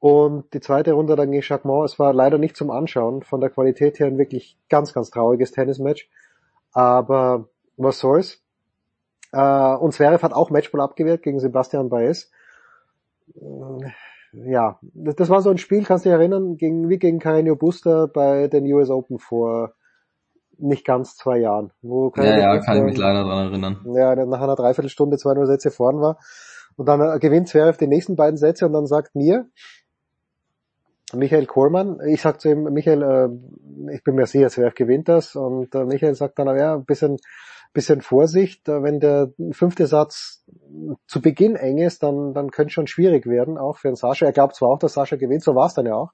[0.00, 3.50] Und die zweite Runde dann gegen Jacquemont, es war leider nicht zum Anschauen, von der
[3.50, 6.10] Qualität her ein wirklich ganz, ganz trauriges Tennismatch.
[6.72, 8.42] Aber was soll's.
[9.36, 12.30] Äh, und Zverev hat auch Matchball abgewehrt gegen Sebastian Baez.
[14.32, 18.08] Ja, das, war so ein Spiel, kannst du dich erinnern, gegen, wie gegen Carreño Buster
[18.08, 19.74] bei den US Open vor
[20.58, 21.70] nicht ganz zwei Jahren.
[21.82, 23.78] Wo Ja, ja, kann ich mich leider dran erinnern.
[23.94, 26.18] ja, nach einer Dreiviertelstunde 2-0 Sätze vorn war.
[26.76, 29.46] Und dann äh, gewinnt Zverev die nächsten beiden Sätze und dann sagt mir,
[31.14, 35.36] Michael Kohlmann, ich sag zu ihm, Michael, äh, ich bin mir sicher, Zverev gewinnt das.
[35.36, 37.18] Und äh, Michael sagt dann, ja, ein bisschen,
[37.76, 40.44] bisschen Vorsicht, äh, wenn der fünfte Satz
[41.06, 44.26] zu Beginn eng ist, dann, dann könnte es schon schwierig werden, auch für den Sascha.
[44.26, 46.12] Er glaubt zwar auch, dass Sascha gewinnt, so war es dann ja auch.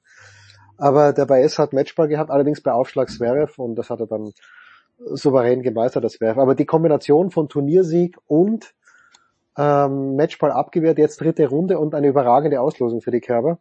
[0.76, 4.32] Aber der Baez hat Matchball gehabt, allerdings bei Aufschlag Zverev und das hat er dann
[4.98, 6.40] souverän gemeistert, das Zverev.
[6.40, 8.74] Aber die Kombination von Turniersieg und
[9.56, 13.58] ähm, Matchball abgewehrt, jetzt dritte Runde und eine überragende Auslosung für die Kerber.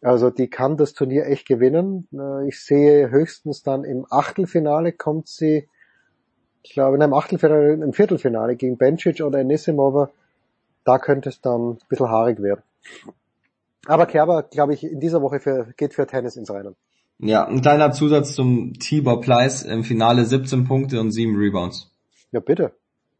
[0.00, 2.08] Also die kann das Turnier echt gewinnen.
[2.12, 5.68] Äh, Ich sehe höchstens dann im Achtelfinale kommt sie,
[6.62, 10.10] ich glaube, in einem Achtelfinale, im Viertelfinale gegen Bencic oder Anisimova.
[10.84, 12.62] Da könnte es dann ein bisschen haarig werden.
[13.86, 16.76] Aber Kerber, glaube ich, in dieser Woche für, geht für Tennis ins Rennen.
[17.18, 21.90] Ja, ein kleiner Zusatz zum Tibor Pleiss im Finale 17 Punkte und 7 Rebounds.
[22.30, 22.72] Ja, bitte.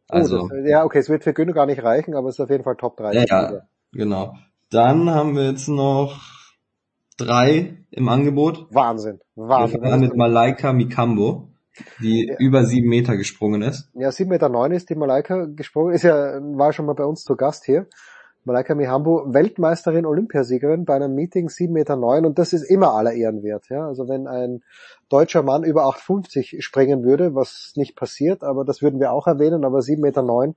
[0.09, 2.51] Also, oh, das, ja, okay, es wird für Gündogan nicht reichen, aber es ist auf
[2.51, 3.13] jeden Fall Top 3.
[3.13, 3.61] ja, ja,
[3.93, 4.35] genau.
[4.71, 6.21] Dann haben wir jetzt noch
[7.17, 8.67] drei im Angebot.
[8.71, 9.81] Wahnsinn, Wir Wahnsinn.
[9.81, 11.48] fangen an mit Malaika Mikambo,
[12.01, 13.89] die über sieben Meter gesprungen ist.
[13.95, 17.25] Ja, 7,9 Meter neun ist die Malaika gesprungen, ist ja, war schon mal bei uns
[17.25, 17.87] zu Gast hier.
[18.45, 23.13] Malaika Mihambo, Weltmeisterin, Olympiasiegerin bei einem Meeting 7,9 Meter neun und das ist immer aller
[23.13, 23.69] Ehren wert.
[23.69, 23.87] Ja?
[23.87, 24.63] Also wenn ein
[25.11, 29.65] deutscher Mann über 8,50 springen würde, was nicht passiert, aber das würden wir auch erwähnen,
[29.65, 30.55] aber 7,9 Meter neun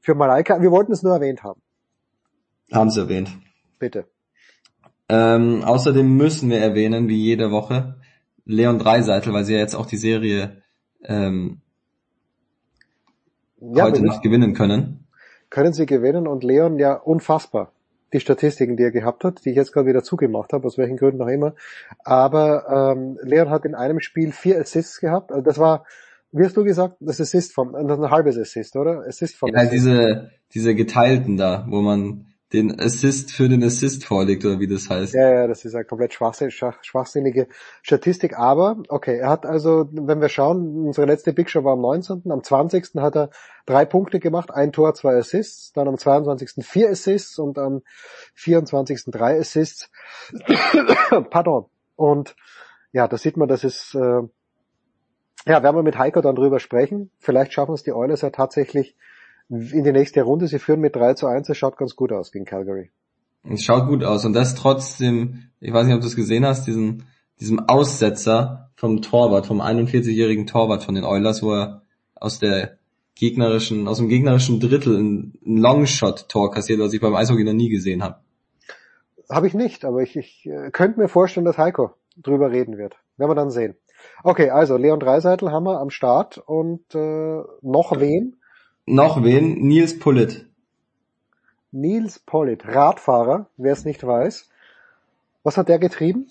[0.00, 1.60] für Malaika, wir wollten es nur erwähnt haben.
[2.72, 3.30] Haben sie erwähnt.
[3.78, 4.06] Bitte.
[5.10, 7.96] Ähm, außerdem müssen wir erwähnen, wie jede Woche,
[8.46, 10.62] Leon Dreiseitel, weil sie ja jetzt auch die Serie
[11.04, 11.60] ähm,
[13.60, 15.06] Ja, heute wir Nacht gewinnen können.
[15.50, 17.72] können sie gewinnen und Leon ja unfassbar.
[18.12, 20.96] Die Statistiken, die er gehabt hat, die ich jetzt gerade wieder zugemacht habe, aus welchen
[20.96, 21.54] Gründen auch immer.
[22.04, 25.32] Aber ähm, Leon hat in einem Spiel vier Assists gehabt.
[25.32, 25.84] Also das war,
[26.30, 29.04] wie hast du gesagt, das Assist vom, das ein halbes Assist, oder?
[29.06, 29.72] Assist vom Ja, Assist.
[29.72, 34.88] diese, diese geteilten da, wo man den Assist für den Assist vorlegt oder wie das
[34.88, 35.12] heißt.
[35.12, 37.48] Ja, ja, das ist eine komplett schwachsinn, schwach- schwachsinnige
[37.82, 38.38] Statistik.
[38.38, 42.22] Aber, okay, er hat also, wenn wir schauen, unsere letzte Big Show war am 19.,
[42.30, 42.94] am 20.
[42.96, 43.30] hat er
[43.66, 46.64] drei Punkte gemacht, ein Tor, zwei Assists, dann am 22.
[46.64, 47.82] vier Assists und am
[48.34, 49.04] 24.
[49.08, 49.90] drei Assists.
[51.30, 51.66] Pardon.
[51.96, 52.36] Und
[52.92, 54.22] ja, da sieht man, das ist, äh,
[55.46, 57.10] ja, werden wir mit Heiko dann drüber sprechen.
[57.18, 58.96] Vielleicht schaffen es die Oilers ja tatsächlich
[59.60, 60.48] in die nächste Runde.
[60.48, 62.90] Sie führen mit 3 zu 1, das schaut ganz gut aus gegen Calgary.
[63.48, 66.66] Es schaut gut aus und das trotzdem, ich weiß nicht, ob du es gesehen hast,
[66.66, 67.04] diesen,
[67.40, 71.82] diesem Aussetzer vom Torwart, vom 41-jährigen Torwart von den Oilers, wo er
[72.14, 72.78] aus der
[73.14, 77.68] gegnerischen, aus dem gegnerischen Drittel ein, ein Longshot-Tor kassiert, was ich beim Eishockey noch nie
[77.68, 78.16] gesehen habe.
[79.30, 82.96] Habe ich nicht, aber ich, ich äh, könnte mir vorstellen, dass Heiko drüber reden wird.
[83.16, 83.76] Werden wir dann sehen.
[84.22, 88.36] Okay, also Leon Dreiseitel haben wir am Start und äh, noch wen?
[88.86, 89.66] Noch wen?
[89.66, 90.46] Nils Pullit.
[91.72, 94.48] Nils Pollitt, Radfahrer, wer es nicht weiß.
[95.42, 96.28] Was hat der getrieben?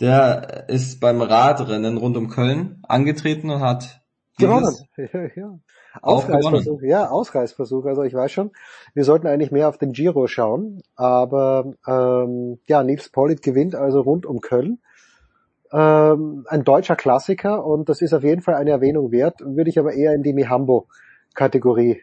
[0.00, 4.00] Der ist beim Radrennen rund um Köln angetreten und hat
[4.38, 4.74] Gewonnen.
[5.36, 5.58] Ja,
[6.02, 7.86] Ausreißversuch, ja, Ausreißversuch.
[7.86, 8.50] Also ich weiß schon,
[8.92, 14.02] wir sollten eigentlich mehr auf den Giro schauen, aber ähm, ja, Nils Pollitt gewinnt also
[14.02, 14.80] rund um Köln.
[15.72, 19.78] Ähm, ein deutscher Klassiker und das ist auf jeden Fall eine Erwähnung wert, würde ich
[19.78, 20.34] aber eher in die
[21.36, 22.02] Mihambo-Kategorie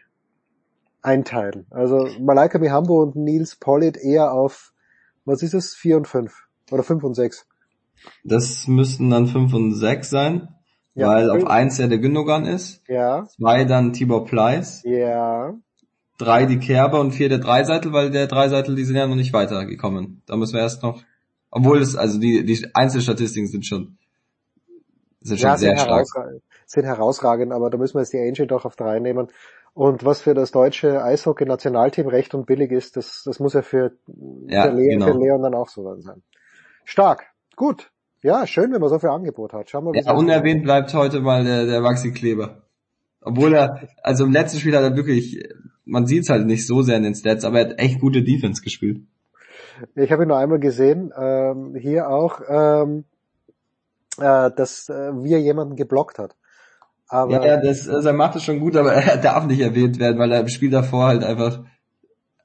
[1.02, 1.66] einteilen.
[1.70, 4.72] Also Malaika Mihambo und Nils Pollitt eher auf,
[5.24, 7.46] was ist es, vier und fünf oder fünf und sechs.
[8.22, 10.48] Das müssten dann 5 und 6 sein,
[10.94, 11.08] Ja.
[11.08, 15.54] weil auf 1 ja der Gündogan ist, Ja, 2 dann Tibor Pleiss, ja,
[16.18, 19.32] 3 die Kerber und 4 der Dreiseitel, weil der Dreiseitel, die sind ja noch nicht
[19.32, 20.22] weitergekommen.
[20.26, 21.02] Da müssen wir erst noch,
[21.50, 23.96] obwohl es, also die, die Einzelstatistiken sind schon,
[25.22, 26.06] sind schon ja, sehr stark.
[26.74, 29.28] Sind herausragend, aber da müssen wir jetzt die Angel doch auf drei nehmen.
[29.72, 33.92] Und was für das deutsche Eishockey-Nationalteam recht und billig ist, das, das muss ja für,
[34.46, 35.06] Ja, Leon, genau.
[35.06, 36.22] für Leon dann auch so sein.
[36.84, 37.24] Stark.
[37.56, 37.90] Gut.
[38.22, 39.68] Ja, schön, wenn man so viel Angebot hat.
[39.68, 40.02] Schauen wir mal.
[40.02, 42.62] Ja, unerwähnt bleibt heute mal der, der Maxi Kleber.
[43.20, 45.42] Obwohl er, also im letzten Spiel hat er wirklich,
[45.84, 48.22] man sieht es halt nicht so sehr in den Stats, aber er hat echt gute
[48.22, 49.00] Defense gespielt.
[49.96, 53.04] Ich habe ihn nur einmal gesehen, ähm, hier auch, ähm,
[54.18, 56.36] äh, dass äh, wie er jemanden geblockt hat.
[57.14, 60.00] Aber ja, ja, das, also er macht es schon gut, aber er darf nicht erwähnt
[60.00, 61.60] werden, weil er im Spiel davor halt einfach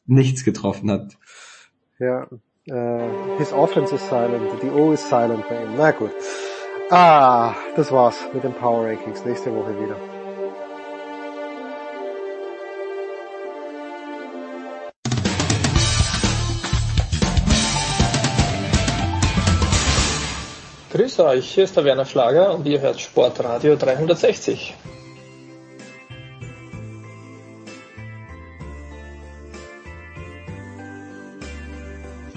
[0.06, 1.18] nichts getroffen hat.
[1.98, 2.28] Ja,
[2.68, 3.10] äh,
[3.40, 5.70] his offense is silent, die O ist silent bei ihm.
[5.76, 6.12] Na gut.
[6.91, 9.26] Ah, das war's mit den Power Rankings.
[9.26, 10.19] Nächste Woche wieder.
[20.99, 24.76] Grüß euch, hier ist der Werner Schlager und ihr hört Sportradio 360.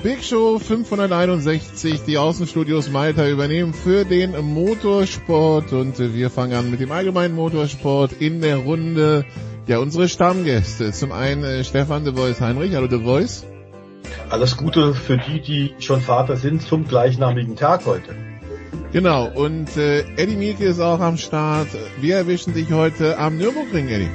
[0.04, 6.78] Big Show 561, die Außenstudios Malta übernehmen für den Motorsport und wir fangen an mit
[6.78, 9.24] dem allgemeinen Motorsport in der Runde.
[9.66, 10.92] Ja, unsere Stammgäste.
[10.92, 12.76] Zum einen äh, Stefan de Voice Heinrich.
[12.76, 13.44] Hallo de Voice.
[14.30, 18.14] Alles Gute für die, die schon Vater sind zum gleichnamigen Tag heute.
[18.92, 21.68] Genau, und äh, Eddie Mielke ist auch am Start.
[22.02, 24.10] Wir erwischen dich heute am Nürburgring, Eddie.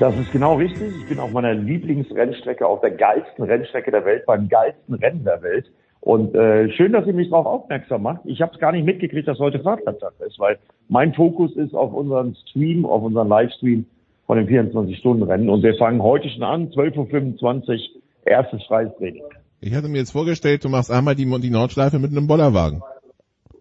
[0.00, 0.94] Das ist genau richtig.
[1.02, 5.42] Ich bin auf meiner Lieblingsrennstrecke, auf der geilsten Rennstrecke der Welt, beim geilsten Rennen der
[5.42, 5.66] Welt.
[6.00, 8.22] Und äh, schön, dass ihr mich darauf aufmerksam macht.
[8.24, 10.58] Ich habe es gar nicht mitgekriegt, dass heute Fahrplatz ist, weil
[10.88, 13.84] mein Fokus ist auf unseren Stream, auf unseren Livestream
[14.26, 15.50] von den 24-Stunden-Rennen.
[15.50, 17.78] Und wir fangen heute schon an, 12.25 Uhr,
[18.24, 19.22] erstes freies Training.
[19.60, 22.82] Ich hatte mir jetzt vorgestellt, du machst einmal die, die Nordschleife mit einem Bollerwagen.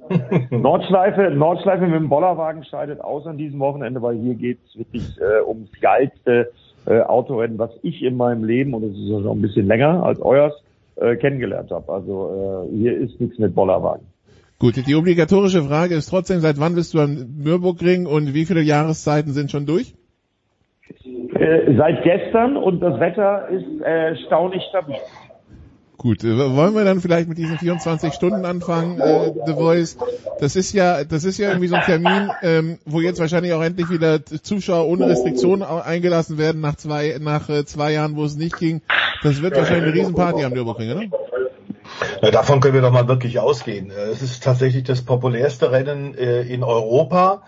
[0.49, 5.41] Nordschleife, Nordschleife mit dem Bollerwagen scheidet aus an diesem Wochenende, weil hier geht's wirklich äh,
[5.47, 6.51] ums geilste
[6.85, 10.03] äh, Autorennen, was ich in meinem Leben, und es ist ja schon ein bisschen länger
[10.03, 10.53] als euers,
[10.95, 11.91] äh, kennengelernt habe.
[11.91, 14.05] Also äh, hier ist nichts mit Bollerwagen.
[14.59, 18.61] Gut, die obligatorische Frage ist trotzdem, seit wann bist du am Nürburgring und wie viele
[18.61, 19.93] Jahreszeiten sind schon durch?
[21.35, 24.95] Äh, seit gestern und das Wetter ist äh, erstaunlich stabil.
[26.03, 29.95] Gut, äh, wollen wir dann vielleicht mit diesen 24 Stunden anfangen, äh, The Voice?
[30.41, 33.63] Das ist ja, das ist ja irgendwie so ein Termin, ähm, wo jetzt wahrscheinlich auch
[33.63, 38.35] endlich wieder Zuschauer ohne Restriktionen eingelassen werden nach zwei, nach äh, zwei Jahren, wo es
[38.35, 38.81] nicht ging.
[39.21, 41.03] Das wird wahrscheinlich eine Riesenparty am Nürburgring, oder?
[42.21, 43.89] Ja, davon können wir doch mal wirklich ausgehen.
[43.89, 47.43] Äh, Es ist tatsächlich das populärste Rennen äh, in Europa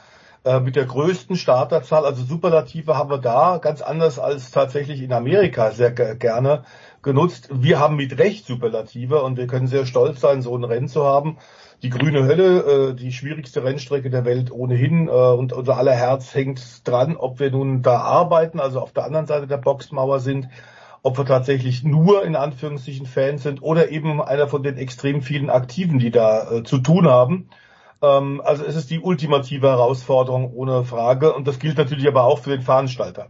[0.45, 2.05] äh, mit der größten Starterzahl.
[2.05, 6.63] Also Superlative haben wir da ganz anders als tatsächlich in Amerika sehr ge- gerne
[7.05, 7.47] genutzt.
[7.53, 11.05] Wir haben mit Recht Superlative und wir können sehr stolz sein, so ein Rennen zu
[11.05, 11.37] haben.
[11.83, 16.35] Die grüne Hölle, äh, die schwierigste Rennstrecke der Welt ohnehin äh, und unser aller Herz
[16.35, 20.49] hängt dran, ob wir nun da arbeiten, also auf der anderen Seite der Boxmauer sind
[21.03, 25.51] ob wir tatsächlich nur in Anführungszeichen Fans sind oder eben einer von den extrem vielen
[25.51, 27.47] Aktiven, die da äh, zu tun haben.
[28.01, 32.39] Ähm, also es ist die ultimative Herausforderung ohne Frage und das gilt natürlich aber auch
[32.39, 33.27] für den Veranstalter.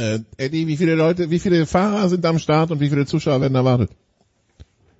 [0.00, 3.42] Äh, Eddie, wie viele Leute, wie viele Fahrer sind am Start und wie viele Zuschauer
[3.42, 3.90] werden erwartet?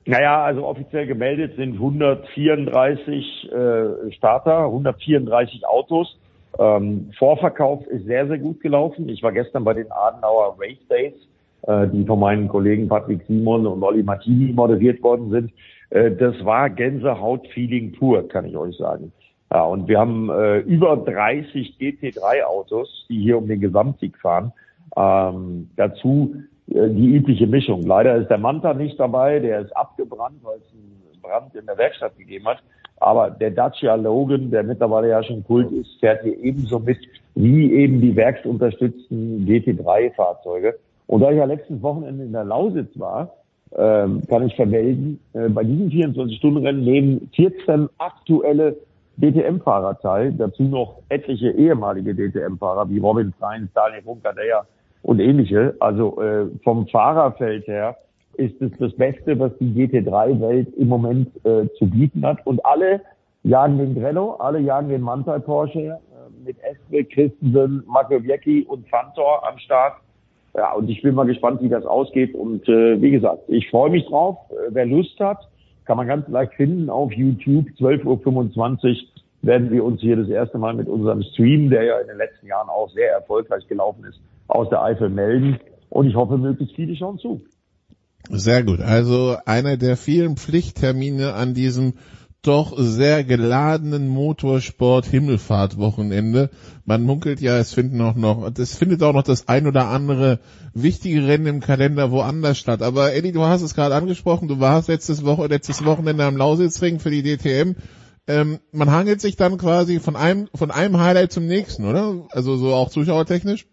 [0.04, 6.18] Naja, also offiziell gemeldet sind 134 äh, Starter, 134 Autos.
[6.58, 9.08] Ähm, Vorverkauf ist sehr, sehr gut gelaufen.
[9.08, 11.14] Ich war gestern bei den Adenauer Race Days,
[11.62, 15.52] äh, die von meinen Kollegen Patrick Simon und Olli Martini moderiert worden sind.
[15.90, 19.12] Äh, das war Gänsehaut-Feeling pur, kann ich euch sagen.
[19.52, 24.52] Ja, und wir haben äh, über 30 GT3-Autos, die hier um den Gesamtsieg fahren.
[24.96, 26.34] Ähm, dazu
[26.68, 27.82] äh, die übliche Mischung.
[27.82, 31.78] Leider ist der Manta nicht dabei, der ist abgebrannt, weil es einen Brand in der
[31.78, 32.58] Werkstatt gegeben hat.
[32.96, 36.98] Aber der Dacia Logan, der mittlerweile ja schon Kult ist, fährt hier ebenso mit
[37.34, 40.78] wie eben die werksunterstützten GT3-Fahrzeuge.
[41.06, 43.32] Und da ich ja letztes Wochenende in der Lausitz war,
[43.76, 48.76] ähm, kann ich vermelden, äh, bei diesen 24-Stunden-Rennen nehmen 14 aktuelle
[49.16, 54.66] DTM-Fahrer teil, dazu noch etliche ehemalige DTM-Fahrer wie Robin Sainz, Daniel Bunkadeya
[55.02, 55.74] und ähnliche.
[55.80, 57.96] Also äh, vom Fahrerfeld her
[58.34, 62.46] ist es das Beste, was die GT3-Welt im Moment äh, zu bieten hat.
[62.46, 63.00] Und alle
[63.42, 69.46] jagen den Grello, alle jagen den Mantai Porsche äh, mit Espe, Christensen, Makowiecki und Fantor
[69.46, 69.94] am Start.
[70.54, 72.34] Ja, und ich bin mal gespannt, wie das ausgeht.
[72.34, 74.36] Und äh, wie gesagt, ich freue mich drauf.
[74.50, 75.48] Äh, wer Lust hat,
[75.84, 77.66] kann man ganz leicht finden auf YouTube.
[77.78, 78.96] 12.25 Uhr
[79.42, 82.46] werden wir uns hier das erste Mal mit unserem Stream, der ja in den letzten
[82.46, 84.20] Jahren auch sehr erfolgreich gelaufen ist,
[84.50, 85.58] aus der Eifel melden.
[85.88, 87.42] Und ich hoffe, möglichst viele schauen zu.
[88.28, 88.80] Sehr gut.
[88.80, 91.94] Also einer der vielen Pflichttermine an diesem
[92.42, 96.50] doch sehr geladenen Motorsport Himmelfahrtwochenende.
[96.86, 100.38] Man munkelt ja, es finden auch noch, es findet auch noch das ein oder andere
[100.72, 102.82] wichtige Rennen im Kalender woanders statt.
[102.82, 106.98] Aber Eddie, du hast es gerade angesprochen, du warst letztes Woche, letztes Wochenende am Lausitzring
[106.98, 107.76] für die DTM.
[108.26, 112.26] Ähm, man hangelt sich dann quasi von einem, von einem Highlight zum nächsten, oder?
[112.30, 113.66] Also so auch zuschauertechnisch?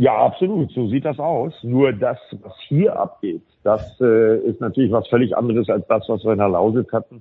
[0.00, 0.72] Ja, absolut.
[0.72, 1.52] So sieht das aus.
[1.62, 6.24] Nur das, was hier abgeht, das äh, ist natürlich was völlig anderes als das, was
[6.24, 7.20] wir in der Lausitz hatten.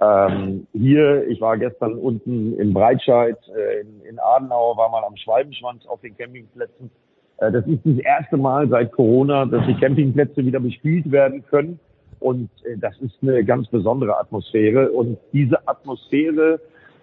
[0.00, 5.16] Ähm, hier, ich war gestern unten in Breitscheid, äh, in, in Adenauer, war mal am
[5.16, 6.92] Schwalbenschwanz auf den Campingplätzen.
[7.38, 11.80] Äh, das ist das erste Mal seit Corona, dass die Campingplätze wieder bespielt werden können.
[12.20, 14.92] Und äh, das ist eine ganz besondere Atmosphäre.
[14.92, 16.60] Und diese Atmosphäre,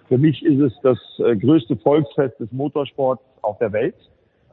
[0.07, 3.95] für mich ist es das äh, größte Volksfest des Motorsports auf der Welt.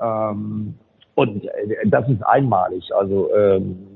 [0.00, 0.74] Ähm,
[1.14, 1.50] und äh,
[1.86, 2.90] das ist einmalig.
[2.94, 3.86] Also ähm,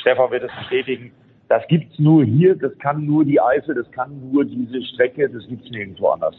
[0.00, 1.12] Stefan wird es bestätigen.
[1.48, 5.46] Das gibt's nur hier, das kann nur die Eifel, das kann nur diese Strecke, das
[5.48, 6.34] gibt's nirgendwo anders.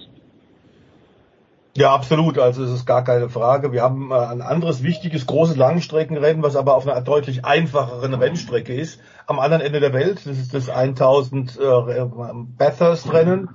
[1.75, 2.37] Ja, absolut.
[2.37, 3.71] Also es ist gar keine Frage.
[3.71, 8.73] Wir haben äh, ein anderes wichtiges, großes Langstreckenrennen, was aber auf einer deutlich einfacheren Rennstrecke
[8.73, 8.99] ist.
[9.25, 12.05] Am anderen Ende der Welt, das ist das 1000 äh,
[12.57, 13.49] Bathurst-Rennen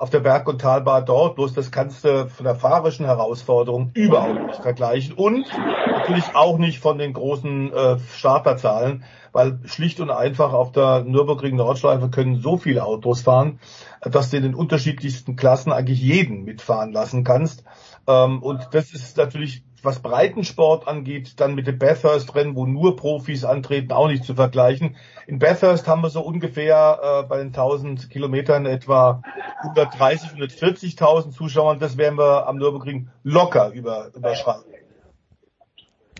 [0.00, 1.34] auf der Berg- und Talbahn dort.
[1.34, 5.14] Bloß das kannst du von der fahrerischen Herausforderung überhaupt nicht vergleichen.
[5.14, 5.46] Und
[5.86, 11.56] natürlich auch nicht von den großen äh, Starterzahlen, weil schlicht und einfach auf der Nürburgring
[11.56, 13.60] Nordschleife können so viele Autos fahren,
[14.00, 17.64] dass du in den unterschiedlichsten Klassen eigentlich jeden mitfahren lassen kannst.
[18.06, 23.44] Ähm, und das ist natürlich, was Breitensport angeht, dann mit dem Bathurst-Rennen, wo nur Profis
[23.44, 24.96] antreten, auch nicht zu vergleichen.
[25.26, 29.22] In Bathurst haben wir so ungefähr äh, bei den 1000 Kilometern etwa
[29.62, 31.78] 130, 140.000 Zuschauern.
[31.78, 34.64] Das werden wir am Nürburgring locker über, überschreiten.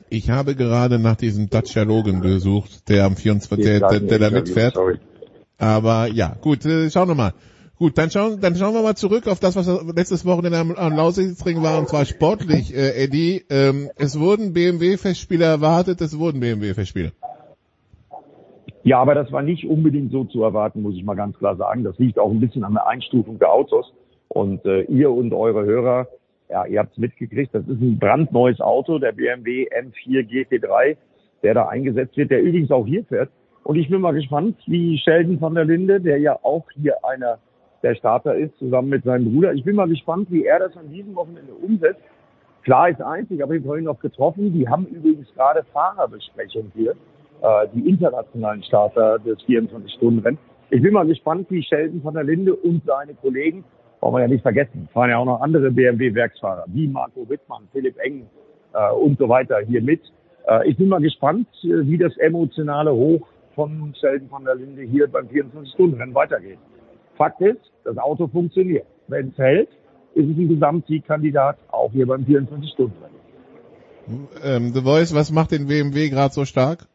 [0.08, 3.64] Ich habe gerade nach diesem Dacia Logan gesucht, der am 24.
[3.64, 4.76] der, der, der da mitfährt.
[5.56, 7.34] Aber ja, gut, äh, schauen wir mal.
[7.80, 9.66] Gut, dann schauen, dann schauen wir mal zurück auf das, was
[9.96, 13.42] letztes Wochenende am, am Lausitzring war, und zwar sportlich, äh, Eddie.
[13.48, 17.12] Ähm, es wurden BMW-Festspiele erwartet, es wurden BMW-Festspiele.
[18.82, 21.82] Ja, aber das war nicht unbedingt so zu erwarten, muss ich mal ganz klar sagen.
[21.82, 23.90] Das liegt auch ein bisschen an der Einstufung der Autos.
[24.28, 26.06] Und äh, ihr und eure Hörer,
[26.50, 30.98] ja, ihr habt es mitgekriegt, das ist ein brandneues Auto, der BMW M4 GT3,
[31.42, 33.30] der da eingesetzt wird, der übrigens auch hier fährt.
[33.64, 37.38] Und ich bin mal gespannt, wie Sheldon van der Linde, der ja auch hier einer
[37.82, 39.52] der Starter ist, zusammen mit seinem Bruder.
[39.52, 42.00] Ich bin mal gespannt, wie er das an diesem Wochenende umsetzt.
[42.62, 46.92] Klar ist eins, ich habe ihn noch getroffen, die haben übrigens gerade Fahrerbesprechung hier,
[47.42, 50.38] äh, die internationalen Starter des 24-Stunden-Renns.
[50.68, 53.64] Ich bin mal gespannt, wie Sheldon van der Linde und seine Kollegen,
[54.00, 57.98] wollen wir ja nicht vergessen, fahren ja auch noch andere BMW-Werksfahrer, wie Marco Wittmann, Philipp
[57.98, 58.26] Eng
[58.74, 60.02] äh, und so weiter hier mit.
[60.46, 64.82] Äh, ich bin mal gespannt, äh, wie das emotionale Hoch von Sheldon van der Linde
[64.82, 66.58] hier beim 24-Stunden-Rennen weitergeht.
[67.20, 68.86] Fakt ist, das Auto funktioniert.
[69.06, 69.68] Wenn es hält,
[70.14, 74.28] ist es ein Gesamtsiegkandidat, auch hier beim 24-Stunden-Rennen.
[74.42, 76.86] Ähm, The Voice, was macht den BMW gerade so stark?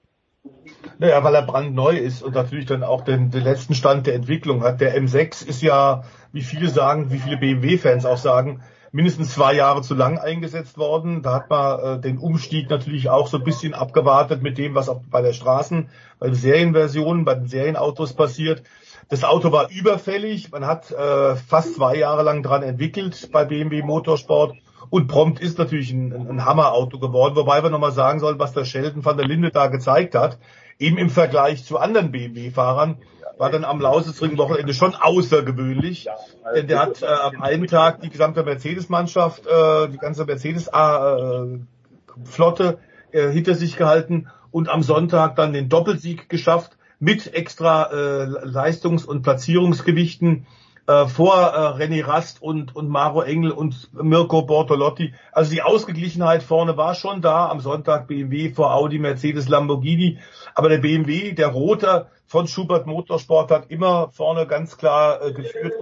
[0.97, 4.64] Naja, weil er brandneu ist und natürlich dann auch den, den letzten Stand der Entwicklung
[4.64, 4.81] hat.
[4.81, 9.84] Der M6 ist ja, wie viele sagen, wie viele BMW-Fans auch sagen, mindestens zwei Jahre
[9.84, 11.22] zu lang eingesetzt worden.
[11.22, 14.89] Da hat man äh, den Umstieg natürlich auch so ein bisschen abgewartet mit dem, was
[14.89, 18.64] auch bei der Straßen, bei den Serienversionen, bei den Serienautos passiert.
[19.10, 20.52] Das Auto war überfällig.
[20.52, 24.56] Man hat äh, fast zwei Jahre lang dran entwickelt bei BMW Motorsport.
[24.90, 27.36] Und prompt ist natürlich ein, ein, Hammerauto geworden.
[27.36, 30.40] Wobei wir nochmal sagen sollen, was der Sheldon van der Linde da gezeigt hat.
[30.80, 32.98] Eben im Vergleich zu anderen BMW-Fahrern
[33.38, 36.07] war dann am Lausitzring-Wochenende schon außergewöhnlich.
[36.56, 42.77] Denn der hat äh, am einen Tag die gesamte Mercedes-Mannschaft, äh, die ganze Mercedes-Flotte
[43.11, 49.06] äh, hinter sich gehalten und am Sonntag dann den Doppelsieg geschafft mit extra äh, Leistungs-
[49.06, 50.48] und Platzierungsgewichten
[50.88, 55.14] äh, vor äh, René Rast und, und Maro Engel und Mirko Bortolotti.
[55.32, 57.48] Also die Ausgeglichenheit vorne war schon da.
[57.49, 60.18] Am Sonntag BMW vor Audi, Mercedes, Lamborghini.
[60.56, 65.73] Aber der BMW, der Roter von Schubert Motorsport hat immer vorne ganz klar äh, geführt.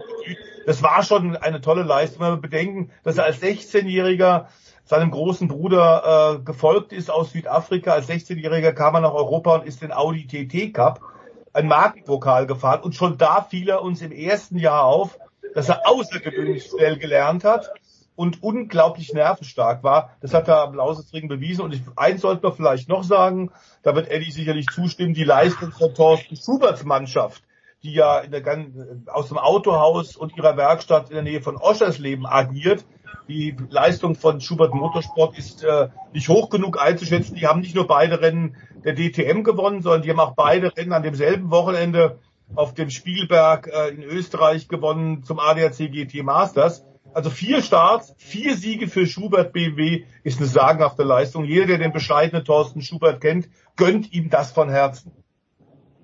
[0.65, 2.21] Das war schon eine tolle Leistung.
[2.21, 4.47] Wenn wir bedenken, dass er als 16-Jähriger
[4.85, 7.93] seinem großen Bruder äh, gefolgt ist aus Südafrika.
[7.93, 11.01] Als 16-Jähriger kam er nach Europa und ist den Audi TT Cup,
[11.53, 12.81] ein Markenpokal gefahren.
[12.81, 15.18] Und schon da fiel er uns im ersten Jahr auf,
[15.53, 17.72] dass er außergewöhnlich schnell gelernt hat
[18.15, 20.11] und unglaublich nervenstark war.
[20.22, 21.64] Das hat er am Lausitzring bewiesen.
[21.64, 23.51] Und ich, eins sollte man vielleicht noch sagen,
[23.81, 27.43] da wird Eddie sicherlich zustimmen, die Leistung von Thorsten Schuberts Mannschaft,
[27.84, 28.43] die ja in der,
[29.07, 32.85] aus dem Autohaus und ihrer Werkstatt in der Nähe von Oschersleben agiert.
[33.27, 37.35] Die Leistung von Schubert Motorsport ist äh, nicht hoch genug einzuschätzen.
[37.35, 40.94] Die haben nicht nur beide Rennen der DTM gewonnen, sondern die haben auch beide Rennen
[40.94, 42.19] an demselben Wochenende
[42.56, 46.85] auf dem Spielberg äh, in Österreich gewonnen zum ADAC GT Masters.
[47.14, 51.45] Also vier Starts, vier Siege für Schubert BMW ist eine sagenhafte Leistung.
[51.45, 55.11] Jeder, der den bescheidenen Thorsten Schubert kennt, gönnt ihm das von Herzen.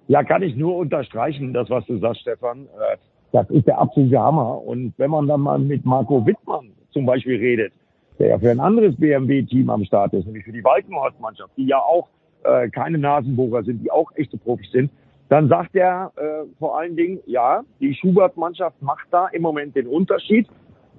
[0.08, 2.66] Ja, kann ich nur unterstreichen, das, was du sagst, Stefan.
[2.66, 2.98] Äh,
[3.32, 4.62] Das ist der absolute Hammer.
[4.62, 7.74] Und wenn man dann mal mit Marco Wittmann zum Beispiel redet,
[8.18, 11.80] der ja für ein anderes BMW-Team am Start ist, nämlich für die Walkenhorst-Mannschaft, die ja
[11.80, 12.10] auch
[12.44, 14.92] äh, keine Nasenbohrer sind, die auch echte Profis sind,
[15.30, 19.88] dann sagt er äh, vor allen Dingen, ja, die Schubert-Mannschaft macht da im Moment den
[19.88, 20.48] Unterschied.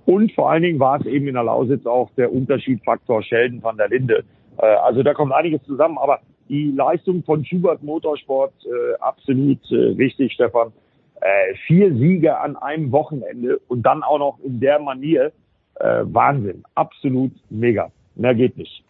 [0.06, 3.76] Und vor allen Dingen war es eben in der Lausitz auch der Unterschiedfaktor Sheldon van
[3.76, 4.24] der Linde.
[4.58, 5.98] Äh, also da kommt einiges zusammen.
[5.98, 10.72] Aber die Leistung von Schubert Motorsport äh, absolut äh, wichtig, Stefan.
[11.20, 15.32] Äh, vier Siege an einem Wochenende und dann auch noch in der Manier.
[15.81, 16.62] Äh, Wahnsinn.
[16.74, 17.90] Absolut mega.
[18.15, 18.85] Mehr geht nicht.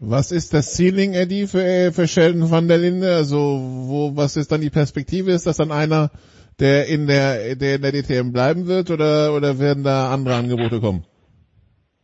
[0.00, 3.14] Was ist das Ceiling, Eddie, für, äh, für Sheldon van der Linde?
[3.14, 5.30] Also, wo, was ist dann die Perspektive?
[5.30, 6.10] Ist das dann einer,
[6.58, 10.80] der in der, der in der DTM bleiben wird oder, oder werden da andere Angebote
[10.80, 11.04] kommen?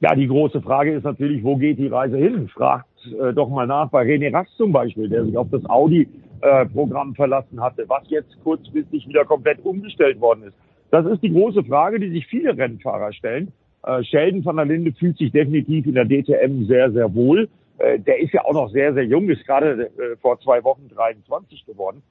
[0.01, 2.49] Ja, die große Frage ist natürlich, wo geht die Reise hin?
[2.49, 2.87] Fragt
[3.21, 7.61] äh, doch mal nach bei René Rast zum Beispiel, der sich auf das Audi-Programm verlassen
[7.61, 10.55] hatte, was jetzt kurzfristig wieder komplett umgestellt worden ist.
[10.91, 13.53] Das ist die große Frage, die sich viele Rennfahrer stellen.
[13.85, 17.49] Äh, Sheldon van der Linde fühlt sich definitiv in der DTM sehr, sehr wohl.
[17.79, 20.89] Äh, der ist ja auch noch sehr, sehr jung, ist gerade äh, vor zwei Wochen
[20.95, 22.03] 23 geworden.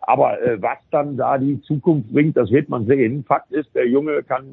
[0.00, 3.24] Aber äh, was dann da die Zukunft bringt, das wird man sehen.
[3.24, 4.44] Fakt ist, der Junge kann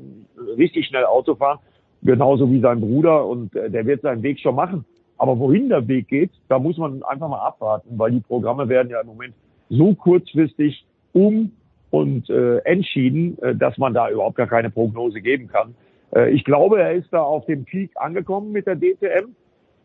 [0.58, 1.60] richtig schnell Auto fahren,
[2.02, 4.86] genauso wie sein Bruder und äh, der wird seinen Weg schon machen.
[5.18, 8.90] Aber wohin der Weg geht, da muss man einfach mal abwarten, weil die Programme werden
[8.90, 9.36] ja im Moment
[9.70, 11.52] so kurzfristig um
[11.92, 15.76] und äh, entschieden, äh, dass man da überhaupt gar keine Prognose geben kann.
[16.16, 19.36] Äh, ich glaube, er ist da auf dem Peak angekommen mit der DTM.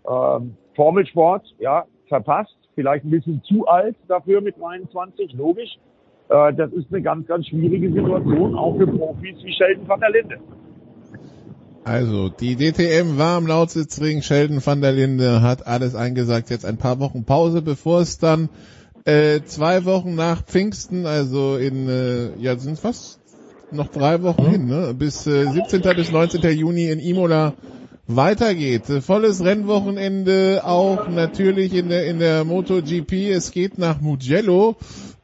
[0.08, 5.78] Ähm, Formelsport, ja, verpasst, vielleicht ein bisschen zu alt dafür mit 23, logisch.
[6.28, 10.10] Äh, das ist eine ganz, ganz schwierige Situation, auch für Profis wie Sheldon van der
[10.10, 10.38] Linde.
[11.84, 14.20] Also, die DTM war am Lautsitzring.
[14.20, 16.50] Sheldon van der Linde hat alles eingesagt.
[16.50, 18.50] Jetzt ein paar Wochen Pause, bevor es dann
[19.06, 23.20] äh, zwei Wochen nach Pfingsten, also in, äh, ja, sind fast
[23.72, 24.94] noch drei Wochen hin, ne?
[24.94, 25.82] bis äh, 17.
[25.96, 26.42] bis 19.
[26.56, 27.54] Juni in Imola
[28.06, 28.88] weitergeht.
[28.88, 33.30] Äh, Volles Rennwochenende auch natürlich in der, in der MotoGP.
[33.30, 34.76] Es geht nach Mugello.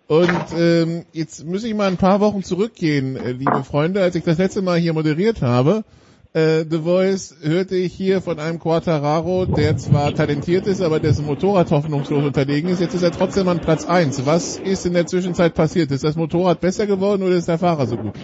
[0.06, 4.22] Und ähm, jetzt muss ich mal ein paar Wochen zurückgehen, äh, liebe Freunde, als ich
[4.22, 5.82] das letzte Mal hier moderiert habe.
[6.34, 11.26] Äh, The Voice hörte ich hier von einem Quartararo, der zwar talentiert ist, aber dessen
[11.26, 12.80] Motorrad hoffnungslos unterlegen ist.
[12.80, 14.26] Jetzt ist er trotzdem an Platz eins.
[14.26, 15.92] Was ist in der Zwischenzeit passiert?
[15.92, 18.14] Ist das Motorrad besser geworden oder ist der Fahrer so gut?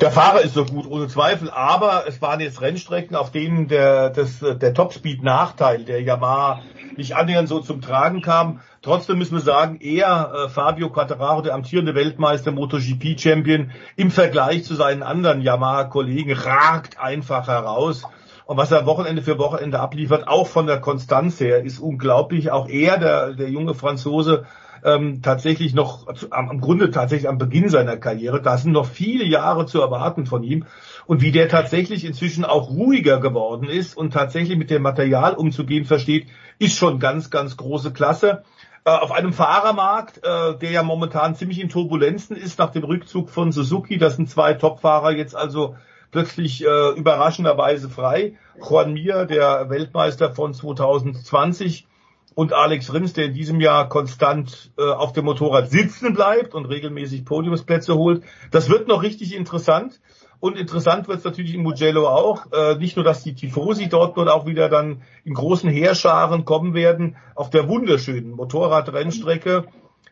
[0.00, 4.08] Der Fahrer ist so gut, ohne Zweifel, aber es waren jetzt Rennstrecken, auf denen der,
[4.08, 6.62] der Topspeed-Nachteil der Yamaha
[6.96, 8.60] nicht annähernd so zum Tragen kam.
[8.82, 14.74] Trotzdem müssen wir sagen, er, äh, Fabio Quattararo, der amtierende Weltmeister, MotoGP-Champion, im Vergleich zu
[14.74, 18.04] seinen anderen Yamaha-Kollegen ragt einfach heraus.
[18.44, 22.50] Und was er Wochenende für Wochenende abliefert, auch von der Konstanz her, ist unglaublich.
[22.50, 24.44] Auch er, der, der junge Franzose,
[24.84, 28.42] ähm, tatsächlich noch am, am Grunde tatsächlich am Beginn seiner Karriere.
[28.42, 30.66] Da sind noch viele Jahre zu erwarten von ihm.
[31.06, 35.84] Und wie der tatsächlich inzwischen auch ruhiger geworden ist und tatsächlich mit dem Material umzugehen
[35.84, 38.44] versteht, ist schon ganz, ganz große Klasse.
[38.84, 43.30] Äh, auf einem Fahrermarkt, äh, der ja momentan ziemlich in Turbulenzen ist nach dem Rückzug
[43.30, 45.76] von Suzuki, das sind zwei Topfahrer jetzt also
[46.10, 48.36] plötzlich äh, überraschenderweise frei.
[48.60, 51.86] Juan Mir, der Weltmeister von 2020
[52.34, 57.26] und Alex Rins, der in diesem Jahr konstant auf dem Motorrad sitzen bleibt und regelmäßig
[57.26, 58.22] Podiumsplätze holt.
[58.50, 60.00] Das wird noch richtig interessant.
[60.42, 62.46] Und interessant wird es natürlich in Mugello auch.
[62.50, 66.74] Äh, nicht nur, dass die Tifosi dort nun auch wieder dann in großen Heerscharen kommen
[66.74, 69.66] werden, auf der wunderschönen Motorradrennstrecke,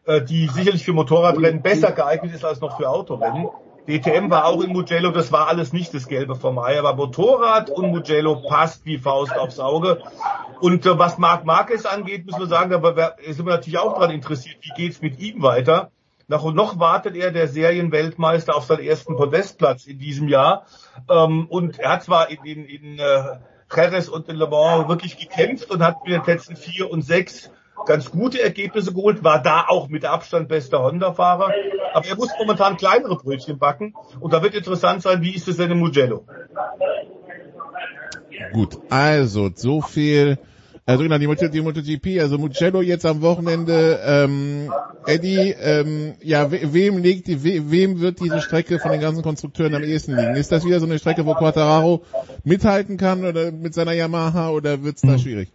[0.06, 3.48] äh, die sicherlich für Motorradrennen besser geeignet ist als noch für Autorennen.
[3.88, 7.68] DTM war auch in Mugello, das war alles nicht das Gelbe vom Ei, aber Motorrad
[7.68, 10.00] und Mugello passt wie Faust aufs Auge.
[10.60, 14.12] Und äh, was Marc Marquez angeht, müssen wir sagen, da sind wir natürlich auch daran
[14.12, 15.90] interessiert, wie geht's mit ihm weiter.
[16.30, 20.64] Nach und noch wartet er, der Serienweltmeister, auf seinen ersten Podestplatz in diesem Jahr.
[21.10, 23.38] Ähm, und er hat zwar in, in, in äh,
[23.74, 27.50] Jerez und in Le Mans wirklich gekämpft und hat mit den Plätzen vier und sechs
[27.84, 31.52] ganz gute Ergebnisse geholt, war da auch mit Abstand bester Honda-Fahrer.
[31.94, 33.94] Aber er muss momentan kleinere Brötchen backen.
[34.20, 36.26] Und da wird interessant sein, wie ist es denn in Mugello?
[38.52, 40.38] Gut, also so viel.
[40.90, 44.00] Also genau, die, Moto, die MotoGP, also Mugello jetzt am Wochenende.
[44.04, 44.72] Ähm,
[45.06, 49.22] Eddie, ähm, ja, we, wem legt die, we, wem wird diese Strecke von den ganzen
[49.22, 50.34] Konstrukteuren am ehesten liegen?
[50.34, 52.02] Ist das wieder so eine Strecke, wo Quattararo
[52.42, 55.52] mithalten kann oder mit seiner Yamaha oder wird's da schwierig?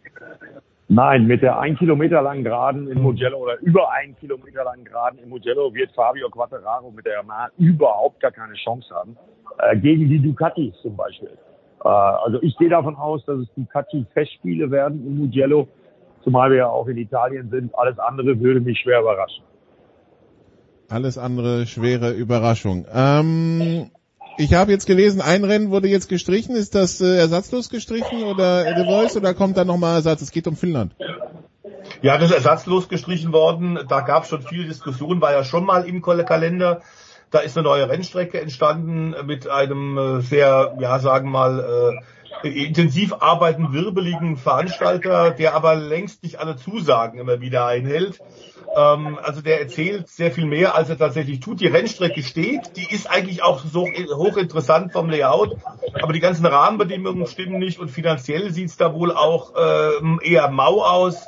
[0.87, 5.19] Nein, mit der ein Kilometer langen Geraden in Mugello oder über ein Kilometer langen Geraden
[5.19, 9.17] in Mugello wird Fabio Quattararo mit der Yamaha überhaupt gar keine Chance haben.
[9.59, 11.31] Äh, gegen die Ducatis zum Beispiel.
[11.85, 15.67] Äh, also ich gehe davon aus, dass es Ducati-Festspiele werden in Mugello,
[16.23, 17.73] zumal wir ja auch in Italien sind.
[17.75, 19.43] Alles andere würde mich schwer überraschen.
[20.89, 22.85] Alles andere schwere Überraschung.
[22.91, 23.91] Ähm,
[24.37, 26.55] ich habe jetzt gelesen, ein Rennen wurde jetzt gestrichen.
[26.55, 30.21] Ist das äh, ersatzlos gestrichen oder The Voice oder kommt da nochmal Ersatz?
[30.21, 30.95] Es geht um Finnland.
[32.01, 33.79] Ja, das ist ersatzlos gestrichen worden.
[33.87, 36.81] Da gab es schon viel Diskussion, war ja schon mal im Kalender.
[37.31, 41.93] Da ist eine neue Rennstrecke entstanden mit einem äh, sehr, ja, sagen wir mal,
[42.43, 48.19] äh, intensiv arbeitenden, wirbeligen Veranstalter, der aber längst nicht alle Zusagen immer wieder einhält.
[48.75, 51.61] Ähm, also der erzählt sehr viel mehr, als er tatsächlich tut.
[51.61, 55.55] Die Rennstrecke steht, die ist eigentlich auch so hochinteressant vom Layout,
[55.93, 60.83] aber die ganzen Rahmenbedingungen stimmen nicht und finanziell sieht's da wohl auch ähm, eher mau
[60.83, 61.25] aus.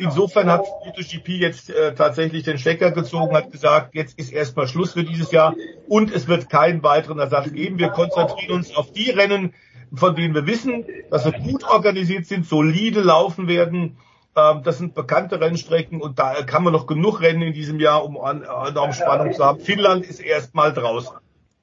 [0.00, 4.94] Insofern hat MotoGP jetzt äh, tatsächlich den Stecker gezogen, hat gesagt, jetzt ist erstmal Schluss
[4.94, 5.54] für dieses Jahr
[5.88, 7.78] und es wird keinen weiteren Ersatz geben.
[7.78, 9.52] Wir konzentrieren uns auf die Rennen,
[9.92, 13.98] von denen wir wissen, dass sie gut organisiert sind, solide laufen werden.
[14.34, 18.02] Ähm, das sind bekannte Rennstrecken und da kann man noch genug Rennen in diesem Jahr,
[18.02, 19.60] um an, enorm Spannung zu haben.
[19.60, 21.12] Finnland ist erstmal draußen.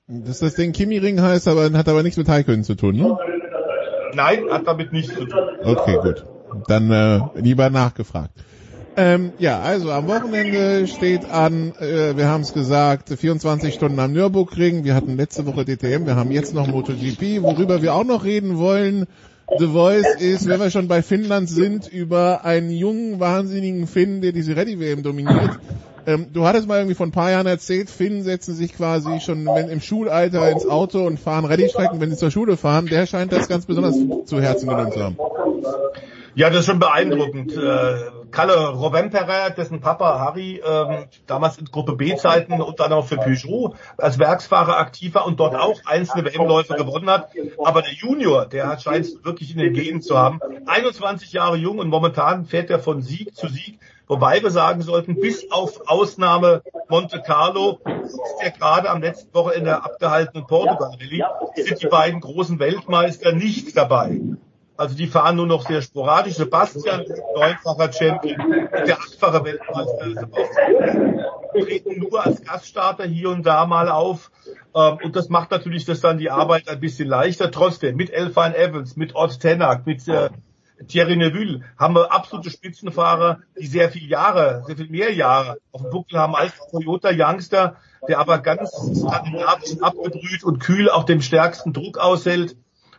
[0.08, 3.18] Dass das Ding Kimi-Ring heißt, aber hat aber nichts mit Haikönnen zu tun, ne?
[4.14, 5.42] Nein, hat damit nichts zu tun.
[5.64, 6.24] Okay, gut.
[6.68, 8.32] Dann äh, lieber nachgefragt.
[9.00, 14.12] Ähm, ja, also am Wochenende steht an, äh, wir haben es gesagt, 24 Stunden am
[14.12, 14.84] Nürburgring.
[14.86, 17.44] Wir hatten letzte Woche DTM, wir haben jetzt noch MotoGP.
[17.44, 19.06] Worüber wir auch noch reden wollen,
[19.60, 24.32] The Voice ist, wenn wir schon bei Finnland sind, über einen jungen, wahnsinnigen Finn, der
[24.32, 25.60] diese Ready-WM dominiert.
[26.08, 29.46] Ähm, du hattest mal irgendwie vor ein paar Jahren erzählt, Finnen setzen sich quasi schon
[29.46, 32.88] wenn, im Schulalter ins Auto und fahren Rallye-Strecken, wenn sie zur Schule fahren.
[32.88, 33.96] Der scheint das ganz besonders
[34.26, 35.18] zu Herzen genommen zu haben.
[36.38, 37.58] Ja, das ist schon beeindruckend.
[37.58, 37.96] Äh,
[38.30, 43.74] Kalle Robemperer, dessen Papa Harry ähm, damals in Gruppe B-Zeiten und dann auch für Peugeot
[43.98, 47.30] als Werksfahrer aktiv war und dort auch einzelne WM-Läufe gewonnen hat.
[47.58, 50.40] Aber der Junior, der scheint wirklich in den Genen zu haben.
[50.68, 53.80] 21 Jahre jung und momentan fährt er von Sieg zu Sieg.
[54.06, 59.84] Wobei wir sagen sollten, bis auf Ausnahme Monte Carlo ist er gerade am letzten Wochenende
[59.84, 61.24] abgehaltenen Portugal Rallye,
[61.56, 64.22] sind die beiden großen Weltmeister nicht dabei.
[64.78, 66.36] Also die fahren nur noch sehr sporadisch.
[66.36, 67.04] Sebastian,
[67.36, 74.32] neunfacher Champion, der achtfache Weltmeister Sebastian, treten nur als Gaststarter hier und da mal auf.
[74.76, 77.50] Ähm, Und das macht natürlich das dann die Arbeit ein bisschen leichter.
[77.50, 80.30] Trotzdem, mit Elfine Evans, mit Ott Tenak, mit äh,
[80.88, 85.82] Thierry Neuville haben wir absolute Spitzenfahrer, die sehr viele Jahre, sehr viel mehr Jahre auf
[85.82, 87.78] dem Buckel haben als Toyota Youngster,
[88.08, 92.56] der aber ganz skandinavisch abgebrüht und kühl auch dem stärksten Druck aushält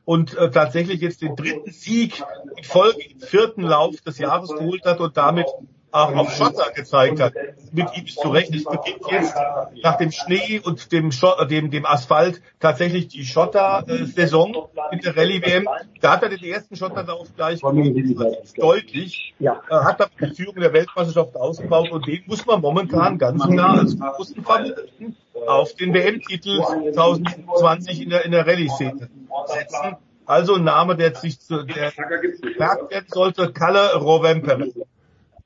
[0.08, 2.24] und äh, tatsächlich jetzt den dritten Sieg
[2.56, 5.44] in Folge im vierten Lauf des Jahres geholt hat und damit
[5.90, 7.34] auch auf Schotter gezeigt hat.
[7.72, 8.54] Mit ihm ist zu Recht.
[8.54, 9.34] Es beginnt jetzt
[9.82, 15.16] nach dem Schnee und dem, Schott, äh, dem, dem Asphalt tatsächlich die Schotter-Saison in der
[15.16, 15.68] Rallye-WM.
[16.00, 18.16] Da hat er den ersten Schotterlauf gleich gewonnen,
[18.56, 23.46] deutlich, äh, hat dann die Führung der Weltmeisterschaft ausgebaut und den muss man momentan ganz
[23.46, 25.16] klar als großen Favoriten
[25.46, 26.60] auf den WM-Titel
[26.92, 29.08] 2020 in der, in der Rallye-Szene
[29.46, 29.96] setzen.
[30.26, 34.58] Also ein Name, der sich zu, der gemerkt werden sollte, Kalle Rovemper.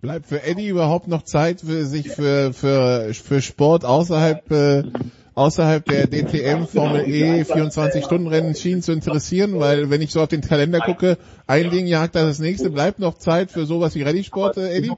[0.02, 4.82] Bleibt für Eddie überhaupt noch Zeit für sich für für für Sport außerhalb äh,
[5.36, 10.20] außerhalb der DTM Formel E 24 Stunden Rennen Schienen zu interessieren, weil wenn ich so
[10.20, 14.02] auf den Kalender gucke, ein Ding jagt das nächste, bleibt noch Zeit für sowas wie
[14.02, 14.90] Rallye-Sport, äh, Eddie?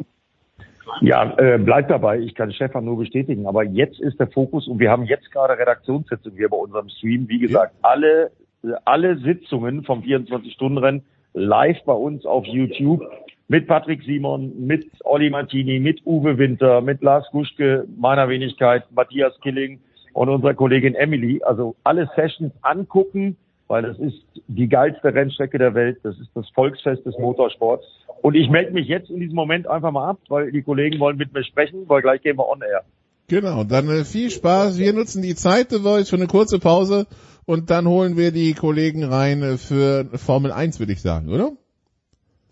[1.03, 2.21] Ja, äh, bleibt dabei.
[2.21, 3.47] Ich kann Stefan nur bestätigen.
[3.47, 7.29] Aber jetzt ist der Fokus und wir haben jetzt gerade Redaktionssitzung hier bei unserem Stream.
[7.29, 8.31] Wie gesagt, alle,
[8.63, 11.03] äh, alle Sitzungen vom 24-Stunden-Rennen
[11.35, 13.03] live bei uns auf YouTube
[13.49, 19.39] mit Patrick Simon, mit Olli Martini, mit Uwe Winter, mit Lars Guschke, meiner Wenigkeit, Matthias
[19.43, 19.81] Killing
[20.13, 21.43] und unserer Kollegin Emily.
[21.45, 23.37] Also alle Sessions angucken,
[23.69, 25.99] weil das ist die geilste Rennstrecke der Welt.
[26.03, 27.85] Das ist das Volksfest des Motorsports.
[28.23, 31.19] Und ich melde mich jetzt in diesem Moment einfach mal ab, weil die Kollegen wollen
[31.19, 32.83] mit mir sprechen, weil gleich gehen wir on air.
[33.29, 34.79] Genau, dann äh, viel Spaß.
[34.79, 37.07] Wir nutzen die Zeit The Voice für eine kurze Pause
[37.47, 41.53] und dann holen wir die Kollegen rein äh, für Formel 1, würde ich sagen, oder?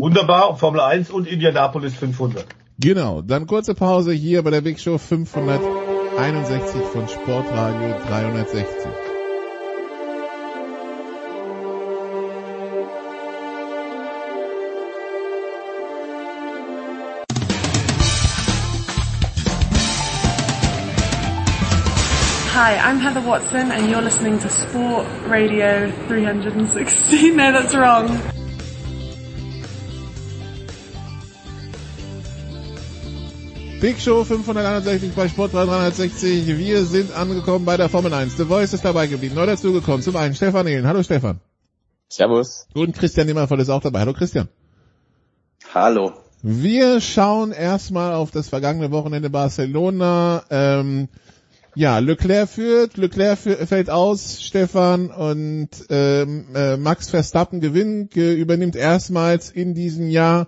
[0.03, 2.45] Wunderbar, Formel 1 und Indianapolis 500.
[2.77, 8.67] Genau, dann kurze Pause hier bei der Big Show 561 von Sportradio 360.
[22.57, 27.37] Hi, I'm Heather Watson and you're listening to Sport Radio 360.
[27.37, 28.42] No, that's wrong.
[33.83, 36.47] Big Show 561 bei Sport 360.
[36.57, 38.37] Wir sind angekommen bei der Formel 1.
[38.37, 39.35] The Voice ist dabei geblieben.
[39.35, 40.03] Neu dazugekommen.
[40.03, 40.87] Zum einen Stefan Ehlen.
[40.87, 41.41] Hallo Stefan.
[42.09, 42.69] Servus.
[42.75, 44.01] Und Christian Nimmervoll ist auch dabei.
[44.01, 44.49] Hallo Christian.
[45.75, 46.13] Hallo.
[46.43, 50.45] Wir schauen erstmal auf das vergangene Wochenende Barcelona.
[50.51, 51.09] Ähm,
[51.75, 58.35] ja, Leclerc führt, Leclerc fü- fällt aus, Stefan und ähm, äh, Max Verstappen gewinnt, ge-
[58.35, 60.47] übernimmt erstmals in diesem Jahr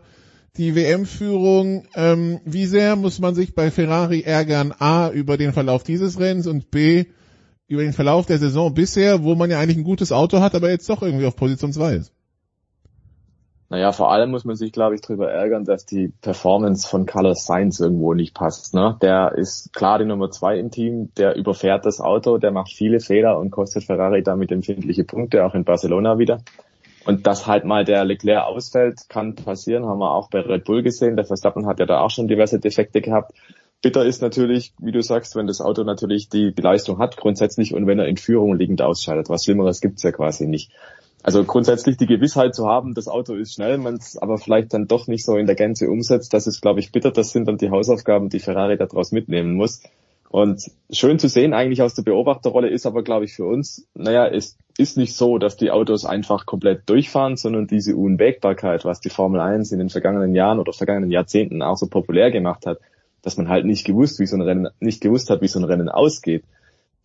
[0.56, 1.86] die WM-Führung.
[1.94, 4.72] Ähm, wie sehr muss man sich bei Ferrari ärgern?
[4.78, 7.06] A, über den Verlauf dieses Rennens und B,
[7.66, 10.70] über den Verlauf der Saison bisher, wo man ja eigentlich ein gutes Auto hat, aber
[10.70, 12.12] jetzt doch irgendwie auf Position 2 ist.
[13.70, 17.44] Naja, vor allem muss man sich, glaube ich, darüber ärgern, dass die Performance von Carlos
[17.44, 18.72] Sainz irgendwo nicht passt.
[18.74, 18.96] Ne?
[19.02, 23.00] Der ist klar die Nummer zwei im Team, der überfährt das Auto, der macht viele
[23.00, 26.40] Fehler und kostet Ferrari damit empfindliche Punkte, auch in Barcelona wieder.
[27.06, 30.82] Und dass halt mal der Leclerc ausfällt, kann passieren, haben wir auch bei Red Bull
[30.82, 31.16] gesehen.
[31.16, 33.32] Der Verstappen hat ja da auch schon diverse Defekte gehabt.
[33.82, 37.74] Bitter ist natürlich, wie du sagst, wenn das Auto natürlich die, die Leistung hat grundsätzlich
[37.74, 39.28] und wenn er in Führung liegend ausscheidet.
[39.28, 40.72] Was Schlimmeres gibt's ja quasi nicht.
[41.22, 44.88] Also grundsätzlich die Gewissheit zu haben, das Auto ist schnell, man es aber vielleicht dann
[44.88, 47.10] doch nicht so in der Gänze umsetzt, das ist, glaube ich, bitter.
[47.10, 49.82] Das sind dann die Hausaufgaben, die Ferrari daraus mitnehmen muss.
[50.34, 54.26] Und schön zu sehen eigentlich aus der Beobachterrolle ist aber, glaube ich, für uns, naja,
[54.26, 59.10] es ist nicht so, dass die Autos einfach komplett durchfahren, sondern diese Unwägbarkeit, was die
[59.10, 62.80] Formel 1 in den vergangenen Jahren oder vergangenen Jahrzehnten auch so populär gemacht hat,
[63.22, 65.64] dass man halt nicht gewusst, wie so ein Rennen, nicht gewusst hat, wie so ein
[65.64, 66.42] Rennen ausgeht,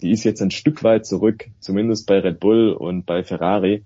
[0.02, 3.84] die ist jetzt ein Stück weit zurück, zumindest bei Red Bull und bei Ferrari.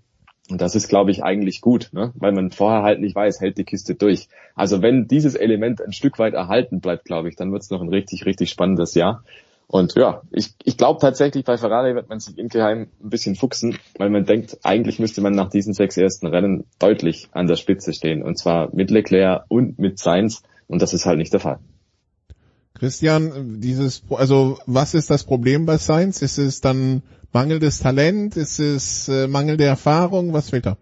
[0.50, 2.12] Und das ist, glaube ich, eigentlich gut, ne?
[2.16, 4.28] weil man vorher halt nicht weiß, hält die Kiste durch.
[4.56, 7.82] Also wenn dieses Element ein Stück weit erhalten bleibt, glaube ich, dann wird es noch
[7.82, 9.24] ein richtig, richtig spannendes Jahr.
[9.68, 13.80] Und ja, ich, ich glaube tatsächlich, bei Ferrari wird man sich insgeheim ein bisschen fuchsen,
[13.98, 17.94] weil man denkt, eigentlich müsste man nach diesen sechs ersten Rennen deutlich an der Spitze
[17.94, 18.22] stehen.
[18.22, 20.44] Und zwar mit Leclerc und mit Sainz.
[20.68, 21.60] Und das ist halt nicht der Fall.
[22.76, 26.22] Christian, dieses, also was ist das Problem bei Science?
[26.22, 28.36] Ist es dann mangelndes Talent?
[28.36, 30.34] Ist es äh, mangelnde Erfahrung?
[30.34, 30.78] Was fehlt da?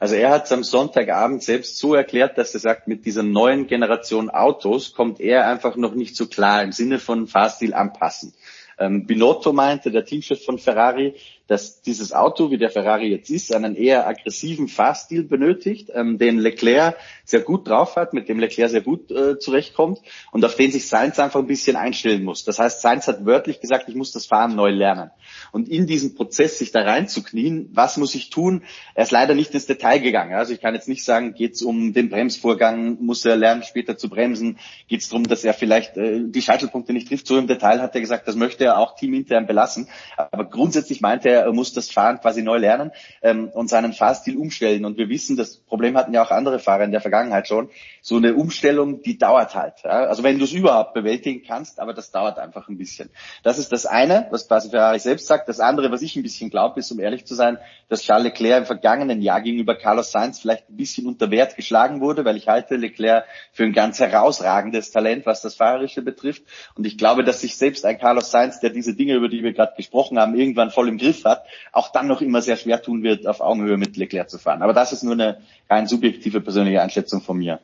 [0.00, 3.66] Also er hat es am Sonntagabend selbst so erklärt, dass er sagt, mit dieser neuen
[3.66, 8.32] Generation Autos kommt er einfach noch nicht so klar im Sinne von Fahrstil anpassen.
[8.78, 11.14] Ähm, Binotto meinte, der Teamchef von Ferrari,
[11.48, 16.38] dass dieses Auto, wie der Ferrari jetzt ist, einen eher aggressiven Fahrstil benötigt, ähm, den
[16.38, 19.98] Leclerc sehr gut drauf hat, mit dem Leclerc sehr gut äh, zurechtkommt
[20.30, 22.44] und auf den sich Sainz einfach ein bisschen einstellen muss.
[22.44, 25.10] Das heißt, Sainz hat wörtlich gesagt, ich muss das Fahren neu lernen.
[25.50, 28.62] Und in diesen Prozess sich da reinzuknien, was muss ich tun?
[28.94, 30.34] Er ist leider nicht ins Detail gegangen.
[30.34, 33.96] Also ich kann jetzt nicht sagen, geht es um den Bremsvorgang, muss er lernen später
[33.96, 37.26] zu bremsen, geht es darum, dass er vielleicht äh, die Scheitelpunkte nicht trifft.
[37.26, 39.88] So im Detail hat er gesagt, das möchte er auch teamintern belassen.
[40.18, 42.92] Aber grundsätzlich meinte er, er muss das Fahren quasi neu lernen
[43.22, 44.84] ähm, und seinen Fahrstil umstellen.
[44.84, 47.70] Und wir wissen, das Problem hatten ja auch andere Fahrer in der Vergangenheit schon.
[48.02, 49.74] So eine Umstellung, die dauert halt.
[49.84, 50.06] Ja?
[50.06, 53.10] Also wenn du es überhaupt bewältigen kannst, aber das dauert einfach ein bisschen.
[53.42, 55.48] Das ist das eine, was quasi Ferrari selbst sagt.
[55.48, 57.58] Das andere, was ich ein bisschen glaube, ist, um ehrlich zu sein,
[57.88, 62.00] dass Charles Leclerc im vergangenen Jahr gegenüber Carlos Sainz vielleicht ein bisschen unter Wert geschlagen
[62.00, 66.42] wurde, weil ich halte Leclerc für ein ganz herausragendes Talent, was das Fahrerische betrifft.
[66.74, 69.52] Und ich glaube, dass sich selbst ein Carlos Sainz, der diese Dinge, über die wir
[69.52, 71.27] gerade gesprochen haben, irgendwann voll im Griff hat,
[71.72, 74.62] auch dann noch immer sehr schwer tun wird, auf Augenhöhe mit Leclerc zu fahren.
[74.62, 75.38] Aber das ist nur eine
[75.68, 77.60] rein subjektive persönliche Einschätzung von mir.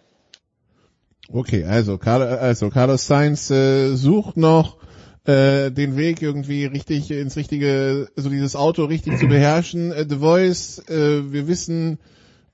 [1.33, 4.77] Okay, also, also Carlos Sainz äh, sucht noch
[5.25, 9.91] äh, den Weg irgendwie richtig ins richtige, so also dieses Auto richtig zu beherrschen.
[9.93, 11.99] Äh, The Voice, äh, wir wissen,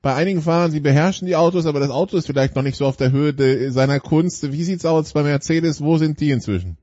[0.02, 2.86] bei einigen Fahrern, sie beherrschen die Autos, aber das Auto ist vielleicht noch nicht so
[2.86, 4.50] auf der Höhe de, seiner Kunst.
[4.52, 5.82] Wie sieht's aus bei Mercedes?
[5.82, 6.78] Wo sind die inzwischen?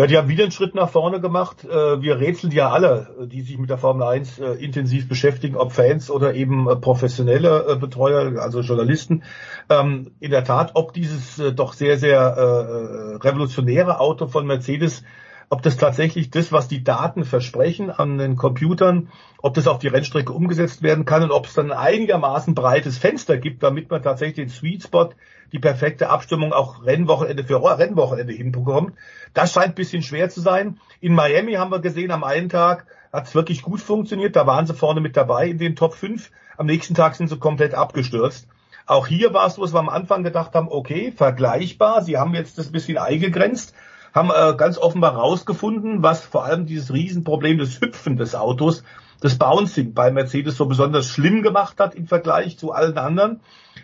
[0.00, 1.62] Ja, die haben wieder einen Schritt nach vorne gemacht.
[1.62, 5.72] Äh, wir rätseln ja alle, die sich mit der Formel 1 äh, intensiv beschäftigen, ob
[5.72, 9.24] Fans oder eben äh, professionelle Betreuer, also Journalisten.
[9.68, 15.04] Ähm, in der Tat, ob dieses doch sehr, sehr revolutionäre Auto von Mercedes
[15.52, 19.08] ob das tatsächlich das, was die Daten versprechen an den Computern,
[19.42, 22.98] ob das auf die Rennstrecke umgesetzt werden kann und ob es dann ein einigermaßen breites
[22.98, 25.10] Fenster gibt, damit man tatsächlich den Sweet Spot,
[25.52, 28.94] die perfekte Abstimmung auch Rennwochenende für Rennwochenende hinbekommt.
[29.34, 30.78] Das scheint ein bisschen schwer zu sein.
[31.00, 34.36] In Miami haben wir gesehen, am einen Tag hat es wirklich gut funktioniert.
[34.36, 36.30] Da waren sie vorne mit dabei in den Top 5.
[36.58, 38.46] Am nächsten Tag sind sie komplett abgestürzt.
[38.86, 42.02] Auch hier war es so, dass wir am Anfang gedacht haben, okay, vergleichbar.
[42.02, 43.74] Sie haben jetzt das bisschen eingegrenzt
[44.14, 48.82] haben äh, ganz offenbar rausgefunden, was vor allem dieses Riesenproblem des Hüpfen des Autos,
[49.20, 53.40] das Bouncing bei Mercedes so besonders schlimm gemacht hat im Vergleich zu allen anderen.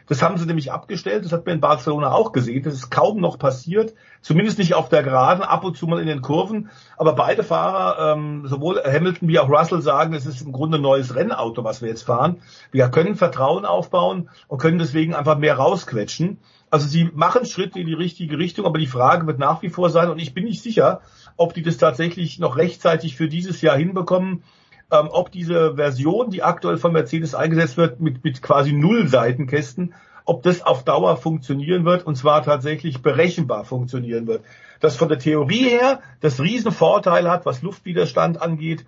[0.09, 1.25] Das haben sie nämlich abgestellt.
[1.25, 2.63] Das hat man in Barcelona auch gesehen.
[2.63, 3.95] Das ist kaum noch passiert.
[4.23, 6.71] Zumindest nicht auf der Geraden, ab und zu mal in den Kurven.
[6.97, 10.83] Aber beide Fahrer, ähm, sowohl Hamilton wie auch Russell sagen, es ist im Grunde ein
[10.83, 12.41] neues Rennauto, was wir jetzt fahren.
[12.71, 16.39] Wir können Vertrauen aufbauen und können deswegen einfach mehr rausquetschen.
[16.77, 19.89] Also sie machen Schritte in die richtige Richtung, aber die Frage wird nach wie vor
[19.89, 21.01] sein, und ich bin nicht sicher,
[21.39, 24.43] ob die das tatsächlich noch rechtzeitig für dieses Jahr hinbekommen,
[24.91, 29.95] ähm, ob diese Version, die aktuell von Mercedes eingesetzt wird, mit, mit quasi null Seitenkästen,
[30.27, 34.45] ob das auf Dauer funktionieren wird und zwar tatsächlich berechenbar funktionieren wird.
[34.81, 38.85] Das von der Theorie her das Riesenvorteil hat, was Luftwiderstand angeht,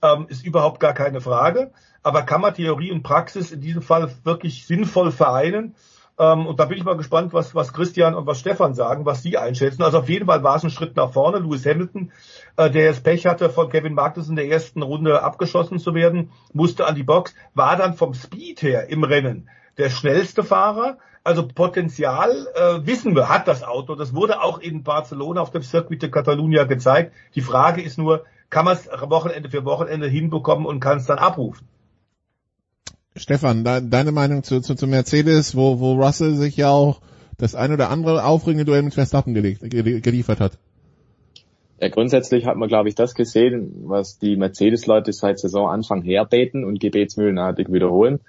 [0.00, 1.72] ähm, ist überhaupt gar keine Frage.
[2.04, 5.74] Aber kann man Theorie und Praxis in diesem Fall wirklich sinnvoll vereinen?
[6.22, 9.22] Ähm, und da bin ich mal gespannt, was, was Christian und was Stefan sagen, was
[9.22, 9.82] sie einschätzen.
[9.82, 11.38] Also auf jeden Fall war es ein Schritt nach vorne.
[11.38, 12.12] Lewis Hamilton,
[12.56, 16.30] äh, der jetzt Pech hatte, von Kevin Magnussen in der ersten Runde abgeschossen zu werden,
[16.52, 20.98] musste an die Box, war dann vom Speed her im Rennen der schnellste Fahrer.
[21.24, 23.96] Also Potenzial äh, wissen wir, hat das Auto.
[23.96, 27.12] Das wurde auch in Barcelona auf dem Circuit de Catalunya gezeigt.
[27.34, 31.18] Die Frage ist nur, kann man es Wochenende für Wochenende hinbekommen und kann es dann
[31.18, 31.66] abrufen?
[33.16, 37.00] Stefan, de deine Meinung zu, zu, zu Mercedes, wo, wo Russell sich ja auch
[37.36, 40.58] das ein oder andere aufregende Duell mit Verstappen gelegt, geliefert hat.
[41.80, 46.78] Ja, grundsätzlich hat man, glaube ich, das gesehen, was die Mercedes-Leute seit Saisonanfang herbeten und
[46.78, 48.20] gebetsmühlenartig wiederholen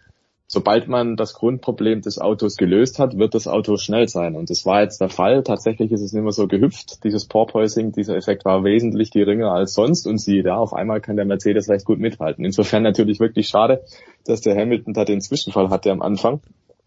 [0.53, 4.35] sobald man das Grundproblem des Autos gelöst hat, wird das Auto schnell sein.
[4.35, 5.41] Und das war jetzt der Fall.
[5.41, 7.03] Tatsächlich ist es nicht mehr so gehüpft.
[7.03, 10.05] Dieses Porpoising, dieser Effekt war wesentlich geringer als sonst.
[10.05, 12.45] Und siehe da, auf einmal kann der Mercedes recht gut mithalten.
[12.45, 13.83] Insofern natürlich wirklich schade,
[14.25, 16.39] dass der Hamilton da den Zwischenfall hatte am Anfang.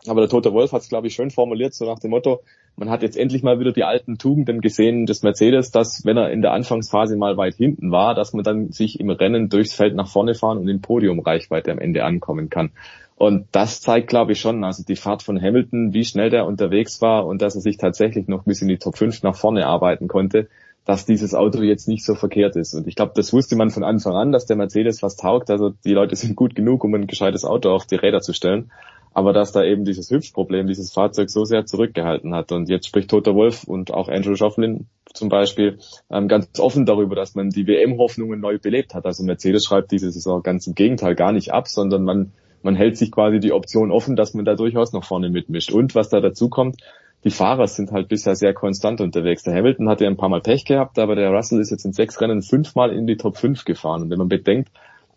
[0.06, 2.42] Aber der Tote Wolf hat es, glaube ich, schön formuliert, so nach dem Motto,
[2.76, 6.30] man hat jetzt endlich mal wieder die alten Tugenden gesehen des Mercedes, dass wenn er
[6.30, 9.96] in der Anfangsphase mal weit hinten war, dass man dann sich im Rennen durchs Feld
[9.96, 12.70] nach vorne fahren und in Podiumreichweite am Ende ankommen kann.
[13.16, 17.00] Und das zeigt, glaube ich, schon, also die Fahrt von Hamilton, wie schnell der unterwegs
[17.00, 20.06] war und dass er sich tatsächlich noch bis in die Top 5 nach vorne arbeiten
[20.06, 20.48] konnte,
[20.84, 22.74] dass dieses Auto jetzt nicht so verkehrt ist.
[22.74, 25.50] Und ich glaube, das wusste man von Anfang an, dass der Mercedes was taugt.
[25.50, 28.70] Also die Leute sind gut genug, um ein gescheites Auto auf die Räder zu stellen.
[29.16, 32.52] aber dass da eben dieses Hüpfproblem dieses Fahrzeug so sehr zurückgehalten hat.
[32.52, 35.78] Und jetzt spricht Toto Wolf und auch Andrew Schofflin zum Beispiel
[36.10, 39.06] ähm, ganz offen darüber, dass man die WM-Hoffnungen neu belebt hat.
[39.06, 42.32] Also Mercedes schreibt diese Saison ganz im Gegenteil gar nicht ab, sondern man,
[42.66, 45.72] man hält sich quasi die Option offen, dass man da durchaus noch vorne mitmischt.
[45.72, 46.82] Und was da dazu kommt,
[47.24, 49.44] die Fahrer sind halt bisher sehr konstant unterwegs.
[49.44, 51.92] Der Hamilton hat ja ein paar Mal Pech gehabt, aber der Russell ist jetzt in
[51.92, 54.02] sechs Rennen fünfmal in die Top 5 gefahren.
[54.02, 54.70] Und wenn man bedenkt,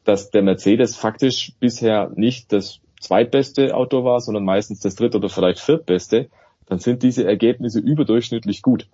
[0.06, 5.30] dass der Mercedes faktisch bisher nicht das zweitbeste Auto war, sondern meistens das dritte oder
[5.30, 6.30] vielleicht viertbeste,
[6.68, 8.88] dann sind diese Ergebnisse überdurchschnittlich gut.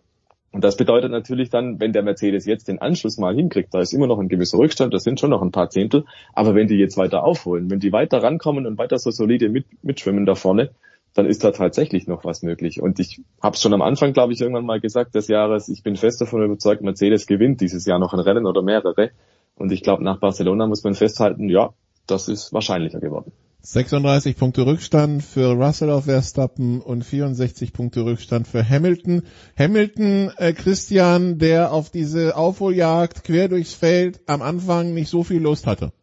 [0.55, 3.91] Und das bedeutet natürlich dann, wenn der Mercedes jetzt den Anschluss mal hinkriegt, da ist
[3.91, 6.77] immer noch ein gewisser Rückstand, das sind schon noch ein paar Zehntel, aber wenn die
[6.77, 10.69] jetzt weiter aufholen, wenn die weiter rankommen und weiter so solide mit, mitschwimmen da vorne,
[11.13, 12.81] dann ist da tatsächlich noch was möglich.
[12.81, 15.97] Und ich habe schon am Anfang, glaube ich, irgendwann mal gesagt des Jahres, ich bin
[15.97, 19.11] fest davon überzeugt, Mercedes gewinnt dieses Jahr noch ein Rennen oder mehrere.
[19.57, 21.73] Und ich glaube, nach Barcelona muss man festhalten, ja,
[22.07, 23.33] das ist wahrscheinlicher geworden.
[23.65, 29.23] 36 Punkte Rückstand für Russell auf Verstappen und 64 Punkte Rückstand für Hamilton.
[29.57, 35.41] Hamilton, äh, Christian, der auf diese Aufholjagd quer durchs Feld am Anfang nicht so viel
[35.41, 35.93] Lust hatte.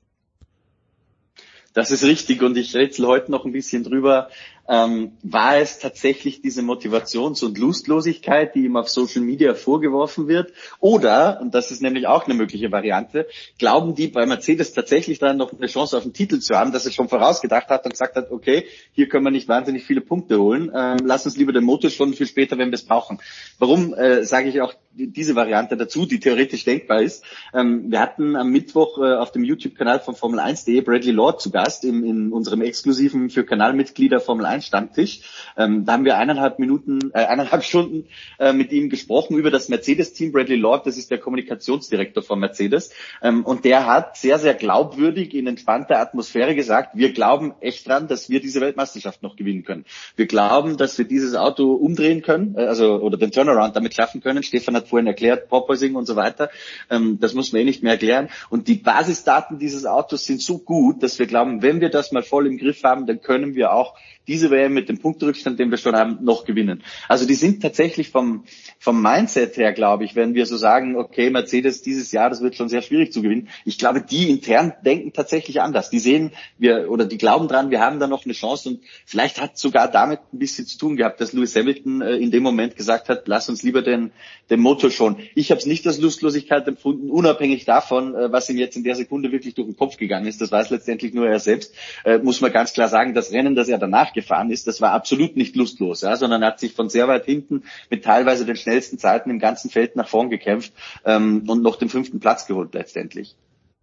[1.72, 4.28] Das ist richtig und ich rätsel heute noch ein bisschen drüber,
[4.68, 10.52] ähm, war es tatsächlich diese Motivations- und Lustlosigkeit, die ihm auf Social Media vorgeworfen wird?
[10.78, 13.26] Oder, und das ist nämlich auch eine mögliche Variante,
[13.59, 16.86] glauben die bei Mercedes tatsächlich daran, noch eine Chance auf den Titel zu haben, dass
[16.86, 20.39] er schon vorausgedacht hat und gesagt hat, okay, hier können wir nicht wahnsinnig viele Punkte
[20.39, 23.18] holen, ähm, lass uns lieber den Motor schon viel später, wenn wir es brauchen.
[23.59, 27.24] Warum äh, sage ich auch diese Variante dazu, die theoretisch denkbar ist?
[27.52, 31.51] Ähm, wir hatten am Mittwoch äh, auf dem YouTube-Kanal von Formel 1.de Bradley Lord zu
[31.51, 35.20] Gast in, in unserem exklusiven für Kanalmitglieder Formel 1 Stammtisch.
[35.56, 38.08] Ähm, da haben wir eineinhalb Minuten, äh, eineinhalb Stunden
[38.38, 40.32] äh, mit ihm gesprochen über das Mercedes-Team.
[40.32, 42.92] Bradley Lord, das ist der Kommunikationsdirektor von Mercedes.
[43.22, 48.08] Ähm, und der hat sehr, sehr glaubwürdig in entspannter Atmosphäre gesagt, wir glauben echt dran,
[48.08, 49.84] dass wir diese Weltmeisterschaft noch gewinnen können.
[50.16, 54.20] Wir glauben, dass wir dieses Auto umdrehen können, äh, also oder den Turnaround damit schaffen
[54.20, 54.42] können.
[54.42, 56.50] Stefan hat vorhin erklärt, Porpoising und so weiter.
[56.90, 58.28] Ähm, das muss man eh nicht mehr erklären.
[58.50, 62.22] Und die Basisdaten dieses Autos sind so gut, dass wir glauben, wenn wir das mal
[62.22, 63.96] voll im Griff haben, dann können wir auch
[64.28, 66.82] diese WM mit dem Punkterückstand, den wir schon haben, noch gewinnen.
[67.09, 68.44] Also die sind tatsächlich vom,
[68.78, 72.55] vom Mindset her, glaube ich, wenn wir so sagen, okay, Mercedes dieses Jahr, das wird
[72.55, 73.49] schon sehr schwierig zu gewinnen.
[73.65, 75.90] Ich glaube, die intern denken tatsächlich anders.
[75.90, 79.40] Die sehen, wir, oder die glauben dran, wir haben da noch eine Chance und vielleicht
[79.40, 82.77] hat sogar damit ein bisschen zu tun gehabt, dass Lewis Hamilton äh, in dem Moment
[82.77, 84.12] gesagt hat, lass uns lieber den,
[84.51, 85.16] den Motor schon.
[85.35, 88.94] Ich habe es nicht als Lustlosigkeit empfunden, unabhängig davon, äh, was ihm jetzt in der
[88.94, 90.40] Sekunde wirklich durch den Kopf gegangen ist.
[90.40, 91.74] Das weiß letztendlich nur er selbst.
[92.05, 94.93] Äh, muss man ganz klar sagen, das Rennen, das er danach gefahren ist, das war
[94.93, 98.98] absolut nicht lustlos, ja, sondern hat sich von sehr weit hinten mit teilweise den schnellsten
[98.98, 100.72] Zeiten im ganzen Feld nach vorn gekämpft
[101.05, 103.36] ähm, und noch den fünften Platz geholt letztendlich.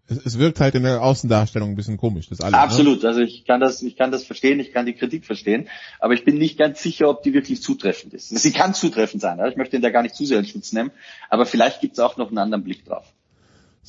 [0.10, 2.54] Es, wirkt halt in der Außendarstellung ein bisschen komisch, das alles.
[2.54, 2.60] Ne?
[2.60, 3.10] Absolut, ne?
[3.10, 5.70] also ich kann das, ich kann das verstehen, ich kann die Kritik verstehen,
[6.00, 8.30] aber ich bin nicht ganz sicher, ob die wirklich zutreffend ist.
[8.30, 10.92] Sie kann zutreffend sein, ich möchte ihn da gar nicht zu sehr in Schutz nehmen,
[11.30, 13.06] aber vielleicht gibt es auch noch einen anderen Blick drauf.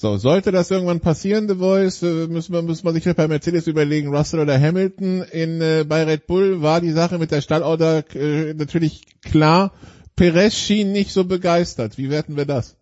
[0.00, 4.16] So, sollte das irgendwann passieren, The Voice, müssen wir, müssen wir sich bei Mercedes überlegen,
[4.16, 5.24] Russell oder Hamilton.
[5.30, 9.72] In, äh, bei Red Bull war die Sache mit der Stallorder äh, natürlich klar.
[10.16, 11.98] Perez schien nicht so begeistert.
[11.98, 12.78] Wie werten wir das?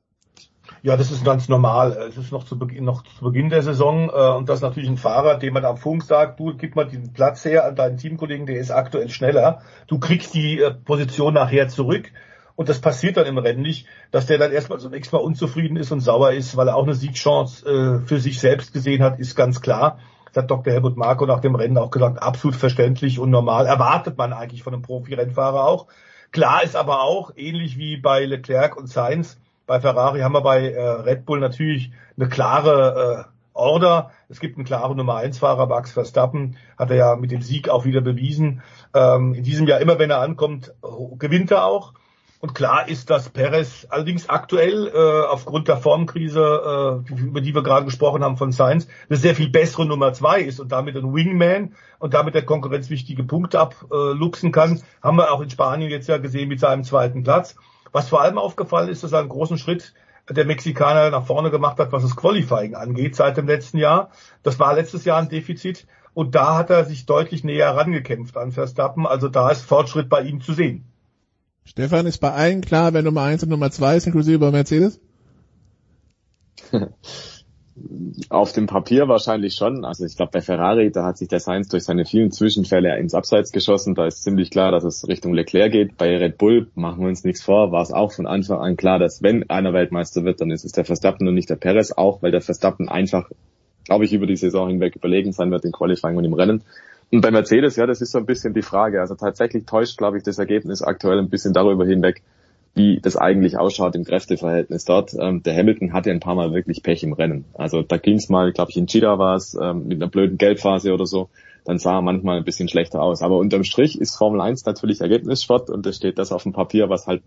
[0.85, 1.91] Ja, das ist ganz normal.
[2.09, 4.89] Es ist noch zu Beginn, noch zu Beginn der Saison äh, und das ist natürlich
[4.89, 7.97] ein Fahrer, dem man am Funk sagt, du gib mal den Platz her an deinen
[7.97, 9.63] Teamkollegen, der ist aktuell schneller.
[9.89, 12.13] Du kriegst die äh, Position nachher zurück.
[12.59, 15.93] Und das passiert dann im Rennen nicht, dass der dann erstmal zunächst mal unzufrieden ist
[15.93, 19.37] und sauer ist, weil er auch eine Siegchance äh, für sich selbst gesehen hat, ist
[19.37, 20.01] ganz klar.
[20.27, 20.73] Das hat Dr.
[20.73, 23.67] Helmut Marko nach dem Rennen auch gesagt, absolut verständlich und normal.
[23.67, 25.87] Erwartet man eigentlich von einem Profi-Rennfahrer auch.
[26.33, 30.73] Klar ist aber auch, ähnlich wie bei Leclerc und Sainz, bei Ferrari haben wir bei
[30.73, 34.11] äh, Red Bull natürlich eine klare äh, Order.
[34.29, 37.69] Es gibt einen klaren Nummer 1 Fahrer, Max Verstappen, hat er ja mit dem Sieg
[37.69, 38.63] auch wieder bewiesen.
[38.95, 40.75] Ähm, in diesem Jahr, immer wenn er ankommt,
[41.21, 41.93] gewinnt er auch.
[42.41, 47.65] Und klar ist, dass Perez allerdings aktuell äh, aufgrund der Formkrise, äh, über die wir
[47.65, 51.13] gerade gesprochen haben von Sainz, eine sehr viel bessere Nummer zwei ist und damit ein
[51.13, 54.81] Wingman und damit der Konkurrenz wichtige Punkte abluchsen kann.
[55.03, 57.57] Haben wir auch in Spanien jetzt ja gesehen mit seinem zweiten Platz.
[57.91, 59.95] Was vor allem aufgefallen ist, dass er einen großen Schritt
[60.31, 64.11] der Mexikaner nach vorne gemacht hat, was das Qualifying angeht seit dem letzten Jahr.
[64.45, 68.53] Das war letztes Jahr ein Defizit und da hat er sich deutlich näher rangekämpft an
[68.53, 69.07] Verstappen.
[69.07, 70.85] Also da ist Fortschritt bei ihm zu sehen.
[71.69, 74.99] Stefan, ist bei allen klar, wer Nummer eins und Nummer zwei ist, inklusive bei Mercedes?
[78.31, 79.85] Auf dem Papier wahrscheinlich schon.
[79.85, 83.15] Also ich glaube bei Ferrari, da hat sich der Sainz durch seine vielen Zwischenfälle ins
[83.15, 83.95] Abseits geschossen.
[83.95, 85.99] Da ist ziemlich klar, dass es Richtung Leclerc geht.
[85.99, 88.99] Bei Red Bull, machen wir uns nichts vor, war es auch von Anfang an klar,
[88.99, 91.93] dass wenn einer Weltmeister wird, dann ist es der Verstappen und nicht der Perez.
[91.93, 93.31] Auch weil der Verstappen einfach,
[93.85, 96.65] glaube ich, über die Saison hinweg überlegen sein wird im Qualifying und im Rennen.
[97.11, 99.01] Und bei Mercedes, ja, das ist so ein bisschen die Frage.
[99.01, 102.23] Also tatsächlich täuscht, glaube ich, das Ergebnis aktuell ein bisschen darüber hinweg,
[102.75, 105.15] wie das eigentlich ausschaut im Kräfteverhältnis dort.
[105.19, 107.47] Ähm, der Hamilton hatte ein paar Mal wirklich Pech im Rennen.
[107.55, 110.37] Also da ging es mal, glaube ich, in Chida war es, ähm, mit einer blöden
[110.37, 111.31] Gelbphase oder so.
[111.65, 113.23] Dann sah er manchmal ein bisschen schlechter aus.
[113.23, 116.91] Aber unterm Strich ist Formel 1 natürlich Ergebnissport und es steht das auf dem Papier,
[116.91, 117.23] was halt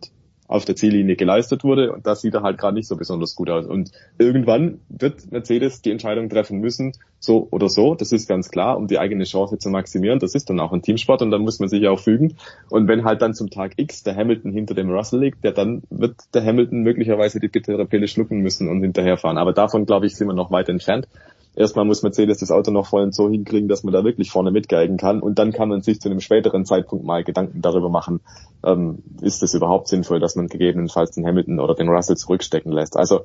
[0.51, 3.49] auf der Ziellinie geleistet wurde und das sieht er halt gerade nicht so besonders gut
[3.49, 3.65] aus.
[3.65, 8.77] Und irgendwann wird Mercedes die Entscheidung treffen müssen, so oder so, das ist ganz klar,
[8.77, 10.19] um die eigene Chance zu maximieren.
[10.19, 12.35] Das ist dann auch ein Teamsport und dann muss man sich auch fügen.
[12.69, 15.83] Und wenn halt dann zum Tag X der Hamilton hinter dem Russell liegt, ja, dann
[15.89, 19.37] wird der Hamilton möglicherweise die bittere Pille schlucken müssen und hinterherfahren.
[19.37, 21.07] Aber davon, glaube ich, sind wir noch weit entfernt
[21.55, 24.97] erstmal muss Mercedes das Auto noch und so hinkriegen, dass man da wirklich vorne mitgeigen
[24.97, 25.21] kann.
[25.21, 28.21] Und dann kann man sich zu einem späteren Zeitpunkt mal Gedanken darüber machen,
[28.63, 32.97] ähm, ist es überhaupt sinnvoll, dass man gegebenenfalls den Hamilton oder den Russell zurückstecken lässt.
[32.97, 33.21] Also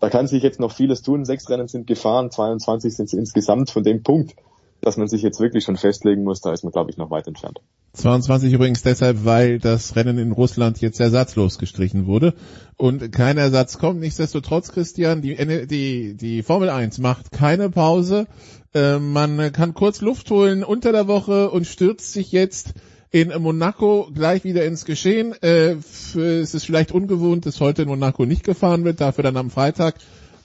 [0.00, 1.24] da kann sich jetzt noch vieles tun.
[1.24, 3.70] Sechs Rennen sind gefahren, 22 sind es insgesamt.
[3.70, 4.34] Von dem Punkt,
[4.80, 7.26] dass man sich jetzt wirklich schon festlegen muss, da ist man, glaube ich, noch weit
[7.26, 7.60] entfernt.
[7.94, 12.34] 22 übrigens deshalb, weil das Rennen in Russland jetzt ersatzlos gestrichen wurde
[12.76, 14.00] und kein Ersatz kommt.
[14.00, 18.26] Nichtsdestotrotz, Christian, die, die, die Formel 1 macht keine Pause.
[18.74, 22.74] Äh, man kann kurz Luft holen unter der Woche und stürzt sich jetzt
[23.10, 25.34] in Monaco gleich wieder ins Geschehen.
[25.42, 25.76] Äh,
[26.14, 29.94] es ist vielleicht ungewohnt, dass heute in Monaco nicht gefahren wird, dafür dann am Freitag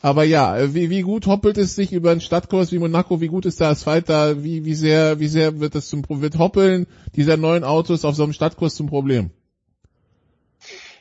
[0.04, 3.22] aber ja, äh, wie, wie gut hoppelt es sich über einen Stadtkurs wie Monaco?
[3.22, 4.44] Wie gut ist der Asphalt da?
[4.44, 8.24] Wie, wie sehr, wie sehr wird das zum, wird Hoppeln dieser neuen Autos auf so
[8.24, 9.32] einem Stadtkurs zum Problem?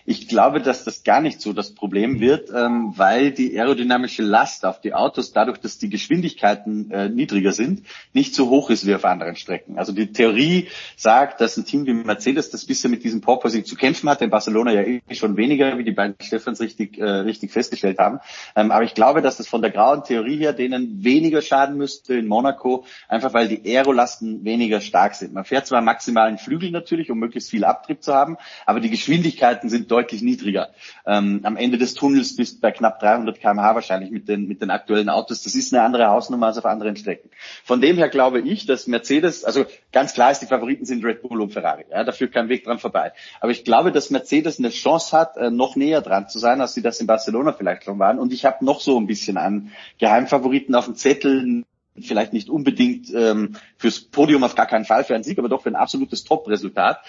[0.04, 4.64] Ich glaube, dass das gar nicht so das Problem wird, ähm, weil die aerodynamische Last
[4.64, 8.94] auf die Autos dadurch, dass die Geschwindigkeiten äh, niedriger sind, nicht so hoch ist wie
[8.94, 9.78] auf anderen Strecken.
[9.78, 13.76] Also die Theorie sagt, dass ein Team wie Mercedes, das bisher mit diesem Porpoising zu
[13.76, 17.52] kämpfen hat, in Barcelona ja eh schon weniger, wie die beiden Stefans richtig, äh, richtig
[17.52, 18.18] festgestellt haben.
[18.56, 22.14] Ähm, aber ich glaube, dass das von der grauen Theorie her denen weniger schaden müsste
[22.14, 25.32] in Monaco, einfach weil die Aerolasten weniger stark sind.
[25.32, 29.68] Man fährt zwar maximalen Flügel natürlich, um möglichst viel Abtrieb zu haben, aber die Geschwindigkeiten
[29.68, 30.70] sind deutlich niedriger.
[31.06, 34.70] Ähm, am Ende des Tunnels bist bei knapp 300 kmh wahrscheinlich mit den, mit den
[34.70, 35.42] aktuellen Autos.
[35.42, 37.30] Das ist eine andere Hausnummer als auf anderen Strecken.
[37.64, 41.22] Von dem her glaube ich, dass Mercedes, also ganz klar ist, die Favoriten sind Red
[41.22, 41.84] Bull und Ferrari.
[41.90, 43.12] Ja, da führt kein Weg dran vorbei.
[43.40, 46.74] Aber ich glaube, dass Mercedes eine Chance hat, äh, noch näher dran zu sein, als
[46.74, 48.18] sie das in Barcelona vielleicht schon waren.
[48.18, 51.64] Und ich habe noch so ein bisschen an Geheimfavoriten auf dem Zettel,
[52.00, 55.62] vielleicht nicht unbedingt ähm, fürs Podium auf gar keinen Fall für einen Sieg, aber doch
[55.62, 57.00] für ein absolutes Top-Resultat.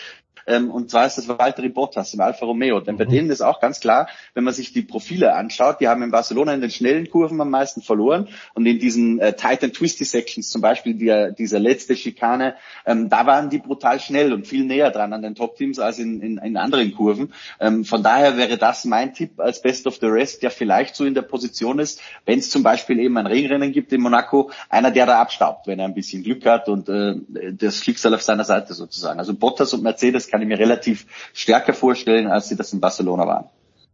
[0.46, 2.80] Ähm, und zwar ist das Valtteri Bottas im Alfa Romeo.
[2.80, 3.10] Denn bei mhm.
[3.10, 6.54] denen ist auch ganz klar, wenn man sich die Profile anschaut, die haben in Barcelona
[6.54, 10.50] in den schnellen Kurven am meisten verloren und in diesen äh, tight and twisty Sections,
[10.50, 12.56] zum Beispiel die, dieser letzte Schikane,
[12.86, 16.22] ähm, da waren die brutal schnell und viel näher dran an den Top-Teams als in,
[16.22, 17.34] in, in anderen Kurven.
[17.60, 21.06] Ähm, von daher wäre das mein Tipp als Best of the Rest, der vielleicht so
[21.06, 24.92] in der Position ist, wenn es zum Beispiel eben ein Regenrennen gibt in Monaco, einer,
[24.92, 27.16] der da abstaubt, wenn er ein bisschen Glück hat und äh,
[27.54, 29.20] das Schicksal auf seiner Seite sozusagen.
[29.20, 33.26] Also Bottas und Mercedes kann ich mir relativ stärker vorstellen, als sie das in Barcelona
[33.26, 33.46] waren.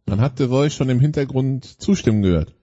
[0.06, 2.54] Man hat De Roy schon im Hintergrund zustimmen gehört.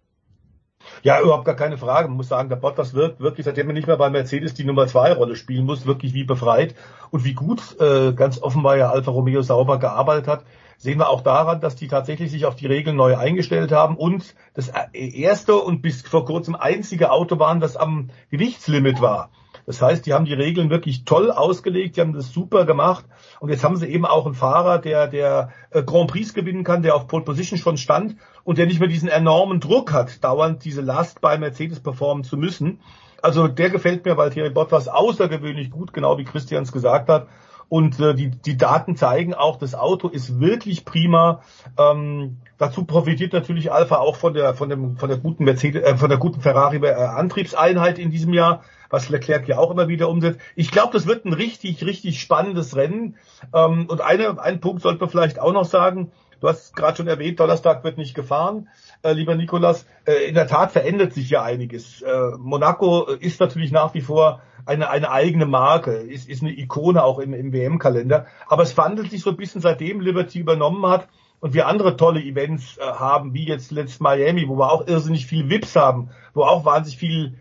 [1.03, 2.09] Ja, überhaupt gar keine Frage.
[2.09, 4.87] Man muss sagen, der Bottas wird wirklich, seitdem er nicht mehr bei Mercedes die Nummer
[4.87, 6.75] zwei Rolle spielen muss, wirklich wie befreit.
[7.11, 10.45] Und wie gut äh, ganz offenbar ja Alfa Romeo sauber gearbeitet hat,
[10.79, 14.35] sehen wir auch daran, dass die tatsächlich sich auf die Regeln neu eingestellt haben und
[14.55, 19.31] das erste und bis vor kurzem einzige Auto waren, das am Gewichtslimit war.
[19.67, 23.05] Das heißt, die haben die Regeln wirklich toll ausgelegt, die haben das super gemacht
[23.41, 26.83] und jetzt haben sie eben auch einen Fahrer, der der äh, Grand Prix gewinnen kann,
[26.83, 30.65] der auf Pole Position schon stand und der nicht mehr diesen enormen Druck hat, dauernd
[30.65, 32.81] diese Last bei Mercedes performen zu müssen.
[33.23, 37.27] Also der gefällt mir, weil Thierry Bottas außergewöhnlich gut, genau wie Christians gesagt hat.
[37.69, 41.43] Und äh, die, die Daten zeigen auch, das Auto ist wirklich prima.
[41.77, 45.97] Ähm, dazu profitiert natürlich Alpha auch von der von dem von der guten Mercedes, äh,
[45.97, 50.09] von der guten Ferrari äh, Antriebseinheit in diesem Jahr, was Leclerc ja auch immer wieder
[50.09, 50.39] umsetzt.
[50.55, 53.17] Ich glaube, das wird ein richtig richtig spannendes Rennen.
[53.53, 56.13] Ähm, und eine ein Punkt sollte man vielleicht auch noch sagen.
[56.41, 58.69] Du hast gerade schon erwähnt, Donnerstag wird nicht gefahren,
[59.03, 59.87] äh, lieber Nikolas.
[60.05, 62.03] Äh, in der Tat verändert sich ja einiges.
[62.03, 67.03] Äh, Monaco ist natürlich nach wie vor eine, eine eigene Marke, ist, ist eine Ikone
[67.03, 68.27] auch im, im WM-Kalender.
[68.49, 71.09] Aber es wandelt sich so ein bisschen seitdem Liberty übernommen hat
[71.41, 75.49] und wir andere tolle Events haben, wie jetzt letzt Miami, wo wir auch irrsinnig viel
[75.49, 77.35] VIPs haben, wo auch wahnsinnig viel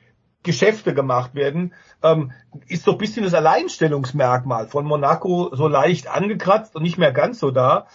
[0.45, 2.31] Geschäfte gemacht werden, ähm,
[2.67, 7.39] ist so ein bisschen das Alleinstellungsmerkmal von Monaco so leicht angekratzt und nicht mehr ganz
[7.39, 7.87] so da.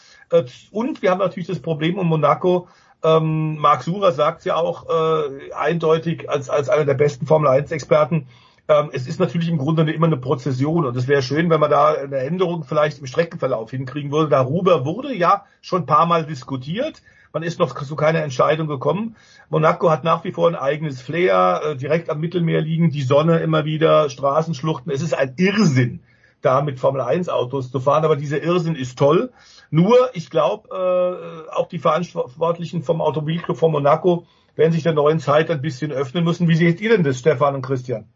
[0.70, 2.68] Und wir haben natürlich das Problem um Monaco,
[3.02, 7.70] ähm, Marc Surer sagt ja auch äh, eindeutig als, als einer der besten Formel 1
[7.72, 8.26] Experten,
[8.68, 11.70] ähm, es ist natürlich im Grunde immer eine Prozession und es wäre schön, wenn man
[11.70, 14.28] da eine Änderung vielleicht im Streckenverlauf hinkriegen würde.
[14.28, 17.02] Darüber wurde ja schon ein paar Mal diskutiert,
[17.32, 19.14] Man ist noch zu keiner Entscheidung gekommen.
[19.50, 23.38] Monaco hat nach wie vor ein eigenes Flair, äh, direkt am Mittelmeer liegen, die Sonne
[23.38, 24.92] immer wieder, Straßenschluchten.
[24.92, 26.00] Es ist ein Irrsinn,
[26.42, 29.32] da mit Formel 1 Autos zu fahren, aber dieser Irrsinn ist toll.
[29.70, 34.26] Nur, ich glaube, äh, auch die Verantwortlichen vom Automobilclub von Monaco
[34.56, 36.48] werden sich der neuen Zeit ein bisschen öffnen müssen.
[36.48, 38.06] Wie seht ihr denn das, Stefan und Christian?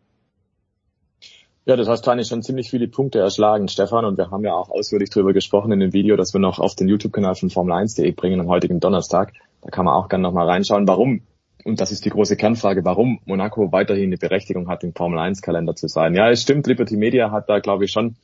[1.67, 4.69] Ja, das hast eigentlich schon ziemlich viele Punkte erschlagen, Stefan, und wir haben ja auch
[4.69, 8.41] ausführlich darüber gesprochen in dem Video, das wir noch auf den YouTube-Kanal von Formel1.de bringen
[8.41, 9.33] am heutigen Donnerstag.
[9.63, 11.23] Da kann man auch gerne nochmal reinschauen, warum,
[11.65, 15.89] und das ist die große Kernfrage, warum Monaco weiterhin eine Berechtigung hat, im Formel-1-Kalender zu
[15.89, 16.15] sein.
[16.15, 18.17] Ja, es stimmt, Liberty Media hat da, glaube ich, schon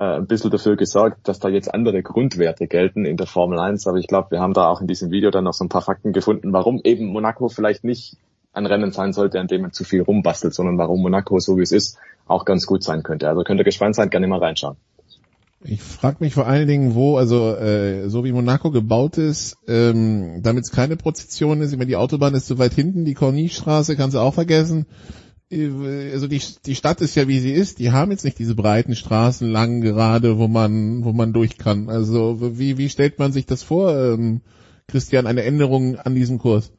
[0.00, 3.86] äh, ein bisschen dafür gesorgt, dass da jetzt andere Grundwerte gelten in der Formel 1,
[3.86, 5.82] aber ich glaube, wir haben da auch in diesem Video dann noch so ein paar
[5.82, 8.16] Fakten gefunden, warum eben Monaco vielleicht nicht
[8.52, 11.62] ein Rennen sein sollte, an dem man zu viel rumbastelt, sondern warum Monaco, so wie
[11.62, 13.28] es ist, auch ganz gut sein könnte.
[13.28, 14.76] Also könnt ihr gespannt sein, gerne mal reinschauen.
[15.62, 20.42] Ich frage mich vor allen Dingen, wo, also äh, so wie Monaco gebaut ist, ähm,
[20.42, 23.96] damit es keine Prozession ist, ich meine, die Autobahn ist zu weit hinten, die Corniche-Straße
[23.96, 24.86] kannst du auch vergessen.
[25.50, 28.54] Äh, also die, die Stadt ist ja wie sie ist, die haben jetzt nicht diese
[28.54, 31.88] breiten Straßen lang gerade, wo man, wo man durch kann.
[31.88, 34.40] Also wie, wie stellt man sich das vor, ähm,
[34.88, 36.72] Christian, eine Änderung an diesem Kurs?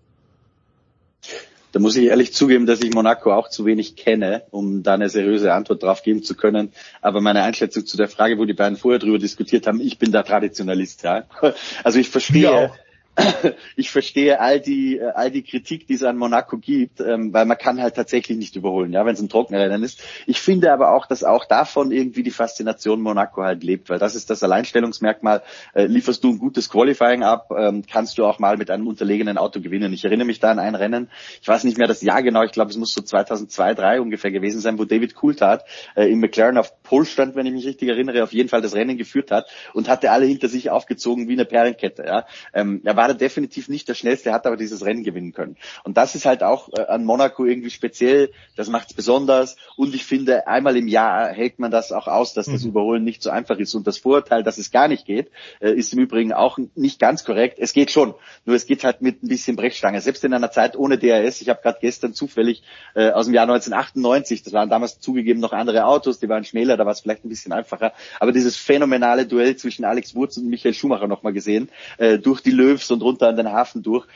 [1.72, 5.08] Da muss ich ehrlich zugeben, dass ich Monaco auch zu wenig kenne, um da eine
[5.08, 6.74] seriöse Antwort drauf geben zu können.
[7.02, 10.12] Aber meine Einschätzung zu der Frage, wo die beiden vorher drüber diskutiert haben, ich bin
[10.12, 11.24] da Traditionalist, ja.
[11.84, 12.72] Also ich verstehe,
[13.76, 17.46] ich verstehe all die, äh, all die Kritik, die es an Monaco gibt, ähm, weil
[17.46, 20.02] man kann halt tatsächlich nicht überholen, ja, wenn es ein Trockenrennen ist.
[20.28, 24.16] Ich finde aber auch, dass auch davon irgendwie die Faszination Monaco halt lebt, weil das
[24.16, 25.42] ist das Alleinstellungsmerkmal.
[25.74, 29.38] Äh, lieferst du ein gutes Qualifying ab, ähm, kannst du auch mal mit einem unterlegenen
[29.38, 29.94] Auto gewinnen.
[29.94, 31.10] Ich erinnere mich da an ein Rennen,
[31.42, 34.32] ich weiß nicht mehr das Jahr genau, ich glaube, es muss so 2002, 2003 ungefähr
[34.32, 35.66] gewesen sein, wo David Coulthard
[35.96, 38.76] äh, im McLaren auf Pole stand, wenn ich mich richtig erinnere, auf jeden Fall das
[38.76, 42.04] Rennen geführt hat und hatte alle hinter sich aufgezogen wie eine Perlenkette.
[42.06, 42.26] Ja.
[42.54, 45.58] Ähm, er war da definitiv nicht der schnellste, hat aber dieses Rennen gewinnen können.
[45.84, 49.56] Und das ist halt auch äh, an Monaco irgendwie speziell, das macht es besonders.
[49.76, 52.70] Und ich finde, einmal im Jahr hält man das auch aus, dass das mhm.
[52.70, 53.74] Überholen nicht so einfach ist.
[53.74, 57.24] Und das Vorurteil, dass es gar nicht geht, äh, ist im Übrigen auch nicht ganz
[57.24, 57.58] korrekt.
[57.58, 58.14] Es geht schon,
[58.46, 60.00] nur es geht halt mit ein bisschen Brechstange.
[60.00, 62.62] Selbst in einer Zeit ohne DRS, ich habe gerade gestern zufällig
[62.94, 66.78] äh, aus dem Jahr 1998, das waren damals zugegeben noch andere Autos, die waren schmäler,
[66.78, 70.46] da war es vielleicht ein bisschen einfacher, aber dieses phänomenale Duell zwischen Alex Wurz und
[70.46, 74.08] Michael Schumacher nochmal gesehen, äh, durch die Löws und runter an den Hafen durch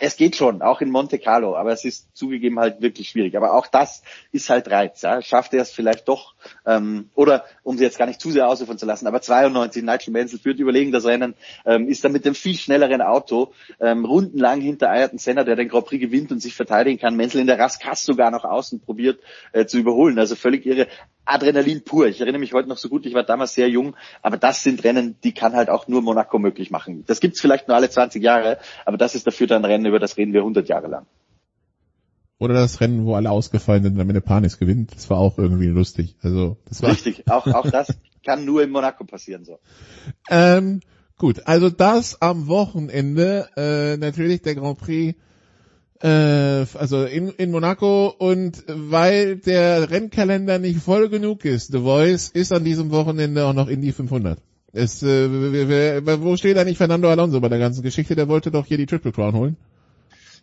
[0.00, 3.36] es geht schon, auch in Monte Carlo, aber es ist zugegeben halt wirklich schwierig.
[3.36, 4.02] Aber auch das
[4.32, 5.02] ist halt Reiz.
[5.02, 5.20] Ja.
[5.20, 8.78] Schafft er es vielleicht doch, ähm, oder um sie jetzt gar nicht zu sehr ausrufen
[8.78, 11.34] zu lassen, aber 92, Nigel Mansell führt überlegen das Rennen,
[11.66, 15.68] ähm, ist dann mit dem viel schnelleren Auto ähm, rundenlang hinter Ayrton Senna, der den
[15.68, 17.16] Grand Prix gewinnt und sich verteidigen kann.
[17.16, 19.20] Mansell in der Raskass sogar noch außen probiert
[19.52, 20.18] äh, zu überholen.
[20.18, 20.86] Also völlig irre.
[21.28, 22.06] Adrenalin pur.
[22.06, 24.82] Ich erinnere mich heute noch so gut, ich war damals sehr jung, aber das sind
[24.84, 27.04] Rennen, die kann halt auch nur Monaco möglich machen.
[27.06, 30.16] Das gibt's vielleicht nur alle 20 Jahre, aber das ist dafür dann Rennen, über das
[30.16, 31.06] reden wir 100 Jahre lang.
[32.38, 34.94] Oder das Rennen, wo alle ausgefallen sind, damit der Panis gewinnt.
[34.94, 36.16] Das war auch irgendwie lustig.
[36.22, 37.28] Also das war richtig.
[37.28, 37.88] Auch auch das
[38.24, 39.58] kann nur in Monaco passieren so.
[40.30, 40.80] Ähm,
[41.16, 45.18] gut, also das am Wochenende äh, natürlich der Grand Prix
[46.02, 52.28] äh, also in, in Monaco und weil der Rennkalender nicht voll genug ist, The Voice
[52.28, 54.38] ist an diesem Wochenende auch noch in die 500.
[54.72, 58.14] Es, äh, wo steht eigentlich Fernando Alonso bei der ganzen Geschichte?
[58.14, 59.56] Der wollte doch hier die Triple Crown holen.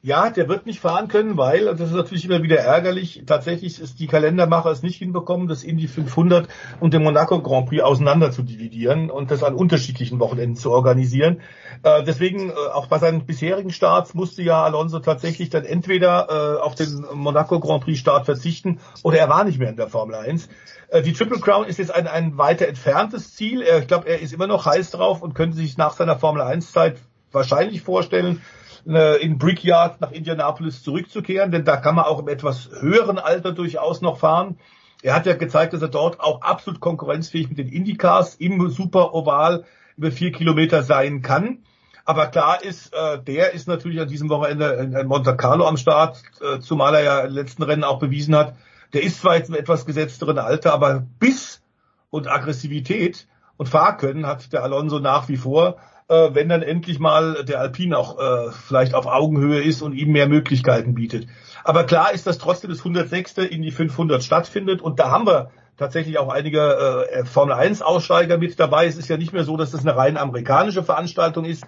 [0.06, 3.82] Ja, der wird nicht fahren können, weil, und das ist natürlich immer wieder ärgerlich, tatsächlich
[3.82, 6.48] ist die Kalendermacher es nicht hinbekommen, das Indy 500
[6.80, 11.42] und den Monaco Grand Prix auseinander zu dividieren und das an unterschiedlichen Wochenenden zu organisieren.
[11.82, 16.62] Äh, deswegen, äh, auch bei seinen bisherigen Starts musste ja Alonso tatsächlich dann entweder äh,
[16.62, 20.14] auf den Monaco Grand Prix Start verzichten oder er war nicht mehr in der Formel
[20.14, 20.50] 1.
[20.90, 23.64] Äh, die Triple Crown ist jetzt ein, ein weiter entferntes Ziel.
[23.80, 26.74] Ich glaube, er ist immer noch heiß drauf und könnte sich nach seiner Formel 1
[26.74, 26.98] Zeit
[27.32, 28.44] wahrscheinlich vorstellen,
[28.86, 34.02] in Brickyard nach Indianapolis zurückzukehren, denn da kann man auch im etwas höheren Alter durchaus
[34.02, 34.60] noch fahren.
[35.02, 39.14] Er hat ja gezeigt, dass er dort auch absolut konkurrenzfähig mit den Indycars im Super
[39.14, 39.66] Oval
[39.98, 41.60] über vier Kilometer sein kann.
[42.06, 46.22] Aber klar ist, äh, der ist natürlich an diesem Wochenende in Monte Carlo am Start,
[46.42, 48.56] äh, zumal er ja im letzten Rennen auch bewiesen hat,
[48.94, 51.64] der ist zwar jetzt im etwas gesetzteren Alter, aber Biss
[52.12, 57.44] und Aggressivität und Fahrkönnen hat der Alonso nach wie vor äh, wenn dann endlich mal
[57.46, 61.28] der Alpine auch äh, vielleicht auf Augenhöhe ist und ihm mehr Möglichkeiten bietet.
[61.64, 63.38] Aber klar ist, dass trotzdem das 106.
[63.40, 68.38] in die 500 stattfindet und da haben wir tatsächlich auch einige äh, Formel 1 Aussteiger
[68.38, 68.86] mit dabei.
[68.86, 71.66] Es ist ja nicht mehr so, dass das eine rein amerikanische Veranstaltung ist,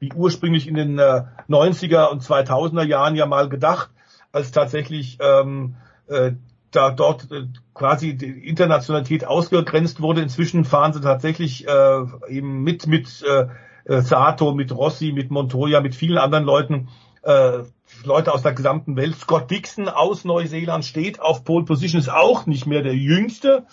[0.00, 3.90] wie ursprünglich in den äh, 90er und 2000er Jahren ja mal gedacht,
[4.32, 6.32] als tatsächlich ähm, äh,
[6.70, 10.20] da dort äh, quasi die Internationalität ausgegrenzt wurde.
[10.20, 13.46] Inzwischen fahren sie tatsächlich äh, eben mit mit äh,
[13.88, 16.88] äh, Sato, mit Rossi, mit Montoya, mit vielen anderen Leuten,
[17.22, 17.64] äh,
[18.04, 19.16] Leute aus der gesamten Welt.
[19.16, 23.66] Scott Dixon aus Neuseeland steht auf Pole Position, ist auch nicht mehr der Jüngste.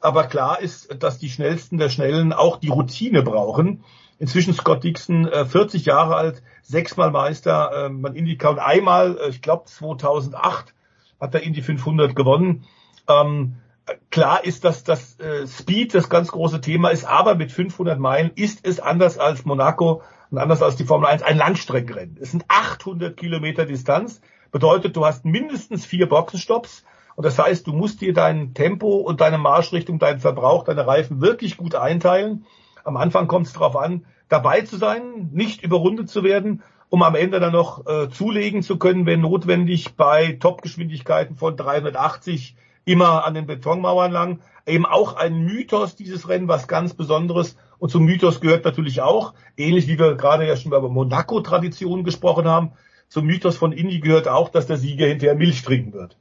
[0.00, 3.84] Aber klar ist, dass die Schnellsten der Schnellen auch die Routine brauchen.
[4.18, 9.28] Inzwischen Scott Dixon, äh, 40 Jahre alt, sechsmal Meister, äh, man Indycar und einmal, äh,
[9.30, 10.74] ich glaube 2008
[11.20, 12.64] hat er Indy 500 gewonnen.
[13.08, 13.56] Ähm,
[14.10, 18.30] klar ist, dass das äh, Speed das ganz große Thema ist, aber mit 500 Meilen
[18.34, 22.18] ist es anders als Monaco und anders als die Formel 1 ein Langstreckenrennen.
[22.20, 24.20] Es sind 800 Kilometer Distanz,
[24.52, 26.84] bedeutet, du hast mindestens vier Boxenstopps
[27.16, 31.20] und das heißt, du musst dir dein Tempo und deine Marschrichtung, deinen Verbrauch, deine Reifen
[31.20, 32.46] wirklich gut einteilen.
[32.84, 37.14] Am Anfang kommt es darauf an, dabei zu sein, nicht überrundet zu werden, um am
[37.14, 43.34] Ende dann noch äh, zulegen zu können, wenn notwendig, bei Topgeschwindigkeiten von 380 immer an
[43.34, 44.40] den Betonmauern lang.
[44.66, 47.56] Eben auch ein Mythos, dieses Rennen, was ganz Besonderes.
[47.78, 52.46] Und zum Mythos gehört natürlich auch, ähnlich wie wir gerade ja schon über Monaco-Traditionen gesprochen
[52.46, 52.72] haben,
[53.10, 56.16] zum Mythos von Indy gehört auch, dass der Sieger hinterher Milch trinken wird.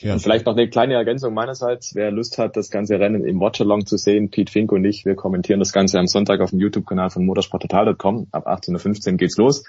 [0.00, 0.12] Ja.
[0.14, 1.94] Und vielleicht noch eine kleine Ergänzung meinerseits.
[1.94, 5.14] Wer Lust hat, das ganze Rennen im Watchalong zu sehen, Pete Fink und ich, wir
[5.14, 8.26] kommentieren das Ganze am Sonntag auf dem YouTube-Kanal von motorsporttotal.com.
[8.32, 9.64] Ab 18.15 Uhr geht's los.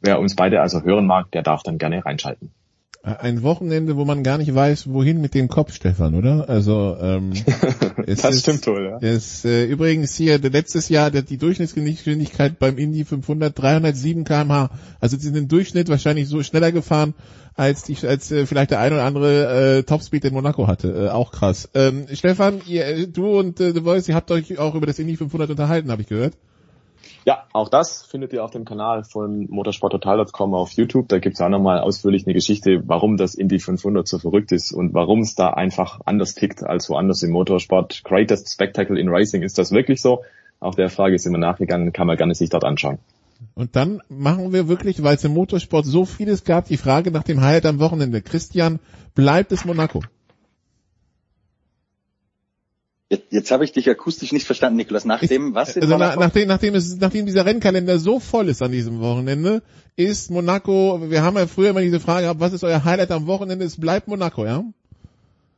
[0.00, 2.52] Wer uns beide also hören mag, der darf dann gerne reinschalten.
[3.02, 6.50] Ein Wochenende, wo man gar nicht weiß, wohin mit dem Kopf, Stefan, oder?
[6.50, 7.32] Also ähm,
[8.06, 8.98] das ist, stimmt wohl, ja.
[9.00, 14.70] Es, äh, übrigens hier letztes Jahr die Durchschnittsgeschwindigkeit beim Indy 500 307 km/h.
[15.00, 17.14] Also sie sind im Durchschnitt wahrscheinlich so schneller gefahren
[17.54, 21.06] als die als äh, vielleicht der ein oder andere äh, Topspeed in Monaco hatte.
[21.06, 21.70] Äh, auch krass.
[21.74, 25.16] Ähm, Stefan, ihr, du und äh, The Voice, ihr habt euch auch über das Indy
[25.16, 26.34] 500 unterhalten, habe ich gehört.
[27.24, 31.08] Ja, auch das findet ihr auf dem Kanal von motorsporttotal.com auf YouTube.
[31.08, 34.94] Da gibt's auch nochmal ausführlich eine Geschichte, warum das Indy 500 so verrückt ist und
[34.94, 38.02] warum es da einfach anders tickt als woanders im Motorsport.
[38.04, 40.22] Greatest Spectacle in Racing, ist das wirklich so?
[40.60, 42.98] Auch der Frage ist immer nachgegangen, kann man gerne sich dort anschauen.
[43.54, 47.22] Und dann machen wir wirklich, weil es im Motorsport so vieles gab, die Frage nach
[47.22, 48.20] dem Highlight am Wochenende.
[48.20, 48.80] Christian,
[49.14, 50.02] bleibt es Monaco?
[53.12, 55.04] Jetzt, jetzt habe ich dich akustisch nicht verstanden, Nikolas.
[55.04, 55.76] Nachdem was?
[55.76, 59.62] Also na, nachdem, nachdem, es, nachdem dieser Rennkalender so voll ist an diesem Wochenende,
[59.96, 63.26] ist Monaco, wir haben ja früher immer diese Frage gehabt, was ist euer Highlight am
[63.26, 63.64] Wochenende?
[63.64, 64.62] Es bleibt Monaco, ja?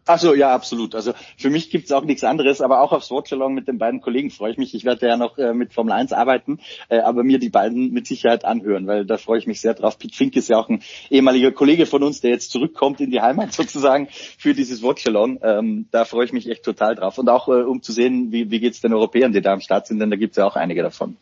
[0.04, 0.96] Ach so, ja, absolut.
[0.96, 4.30] Also für mich gibt's auch nichts anderes, aber auch aufs Watchalong mit den beiden Kollegen
[4.30, 4.74] freue ich mich.
[4.74, 6.58] Ich werde ja noch äh, mit Formel 1 arbeiten,
[6.88, 9.98] äh, aber mir die beiden mit Sicherheit anhören, weil da freue ich mich sehr drauf.
[9.98, 13.20] Pete Fink ist ja auch ein ehemaliger Kollege von uns, der jetzt zurückkommt in die
[13.20, 15.38] Heimat sozusagen für dieses Watchalong.
[15.42, 17.18] Ähm, da freue ich mich echt total drauf.
[17.18, 19.86] Und auch äh, um zu sehen, wie, wie geht's den Europäern, die da am Start
[19.86, 21.16] sind, denn da gibt's ja auch einige davon.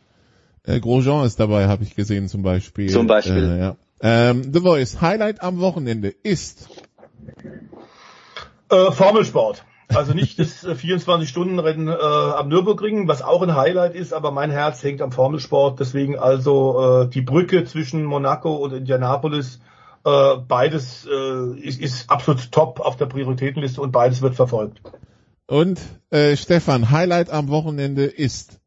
[0.65, 2.89] Äh, Grosjean ist dabei, habe ich gesehen zum Beispiel.
[2.89, 3.44] Zum Beispiel.
[3.44, 3.77] Äh, ja.
[4.01, 6.69] ähm, The Voice, Highlight am Wochenende ist
[8.70, 9.64] äh, Formelsport.
[9.88, 14.82] Also nicht das 24-Stunden-Rennen äh, am Nürburgring, was auch ein Highlight ist, aber mein Herz
[14.84, 15.80] hängt am Formelsport.
[15.80, 19.60] Deswegen also äh, die Brücke zwischen Monaco und Indianapolis,
[20.05, 24.80] äh, beides äh, ist, ist absolut top auf der Prioritätenliste und beides wird verfolgt.
[25.48, 25.80] Und
[26.10, 28.60] äh, Stefan, Highlight am Wochenende ist?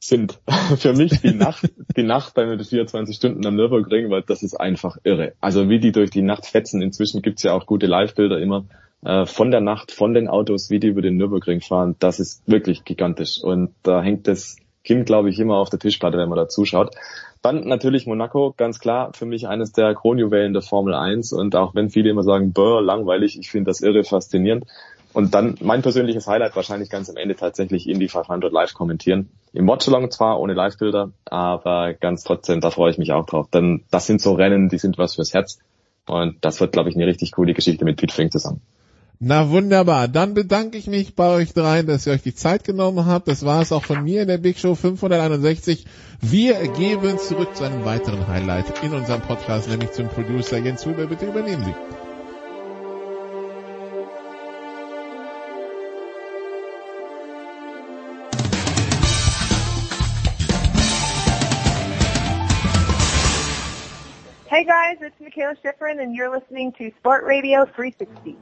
[0.00, 0.40] Sind
[0.78, 4.54] für mich die Nacht, die Nacht bei den 24 Stunden am Nürburgring, weil das ist
[4.54, 5.34] einfach irre.
[5.40, 8.64] Also wie die durch die Nacht fetzen, inzwischen gibt's ja auch gute Live-Bilder immer
[9.04, 12.42] äh, von der Nacht, von den Autos, wie die über den Nürburgring fahren, das ist
[12.46, 13.42] wirklich gigantisch.
[13.42, 16.94] Und da hängt das Kind, glaube ich, immer auf der Tischplatte, wenn man da zuschaut.
[17.42, 21.74] Dann natürlich Monaco, ganz klar, für mich eines der Kronjuwelen der Formel 1 und auch
[21.74, 24.66] wenn viele immer sagen, bäh, langweilig, ich finde das irre faszinierend.
[25.12, 29.30] Und dann mein persönliches Highlight wahrscheinlich ganz am Ende tatsächlich Indy 500 live kommentieren.
[29.52, 33.48] Im Watchalong zwar ohne Live-Bilder, aber ganz trotzdem, da freue ich mich auch drauf.
[33.52, 35.58] Denn das sind so Rennen, die sind was fürs Herz.
[36.06, 38.60] Und das wird, glaube ich, eine richtig coole Geschichte mit Pete Fink zusammen.
[39.22, 43.04] Na wunderbar, dann bedanke ich mich bei euch dreien, dass ihr euch die Zeit genommen
[43.04, 43.28] habt.
[43.28, 45.84] Das war es auch von mir in der Big Show 561.
[46.22, 51.06] Wir geben zurück zu einem weiteren Highlight in unserem Podcast, nämlich zum Producer Jens Huber.
[51.06, 51.99] Bitte übernehmen Sie.
[65.02, 68.36] It's Michaela Schifrin and you're listening to Sport Radio 360.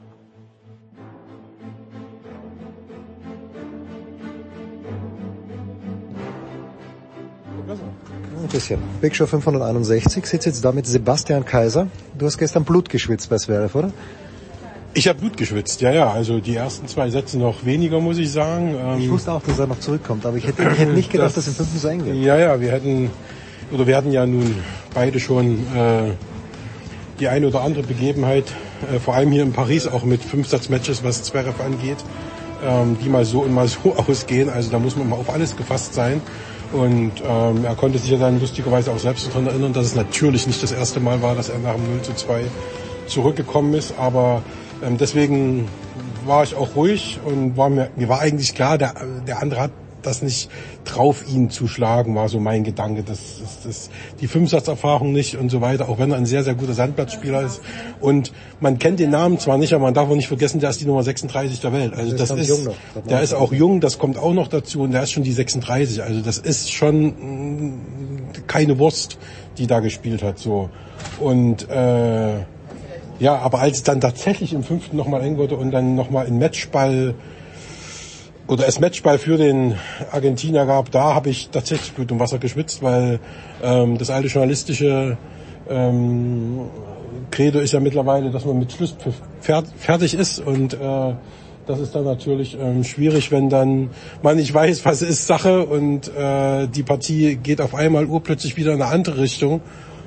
[8.41, 8.79] Ein bisschen.
[8.99, 11.87] Big Show 561 sitzt jetzt da mit Sebastian Kaiser.
[12.17, 13.91] Du hast gestern Blut geschwitzt bei Zverev, oder?
[14.95, 16.11] Ich habe Blut geschwitzt, ja, ja.
[16.11, 18.75] Also die ersten zwei Sätze noch weniger, muss ich sagen.
[18.75, 21.27] Ähm, ich wusste auch, dass er noch zurückkommt, aber ich hätte, ich hätte nicht gedacht,
[21.27, 22.17] das, dass im fünften so eng wird.
[22.17, 23.11] Ja, ja, wir hätten,
[23.71, 24.55] oder wir hatten ja nun
[24.95, 26.11] beide schon äh,
[27.19, 28.45] die eine oder andere Begebenheit,
[28.93, 31.97] äh, vor allem hier in Paris auch mit Fünfsatzmatches, was Zverev angeht.
[32.63, 34.49] ähm, die mal so und mal so ausgehen.
[34.49, 36.21] Also da muss man mal auf alles gefasst sein.
[36.71, 40.45] Und ähm, er konnte sich ja dann lustigerweise auch selbst daran erinnern, dass es natürlich
[40.45, 42.43] nicht das erste Mal war, dass er nach dem 0 zu 2
[43.07, 43.95] zurückgekommen ist.
[43.97, 44.43] Aber
[44.83, 45.67] ähm, deswegen
[46.25, 48.93] war ich auch ruhig und war mir, mir war eigentlich klar, der,
[49.25, 50.49] der andere hat das nicht
[50.85, 53.03] drauf, ihn zu schlagen, war so mein Gedanke.
[53.03, 53.89] Das ist das,
[54.21, 57.61] die Fünfsatzerfahrung nicht und so weiter, auch wenn er ein sehr, sehr guter Sandplatzspieler ist.
[57.99, 60.81] Und man kennt den Namen zwar nicht, aber man darf auch nicht vergessen, der ist
[60.81, 61.93] die Nummer 36 der Welt.
[61.93, 62.69] Also das ist,
[63.09, 66.01] der ist auch jung, das kommt auch noch dazu und der ist schon die 36.
[66.03, 67.73] Also das ist schon mh,
[68.47, 69.17] keine Wurst,
[69.57, 70.39] die da gespielt hat.
[70.39, 70.69] so
[71.19, 72.39] Und äh,
[73.19, 76.39] ja, aber als es dann tatsächlich im fünften nochmal eng wurde und dann nochmal in
[76.39, 77.15] Matchball
[78.49, 79.75] oder es Matchball für den
[80.11, 83.19] Argentinier gab, da habe ich tatsächlich Blut und Wasser geschwitzt, weil
[83.61, 85.17] ähm, das alte journalistische
[85.69, 86.61] ähm,
[87.29, 88.95] Credo ist ja mittlerweile, dass man mit Schluss
[89.39, 91.13] fertig ist und äh,
[91.67, 93.91] das ist dann natürlich ähm, schwierig, wenn dann
[94.23, 98.73] man nicht weiß, was ist Sache und äh, die Partie geht auf einmal urplötzlich wieder
[98.73, 99.61] in eine andere Richtung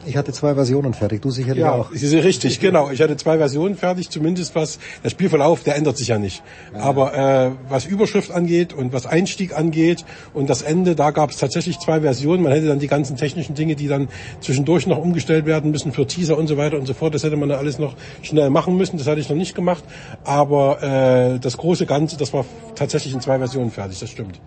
[0.06, 1.90] ich hatte zwei Versionen fertig, du sicherlich ja, auch.
[1.92, 2.90] Sind richtig, genau.
[2.90, 6.42] Ich hatte zwei Versionen fertig, zumindest was der Spielverlauf, der ändert sich ja nicht.
[6.74, 6.80] Ja.
[6.80, 10.04] Aber äh, was Überschrift angeht und was Einstieg angeht
[10.34, 12.42] und das Ende, da gab es tatsächlich zwei Versionen.
[12.42, 14.08] Man hätte dann die ganzen technischen Dinge, die dann
[14.40, 17.14] zwischendurch noch umgestellt werden müssen für Teaser und so weiter und so fort.
[17.14, 18.98] Das hätte man dann alles noch schnell machen müssen.
[18.98, 19.84] Das hatte ich noch nicht gemacht.
[20.24, 23.98] Aber äh, das große Ganze, das war tatsächlich in zwei Versionen fertig.
[24.00, 24.40] Das stimmt.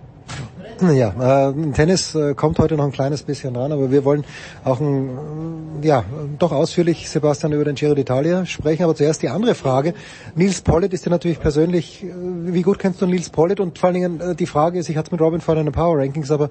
[0.82, 4.26] Ja, äh, Tennis äh, kommt heute noch ein kleines bisschen dran, aber wir wollen
[4.66, 6.04] auch ein, ja,
[6.38, 8.84] doch ausführlich, Sebastian, über den Giro d'Italia sprechen.
[8.84, 9.94] Aber zuerst die andere Frage.
[10.36, 13.62] Nils Pollitt ist ja natürlich persönlich, äh, wie gut kennst du Nils Pollitt?
[13.62, 15.72] Und vor allen Dingen äh, die Frage ist, ich hatte es mit Robin vorhin in
[15.72, 16.50] den Power Rankings, aber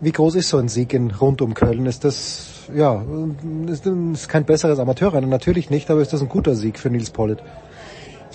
[0.00, 1.84] wie groß ist so ein Sieg in rund um Köln?
[1.84, 3.02] Ist das, ja,
[3.68, 5.28] ist, ist kein besseres Amateurrennen?
[5.28, 7.42] Natürlich nicht, aber ist das ein guter Sieg für Nils Pollitt?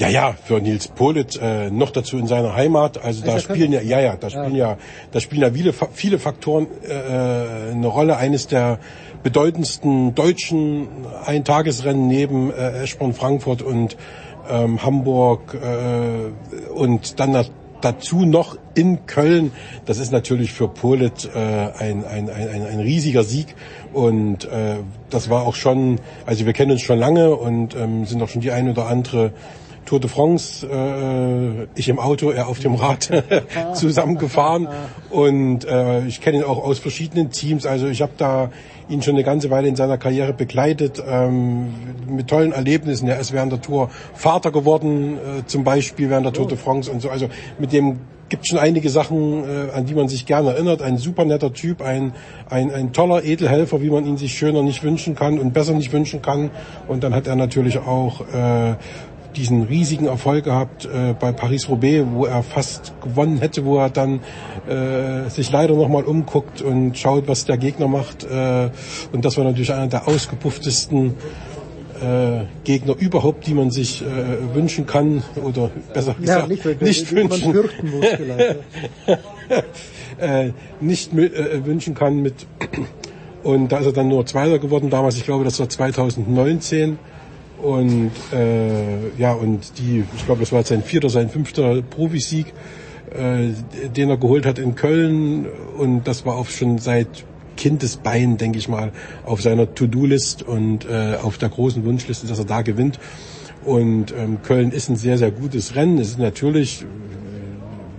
[0.02, 3.04] Ja, ja, für Nils Polit äh, noch dazu in seiner Heimat.
[3.04, 4.78] Also da spielen ja, ja, ja, da spielen ja,
[5.12, 8.18] da spielen ja viele, viele Faktoren äh, eine Rolle.
[8.18, 8.80] Eines der
[9.22, 10.88] bedeutendsten deutschen
[11.24, 13.96] Eintagesrennen neben äh, Eschborn Frankfurt und
[14.50, 17.46] ähm, Hamburg äh, und dann
[17.82, 19.52] dazu noch in Köln.
[19.86, 23.56] Das ist natürlich für Polit äh, ein, ein, ein, ein riesiger Sieg
[23.94, 24.78] und äh,
[25.12, 28.42] das war auch schon, also wir kennen uns schon lange und ähm, sind auch schon
[28.42, 29.34] die ein oder andere
[29.86, 33.10] Tour de France, äh, ich im Auto, er auf dem Rad
[33.74, 34.68] zusammengefahren
[35.10, 37.66] und äh, ich kenne ihn auch aus verschiedenen Teams.
[37.66, 38.52] Also ich habe da
[38.90, 41.74] ihn schon eine ganze Weile in seiner Karriere begleitet ähm,
[42.08, 43.08] mit tollen Erlebnissen.
[43.08, 46.92] Er ist während der Tour Vater geworden, äh, zum Beispiel während der Tour de France
[46.92, 47.10] und so.
[47.10, 48.00] Also mit dem
[48.32, 50.82] gibt schon einige Sachen, äh, an die man sich gerne erinnert.
[50.82, 52.14] Ein super netter Typ, ein,
[52.50, 55.92] ein, ein toller Edelhelfer, wie man ihn sich schöner nicht wünschen kann und besser nicht
[55.92, 56.50] wünschen kann.
[56.88, 58.76] Und dann hat er natürlich auch äh,
[59.36, 64.22] diesen riesigen Erfolg gehabt äh, bei Paris-Roubaix, wo er fast gewonnen hätte, wo er dann
[64.68, 68.24] äh, sich leider nochmal umguckt und schaut, was der Gegner macht.
[68.24, 68.70] Äh,
[69.12, 71.16] und das war natürlich einer der ausgepufftesten
[72.02, 77.12] äh, Gegner überhaupt, die man sich äh, wünschen kann oder besser gesagt ja, nicht, nicht
[77.12, 77.56] wünschen.
[77.56, 78.06] Muss
[80.20, 82.48] äh, nicht äh, wünschen kann mit
[83.44, 85.18] und da ist er dann nur Zweiter geworden damals.
[85.18, 87.00] Ich glaube, das war 2019
[87.62, 92.48] und äh, ja, und die, ich glaube, das war sein vierter, sein fünfter Profisieg,
[93.12, 93.50] äh,
[93.96, 95.46] den er geholt hat in Köln.
[95.78, 97.26] Und das war auch schon seit
[97.58, 98.92] Kindesbein, denke ich mal,
[99.26, 103.00] auf seiner To-Do-List und äh, auf der großen Wunschliste, dass er da gewinnt.
[103.64, 106.00] Und ähm, Köln ist ein sehr, sehr gutes Rennen.
[106.00, 106.84] Es ist natürlich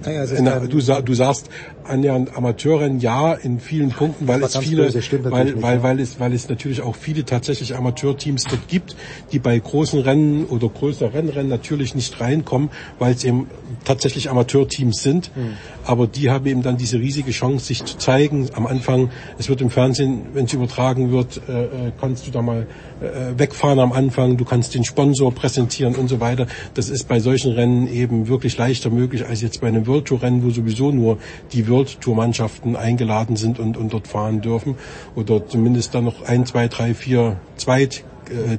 [0.04, 1.48] ja, also du, du sagst
[1.84, 4.92] annähernd Amateurrennen ja in vielen Punkten, weil es viele,
[5.24, 8.96] weil, weil, weil es, weil es natürlich auch viele tatsächlich Amateurteams dort gibt,
[9.32, 13.48] die bei großen Rennen oder größeren Rennrennen natürlich nicht reinkommen, weil es eben
[13.84, 15.30] tatsächlich Amateurteams sind.
[15.36, 15.54] Mhm.
[15.84, 18.48] Aber die haben eben dann diese riesige Chance, sich zu zeigen.
[18.54, 22.42] Am Anfang, es wird im Fernsehen, wenn es übertragen wird, äh, äh kannst du da
[22.42, 22.66] mal
[23.00, 26.46] äh, wegfahren am Anfang, du kannst den Sponsor präsentieren und so weiter.
[26.74, 30.22] Das ist bei solchen Rennen eben wirklich leichter möglich als jetzt bei einem World Tour
[30.22, 31.18] Rennen, wo sowieso nur
[31.52, 34.76] die World Tour Mannschaften eingeladen sind und, und dort fahren dürfen
[35.16, 38.04] oder zumindest dann noch ein, zwei, drei, vier Zweit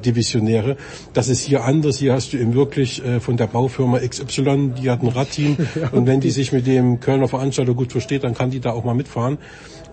[0.05, 0.77] Divisionäre.
[1.13, 1.97] Das ist hier anders.
[1.97, 5.89] Hier hast du eben wirklich äh, von der Baufirma XY, die hat ein Radteam ja,
[5.89, 8.83] und wenn die sich mit dem Kölner Veranstalter gut versteht, dann kann die da auch
[8.83, 9.37] mal mitfahren.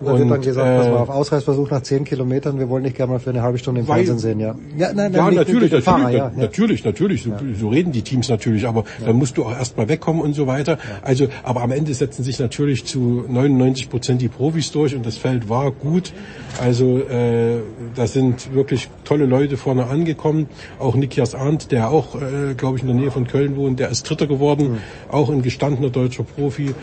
[0.03, 2.95] Da wird dann gesagt, äh, pass mal auf, Ausreißversuch nach zehn Kilometern, wir wollen nicht
[2.95, 4.55] gerne mal für eine halbe Stunde im weil, Fernsehen sehen, ja.
[4.77, 8.29] Ja, nein, nein, ja natürlich, natürlich, Fahrer, ja, natürlich, natürlich, so, so, reden die Teams
[8.29, 10.77] natürlich, aber dann musst du auch erstmal wegkommen und so weiter.
[11.01, 15.17] Also, aber am Ende setzen sich natürlich zu 99 Prozent die Profis durch und das
[15.17, 16.13] Feld war gut.
[16.61, 17.61] Also, äh,
[17.95, 20.49] da sind wirklich tolle Leute vor vorne angekommen.
[20.79, 23.89] Auch Nikias Arndt, der auch, äh, glaube ich, in der Nähe von Köln wohnt, der
[23.89, 24.77] ist Dritter geworden, mhm.
[25.09, 26.73] auch ein gestandener deutscher Profi,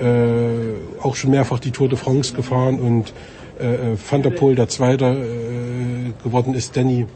[0.00, 3.12] äh, auch schon mehrfach die Tour de France gefahren und
[3.60, 7.06] äh, äh Van der Poel, der Zweiter äh, geworden ist, Danny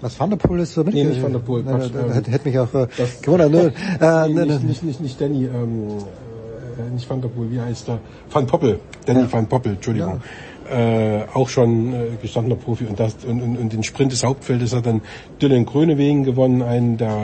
[0.00, 0.94] was Van der Poel ist so mit?
[0.94, 1.62] Nee, nicht Van der Poel.
[1.62, 2.86] Quatsch, ähm, hätte, hätte mich auch äh,
[3.22, 3.50] gewundert.
[3.50, 3.66] Nur,
[4.00, 5.88] äh, nee, nicht, nicht, nicht, nicht Danny, ähm,
[6.78, 8.00] äh, nicht Van der Poel, wie heißt er?
[8.30, 8.78] Van Poppel.
[9.06, 9.32] Danny ja.
[9.32, 10.20] Van Poppel, Entschuldigung.
[10.70, 11.20] Ja.
[11.20, 14.74] Äh, auch schon äh, gestandener Profi und, das, und, und, und den Sprint des Hauptfeldes
[14.74, 15.00] hat dann
[15.40, 17.22] Dylan Grönewegen gewonnen, einen der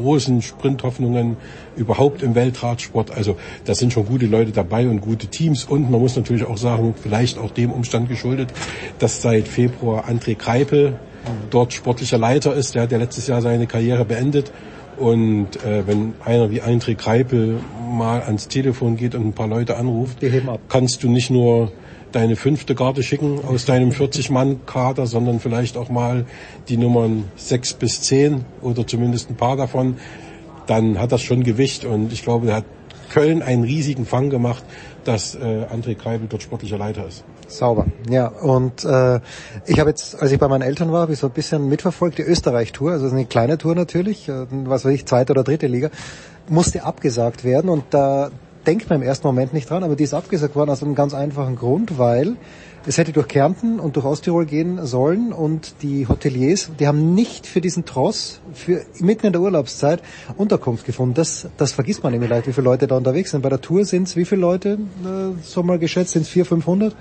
[0.00, 1.36] großen Sprinthoffnungen
[1.76, 3.10] überhaupt im Weltradsport.
[3.10, 5.64] Also da sind schon gute Leute dabei und gute Teams.
[5.64, 8.52] Und man muss natürlich auch sagen, vielleicht auch dem Umstand geschuldet,
[8.98, 10.98] dass seit Februar André Kreipel
[11.50, 12.74] dort sportlicher Leiter ist.
[12.74, 14.52] Der hat ja letztes Jahr seine Karriere beendet.
[14.96, 17.58] Und äh, wenn einer wie André Kreipel
[17.90, 20.18] mal ans Telefon geht und ein paar Leute anruft,
[20.68, 21.72] kannst du nicht nur
[22.12, 26.26] deine fünfte Karte schicken aus deinem 40-Mann-Kader, sondern vielleicht auch mal
[26.68, 29.96] die Nummern sechs bis zehn oder zumindest ein paar davon.
[30.66, 32.64] Dann hat das schon Gewicht und ich glaube, da hat
[33.10, 34.62] Köln einen riesigen Fang gemacht,
[35.04, 37.24] dass äh, André Kreibel dort sportlicher Leiter ist.
[37.48, 38.28] Sauber, ja.
[38.28, 39.20] Und äh,
[39.66, 42.18] ich habe jetzt, als ich bei meinen Eltern war, habe ich so ein bisschen mitverfolgt,
[42.18, 45.90] die Österreich-Tour, also eine kleine Tour natürlich, äh, was weiß ich, zweite oder dritte Liga,
[46.48, 48.30] musste abgesagt werden und da
[48.66, 51.14] denkt man im ersten Moment nicht dran, aber die ist abgesagt worden aus einem ganz
[51.14, 52.36] einfachen Grund, weil
[52.86, 57.46] es hätte durch Kärnten und durch Osttirol gehen sollen und die Hoteliers, die haben nicht
[57.46, 60.02] für diesen Tross, für mitten in der Urlaubszeit
[60.36, 61.14] Unterkunft gefunden.
[61.14, 63.42] Das, das vergisst man nämlich leicht, wie viele Leute da unterwegs sind.
[63.42, 66.48] Bei der Tour sind es wie viele Leute, äh, so mal geschätzt, sind es 400,
[66.48, 66.96] 500?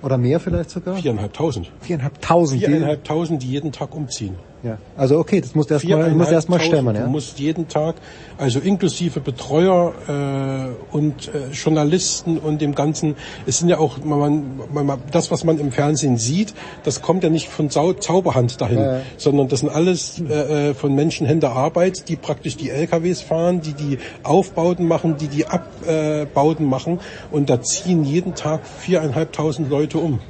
[0.00, 0.96] Oder mehr vielleicht sogar?
[0.96, 1.72] Viereinhalbtausend.
[1.80, 2.64] Viereinhalbtausend.
[2.64, 4.36] Viereinhalbtausend, die jeden Tag umziehen.
[4.62, 4.78] Ja.
[4.96, 7.04] Also okay, das muss erstmal muss erst mal stemmen, ja.
[7.04, 7.94] Du musst jeden Tag,
[8.38, 13.14] also inklusive Betreuer äh, und äh, Journalisten und dem ganzen,
[13.46, 17.30] es sind ja auch man, man, das, was man im Fernsehen sieht, das kommt ja
[17.30, 19.00] nicht von Zau Zauberhand dahin, ja, ja.
[19.16, 23.74] sondern das sind alles äh, äh von Menschenhänder Arbeit, die praktisch die LKWs fahren, die
[23.74, 26.98] die Aufbauten machen, die die Abbauten machen
[27.30, 30.20] und da ziehen jeden Tag viereinhalbtausend Leute um.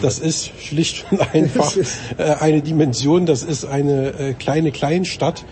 [0.00, 1.76] Das ist schlicht und einfach
[2.18, 5.44] äh, eine Dimension, das ist eine äh, kleine Kleinstadt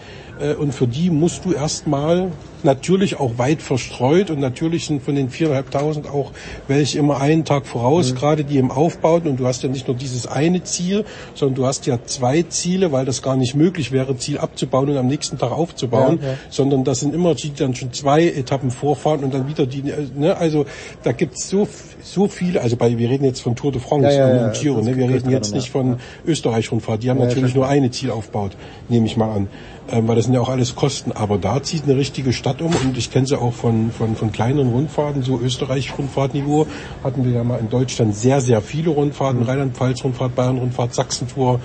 [0.59, 2.31] und für die musst du erstmal
[2.63, 6.33] natürlich auch weit verstreut und natürlich sind von den viereinhalbtausend auch
[6.69, 8.17] welche immer einen Tag voraus, mhm.
[8.17, 11.05] gerade die im Aufbau und du hast ja nicht nur dieses eine Ziel,
[11.35, 14.97] sondern du hast ja zwei Ziele, weil das gar nicht möglich wäre, Ziel abzubauen und
[14.97, 16.35] am nächsten Tag aufzubauen, ja, ja.
[16.51, 19.83] sondern das sind immer die, die dann schon zwei Etappen vorfahren und dann wieder die,
[19.83, 20.67] ne, also
[21.03, 21.67] da gibt's so
[22.03, 24.97] so viele, also bei, wir reden jetzt von Tour de France ja, und Giro, ne?
[24.97, 28.53] wir reden jetzt nicht von Österreich-Rundfahrt, die haben natürlich nur eine Ziel aufgebaut,
[28.89, 29.49] nehme ich mal an,
[29.93, 32.75] ähm, weil das sind ja auch alles Kosten, aber da zieht eine richtige Stadt um.
[32.75, 36.67] Und ich kenne sie auch von, von, von kleineren Rundfahrten, so Österreich-Rundfahrtniveau.
[37.03, 39.43] Hatten wir ja mal in Deutschland sehr, sehr viele Rundfahrten.
[39.43, 41.61] Rheinland-Pfalz-Rundfahrt, Bayern-Rundfahrt, Sachsen-Tour,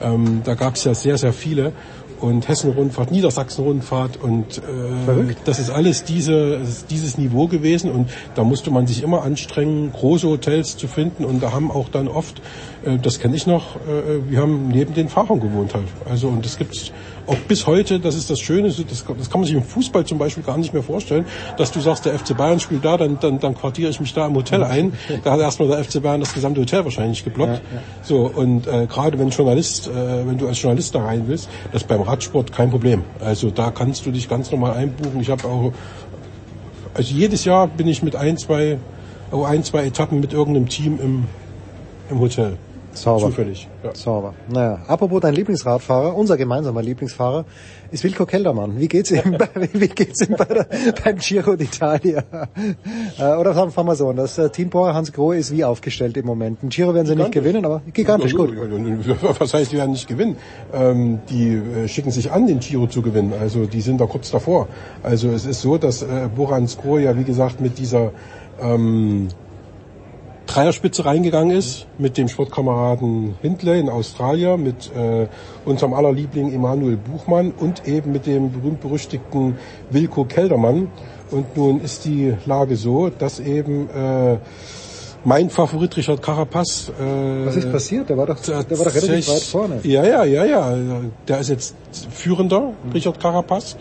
[0.00, 1.72] ähm, da gab es ja sehr, sehr viele.
[2.20, 4.18] Und Hessen-Rundfahrt, Niedersachsen-Rundfahrt.
[4.18, 6.60] Und äh, das ist alles diese,
[6.90, 7.90] dieses Niveau gewesen.
[7.90, 11.24] Und da musste man sich immer anstrengen, große Hotels zu finden.
[11.24, 12.42] Und da haben auch dann oft,
[12.84, 15.88] äh, das kenne ich noch, äh, wir haben neben den Fahrern gewohnt halt.
[16.04, 16.92] Also und das gibt's
[17.26, 20.18] auch bis heute, das ist das Schöne, das, das kann man sich im Fußball zum
[20.18, 21.24] Beispiel gar nicht mehr vorstellen,
[21.56, 24.26] dass du sagst, der FC Bayern spielt da, dann, dann, dann quartiere ich mich da
[24.26, 24.92] im Hotel ein.
[25.24, 27.60] Da hat erstmal der FC Bayern das gesamte Hotel wahrscheinlich geblockt.
[27.70, 27.82] Ja, ja.
[28.02, 31.82] So, und äh, gerade wenn Journalist, äh, wenn du als Journalist da rein willst, das
[31.82, 33.02] ist beim Radsport kein Problem.
[33.20, 35.20] Also da kannst du dich ganz normal einbuchen.
[35.20, 35.72] Ich habe auch,
[36.94, 38.78] also jedes Jahr bin ich mit ein, zwei,
[39.30, 41.24] oh, ein, zwei Etappen mit irgendeinem Team im,
[42.08, 42.56] im Hotel.
[42.92, 43.26] Sauber.
[43.26, 43.68] Zufällig.
[43.82, 43.94] Ja.
[43.94, 44.34] Sauber.
[44.48, 47.44] Naja, apropos dein Lieblingsradfahrer, unser gemeinsamer Lieblingsfahrer
[47.90, 48.78] ist Wilco Keldermann.
[48.78, 50.66] Wie geht's ihm, bei, wie geht's ihm bei der,
[51.04, 52.22] beim Giro d'Italia?
[53.18, 56.16] Äh, oder sagen wir mal so, das äh, Team Bauer Hans Grohe ist wie aufgestellt
[56.16, 56.62] im Moment.
[56.62, 58.54] Ein Giro werden sie nicht gewinnen, aber gigantisch gut.
[59.38, 60.36] Was heißt, die werden nicht gewinnen?
[60.72, 63.32] Ähm, die äh, schicken sich an, den Giro zu gewinnen.
[63.38, 64.68] Also die sind da kurz davor.
[65.02, 68.12] Also es ist so, dass äh, Borans Grohe ja wie gesagt mit dieser
[68.60, 69.28] ähm,
[70.50, 75.28] Dreierspitze reingegangen ist mit dem Sportkameraden Hindley in Australien, mit äh,
[75.64, 79.56] unserem aller Liebling Emanuel Buchmann und eben mit dem berühmt-berüchtigten
[79.90, 80.88] Wilko Keldermann.
[81.30, 84.38] Und nun ist die Lage so, dass eben äh,
[85.24, 86.90] mein Favorit Richard Carapaz.
[86.98, 88.08] Äh, Was ist passiert?
[88.08, 89.80] Der war doch, der war doch relativ weit vorne.
[89.84, 90.76] Ja, ja, ja, ja.
[91.28, 91.76] Der ist jetzt
[92.10, 93.76] führender, Richard Carapaz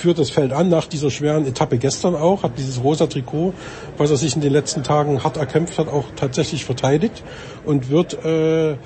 [0.00, 3.52] führt das Feld an nach dieser schweren Etappe gestern auch, hat dieses rosa Trikot,
[3.96, 7.22] was er sich in den letzten Tagen hart erkämpft hat, auch tatsächlich verteidigt
[7.64, 8.76] und wird äh,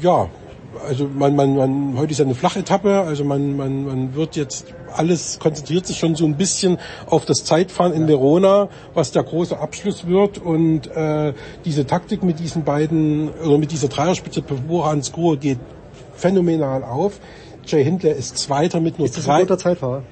[0.00, 0.28] ja
[0.86, 4.66] also man, man, man, heute ist ja eine Flachetappe, also man, man, man wird jetzt
[4.94, 9.58] alles konzentriert sich schon so ein bisschen auf das Zeitfahren in Verona, was der große
[9.58, 11.32] Abschluss wird und äh,
[11.64, 15.58] diese Taktik mit diesen beiden oder mit dieser Dreierspitze Bora Hans Grohe geht
[16.14, 17.20] phänomenal auf.
[17.66, 19.34] Jay Hindley ist Zweiter mit nur Ist drei.
[19.34, 20.02] ein guter Zeitfahrer?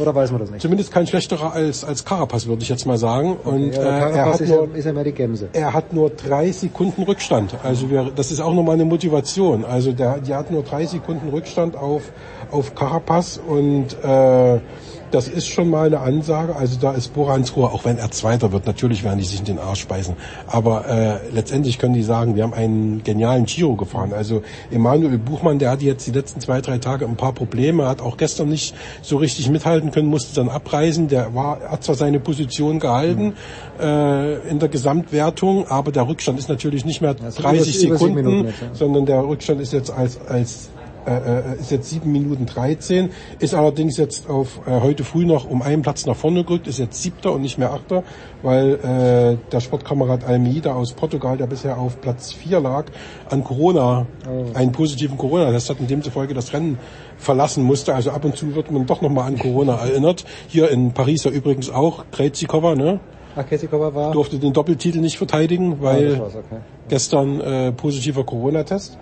[0.00, 0.62] Oder weiß man das nicht?
[0.62, 3.36] Zumindest kein schlechterer als, als Carapaz, würde ich jetzt mal sagen.
[3.44, 5.48] Und ja, äh, er, hat nur, ja, ist ja mehr die Gemse.
[5.52, 7.54] er hat nur drei Sekunden Rückstand.
[7.62, 9.64] Also wir, das ist auch nochmal eine Motivation.
[9.64, 12.12] Also der, die hat nur drei Sekunden Rückstand auf,
[12.50, 14.60] auf Carapaz und äh,
[15.10, 16.54] das ist schon mal eine Ansage.
[16.56, 19.44] Also da ist Borans Ruhe, auch wenn er Zweiter wird, natürlich werden die sich in
[19.44, 20.16] den Arsch speisen.
[20.46, 24.12] Aber äh, letztendlich können die sagen, wir haben einen genialen Giro gefahren.
[24.12, 28.00] Also Emanuel Buchmann, der hatte jetzt die letzten zwei, drei Tage ein paar Probleme, hat
[28.00, 31.08] auch gestern nicht so richtig mithalten können, musste dann abreisen.
[31.08, 33.34] Der war, hat zwar seine Position gehalten
[33.80, 37.62] äh, in der Gesamtwertung, aber der Rückstand ist natürlich nicht mehr sind 30 über- über
[37.62, 38.52] sieben Sekunden, Minuten ja.
[38.74, 40.70] sondern der Rückstand ist jetzt als, als
[41.06, 45.48] äh, äh, ist jetzt 7 Minuten 13, ist allerdings jetzt auf äh, heute früh noch
[45.48, 48.02] um einen Platz nach vorne gerückt, ist jetzt siebter und nicht mehr achter,
[48.42, 52.86] weil äh, der Sportkamerad Almeida aus Portugal, der bisher auf Platz 4 lag,
[53.28, 54.06] an Corona,
[54.54, 56.78] einen positiven Corona-Test hat und demzufolge das Rennen
[57.16, 57.94] verlassen musste.
[57.94, 60.24] Also ab und zu wird man doch nochmal an Corona erinnert.
[60.48, 63.00] Hier in Paris ja übrigens auch, Krejcikova, ne?
[63.36, 64.12] Ach, Kesikova war...
[64.12, 66.60] durfte den Doppeltitel nicht verteidigen, Ah, weil war's, okay.
[66.88, 68.98] gestern äh, positiver Corona-Test.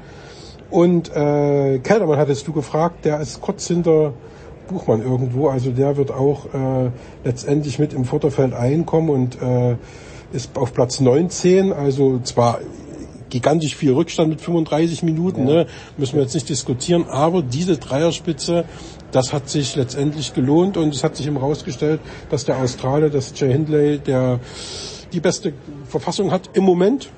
[0.70, 4.12] Und äh, Keldermann hattest du gefragt, der ist kurz hinter
[4.68, 6.90] Buchmann irgendwo, also der wird auch äh,
[7.24, 9.76] letztendlich mit im Vorderfeld einkommen und äh,
[10.32, 12.60] ist auf Platz 19, also zwar
[13.30, 15.66] gigantisch viel Rückstand mit 35 Minuten, ne,
[15.96, 18.64] müssen wir jetzt nicht diskutieren, aber diese Dreierspitze,
[19.10, 23.38] das hat sich letztendlich gelohnt und es hat sich eben herausgestellt, dass der Australier, dass
[23.38, 24.40] Jay Hindley, der
[25.12, 27.10] die beste Verfassung hat im Moment.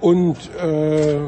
[0.00, 1.18] Und äh,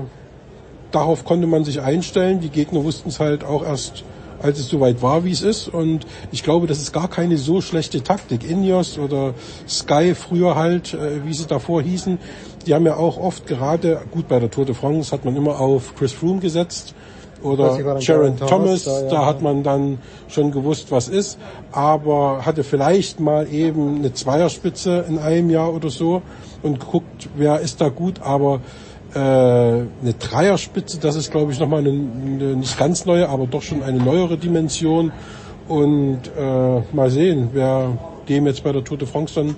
[0.91, 2.41] darauf konnte man sich einstellen.
[2.41, 4.05] Die Gegner wussten es halt auch erst,
[4.43, 5.69] als es soweit war, wie es ist.
[5.69, 8.49] Und ich glaube, das ist gar keine so schlechte Taktik.
[8.49, 9.35] Ineos oder
[9.69, 12.19] Sky früher halt, äh, wie sie davor hießen,
[12.67, 15.61] die haben ja auch oft gerade, gut bei der Tour de France hat man immer
[15.61, 16.95] auf Chris Froome gesetzt
[17.43, 19.27] oder Sharon Thomas, Thomas, da, da, ja.
[19.27, 21.39] hat man dann schon gewusst, was ist,
[21.73, 26.23] aber hatte vielleicht mal eben eine Zweierspitze in einem Jahr oder so
[26.63, 28.61] und guckt, wer ist da gut, aber
[29.15, 33.63] äh, eine Dreierspitze, das ist glaube ich nochmal eine, eine nicht ganz neue, aber doch
[33.63, 35.13] schon eine neuere Dimension
[35.69, 37.99] und äh, mal sehen, wer
[38.31, 39.57] dem jetzt bei der Tour de France dann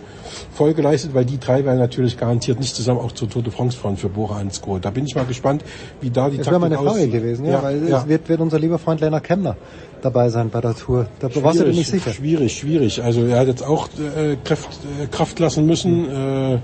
[0.53, 3.77] Folge leistet, weil die drei werden natürlich garantiert nicht zusammen auch zur Tour de France
[3.77, 4.81] fahren für Bora Hansgrohe.
[4.81, 5.63] Da bin ich mal gespannt,
[6.01, 8.59] wie da die Das wäre meine Taktik Frage gewesen, ja, weil es wird, wird unser
[8.59, 9.57] lieber Freund Lennart Kemner
[10.01, 11.07] dabei sein bei der Tour.
[11.21, 12.11] Da warst du dir nicht sicher.
[12.11, 13.03] Schwierig, schwierig.
[13.03, 16.59] Also er hat jetzt auch äh, Kraft, äh, Kraft lassen müssen, äh,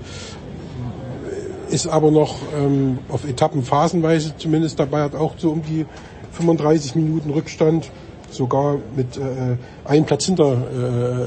[1.69, 5.85] ist aber noch ähm, auf Etappen phasenweise zumindest dabei, hat auch so um die
[6.33, 7.89] 35 Minuten Rückstand.
[8.31, 10.53] Sogar mit äh, einem Platz hinter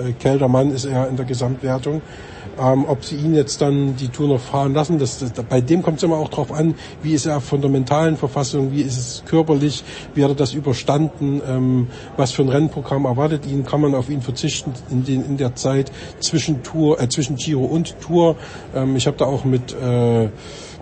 [0.06, 2.00] äh, Keldermann ist er in der Gesamtwertung.
[2.60, 5.82] Ähm, ob sie ihn jetzt dann die Tour noch fahren lassen, das, das, bei dem
[5.82, 8.98] kommt es immer auch drauf an, wie ist er von der mentalen Verfassung, wie ist
[8.98, 9.82] es körperlich,
[10.14, 14.10] wie hat er das überstanden, ähm, was für ein Rennprogramm erwartet ihn, kann man auf
[14.10, 15.90] ihn verzichten in, den, in der Zeit
[16.20, 18.36] zwischen Tour, äh, zwischen Giro und Tour.
[18.74, 20.28] Ähm, ich habe da auch mit äh,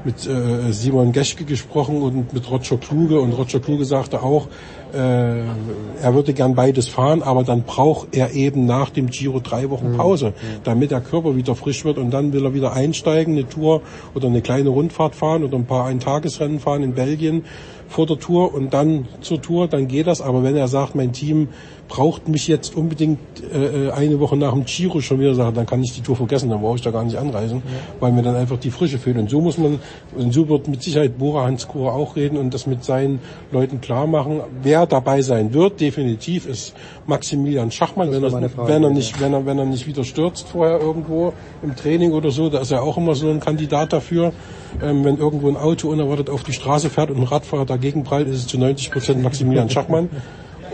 [0.05, 4.49] mit äh, Simon Geschke gesprochen und mit Roger Kluge und Roger Kluge sagte auch,
[4.93, 9.97] er würde gern beides fahren, aber dann braucht er eben nach dem Giro drei Wochen
[9.97, 10.33] Pause,
[10.65, 13.83] damit der Körper wieder frisch wird und dann will er wieder einsteigen, eine Tour
[14.15, 17.45] oder eine kleine Rundfahrt fahren oder ein paar Eintagesrennen fahren in Belgien
[17.91, 20.21] vor der Tour und dann zur Tour, dann geht das.
[20.21, 21.49] Aber wenn er sagt, mein Team
[21.91, 23.19] braucht mich jetzt unbedingt
[23.53, 26.49] äh, eine Woche nach dem Giro schon wieder, sagt, dann kann ich die Tour vergessen,
[26.49, 27.63] dann brauche ich da gar nicht anreisen,
[27.99, 29.19] weil mir dann einfach die Frische fehlt.
[29.19, 29.81] Und so muss man,
[30.17, 33.19] und so wird mit Sicherheit Bora Hans Kura auch reden und das mit seinen
[33.51, 34.41] Leuten klar machen.
[34.63, 36.75] Wer dabei sein wird, definitiv, ist
[37.09, 38.95] Maximilian Schachmann, wenn er, Frage, wenn er ja.
[38.95, 42.61] nicht, wenn er, wenn er nicht wieder stürzt vorher irgendwo im Training oder so, da
[42.61, 44.33] ist er auch immer so ein Kandidat dafür.
[44.81, 48.29] Ähm, wenn irgendwo ein Auto unerwartet auf die Straße fährt und ein Radfahrer dagegen prallt,
[48.29, 50.09] ist es zu 90 Prozent Maximilian Schachmann.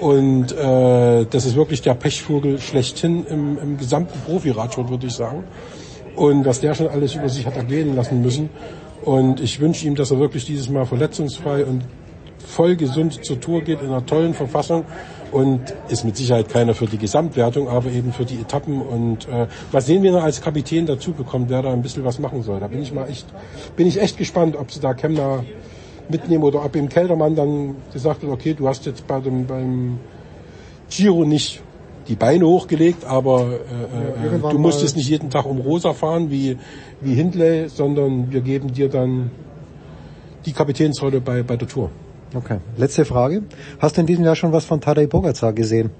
[0.00, 5.44] Und äh, das ist wirklich der Pechvogel schlechthin im, im gesamten Profiradsport, würde ich sagen.
[6.16, 8.50] Und was der schon alles über sich hat ergehen lassen müssen.
[9.02, 11.83] Und ich wünsche ihm, dass er wirklich dieses Mal verletzungsfrei und
[12.47, 14.84] voll gesund zur Tour geht, in einer tollen Verfassung.
[15.33, 18.81] Und ist mit Sicherheit keiner für die Gesamtwertung, aber eben für die Etappen.
[18.81, 22.18] Und äh, mal sehen, wen er als Kapitän dazu bekommt, wer da ein bisschen was
[22.18, 22.60] machen soll.
[22.60, 23.26] Da bin ich mal echt,
[23.76, 25.44] bin ich echt gespannt, ob sie da Kemner
[26.09, 29.99] mitnehmen oder ob ihm Keldermann dann gesagt hat, okay, du hast jetzt bei dem, beim
[30.91, 31.62] Giro nicht
[32.09, 36.31] die Beine hochgelegt, aber äh, äh, irgendwann du musstest nicht jeden Tag um Rosa fahren
[36.31, 36.57] wie,
[37.01, 39.31] wie Hindley, sondern wir geben dir dann
[40.44, 41.91] die Kapitänsrolle bei, bei der Tour.
[42.35, 42.59] Okay.
[42.76, 43.43] Letzte Frage.
[43.78, 45.91] Hast du in diesem Jahr schon was von Tadej Pogacar gesehen?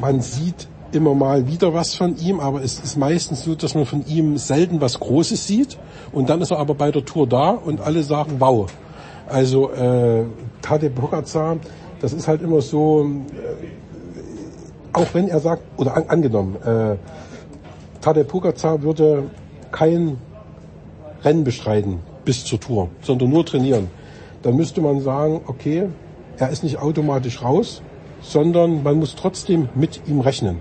[0.00, 3.86] Man sieht immer mal wieder was von ihm, aber es ist meistens so, dass man
[3.86, 5.78] von ihm selten was Großes sieht
[6.12, 8.66] und dann ist er aber bei der Tour da und alle sagen, wow.
[9.28, 10.24] Also äh,
[10.62, 11.56] Tadej Pogacar,
[12.00, 13.66] das ist halt immer so, äh,
[14.92, 16.96] auch wenn er sagt, oder an, angenommen, äh,
[18.00, 19.24] Tadej Pogacar würde
[19.72, 20.18] kein
[21.22, 23.88] Rennen bestreiten bis zur Tour, sondern nur trainieren,
[24.42, 25.88] dann müsste man sagen, okay,
[26.38, 27.82] er ist nicht automatisch raus,
[28.20, 30.60] sondern man muss trotzdem mit ihm rechnen.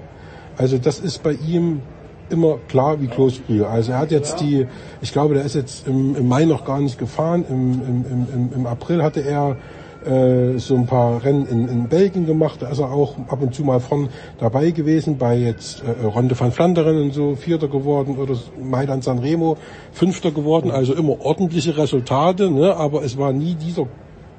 [0.57, 1.81] Also das ist bei ihm
[2.29, 3.67] immer klar wie Kloßbrühe.
[3.67, 4.67] Also er hat jetzt die,
[5.01, 7.45] ich glaube, der ist jetzt im, im Mai noch gar nicht gefahren.
[7.47, 9.57] Im, im, im, im April hatte er
[10.05, 12.61] äh, so ein paar Rennen in, in Belgien gemacht.
[12.61, 14.09] Da ist er auch ab und zu mal von
[14.39, 19.19] dabei gewesen, bei jetzt äh, Ronde van Flanderen und so Vierter geworden oder Mailand San
[19.19, 19.57] Remo
[19.91, 20.71] Fünfter geworden.
[20.71, 22.75] Also immer ordentliche Resultate, ne?
[22.75, 23.87] aber es war nie dieser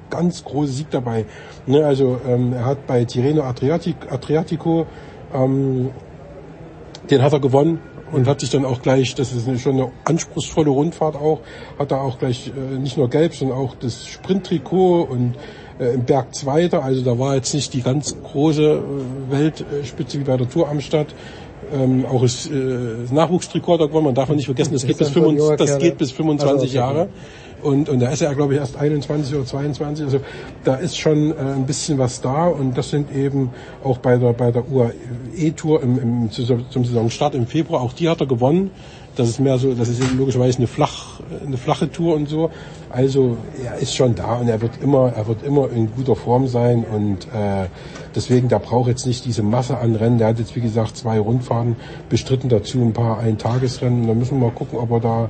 [0.09, 1.25] ganz große Sieg dabei.
[1.65, 1.85] Ne?
[1.85, 4.85] Also ähm, er hat bei Tirreno Adriatic, Adriatico
[5.33, 5.89] ähm,
[7.09, 7.79] den hat er gewonnen
[8.11, 11.41] und hat sich dann auch gleich, das ist schon eine anspruchsvolle Rundfahrt auch,
[11.77, 15.35] hat er auch gleich äh, nicht nur gelb, sondern auch das Sprinttrikot und
[15.79, 16.83] äh, im Berg Zweiter.
[16.83, 20.81] Also da war jetzt nicht die ganz große äh, Weltspitze wie bei der Tour am
[20.81, 21.13] Start.
[21.73, 22.51] Ähm, auch das, äh,
[23.11, 24.05] Nachwuchstrikot da gewonnen.
[24.05, 27.09] Man darf nicht vergessen, das geht bis, 25, das geht bis 25 also, Jahre.
[27.61, 30.05] Und, und da ist er, glaube ich, erst 21 oder 22.
[30.05, 30.19] Also
[30.63, 32.45] da ist schon äh, ein bisschen was da.
[32.47, 33.49] Und das sind eben
[33.83, 38.21] auch bei der, bei der UAE-Tour im, im, zum Saisonstart im Februar, auch die hat
[38.21, 38.71] er gewonnen.
[39.17, 42.51] Das ist mehr so, das ist logischerweise eine, flach, eine flache Tour und so.
[42.91, 46.47] Also er ist schon da und er wird immer, er wird immer in guter Form
[46.47, 47.65] sein und äh,
[48.13, 50.19] deswegen, der braucht jetzt nicht diese Masse an Rennen.
[50.19, 51.77] Der hat jetzt wie gesagt zwei Rundfahrten
[52.09, 54.05] bestritten, dazu ein paar Eintagesrennen.
[54.05, 55.29] Da müssen wir mal gucken, ob er da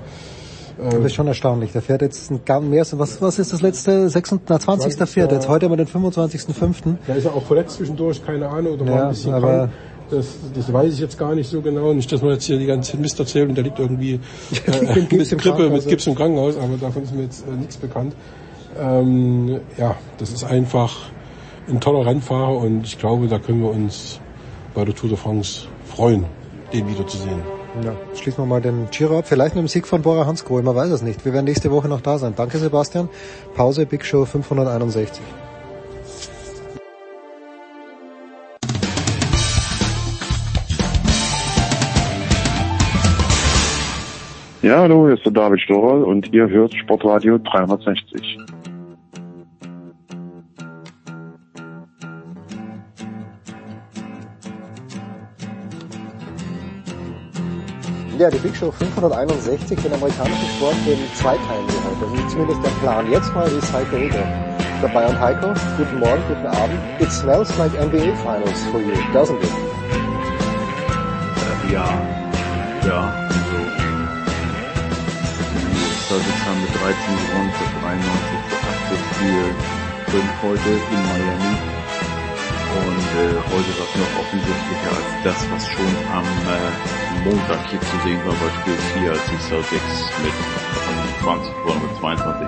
[0.78, 1.72] das ist schon erstaunlich.
[1.72, 4.10] Der fährt jetzt ein ganz mehr, was, was ist das letzte?
[4.10, 5.10] 26, 20.
[5.10, 5.48] fährt jetzt.
[5.48, 6.96] Heute haben wir den 25.05.
[7.08, 9.72] Da ist er auch verletzt zwischendurch, keine Ahnung, oder war ein bisschen aber krank.
[10.10, 11.94] Das, das weiß ich jetzt gar nicht so genau.
[11.94, 14.14] Nicht, dass man jetzt hier die ganze Mist erzählt und der liegt irgendwie
[14.66, 18.16] äh, mit Grippe, mit Gips im Krankenhaus, aber davon ist mir jetzt äh, nichts bekannt.
[18.80, 20.96] Ähm, ja, das ist einfach
[21.68, 24.20] ein toller Rennfahrer und ich glaube, da können wir uns
[24.74, 26.26] bei der Tour de France freuen,
[26.72, 27.57] den wiederzusehen.
[27.84, 29.28] Ja, schließen wir mal den Giro ab.
[29.28, 31.24] Vielleicht mit dem Sieg von Bora Hansgrohe, man weiß es nicht.
[31.26, 32.34] Wir werden nächste Woche noch da sein.
[32.36, 33.10] Danke Sebastian.
[33.56, 35.22] Pause, Big Show 561.
[44.64, 48.38] Ja, hallo, hier ist der David Storl und ihr hört Sportradio 360.
[58.18, 62.02] Ja, die Big Show 561, den amerikanischen Sport, den zweiteilen wir heute.
[62.02, 63.12] Das ist zumindest der Plan.
[63.12, 64.26] Jetzt mal ist Heiko Rüder
[64.82, 66.80] dabei und Heiko, guten Morgen, guten Abend.
[67.00, 69.52] It smells like NBA Finals for you, doesn't it?
[71.72, 71.86] Ja,
[72.88, 73.54] ja, also
[75.54, 78.02] die Celtics haben mit 13 gewonnen für 93
[78.50, 78.56] zu
[78.88, 81.77] 80 für 5 heute in Miami.
[82.68, 86.72] Und äh, heute war es noch offensichtlicher als das, was schon am äh,
[87.24, 90.34] Montag hier zu sehen war bei Spiel 4, als die Celtics mit
[91.24, 92.48] 20 gewonnen mit 22.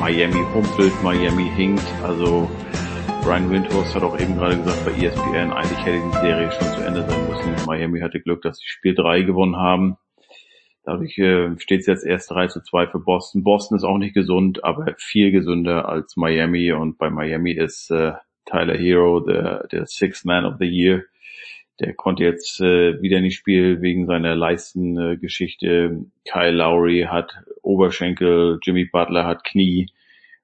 [0.00, 2.48] Miami humpelt, Miami hinkt, also
[3.22, 6.80] Brian Windhorst hat auch eben gerade gesagt bei ESPN, eigentlich hätte die Serie schon zu
[6.80, 7.66] Ende sein müssen.
[7.66, 9.98] Miami hatte Glück, dass sie Spiel 3 gewonnen haben.
[10.82, 13.44] Dadurch äh, steht es jetzt erst 3 zu 2 für Boston.
[13.44, 18.12] Boston ist auch nicht gesund, aber viel gesünder als Miami und bei Miami ist äh,
[18.48, 21.04] Tyler Hero der, der Sixth Man of the Year
[21.80, 26.06] der konnte jetzt äh, wieder nicht spielen wegen seiner Leistengeschichte.
[26.28, 29.90] Kyle Lowry hat Oberschenkel, Jimmy Butler hat Knie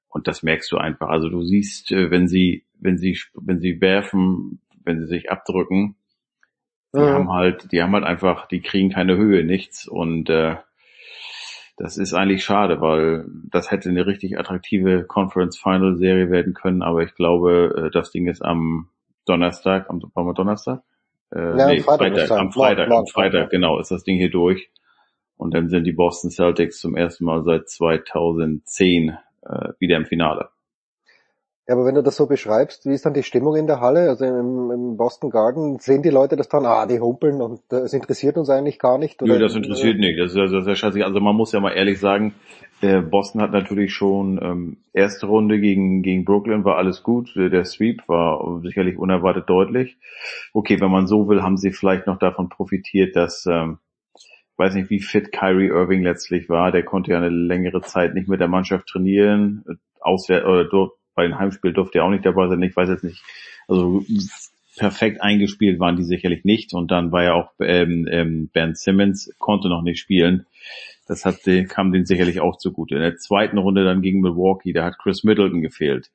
[0.09, 1.09] und das merkst du einfach.
[1.09, 5.97] Also du siehst, äh, wenn sie, wenn sie, wenn sie werfen, wenn sie sich abdrücken,
[6.95, 7.15] die ja.
[7.15, 10.57] haben halt, die haben halt einfach, die kriegen keine Höhe, nichts und äh,
[11.77, 16.83] das ist eigentlich schade, weil das hätte eine richtig attraktive Conference Final Serie werden können,
[16.83, 18.89] aber ich glaube, äh, das Ding ist am
[19.27, 20.83] Donnerstag, am, war mal Donnerstag?
[21.35, 24.71] Äh, ja, nee, Freitag, Freitag am Freitag, am Freitag, genau, ist das Ding hier durch.
[25.37, 30.49] Und dann sind die Boston Celtics zum ersten Mal seit 2010 äh, wieder im Finale.
[31.67, 34.11] Ja, aber wenn du das so beschreibst, wie ist dann die Stimmung in der Halle?
[34.11, 37.77] Also im, im Boston Garden, sehen die Leute das dann, ah, die humpeln und äh,
[37.77, 39.23] es interessiert uns eigentlich gar nicht?
[39.23, 39.35] Oder?
[39.35, 40.21] Nö, das interessiert nicht.
[40.21, 41.03] Das ist, das ist ja scheiße.
[41.03, 42.35] Also man muss ja mal ehrlich sagen,
[42.83, 47.33] äh, Boston hat natürlich schon ähm, erste Runde gegen, gegen Brooklyn war alles gut.
[47.35, 49.97] Der Sweep war sicherlich unerwartet deutlich.
[50.53, 53.79] Okay, wenn man so will, haben sie vielleicht noch davon profitiert, dass ähm,
[54.59, 56.73] weiß nicht, wie fit Kyrie Irving letztlich war.
[56.73, 59.65] Der konnte ja eine längere Zeit nicht mit der Mannschaft trainieren.
[60.01, 60.69] Auswärts oder
[61.15, 62.63] bei den Heimspielen durfte er auch nicht dabei sein.
[62.63, 63.23] Ich weiß jetzt nicht.
[63.69, 64.05] Also
[64.77, 66.75] perfekt eingespielt waren die sicherlich nicht.
[66.75, 70.47] Und dann war ja auch ähm, ähm, Ben Simmons konnte noch nicht spielen.
[71.07, 72.95] Das hat, kam denen sicherlich auch zugute.
[72.95, 76.11] In der zweiten Runde dann gegen Milwaukee, da hat Chris Middleton gefehlt.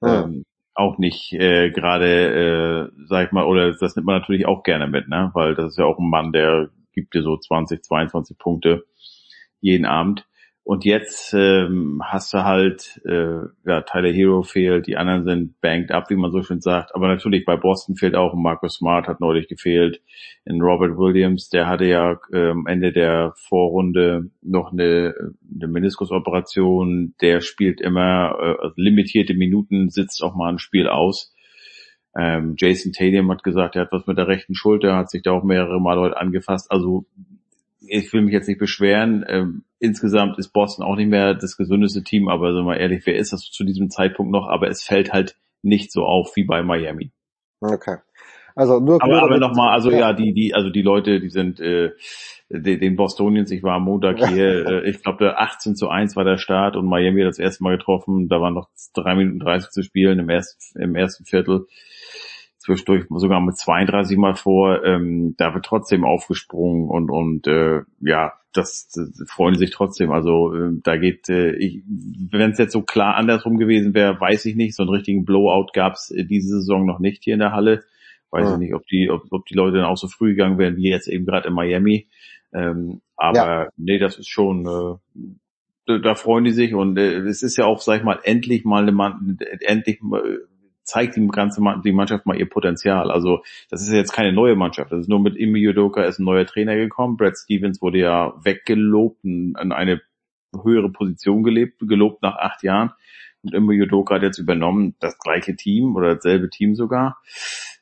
[0.00, 0.24] Ja.
[0.24, 4.62] Ähm, auch nicht äh, gerade, äh, sag ich mal, oder das nimmt man natürlich auch
[4.62, 5.30] gerne mit, ne?
[5.34, 8.84] Weil das ist ja auch ein Mann, der gibt dir so 20, 22 Punkte
[9.60, 10.27] jeden Abend.
[10.68, 15.90] Und jetzt ähm, hast du halt, äh, ja, Tyler Hero fehlt, die anderen sind banked
[15.90, 16.94] up, wie man so schön sagt.
[16.94, 20.02] Aber natürlich bei Boston fehlt auch Marcus Smart, hat neulich gefehlt.
[20.44, 25.14] In Robert Williams, der hatte ja am Ende der Vorrunde noch eine,
[25.54, 27.14] eine Meniskusoperation.
[27.22, 31.34] Der spielt immer äh, also limitierte Minuten, sitzt auch mal ein Spiel aus.
[32.14, 35.30] Ähm, Jason Tatum hat gesagt, er hat was mit der rechten Schulter, hat sich da
[35.32, 36.70] auch mehrere Mal heute angefasst.
[36.70, 37.06] Also
[37.90, 39.24] ich will mich jetzt nicht beschweren.
[39.28, 43.06] Ähm, insgesamt ist Boston auch nicht mehr das gesündeste Team, aber sagen wir mal ehrlich,
[43.06, 44.48] wer ist das zu diesem Zeitpunkt noch?
[44.48, 47.12] Aber es fällt halt nicht so auf wie bei Miami.
[47.60, 47.96] Okay.
[48.54, 49.98] Also nur aber, aber nochmal, also ja.
[49.98, 51.92] ja, die, die, also die Leute, die sind äh,
[52.50, 56.38] den Bostonians, ich war am Montag hier, äh, ich glaube 18 zu 1 war der
[56.38, 59.82] Start und Miami hat das erste Mal getroffen, da waren noch drei Minuten 30 zu
[59.84, 61.66] spielen im ersten, im ersten Viertel
[62.68, 68.34] zwischendurch sogar mit 32 mal vor, ähm, da wird trotzdem aufgesprungen und und äh, ja,
[68.52, 70.10] das, das freuen sich trotzdem.
[70.10, 74.44] Also äh, da geht, äh, ich, wenn es jetzt so klar andersrum gewesen wäre, weiß
[74.46, 74.74] ich nicht.
[74.74, 77.84] So einen richtigen Blowout gab es äh, diese Saison noch nicht hier in der Halle.
[78.30, 78.54] Weiß ja.
[78.54, 80.90] ich nicht, ob die, ob, ob die Leute dann auch so früh gegangen wären wie
[80.90, 82.08] jetzt eben gerade in Miami.
[82.52, 83.68] Ähm, aber ja.
[83.76, 84.66] nee, das ist schon,
[85.86, 88.64] äh, da freuen die sich und äh, es ist ja auch, sag ich mal, endlich
[88.64, 90.40] mal eine, endlich mal,
[90.88, 93.10] zeigt die ganze die Mannschaft mal ihr Potenzial.
[93.10, 94.90] Also das ist jetzt keine neue Mannschaft.
[94.90, 97.18] Das ist nur mit Imi Yudoka ist ein neuer Trainer gekommen.
[97.18, 100.00] Brad Stevens wurde ja weggelobt, an eine
[100.64, 102.92] höhere Position gelebt, gelobt nach acht Jahren.
[103.42, 107.18] Und Imi Yudoka hat jetzt übernommen das gleiche Team oder dasselbe Team sogar.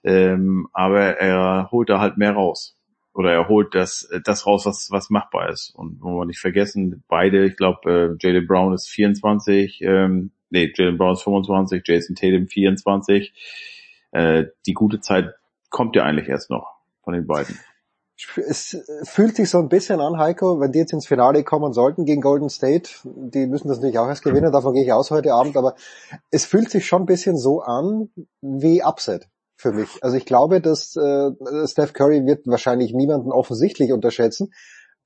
[0.02, 2.76] Ähm, aber er holt da halt mehr raus.
[3.14, 5.70] Oder er holt das, das raus, was, was machbar ist.
[5.76, 10.73] Und wollen wir nicht vergessen, beide, ich glaube, äh, Jalen Brown ist 24, ähm, nee,
[10.75, 13.33] Jalen Brown ist 25, Jason Tatum 24.
[14.12, 15.34] Äh, die gute Zeit
[15.70, 17.58] kommt ja eigentlich erst noch von den beiden.
[18.49, 22.07] Es fühlt sich so ein bisschen an, Heiko, wenn die jetzt ins Finale kommen sollten
[22.07, 25.34] gegen Golden State, die müssen das natürlich auch erst gewinnen, davon gehe ich aus heute
[25.34, 25.75] Abend, aber
[26.31, 28.08] es fühlt sich schon ein bisschen so an
[28.41, 30.02] wie Upset für mich.
[30.02, 31.31] Also ich glaube, dass äh,
[31.66, 34.55] Steph Curry wird wahrscheinlich niemanden offensichtlich unterschätzen,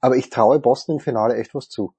[0.00, 1.92] aber ich traue Boston im Finale echt was zu.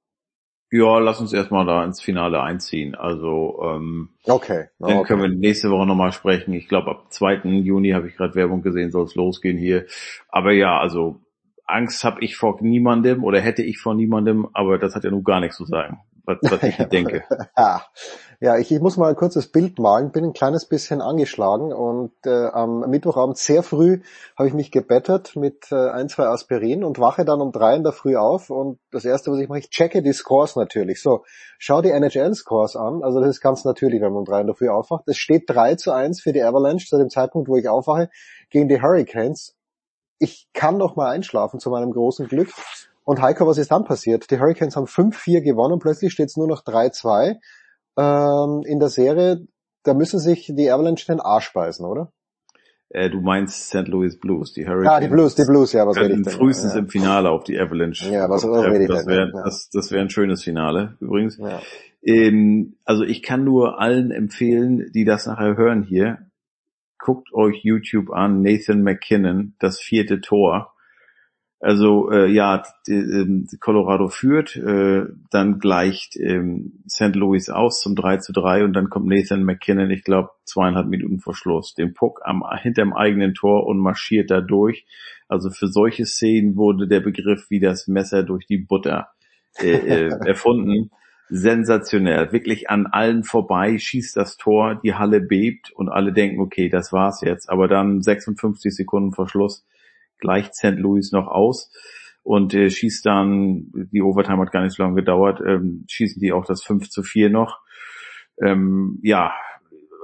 [0.74, 2.96] Ja, lass uns erstmal da ins Finale einziehen.
[2.96, 4.70] Also ähm, okay.
[4.80, 5.08] Oh, dann okay.
[5.08, 6.54] können wir nächste Woche nochmal sprechen.
[6.54, 7.42] Ich glaube, ab 2.
[7.44, 9.86] Juni habe ich gerade Werbung gesehen, soll es losgehen hier.
[10.30, 11.20] Aber ja, also
[11.66, 15.24] Angst habe ich vor niemandem oder hätte ich vor niemandem, aber das hat ja nun
[15.24, 17.24] gar nichts zu sagen, was, was ich denke.
[18.44, 22.12] Ja, ich, ich muss mal ein kurzes Bild malen, bin ein kleines bisschen angeschlagen und
[22.26, 24.02] äh, am Mittwochabend sehr früh
[24.36, 27.84] habe ich mich gebettet mit äh, ein, zwei Aspirin und wache dann um drei in
[27.84, 31.04] der Früh auf und das erste, was ich mache, ich checke die Scores natürlich.
[31.04, 31.24] So,
[31.60, 34.56] schau die NHL-Scores an, also das ist ganz natürlich, wenn man um drei in der
[34.56, 35.04] Früh aufwacht.
[35.06, 38.10] Es steht 3 zu 1 für die Avalanche zu dem Zeitpunkt, wo ich aufwache,
[38.50, 39.56] gegen die Hurricanes.
[40.18, 42.50] Ich kann noch mal einschlafen zu meinem großen Glück.
[43.12, 44.32] Und Heiko, was ist dann passiert?
[44.32, 47.36] Die Hurricanes haben 5-4 gewonnen, plötzlich steht es nur noch 3-2
[47.98, 49.46] ähm, in der Serie,
[49.84, 52.14] da müssen sich die Avalanche den Arsch beißen, oder?
[52.88, 53.90] Äh, du meinst St.
[53.90, 54.90] Louis Blues, die Hurricanes.
[54.90, 56.32] Ah, die Blues, die Blues, ja, was rede ich denn?
[56.32, 56.80] Frühestens ja.
[56.80, 58.10] im Finale auf die Avalanche.
[58.10, 59.44] Ja, was, was rede ich das wäre ja.
[59.44, 61.38] das, das wär ein schönes Finale, übrigens.
[61.38, 61.60] Ja.
[62.06, 66.30] Ähm, also ich kann nur allen empfehlen, die das nachher hören hier,
[66.98, 70.72] guckt euch YouTube an, Nathan McKinnon, das vierte Tor.
[71.62, 77.16] Also äh, ja, die, ähm, Colorado führt, äh, dann gleicht ähm, St.
[77.16, 81.20] Louis aus zum 3 zu 3 und dann kommt Nathan McKinnon, ich glaube zweieinhalb Minuten
[81.20, 84.88] vor Schluss, den Puck am, hinterm eigenen Tor und marschiert da durch.
[85.28, 89.10] Also für solche Szenen wurde der Begriff wie das Messer durch die Butter
[89.60, 90.90] äh, äh, erfunden.
[91.30, 96.70] Sensationell, wirklich an allen vorbei, schießt das Tor, die Halle bebt und alle denken, okay,
[96.70, 97.52] das war's jetzt.
[97.52, 99.64] Aber dann 56 Sekunden vor Schluss
[100.22, 100.78] gleicht St.
[100.78, 101.70] Louis noch aus
[102.24, 106.32] und äh, schießt dann, die Overtime hat gar nicht so lange gedauert, ähm, schießen die
[106.32, 107.60] auch das 5 zu 4 noch.
[108.42, 109.34] Ähm, ja,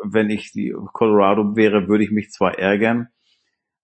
[0.04, 3.08] wenn ich die Colorado wäre, würde ich mich zwar ärgern,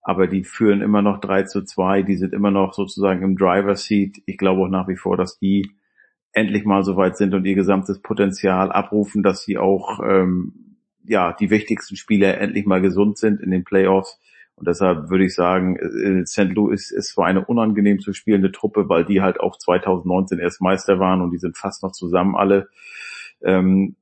[0.02, 3.76] aber die führen immer noch 3 zu 2, die sind immer noch sozusagen im Driver
[3.76, 4.22] Seat.
[4.26, 5.72] Ich glaube auch nach wie vor, dass die
[6.34, 11.34] endlich mal so weit sind und ihr gesamtes Potenzial abrufen, dass sie auch ähm, ja
[11.34, 14.20] die wichtigsten Spieler endlich mal gesund sind in den Playoffs.
[14.56, 16.54] Und deshalb würde ich sagen, äh, St.
[16.54, 21.00] Louis ist zwar eine unangenehm zu spielende Truppe, weil die halt auch 2019 erst Meister
[21.00, 22.70] waren und die sind fast noch zusammen alle.
[23.42, 23.96] Ähm,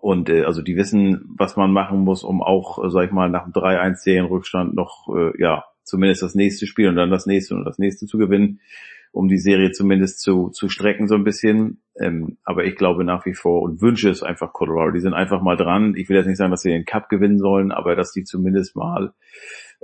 [0.00, 3.30] und äh, also die wissen, was man machen muss, um auch, äh, sag ich mal,
[3.30, 7.54] nach dem 3-1 Serienrückstand noch, äh, ja, zumindest das nächste Spiel und dann das nächste
[7.54, 8.60] und das nächste zu gewinnen.
[9.14, 11.82] Um die Serie zumindest zu, zu strecken so ein bisschen.
[12.00, 14.90] Ähm, aber ich glaube nach wie vor und wünsche es einfach Colorado.
[14.90, 15.94] Die sind einfach mal dran.
[15.96, 18.74] Ich will jetzt nicht sagen, dass sie den Cup gewinnen sollen, aber dass die zumindest
[18.74, 19.14] mal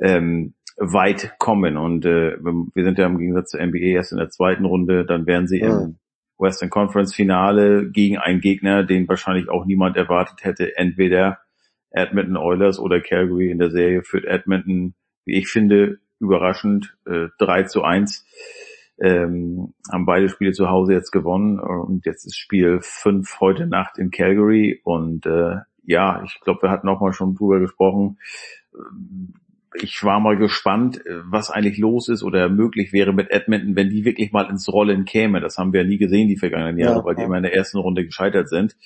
[0.02, 1.76] ähm, weit kommen.
[1.76, 5.26] Und äh, wir sind ja im Gegensatz zur NBA erst in der zweiten Runde, dann
[5.26, 5.80] wären sie ja.
[5.80, 5.98] im
[6.36, 10.76] Western Conference Finale gegen einen Gegner, den wahrscheinlich auch niemand erwartet hätte.
[10.76, 11.38] Entweder
[11.92, 14.94] Edmonton Oilers oder Calgary in der Serie führt Edmonton,
[15.24, 18.26] wie ich finde, überraschend äh, 3 zu 1.
[19.00, 23.98] Ähm, haben beide Spiele zu Hause jetzt gewonnen und jetzt ist Spiel 5 heute Nacht
[23.98, 28.18] in Calgary und äh, ja, ich glaube, wir hatten auch mal schon drüber gesprochen
[29.74, 33.90] ich war mal gespannt, äh, was eigentlich los ist oder möglich wäre mit Edmonton, wenn
[33.90, 35.40] die wirklich mal ins Rollen käme.
[35.40, 37.54] Das haben wir ja nie gesehen die vergangenen Jahre, ja, weil die immer in der
[37.54, 38.76] ersten Runde gescheitert sind.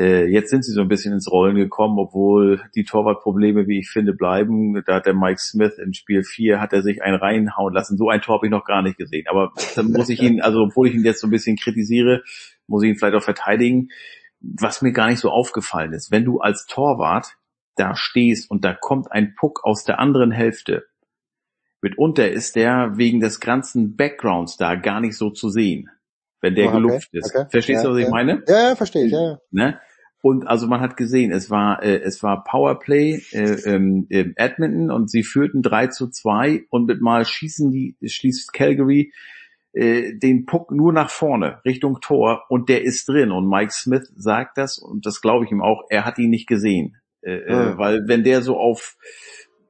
[0.00, 3.90] Äh, jetzt sind sie so ein bisschen ins Rollen gekommen, obwohl die Torwartprobleme, wie ich
[3.90, 4.82] finde, bleiben.
[4.86, 7.98] Da hat der Mike Smith in Spiel 4 hat er sich einen reinhauen lassen.
[7.98, 9.26] So ein Tor habe ich noch gar nicht gesehen.
[9.28, 12.22] Aber dann muss ich ihn, also obwohl ich ihn jetzt so ein bisschen kritisiere,
[12.66, 13.88] muss ich ihn vielleicht auch verteidigen.
[14.40, 17.36] Was mir gar nicht so aufgefallen ist, wenn du als Torwart
[17.76, 20.86] da stehst und da kommt ein Puck aus der anderen Hälfte,
[21.82, 25.90] mitunter ist der wegen des ganzen Backgrounds da gar nicht so zu sehen,
[26.40, 27.34] wenn der oh, okay, gelupft ist.
[27.34, 27.50] Okay.
[27.50, 28.06] Verstehst ja, du, was ja.
[28.06, 28.42] ich meine?
[28.48, 29.12] Ja, ja verstehe ich.
[29.12, 29.38] Ja, ja.
[29.50, 29.80] Ne?
[30.22, 34.90] Und also man hat gesehen, es war äh, es war Powerplay äh, ähm, im Edmonton
[34.90, 39.12] und sie führten 3 zu 2 und mit mal schießen die schließt Calgary
[39.72, 44.12] äh, den Puck nur nach vorne Richtung Tor und der ist drin und Mike Smith
[44.14, 46.96] sagt das und das glaube ich ihm auch, er hat ihn nicht gesehen.
[47.22, 47.78] Äh, mhm.
[47.78, 48.96] Weil wenn der so auf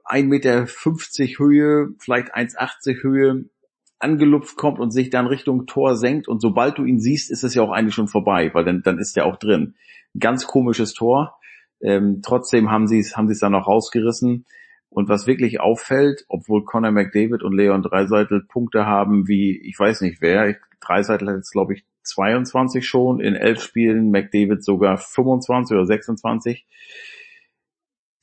[0.07, 3.45] 1,50 Meter Höhe, vielleicht 1,80 Höhe
[4.01, 7.55] angelupft kommt und sich dann Richtung Tor senkt und sobald du ihn siehst, ist es
[7.55, 9.75] ja auch eigentlich schon vorbei, weil dann, dann ist er auch drin.
[10.19, 11.39] Ganz komisches Tor.
[11.81, 14.47] Ähm, trotzdem haben sie es haben sie es dann noch rausgerissen.
[14.89, 20.01] Und was wirklich auffällt, obwohl Conor McDavid und Leon Dreiseitel Punkte haben wie, ich weiß
[20.01, 25.77] nicht wer, Dreiseitel hat jetzt glaube ich 22 schon in elf Spielen, McDavid sogar 25
[25.77, 26.67] oder 26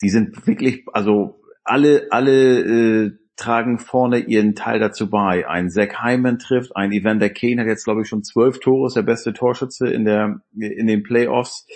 [0.01, 5.47] die sind wirklich, also alle, alle äh, tragen vorne ihren Teil dazu bei.
[5.47, 8.95] Ein Zach Hyman trifft, ein Evander Kane hat jetzt glaube ich schon zwölf Tore, ist
[8.95, 11.67] der beste Torschütze in der in den Playoffs.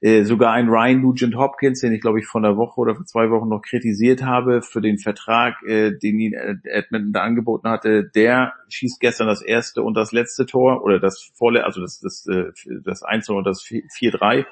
[0.00, 3.04] Äh, sogar ein Ryan Nugent Hopkins, den ich glaube ich vor einer Woche oder vor
[3.04, 8.08] zwei Wochen noch kritisiert habe für den Vertrag, äh, den ihn Edmonton da angeboten hatte,
[8.14, 12.26] der schießt gestern das erste und das letzte Tor oder das vorle also das das
[12.26, 12.52] äh,
[12.84, 14.46] das 1 und das 4-3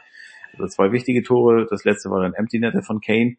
[0.58, 1.66] also zwei wichtige Tore.
[1.70, 3.36] Das letzte war ein Empty Netter von Kane.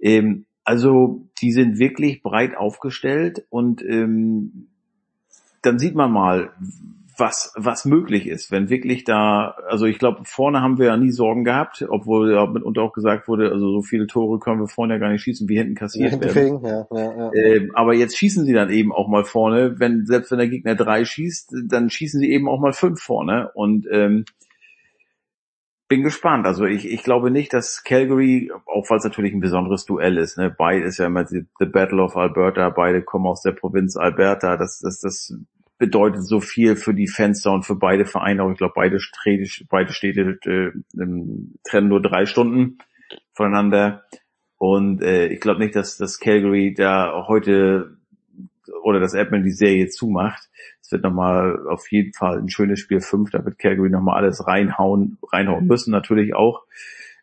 [0.00, 4.66] Ähm, also die sind wirklich breit aufgestellt und ähm,
[5.62, 6.50] dann sieht man mal,
[7.18, 11.12] was, was möglich ist, wenn wirklich da, also ich glaube, vorne haben wir ja nie
[11.12, 14.94] Sorgen gehabt, obwohl ja mitunter auch gesagt wurde, also so viele Tore können wir vorne
[14.94, 16.60] ja gar nicht schießen, wie hinten kassiert ja, werden.
[16.62, 17.32] Ja, ja, ja.
[17.32, 20.74] Ähm, aber jetzt schießen sie dann eben auch mal vorne, wenn, selbst wenn der Gegner
[20.74, 24.24] drei schießt, dann schießen sie eben auch mal fünf vorne und ähm,
[25.88, 26.46] bin gespannt.
[26.46, 30.38] Also ich, ich glaube nicht, dass Calgary, auch weil es natürlich ein besonderes Duell ist,
[30.38, 33.96] ne, beide ist ja immer die, the Battle of Alberta, beide kommen aus der Provinz
[33.96, 35.34] Alberta, das, das, das
[35.78, 38.42] bedeutet so viel für die Fenster und für beide Vereine.
[38.42, 38.98] Auch ich glaube, beide,
[39.68, 40.70] beide Städte äh,
[41.68, 42.78] trennen nur drei Stunden
[43.34, 44.04] voneinander.
[44.58, 47.98] Und äh, ich glaube nicht, dass das Calgary da heute
[48.82, 50.48] oder dass Edmund die Serie zumacht.
[50.80, 54.46] Es wird nochmal auf jeden Fall ein schönes Spiel 5, da wird Calgary nochmal alles
[54.46, 56.64] reinhauen, reinhauen müssen natürlich auch.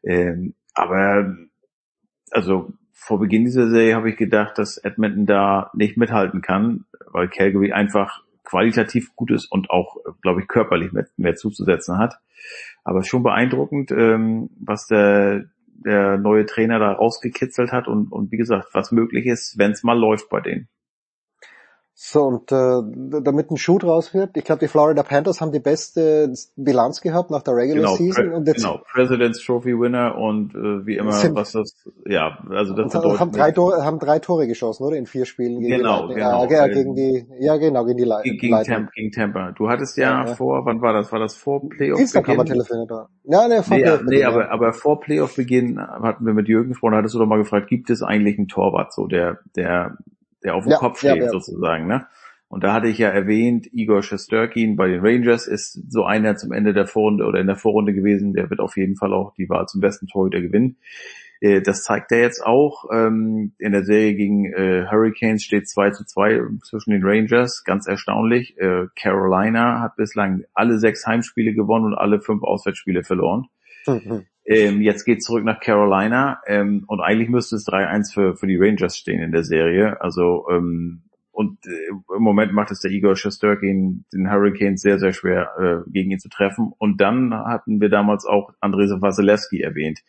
[0.03, 1.35] Ähm, aber
[2.31, 7.27] also vor Beginn dieser Serie habe ich gedacht, dass Edmonton da nicht mithalten kann, weil
[7.27, 12.19] Calgary einfach qualitativ gut ist und auch, glaube ich, körperlich mehr, mehr zuzusetzen hat.
[12.83, 18.37] Aber schon beeindruckend, ähm, was der, der neue Trainer da rausgekitzelt hat und, und wie
[18.37, 20.67] gesagt, was möglich ist, wenn es mal läuft bei denen.
[22.05, 25.61] So, und äh, damit ein Schuh draus wird, ich glaube, die Florida Panthers haben die
[25.61, 28.33] beste Bilanz gehabt nach der Regular genau, Season.
[28.33, 31.73] Und jetzt, genau, President's Trophy Winner und äh, wie immer, sind, was das,
[32.05, 34.97] ja, also das bedeutet, haben drei, Tore, haben drei Tore geschossen, oder?
[34.97, 38.19] In vier Spielen gegen genau, die genau, ja, gegen die, ja genau, gegen die Le
[38.21, 39.53] gegen, gegen, Temp, gegen Tampa.
[39.53, 41.09] Du hattest ja, ja, vor, wann war das?
[41.13, 43.07] War das vor Playoff Dienstag haben wir telefoniert da.
[43.23, 46.71] Ja, nee, vor nee, Playoff nee aber, aber vor Playoff Beginn hatten wir mit Jürgen
[46.71, 49.95] gesprochen, hattest du doch mal gefragt, gibt es eigentlich einen Torwart, so der, der,
[50.43, 52.07] der auf dem ja, Kopf steht, ja, sozusagen, ne?
[52.53, 56.51] Und da hatte ich ja erwähnt, Igor Shesterkin bei den Rangers ist so einer zum
[56.51, 58.33] Ende der Vorrunde oder in der Vorrunde gewesen.
[58.33, 60.77] Der wird auf jeden Fall auch die Wahl zum besten Torhüter gewinnen.
[61.43, 62.85] Äh, das zeigt er jetzt auch.
[62.91, 67.63] Ähm, in der Serie gegen äh, Hurricanes steht 2 zu 2 zwischen den Rangers.
[67.65, 68.55] Ganz erstaunlich.
[68.59, 73.47] Äh, Carolina hat bislang alle sechs Heimspiele gewonnen und alle fünf Auswärtsspiele verloren.
[73.87, 74.27] Mhm.
[74.45, 78.57] Ähm, jetzt geht zurück nach Carolina ähm, und eigentlich müsste es 3-1 für, für die
[78.57, 80.01] Rangers stehen in der Serie.
[80.01, 80.45] Also
[81.33, 85.89] und äh, im Moment macht es der Igor Shesterkin, den Hurricanes, sehr, sehr schwer, äh,
[85.89, 86.71] gegen ihn zu treffen.
[86.77, 90.01] Und dann hatten wir damals auch Andrzej Wasilewski erwähnt,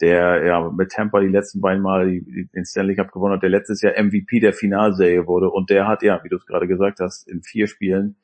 [0.00, 3.80] der ja mit Tampa die letzten beiden Mal den Stanley Cup gewonnen hat, der letztes
[3.80, 5.50] Jahr MVP der Finalserie wurde.
[5.50, 8.16] Und der hat ja, wie du es gerade gesagt hast, in vier Spielen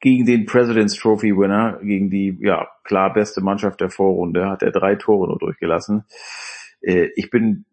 [0.00, 4.72] gegen den President's Trophy Winner, gegen die ja klar beste Mannschaft der Vorrunde, hat er
[4.72, 6.04] drei Tore nur durchgelassen.
[6.80, 7.66] Äh, ich bin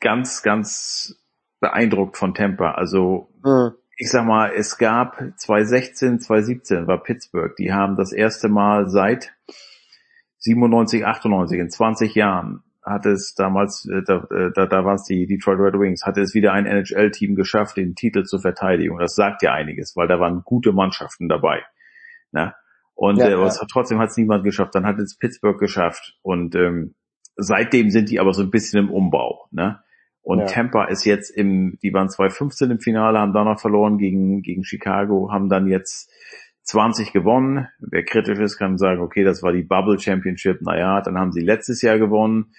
[0.00, 1.18] ganz, ganz
[1.60, 2.72] beeindruckt von Tampa.
[2.72, 3.72] Also mhm.
[3.96, 7.56] ich sag mal, es gab 2016, 2017 war Pittsburgh.
[7.56, 9.34] Die haben das erste Mal seit
[10.38, 15.04] 97, 98 in 20 Jahren hatte es damals, äh, da, äh, da, da waren es
[15.04, 18.98] die Detroit Red Wings, hatte es wieder ein NHL-Team geschafft, den Titel zu verteidigen.
[18.98, 21.62] Das sagt ja einiges, weil da waren gute Mannschaften dabei.
[22.32, 22.54] Ne?
[22.94, 23.50] Und ja, äh, ja.
[23.70, 24.74] trotzdem hat es niemand geschafft.
[24.74, 26.18] Dann hat es Pittsburgh geschafft.
[26.22, 26.94] Und ähm,
[27.36, 29.46] seitdem sind die aber so ein bisschen im Umbau.
[29.50, 29.80] Ne?
[30.22, 30.46] Und ja.
[30.46, 35.30] Tampa ist jetzt im, die waren 2015 im Finale, haben danach verloren gegen, gegen Chicago,
[35.32, 36.10] haben dann jetzt
[36.64, 37.68] 20 gewonnen.
[37.78, 40.60] Wer kritisch ist, kann sagen, okay, das war die Bubble Championship.
[40.60, 42.52] Naja, dann haben sie letztes Jahr gewonnen.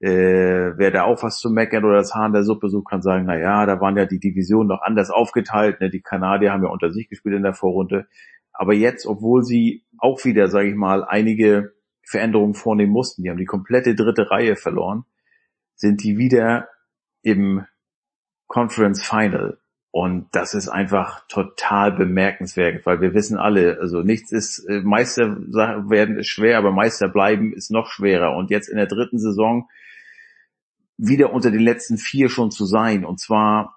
[0.00, 3.02] Äh, wer da auch was zu meckern oder das Haar in der Suppe sucht, kann
[3.02, 5.80] sagen, naja, da waren ja die Divisionen noch anders aufgeteilt.
[5.80, 5.90] Ne?
[5.90, 8.06] Die Kanadier haben ja unter sich gespielt in der Vorrunde.
[8.52, 13.38] Aber jetzt, obwohl sie auch wieder, sage ich mal, einige Veränderungen vornehmen mussten, die haben
[13.38, 15.04] die komplette dritte Reihe verloren,
[15.74, 16.68] sind die wieder
[17.22, 17.66] im
[18.46, 19.58] Conference Final.
[19.90, 25.36] Und das ist einfach total bemerkenswert, weil wir wissen alle, also nichts ist, äh, Meister
[25.90, 28.36] werden ist schwer, aber Meister bleiben ist noch schwerer.
[28.36, 29.68] Und jetzt in der dritten Saison
[30.98, 33.04] wieder unter den letzten vier schon zu sein.
[33.04, 33.76] Und zwar,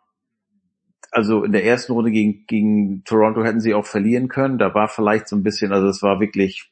[1.11, 4.57] also in der ersten Runde gegen, gegen Toronto hätten sie auch verlieren können.
[4.57, 6.71] Da war vielleicht so ein bisschen, also es war wirklich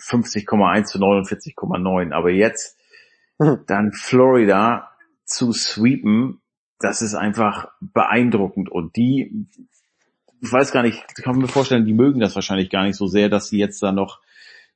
[0.00, 2.12] 50,1 zu 49,9.
[2.12, 2.78] Aber jetzt
[3.38, 3.60] mhm.
[3.66, 4.90] dann Florida
[5.24, 6.40] zu sweepen,
[6.78, 8.70] das ist einfach beeindruckend.
[8.70, 9.46] Und die,
[10.40, 13.06] ich weiß gar nicht, ich kann mir vorstellen, die mögen das wahrscheinlich gar nicht so
[13.06, 14.20] sehr, dass sie jetzt da noch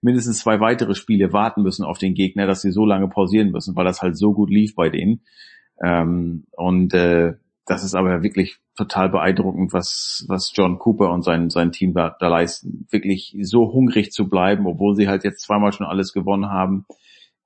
[0.01, 3.77] mindestens zwei weitere Spiele warten müssen auf den Gegner, dass sie so lange pausieren müssen,
[3.77, 5.23] weil das halt so gut lief bei denen.
[5.83, 7.35] Ähm, und äh,
[7.67, 12.15] das ist aber wirklich total beeindruckend, was, was John Cooper und sein, sein Team da,
[12.21, 12.87] da leisten.
[12.91, 16.87] Wirklich so hungrig zu bleiben, obwohl sie halt jetzt zweimal schon alles gewonnen haben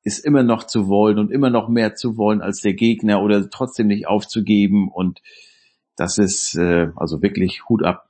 [0.02, 3.50] ist immer noch zu wollen und immer noch mehr zu wollen als der Gegner oder
[3.50, 5.20] trotzdem nicht aufzugeben und
[5.96, 8.08] das ist äh, also wirklich Hut ab,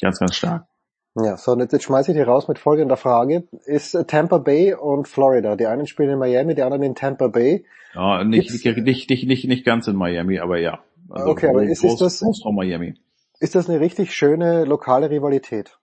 [0.00, 0.66] ganz, ganz stark.
[1.14, 3.44] Ja, so und jetzt, jetzt schmeiße ich die raus mit folgender Frage.
[3.66, 7.28] Ist äh, Tampa Bay und Florida, die einen spielen in Miami, die anderen in Tampa
[7.28, 7.66] Bay.
[7.94, 10.80] Ja, nicht, nicht, nicht, nicht, nicht ganz in Miami, aber ja.
[11.10, 12.94] Also okay, aber ist, groß, ist das, Großraum Miami.
[13.40, 15.78] ist das eine richtig schöne lokale Rivalität?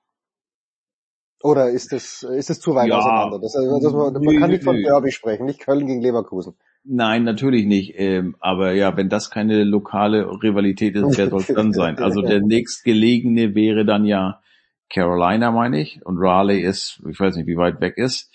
[1.41, 3.39] Oder ist es ist es zu weit ja, auseinander?
[3.39, 6.55] Das, also, man, man kann nicht von Derby sprechen, nicht Köln gegen Leverkusen.
[6.83, 7.93] Nein, natürlich nicht.
[7.97, 11.97] Ähm, aber ja, wenn das keine lokale Rivalität ist, wer soll es dann sein?
[11.99, 14.41] Also der nächstgelegene wäre dann ja
[14.89, 16.05] Carolina, meine ich.
[16.05, 18.31] Und Raleigh ist, ich weiß nicht, wie weit weg ist.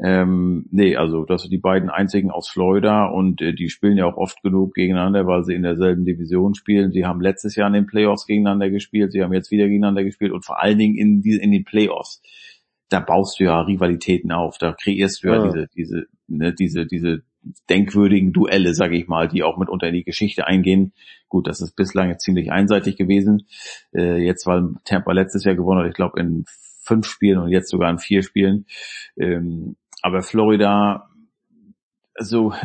[0.00, 4.06] Ähm, nee, also das sind die beiden einzigen aus Florida und äh, die spielen ja
[4.06, 6.90] auch oft genug gegeneinander, weil sie in derselben Division spielen.
[6.90, 10.32] Sie haben letztes Jahr in den Playoffs gegeneinander gespielt, sie haben jetzt wieder gegeneinander gespielt
[10.32, 12.22] und vor allen Dingen in, die, in den Playoffs.
[12.88, 16.86] Da baust du ja Rivalitäten auf, da kreierst du ja, ja diese, diese, ne, diese,
[16.86, 17.22] diese
[17.68, 20.92] denkwürdigen Duelle, sage ich mal, die auch mitunter in die Geschichte eingehen.
[21.28, 23.46] Gut, das ist bislang ziemlich einseitig gewesen.
[23.94, 26.44] Äh, jetzt, weil Tampa letztes Jahr gewonnen hat, ich glaube in
[26.82, 28.66] fünf Spielen und jetzt sogar in vier Spielen.
[29.16, 31.08] Ähm, aber Florida,
[32.14, 32.52] also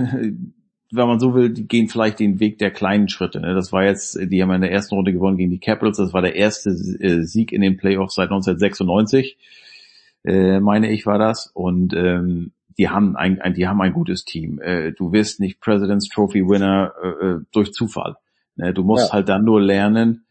[0.92, 3.40] wenn man so will, die gehen vielleicht den Weg der kleinen Schritte.
[3.40, 3.54] Ne?
[3.54, 5.98] Das war jetzt, die haben in der ersten Runde gewonnen gegen die Capitals.
[5.98, 9.38] Das war der erste äh, Sieg in den Playoffs seit 1996,
[10.26, 11.48] äh, meine ich, war das.
[11.54, 14.60] Und ähm, die haben ein, ein, die haben ein gutes Team.
[14.62, 18.16] Äh, du wirst nicht President's Trophy Winner äh, äh, durch Zufall.
[18.56, 18.74] Ne?
[18.74, 19.14] Du musst ja.
[19.14, 20.26] halt dann nur lernen,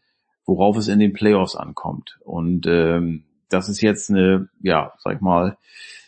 [0.47, 2.17] worauf es in den Playoffs ankommt.
[2.25, 5.57] Und ähm, das ist jetzt eine, ja, sag ich mal,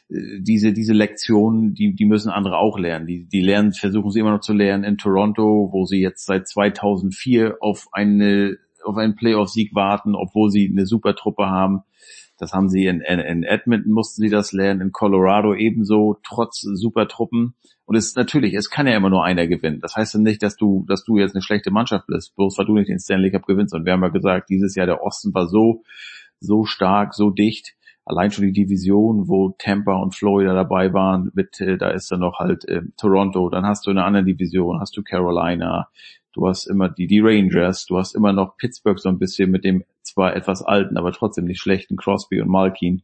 [0.10, 3.06] diese, diese Lektion, die, die müssen andere auch lernen.
[3.06, 6.48] Die, die lernen, versuchen sie immer noch zu lernen in Toronto, wo sie jetzt seit
[6.48, 11.84] 2004 auf eine, auf einen Playoff-Sieg warten, obwohl sie eine super Truppe haben.
[12.42, 16.62] Das haben sie in, in, in Edmonton mussten sie das lernen, in Colorado ebenso, trotz
[16.62, 17.54] super Truppen.
[17.86, 19.80] Und es ist natürlich, es kann ja immer nur einer gewinnen.
[19.80, 22.66] Das heißt ja nicht, dass du, dass du jetzt eine schlechte Mannschaft bist, bloß weil
[22.66, 23.76] du nicht den Stanley Cup gewinnst.
[23.76, 25.84] Und wir haben ja gesagt, dieses Jahr der Osten war so,
[26.40, 31.62] so stark, so dicht allein schon die Division, wo Tampa und Florida dabei waren, mit,
[31.62, 34.80] äh, da ist dann noch halt äh, Toronto, dann hast du in einer anderen Division,
[34.80, 35.90] hast du Carolina,
[36.34, 39.64] du hast immer die, die Rangers, du hast immer noch Pittsburgh so ein bisschen mit
[39.64, 43.04] dem zwar etwas alten, aber trotzdem nicht schlechten Crosby und Malkin.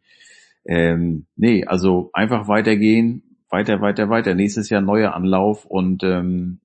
[0.66, 4.35] Ähm, nee, also einfach weitergehen, weiter, weiter, weiter.
[4.35, 6.59] Nächstes Jahr neuer Anlauf und ähm,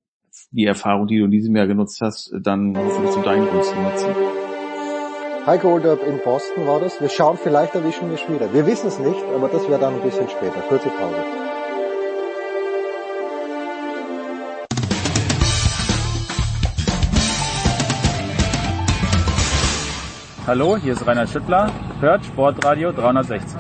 [0.51, 4.09] die Erfahrung, die du in diesem Jahr genutzt hast, dann hoffentlich zu deinen Gunsten nutzen.
[5.47, 7.01] Heiko Oldup in Boston war das.
[7.01, 8.53] Wir schauen, vielleicht erwischen wir schon wieder.
[8.55, 10.61] Wir wissen es nicht, aber das wäre dann ein bisschen später.
[10.69, 11.52] Kurze Pause.
[20.53, 21.71] Hallo, hier ist Rainer Schüttler.
[22.01, 23.59] Hört Sportradio 360.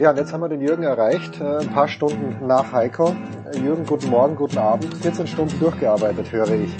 [0.00, 3.14] Ja, und jetzt haben wir den Jürgen erreicht, äh, ein paar Stunden nach Heiko.
[3.52, 4.92] Äh, Jürgen, guten Morgen, guten Abend.
[4.96, 6.76] 14 Stunden durchgearbeitet, höre ich.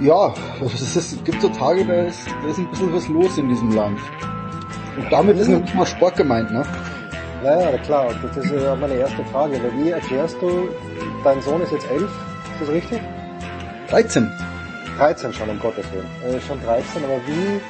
[0.00, 0.32] Ja,
[0.64, 3.72] es ist, gibt so Tage, da ist, da ist ein bisschen was los in diesem
[3.72, 3.98] Land.
[4.96, 6.62] Und damit ist nicht mal Sport gemeint, ne?
[7.42, 8.14] Ja, ja, klar.
[8.22, 9.60] Das ist ja meine erste Frage.
[9.76, 10.68] Wie erklärst du,
[11.24, 12.12] dein Sohn ist jetzt elf,
[12.60, 13.00] das richtig?
[13.88, 14.30] 13.
[14.98, 16.06] 13 schon, um Gottes Willen.
[16.36, 17.60] Äh, schon 13, aber wie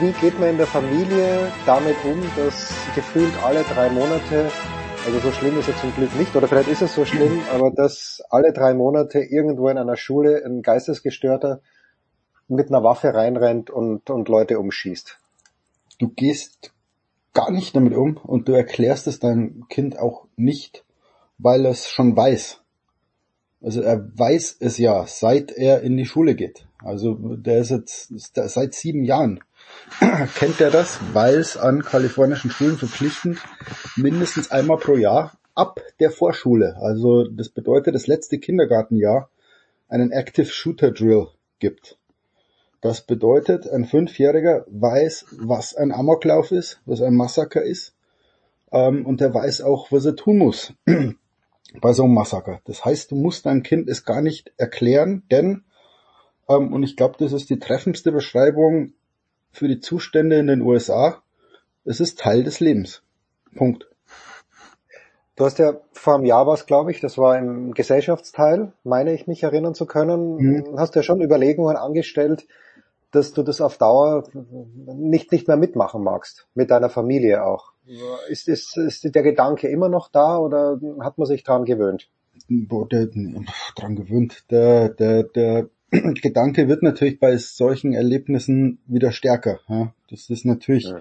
[0.00, 4.50] wie geht man in der Familie damit um, dass gefühlt alle drei Monate,
[5.04, 7.70] also so schlimm ist es zum Glück nicht, oder vielleicht ist es so schlimm, aber
[7.70, 11.60] dass alle drei Monate irgendwo in einer Schule ein Geistesgestörter
[12.48, 15.18] mit einer Waffe reinrennt und, und Leute umschießt?
[15.98, 16.72] Du gehst
[17.34, 20.84] gar nicht damit um und du erklärst es deinem Kind auch nicht,
[21.36, 22.63] weil es schon weiß.
[23.64, 26.66] Also er weiß es ja, seit er in die Schule geht.
[26.84, 29.40] Also der ist jetzt seit sieben Jahren
[30.36, 33.38] kennt er das, weil es an kalifornischen Schulen verpflichtend
[33.96, 39.30] mindestens einmal pro Jahr ab der Vorschule, also das bedeutet das letzte Kindergartenjahr,
[39.88, 41.28] einen Active Shooter Drill
[41.58, 41.96] gibt.
[42.80, 47.94] Das bedeutet, ein Fünfjähriger weiß, was ein Amoklauf ist, was ein Massaker ist,
[48.72, 50.72] ähm, und er weiß auch, was er tun muss
[51.80, 52.60] bei so einem Massaker.
[52.64, 55.64] Das heißt, du musst dein Kind es gar nicht erklären, denn,
[56.48, 58.92] ähm, und ich glaube, das ist die treffendste Beschreibung
[59.52, 61.22] für die Zustände in den USA.
[61.84, 63.02] Es ist Teil des Lebens.
[63.54, 63.88] Punkt.
[65.36, 69.26] Du hast ja vor einem Jahr was, glaube ich, das war im Gesellschaftsteil, meine ich
[69.26, 70.78] mich erinnern zu können, mhm.
[70.78, 72.46] hast ja schon Überlegungen angestellt,
[73.10, 74.24] dass du das auf Dauer
[74.86, 77.73] nicht, nicht mehr mitmachen magst, mit deiner Familie auch.
[78.28, 82.08] Ist, ist, ist der Gedanke immer noch da oder hat man sich dran gewöhnt?
[82.48, 83.08] Boah, der,
[83.76, 84.44] dran gewöhnt.
[84.50, 89.60] Der, der, der Gedanke wird natürlich bei solchen Erlebnissen wieder stärker.
[89.68, 89.92] Ja?
[90.10, 91.00] Das ist natürlich ja.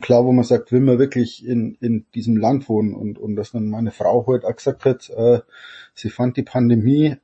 [0.00, 3.52] klar, wo man sagt, will man wirklich in, in diesem Land wohnen und, und dass
[3.52, 5.40] dann meine Frau heute auch gesagt hat, äh,
[5.94, 7.16] sie fand die Pandemie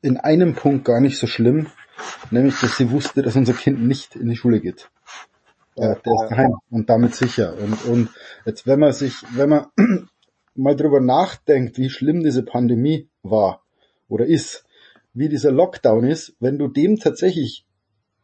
[0.00, 1.68] in einem Punkt gar nicht so schlimm,
[2.30, 4.90] nämlich dass sie wusste, dass unser Kind nicht in die Schule geht.
[5.76, 7.54] Ja, der ist daheim und damit sicher.
[7.58, 8.08] Und, und
[8.44, 9.66] jetzt, wenn man sich, wenn man
[10.54, 13.62] mal drüber nachdenkt, wie schlimm diese Pandemie war
[14.08, 14.64] oder ist,
[15.12, 17.66] wie dieser Lockdown ist, wenn du dem tatsächlich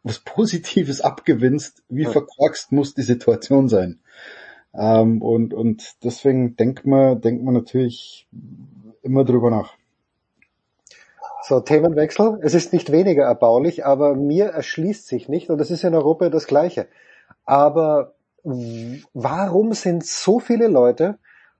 [0.03, 4.01] was Positives abgewinnst, wie verkorkst muss die Situation sein.
[4.73, 8.27] Ähm, und, und deswegen denkt man, denkt man natürlich
[9.01, 9.75] immer drüber nach.
[11.43, 12.39] So, Themenwechsel.
[12.41, 16.29] Es ist nicht weniger erbaulich, aber mir erschließt sich nicht, und das ist in Europa
[16.29, 16.87] das Gleiche.
[17.45, 18.13] Aber
[19.13, 21.17] warum sind so viele Leute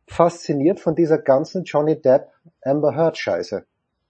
[0.08, 2.28] fasziniert von dieser ganzen Johnny Depp
[2.62, 3.66] Amber Heard Scheiße?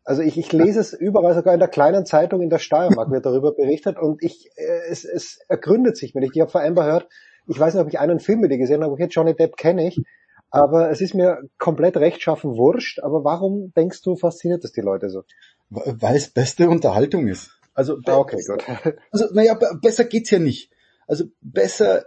[0.05, 3.25] Also ich, ich lese es überall, sogar in der kleinen Zeitung in der Steiermark wird
[3.25, 6.35] darüber berichtet und ich, äh, es, es ergründet sich mir nicht.
[6.35, 7.07] Ich habe vor allem gehört,
[7.47, 9.87] ich weiß nicht, ob ich einen Film mit dir gesehen habe, okay, Johnny Depp kenne
[9.87, 10.01] ich,
[10.49, 12.99] aber es ist mir komplett rechtschaffen wurscht.
[12.99, 15.23] Aber warum denkst du, fasziniert es die Leute so?
[15.69, 17.59] Weil es beste Unterhaltung ist.
[17.73, 18.63] Also, ah, okay, gut.
[19.11, 20.69] Also, naja, besser geht's ja nicht.
[21.07, 22.05] Also besser,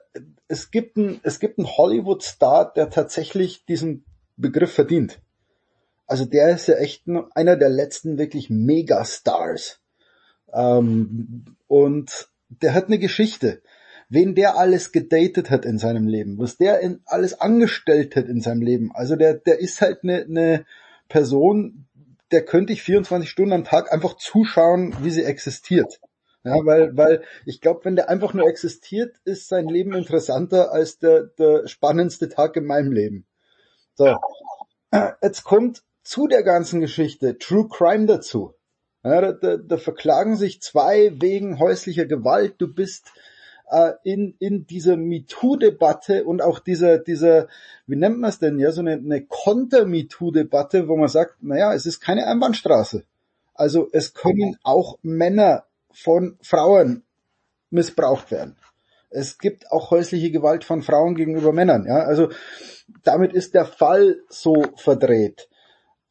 [0.49, 4.05] es gibt ein, es gibt einen Hollywood-Star, der tatsächlich diesen
[4.37, 5.21] Begriff verdient.
[6.07, 9.81] Also der ist ja echt einer der letzten wirklich Megastars.
[10.53, 13.63] Ähm, und der hat eine Geschichte.
[14.09, 18.41] Wen der alles gedatet hat in seinem Leben, was der in, alles angestellt hat in
[18.41, 18.93] seinem Leben.
[18.95, 20.65] Also der, der ist halt eine, eine
[21.09, 21.87] Person,
[22.31, 26.01] der könnte ich 24 Stunden am Tag einfach zuschauen, wie sie existiert.
[26.47, 31.01] Ja, weil, weil ich glaube, wenn der einfach nur existiert, ist sein Leben interessanter als
[31.01, 33.27] der, der spannendste Tag in meinem Leben.
[33.95, 34.17] So.
[35.21, 38.55] Jetzt kommt zu der ganzen Geschichte True Crime dazu.
[39.03, 42.55] Ja, da, da, da verklagen sich zwei wegen häuslicher Gewalt.
[42.59, 43.11] Du bist
[43.69, 47.49] äh, in, in dieser MeToo-Debatte und auch dieser, dieser,
[47.89, 51.87] wie nennt man es denn, ja, so eine, eine Konter-MeToo-Debatte, wo man sagt, naja, es
[51.87, 53.03] ist keine Einbahnstraße.
[53.53, 55.65] Also es können auch Männer
[55.97, 57.05] von Frauen
[57.71, 58.57] missbraucht werden.
[59.09, 61.87] Es gibt auch häusliche Gewalt von Frauen gegenüber Männern.
[61.87, 62.31] Ja, also
[63.03, 65.49] damit ist der Fall so verdreht.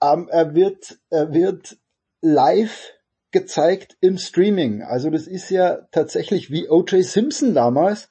[0.02, 1.78] Ähm, er wird, er wird
[2.22, 2.94] live
[3.32, 4.82] gezeigt im Streaming.
[4.82, 7.04] Also das ist ja tatsächlich wie O.J.
[7.04, 8.10] Simpson damals.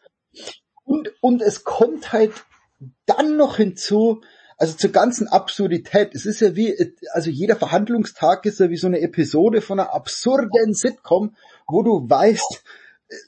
[0.85, 2.33] Und, und es kommt halt
[3.07, 4.21] dann noch hinzu,
[4.57, 6.15] also zur ganzen Absurdität.
[6.15, 6.75] Es ist ja wie,
[7.13, 12.09] also jeder Verhandlungstag ist ja wie so eine Episode von einer absurden Sitcom, wo du
[12.09, 12.65] weißt,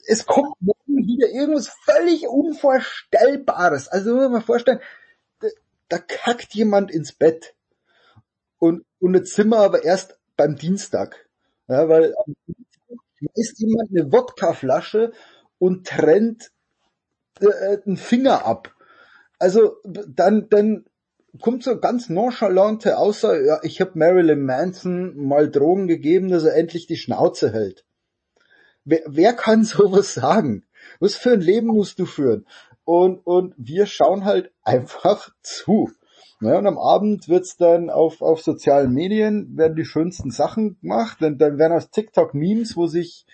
[0.07, 3.87] es kommt wieder irgendwas völlig Unvorstellbares.
[3.87, 4.79] Also muss man mal vorstellen,
[5.39, 5.47] da,
[5.89, 7.55] da kackt jemand ins Bett
[8.59, 11.27] und, und jetzt sind wir aber erst beim Dienstag.
[11.67, 12.13] Ja, weil
[13.33, 15.11] ist jemand eine Wodkaflasche
[15.59, 16.51] und trennt
[17.39, 18.73] äh, einen Finger ab.
[19.39, 20.85] Also dann, dann
[21.39, 26.55] kommt so ganz nonchalante Aussage, ja, ich habe Marilyn Manson mal Drogen gegeben, dass er
[26.55, 27.85] endlich die Schnauze hält.
[28.85, 30.65] Wer, wer kann sowas sagen?
[30.99, 32.45] Was für ein Leben musst du führen?
[32.85, 35.89] Und, und wir schauen halt einfach zu.
[36.39, 41.17] Ja, und am Abend wird's dann auf, auf sozialen Medien, werden die schönsten Sachen gemacht,
[41.19, 43.25] dann, dann werden aus TikTok Memes, wo sich,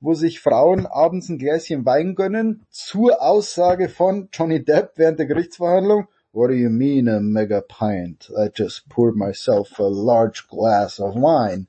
[0.00, 5.26] wo sich Frauen abends ein Gläschen Wein gönnen, zur Aussage von Johnny Depp während der
[5.26, 8.28] Gerichtsverhandlung, What do you mean a mega pint?
[8.38, 11.66] I just poured myself a large glass of wine.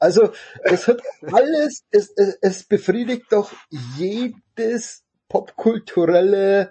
[0.00, 0.32] Also
[0.64, 1.00] es hat
[1.32, 3.52] alles, es, es, es befriedigt doch
[3.96, 6.70] jedes popkulturelle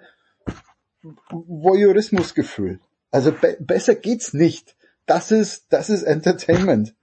[1.30, 2.80] Voyeurismusgefühl.
[3.10, 4.76] Also be besser geht's nicht.
[5.06, 6.94] Das ist, das ist Entertainment.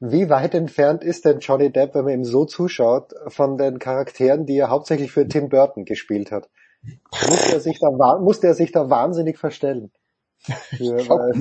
[0.00, 4.46] Wie weit entfernt ist denn Johnny Depp, wenn man ihm so zuschaut, von den Charakteren,
[4.46, 6.48] die er hauptsächlich für Tim Burton gespielt hat?
[6.82, 9.90] Musste er sich da, musste er sich da wahnsinnig verstellen?
[10.40, 11.32] Für,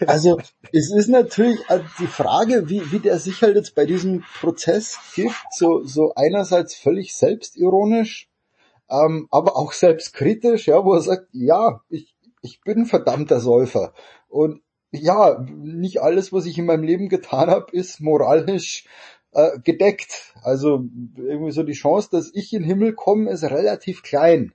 [0.06, 0.40] also
[0.72, 4.98] es ist natürlich äh, die Frage, wie, wie der sich halt jetzt bei diesem Prozess
[5.14, 8.28] gibt, so, so einerseits völlig selbstironisch,
[8.88, 13.92] ähm, aber auch selbstkritisch, ja, wo er sagt, ja, ich, ich bin verdammter Säufer
[14.28, 14.62] und
[14.92, 18.86] ja, nicht alles, was ich in meinem Leben getan habe, ist moralisch
[19.36, 20.32] äh, gedeckt.
[20.42, 20.84] Also
[21.16, 24.54] irgendwie so die Chance, dass ich in den Himmel komme, ist relativ klein.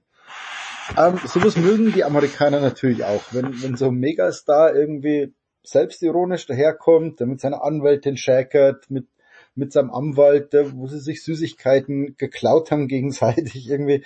[0.97, 7.19] Ähm, sowas mögen die Amerikaner natürlich auch, wenn, wenn so ein Megastar irgendwie selbstironisch daherkommt,
[7.19, 9.07] der mit seiner Anwältin schäkert, mit,
[9.53, 14.03] mit seinem Anwalt, wo sie sich Süßigkeiten geklaut haben gegenseitig irgendwie.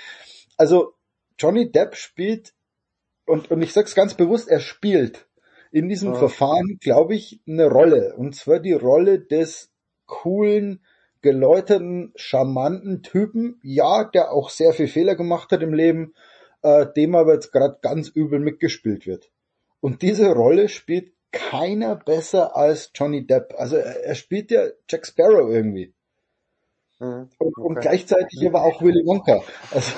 [0.57, 0.93] Also
[1.39, 2.53] Johnny Depp spielt,
[3.25, 5.25] und, und ich sag's ganz bewusst, er spielt
[5.71, 6.19] in diesem ja.
[6.19, 8.15] Verfahren, glaube ich, eine Rolle.
[8.17, 9.71] Und zwar die Rolle des
[10.06, 10.82] coolen,
[11.22, 16.14] geläuterten, charmanten Typen, ja, der auch sehr viel Fehler gemacht hat im Leben,
[16.61, 19.32] äh, dem aber jetzt gerade ganz übel mitgespielt wird.
[19.82, 23.53] Und diese Rolle spielt keiner besser als Johnny Depp.
[23.58, 25.93] Also er, er spielt ja Jack Sparrow irgendwie.
[27.00, 27.51] Mhm, okay.
[27.58, 29.42] und, und, gleichzeitig aber auch Willy Wonka.
[29.72, 29.92] Also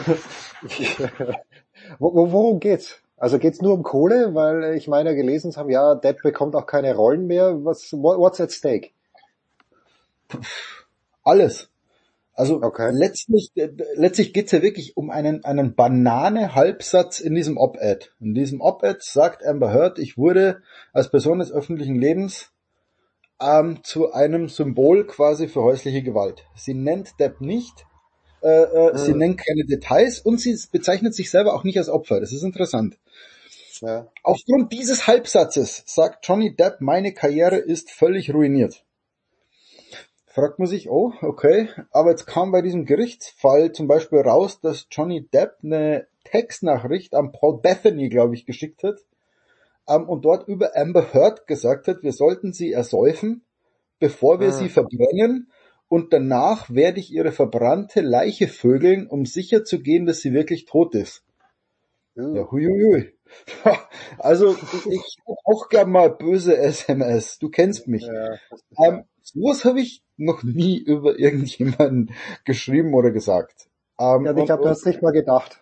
[1.99, 3.01] Worum geht's?
[3.17, 6.95] Also geht's nur um Kohle, weil ich meine gelesen haben, ja, Depp bekommt auch keine
[6.95, 7.65] Rollen mehr.
[7.65, 8.91] Was, what's at stake?
[11.23, 11.69] Alles.
[12.37, 12.91] Also okay.
[12.93, 13.51] letztlich,
[13.95, 18.13] letztlich geht's ja wirklich um einen, einen Banane-Halbsatz in diesem Op-Ed.
[18.19, 20.61] In diesem Op-Ed sagt Amber Heard, ich wurde
[20.93, 22.51] als Person des öffentlichen Lebens
[23.41, 26.45] ähm, zu einem Symbol quasi für häusliche Gewalt.
[26.55, 27.87] Sie nennt Depp nicht,
[28.43, 28.97] äh, äh, mhm.
[28.99, 32.19] sie nennt keine Details und sie bezeichnet sich selber auch nicht als Opfer.
[32.19, 32.99] Das ist interessant.
[33.81, 34.11] Ja.
[34.21, 38.83] Aufgrund dieses Halbsatzes sagt Johnny Depp, meine Karriere ist völlig ruiniert
[40.37, 44.85] fragt man sich, oh, okay, aber jetzt kam bei diesem Gerichtsfall zum Beispiel raus, dass
[44.91, 48.99] Johnny Depp eine Textnachricht an Paul Bethany, glaube ich, geschickt hat
[49.87, 53.45] ähm, und dort über Amber Heard gesagt hat, wir sollten sie ersäufen,
[53.97, 54.51] bevor wir ah.
[54.51, 55.51] sie verbrennen
[55.87, 60.65] und danach werde ich ihre verbrannte Leiche vögeln, um sicher zu gehen, dass sie wirklich
[60.65, 61.23] tot ist.
[62.15, 62.35] Uh.
[62.35, 63.11] Ja, huiuiui.
[64.19, 64.55] Also
[64.89, 67.39] ich auch gern mal böse SMS.
[67.39, 68.03] Du kennst mich.
[68.03, 68.37] Ja,
[68.85, 72.11] ähm, sowas habe ich noch nie über irgendjemanden
[72.45, 73.67] geschrieben oder gesagt.
[73.99, 75.61] Ähm, ja, ich glaube, du hast nicht mal gedacht.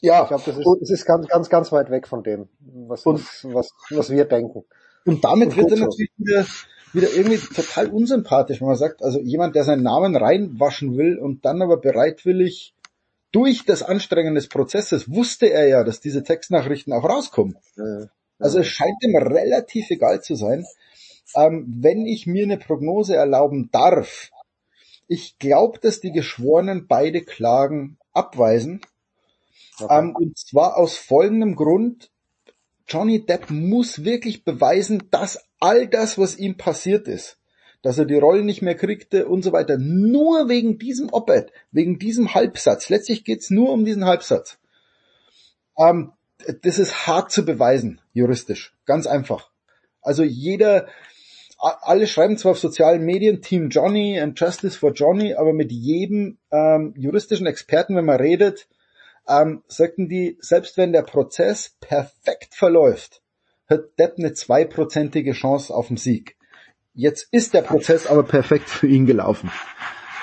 [0.00, 0.22] Ja.
[0.22, 3.20] Ich glaube, das ist, das ist ganz, ganz, ganz weit weg von dem, was, und,
[3.44, 4.64] was, was wir denken.
[5.06, 6.44] Und damit und wird er natürlich wieder,
[6.92, 11.44] wieder irgendwie total unsympathisch, wenn man sagt, also jemand, der seinen Namen reinwaschen will und
[11.44, 12.74] dann aber bereitwillig
[13.32, 17.56] durch das Anstrengen des Prozesses wusste er ja, dass diese Textnachrichten auch rauskommen.
[17.76, 18.06] Ja,
[18.38, 20.64] also es scheint ihm relativ egal zu sein.
[21.34, 24.30] Ähm, wenn ich mir eine Prognose erlauben darf,
[25.08, 28.80] ich glaube, dass die Geschworenen beide Klagen abweisen.
[29.78, 29.98] Okay.
[29.98, 32.10] Ähm, und zwar aus folgendem Grund.
[32.86, 37.38] Johnny Depp muss wirklich beweisen, dass all das, was ihm passiert ist,
[37.82, 41.98] dass er die Rolle nicht mehr kriegte und so weiter, nur wegen diesem Op-Ed, wegen
[41.98, 42.88] diesem Halbsatz.
[42.88, 44.58] Letztlich geht's nur um diesen Halbsatz.
[45.78, 46.12] Ähm,
[46.62, 48.76] das ist hart zu beweisen, juristisch.
[48.84, 49.50] Ganz einfach.
[50.02, 50.86] Also jeder,
[51.58, 56.38] alle schreiben zwar auf sozialen Medien Team Johnny and Justice for Johnny, aber mit jedem
[56.50, 58.68] ähm, juristischen Experten, wenn man redet,
[59.28, 63.22] ähm, sagten die, selbst wenn der Prozess perfekt verläuft,
[63.68, 66.36] hat Depp eine zweiprozentige Chance auf den Sieg.
[66.92, 69.50] Jetzt ist der Prozess aber perfekt für ihn gelaufen.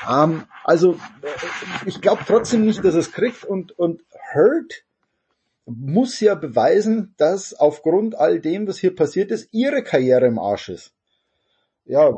[0.10, 0.98] Ähm, also äh,
[1.86, 4.04] ich glaube trotzdem nicht, dass es kriegt und, und
[4.34, 4.86] Hurt
[5.66, 10.70] muss ja beweisen, dass aufgrund all dem, was hier passiert ist, ihre Karriere im Arsch
[10.70, 10.94] ist.
[11.86, 12.16] Ja,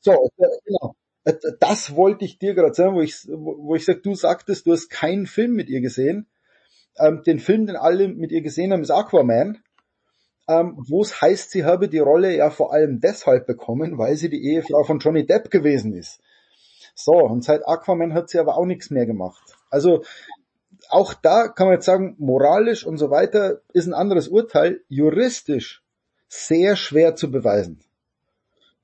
[0.00, 0.30] so,
[0.64, 0.94] genau.
[1.58, 4.88] Das wollte ich dir gerade sagen, wo ich, wo ich sag, du sagtest, du hast
[4.88, 6.28] keinen Film mit ihr gesehen.
[6.98, 9.58] Ähm, den Film, den alle mit ihr gesehen haben, ist Aquaman.
[10.48, 14.30] Ähm, wo es heißt, sie habe die Rolle ja vor allem deshalb bekommen, weil sie
[14.30, 16.20] die Ehefrau von Johnny Depp gewesen ist.
[16.94, 19.58] So, und seit Aquaman hat sie aber auch nichts mehr gemacht.
[19.70, 20.04] Also
[20.88, 25.82] auch da kann man jetzt sagen, moralisch und so weiter ist ein anderes Urteil, juristisch
[26.28, 27.80] sehr schwer zu beweisen.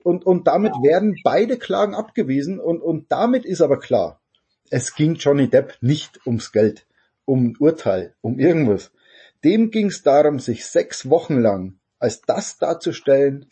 [0.04, 4.20] Und, und damit werden beide Klagen abgewiesen und, und damit ist aber klar,
[4.70, 6.86] es ging Johnny Depp nicht ums Geld,
[7.24, 8.90] um ein Urteil, um irgendwas.
[9.44, 13.46] Dem ging es darum, sich sechs Wochen lang als das darzustellen,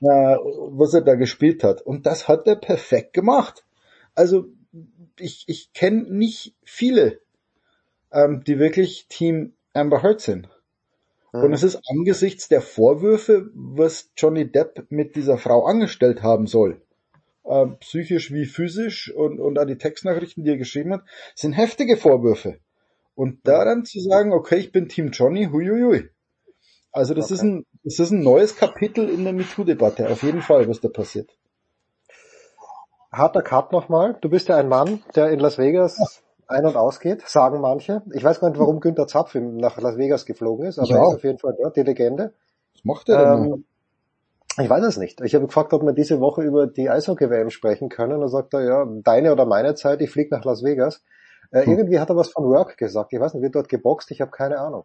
[0.00, 1.82] äh, was er da gespielt hat.
[1.82, 3.64] Und das hat er perfekt gemacht.
[4.14, 4.46] Also
[5.18, 7.20] ich, ich kenne nicht viele,
[8.12, 10.48] ähm, die wirklich Team Amber Heard sind.
[11.32, 16.82] Und es ist angesichts der Vorwürfe, was Johnny Depp mit dieser Frau angestellt haben soll,
[17.44, 21.04] äh, psychisch wie physisch und, und an die Textnachrichten, die er geschrieben hat,
[21.34, 22.58] sind heftige Vorwürfe.
[23.14, 26.10] Und daran zu sagen, okay, ich bin Team Johnny, huiuiui.
[26.92, 27.34] Also das okay.
[27.34, 30.88] ist ein, das ist ein neues Kapitel in der MeToo-Debatte, auf jeden Fall, was da
[30.88, 31.30] passiert.
[33.10, 34.18] Harter Cut nochmal.
[34.20, 38.02] Du bist ja ein Mann, der in Las Vegas ein- und ausgeht, sagen manche.
[38.12, 40.96] Ich weiß gar nicht, warum Günther Zapf nach Las Vegas geflogen ist, aber ja.
[40.96, 42.32] er ist auf jeden Fall dort, die Legende.
[42.74, 43.44] Was macht er denn?
[43.44, 43.64] Ähm,
[44.58, 45.20] ich weiß es nicht.
[45.22, 48.20] Ich habe gefragt, ob wir diese Woche über die Eishockey-WM sprechen können.
[48.20, 51.02] Da sagt er, ja, deine oder meine Zeit, ich fliege nach Las Vegas.
[51.50, 51.72] Äh, hm.
[51.72, 53.12] Irgendwie hat er was von Work gesagt.
[53.12, 54.84] Ich weiß nicht, wird dort geboxt, ich habe keine Ahnung.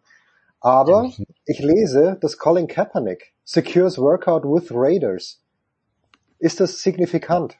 [0.60, 1.08] Aber
[1.44, 5.40] ich lese, dass Colin Kaepernick secures Workout with Raiders.
[6.38, 7.58] Ist das signifikant?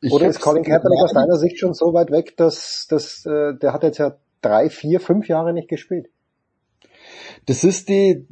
[0.00, 3.54] Ich Oder ist Colin Kaepernick aus deiner Sicht schon so weit weg, dass, dass äh,
[3.54, 6.08] der hat jetzt ja drei, vier, fünf Jahre nicht gespielt?
[7.46, 8.26] Das ist die,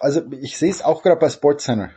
[0.00, 1.90] also ich sehe es auch gerade bei Sportscenter.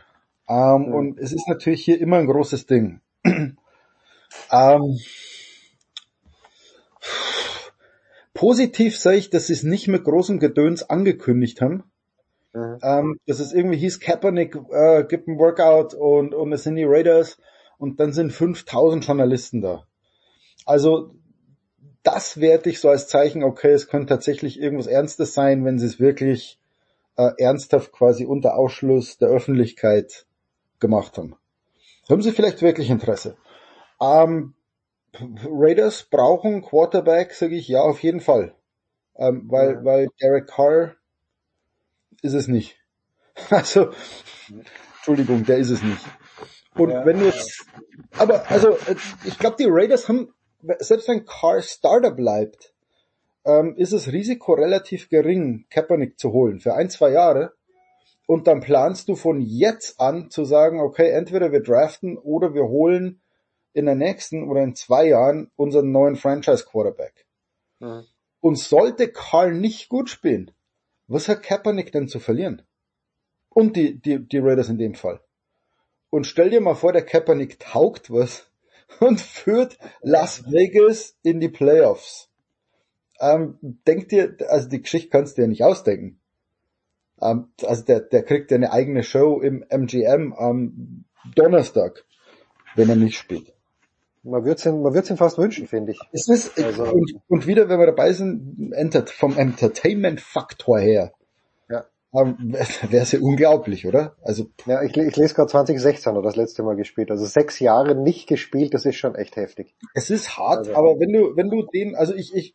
[0.48, 0.94] Ähm, mhm.
[0.94, 3.00] Und es ist natürlich hier immer ein großes Ding.
[3.24, 3.56] ähm,
[8.34, 11.84] positiv sehe ich, dass sie es nicht mit großem Gedöns angekündigt haben.
[12.52, 12.78] Mhm.
[12.82, 16.84] Ähm, dass es irgendwie hieß, Kaepernick äh, gibt ein Workout und, und es sind die
[16.84, 17.38] Raiders
[17.82, 19.88] und dann sind 5000 Journalisten da.
[20.64, 21.16] Also
[22.04, 25.86] das werte ich so als Zeichen, okay, es könnte tatsächlich irgendwas Ernstes sein, wenn sie
[25.86, 26.60] es wirklich
[27.16, 30.26] äh, ernsthaft quasi unter Ausschluss der Öffentlichkeit
[30.78, 31.34] gemacht haben.
[32.08, 33.36] Haben sie vielleicht wirklich Interesse?
[34.00, 34.54] Ähm,
[35.44, 38.54] Raiders brauchen Quarterback, sage ich ja, auf jeden Fall.
[39.16, 39.84] Ähm, weil, ja.
[39.84, 40.94] weil Derek Carr
[42.22, 42.76] ist es nicht.
[43.50, 43.90] Also,
[44.98, 46.04] Entschuldigung, der ist es nicht.
[46.74, 47.04] Und ja.
[47.04, 47.66] wenn jetzt,
[48.18, 48.76] aber also
[49.24, 50.32] ich glaube, die Raiders haben,
[50.78, 52.72] selbst wenn Carr Starter bleibt,
[53.44, 57.52] ähm, ist das Risiko relativ gering, Kaepernick zu holen für ein, zwei Jahre.
[58.26, 62.64] Und dann planst du von jetzt an zu sagen, okay, entweder wir draften oder wir
[62.64, 63.20] holen
[63.74, 67.26] in der nächsten oder in zwei Jahren unseren neuen Franchise Quarterback.
[67.80, 68.04] Mhm.
[68.40, 70.50] Und sollte Carl nicht gut spielen,
[71.08, 72.62] was hat Kaepernick denn zu verlieren?
[73.48, 75.20] Und die, die, die Raiders in dem Fall.
[76.12, 78.46] Und stell dir mal vor, der Kaepernick taugt was
[79.00, 82.28] und führt Las Vegas in die Playoffs.
[83.18, 86.20] Ähm, denk dir, also die Geschichte kannst du dir nicht ausdenken.
[87.22, 92.04] Ähm, also der, der kriegt ja eine eigene Show im MGM am Donnerstag,
[92.76, 93.54] wenn er nicht spielt.
[94.22, 96.00] Man wird's ihm, man wird's ihm fast wünschen, finde ich.
[96.12, 98.74] Es ist, also, und, und wieder, wenn wir dabei sind,
[99.08, 101.14] vom Entertainment-Faktor her,
[102.12, 104.16] Wäre es ja unglaublich, oder?
[104.22, 107.10] Also ja, ich, ich lese gerade 2016 oder das letzte Mal gespielt.
[107.10, 109.74] Also sechs Jahre nicht gespielt, das ist schon echt heftig.
[109.94, 112.54] Es ist hart, also, aber wenn du, wenn du den, also ich, ich,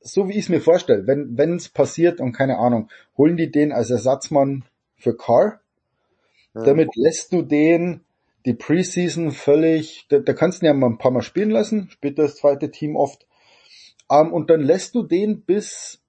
[0.00, 3.50] so wie ich es mir vorstelle, wenn wenn es passiert und keine Ahnung, holen die
[3.50, 4.64] den als Ersatzmann
[4.96, 5.60] für Carr,
[6.54, 6.64] ja.
[6.64, 8.02] damit lässt du den
[8.44, 11.88] die Preseason völlig, da, da kannst du ihn ja mal ein paar Mal spielen lassen,
[11.90, 13.26] spielt das zweite Team oft,
[14.08, 16.02] um, ähm, und dann lässt du den bis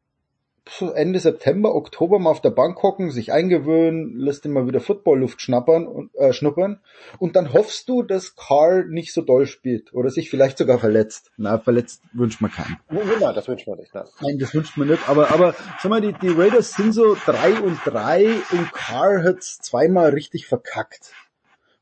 [0.93, 5.41] Ende September, Oktober mal auf der Bank hocken, sich eingewöhnen, lässt ihn mal wieder Football-Luft
[5.41, 6.81] schnappern und, äh, schnuppern
[7.17, 11.31] und dann hoffst du, dass Carl nicht so doll spielt oder sich vielleicht sogar verletzt.
[11.37, 12.77] Na, verletzt wünscht man keinen.
[12.89, 13.93] Nein, das wünscht man nicht.
[13.93, 15.09] Nein, nein das wünscht man nicht.
[15.09, 19.59] Aber, aber sag mal, die, die Raiders sind so drei und drei und Carl hat's
[19.59, 21.13] zweimal richtig verkackt.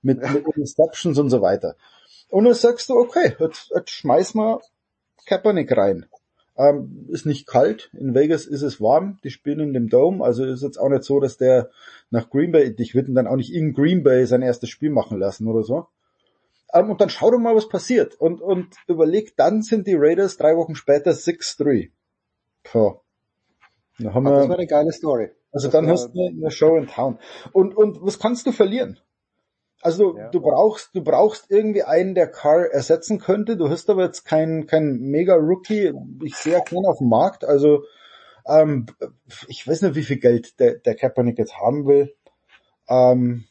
[0.01, 1.75] Mit, mit Interceptions und so weiter.
[2.29, 4.59] Und dann sagst du, okay, jetzt, jetzt schmeiß mal
[5.25, 6.05] Kaepernick rein.
[6.57, 7.91] Ähm, ist nicht kalt.
[7.93, 9.19] In Vegas ist es warm.
[9.23, 10.23] Die spielen in dem Dome.
[10.23, 11.69] Also ist jetzt auch nicht so, dass der
[12.09, 14.89] nach Green Bay, ich würde ihn dann auch nicht in Green Bay sein erstes Spiel
[14.89, 15.87] machen lassen oder so.
[16.73, 18.15] Ähm, und dann schau doch mal, was passiert.
[18.15, 21.91] Und, und überleg, dann sind die Raiders drei Wochen später 6-3.
[22.63, 22.95] Puh.
[23.99, 25.31] Da haben wir, das war eine geile Story.
[25.51, 27.19] also Das dann hast du eine Show in Town.
[27.51, 28.99] Und, und was kannst du verlieren?
[29.81, 33.57] Also du, du brauchst, du brauchst irgendwie einen, der Carr ersetzen könnte.
[33.57, 35.93] Du hast aber jetzt keinen, kein mega Rookie.
[36.23, 37.45] Ich sehe keinen auf dem Markt.
[37.45, 37.83] Also
[38.47, 38.87] ähm,
[39.47, 42.13] ich weiß nicht, wie viel Geld der, der Kaepernick jetzt haben will.
[42.89, 43.43] Ähm,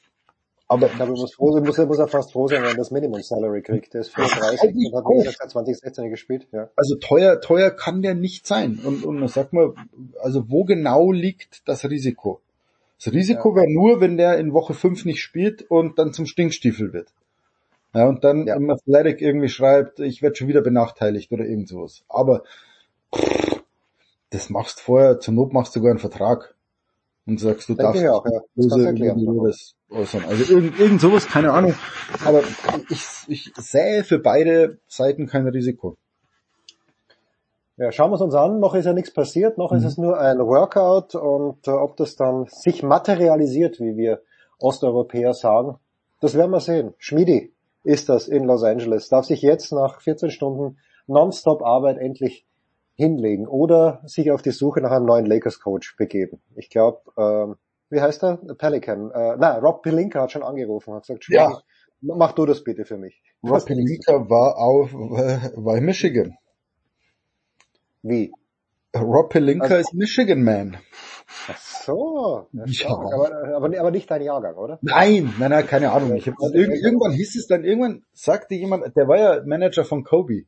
[0.68, 2.70] aber ich glaube, er muss, froh, sein- muss, er- muss er fast froh sein, wenn
[2.70, 3.94] er das Minimum Salary kriegt.
[3.94, 6.48] Der ist 34 Eigentlich und hat gesagt seit 2016 gespielt.
[6.50, 6.70] Ja.
[6.74, 8.80] Also teuer, teuer kann der nicht sein.
[8.84, 9.74] Und, und sag mal,
[10.20, 12.40] also wo genau liegt das Risiko?
[13.02, 16.92] Das Risiko wäre nur, wenn der in Woche 5 nicht spielt und dann zum Stinkstiefel
[16.92, 17.12] wird.
[17.94, 22.04] Ja, und dann im Athletic irgendwie schreibt, ich werde schon wieder benachteiligt oder irgend sowas.
[22.08, 22.42] Aber
[23.14, 23.62] pff,
[24.30, 26.54] das machst vorher, zur Not machst du sogar einen Vertrag
[27.26, 28.40] und sagst, du Denke darfst auch, ja.
[28.54, 30.24] Über das äußern.
[30.26, 31.74] Also irgend, irgend sowas, keine Ahnung.
[32.24, 32.42] Aber
[32.88, 35.96] ich, ich sähe für beide Seiten kein Risiko.
[37.78, 38.58] Ja, schauen wir es uns an.
[38.58, 39.88] Noch ist ja nichts passiert, noch ist Mhm.
[39.88, 44.22] es nur ein Workout und äh, ob das dann sich materialisiert, wie wir
[44.58, 45.76] Osteuropäer sagen,
[46.20, 46.94] das werden wir sehen.
[46.98, 47.52] Schmidi
[47.84, 52.46] ist das in Los Angeles, darf sich jetzt nach 14 Stunden Nonstop Arbeit endlich
[52.94, 56.40] hinlegen oder sich auf die Suche nach einem neuen Lakers-Coach begeben.
[56.56, 57.56] Ich glaube, ähm,
[57.90, 58.38] wie heißt er?
[58.56, 59.10] Pelican.
[59.10, 61.60] Äh, na, Rob Pelinka hat schon angerufen, hat gesagt, Schmidi, Ja.
[62.00, 63.22] mach du das bitte für mich.
[63.46, 66.36] Rob Pelinka war auf, war in Michigan.
[68.08, 68.32] Wie?
[68.96, 70.76] Rob Pelinka Also- ist Michigan Man.
[71.48, 74.78] Ach so, ja, aber, aber, aber nicht dein Jahrgang, oder?
[74.80, 76.14] Nein, nein, nein, keine Ahnung.
[76.14, 80.04] Ich hab, irg irgendwann hieß es dann, irgendwann sagte jemand, der war ja Manager von
[80.04, 80.44] Kobe.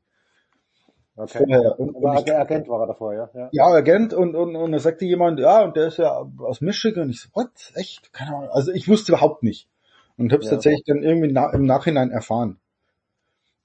[1.16, 1.38] Okay.
[1.38, 1.80] Vorher.
[1.80, 3.28] Und, und ich, Agent war er davor, ja.
[3.34, 3.48] ja.
[3.50, 7.10] ja, Agent und, und, und da sagte jemand, ja, und der ist ja aus Michigan.
[7.10, 7.50] Ich so, what?
[7.74, 8.12] Echt?
[8.12, 8.50] Keine Ahnung.
[8.50, 9.68] Also ich wusste überhaupt nicht.
[10.16, 10.52] Und hab's Ja.
[10.52, 12.60] tatsächlich dann irgendwie na, im Nachhinein erfahren.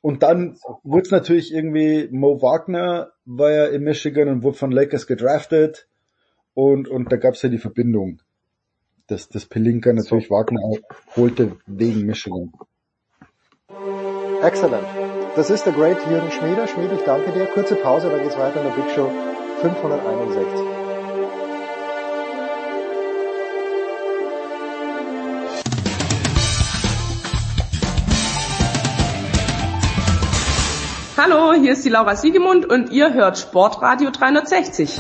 [0.03, 5.07] Und dann wurde natürlich irgendwie, Mo Wagner war ja in Michigan und wurde von Lakers
[5.07, 5.88] gedraftet.
[6.53, 8.19] Und, und da gab's ja die Verbindung,
[9.07, 10.59] dass, dass Pelinka natürlich Wagner
[11.15, 12.51] holte wegen Michigan.
[14.41, 14.85] Excellent.
[15.38, 16.67] Das ist der Great Jürgen Schmieder.
[16.67, 17.45] Schmied, ich danke dir.
[17.45, 19.09] Kurze Pause, dann geht's weiter in der Big Show
[19.61, 20.82] 561.
[31.26, 35.00] Hallo, hier ist die Laura Siegemund und ihr hört Sportradio 360.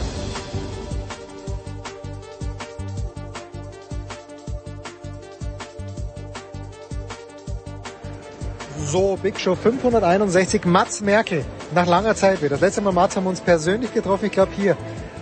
[8.85, 11.43] So, Big Show 561, Mats Merkel.
[11.75, 12.51] Nach langer Zeit wieder.
[12.51, 14.27] Das letzte Mal, Mats, haben wir uns persönlich getroffen.
[14.27, 14.77] Ich glaube hier,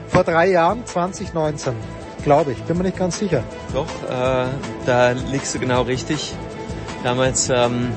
[0.08, 1.74] vor drei Jahren, 2019.
[2.24, 3.44] Glaube ich, bin mir nicht ganz sicher.
[3.74, 4.46] Doch, äh,
[4.86, 6.36] da liegst du genau richtig.
[7.04, 7.92] Damals ähm,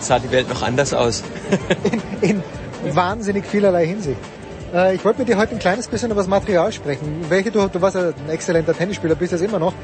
[0.00, 1.22] sah die Welt noch anders aus.
[2.20, 2.42] In
[2.92, 4.18] wahnsinnig vielerlei Hinsicht.
[4.74, 7.26] Äh, ich wollte mit dir heute ein kleines bisschen über das Material sprechen.
[7.28, 9.74] Welche du, du warst ein exzellenter Tennisspieler, bist es immer noch.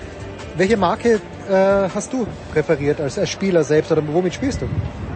[0.56, 4.68] Welche Marke äh, hast du präferiert als, als Spieler selbst oder womit spielst du?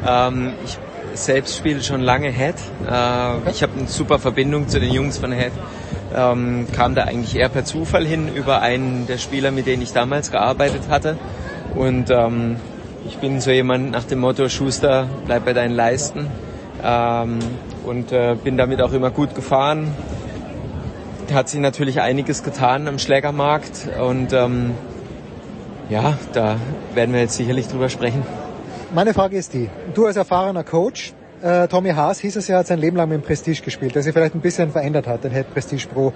[0.07, 0.79] Ähm, ich
[1.15, 2.55] selbst spiele schon lange Head.
[2.89, 5.53] Äh, ich habe eine super Verbindung zu den Jungs von Head.
[6.15, 9.93] Ähm, kam da eigentlich eher per Zufall hin über einen der Spieler, mit denen ich
[9.93, 11.19] damals gearbeitet hatte.
[11.75, 12.57] Und ähm,
[13.07, 16.27] ich bin so jemand nach dem Motto Schuster, bleib bei deinen Leisten.
[16.83, 17.39] Ähm,
[17.85, 19.95] und äh, bin damit auch immer gut gefahren.
[21.33, 24.75] Hat sich natürlich einiges getan am Schlägermarkt und ähm,
[25.89, 26.57] ja, da
[26.95, 28.23] werden wir jetzt sicherlich drüber sprechen.
[28.95, 32.69] Meine Frage ist die, du als erfahrener Coach, äh, Tommy Haas hieß es ja, hat
[32.69, 35.33] sein Leben lang mit dem Prestige gespielt, der sich vielleicht ein bisschen verändert hat, den
[35.33, 36.13] Head Prestige Pro.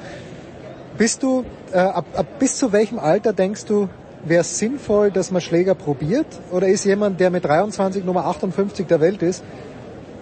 [0.97, 3.89] Bist du, äh, ab, ab bis zu welchem Alter denkst du,
[4.25, 6.27] wäre es sinnvoll, dass man Schläger probiert?
[6.51, 9.43] Oder ist jemand, der mit 23 Nummer 58 der Welt ist,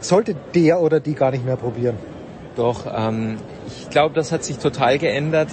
[0.00, 1.96] sollte der oder die gar nicht mehr probieren?
[2.56, 5.48] Doch, ähm, ich glaube, das hat sich total geändert.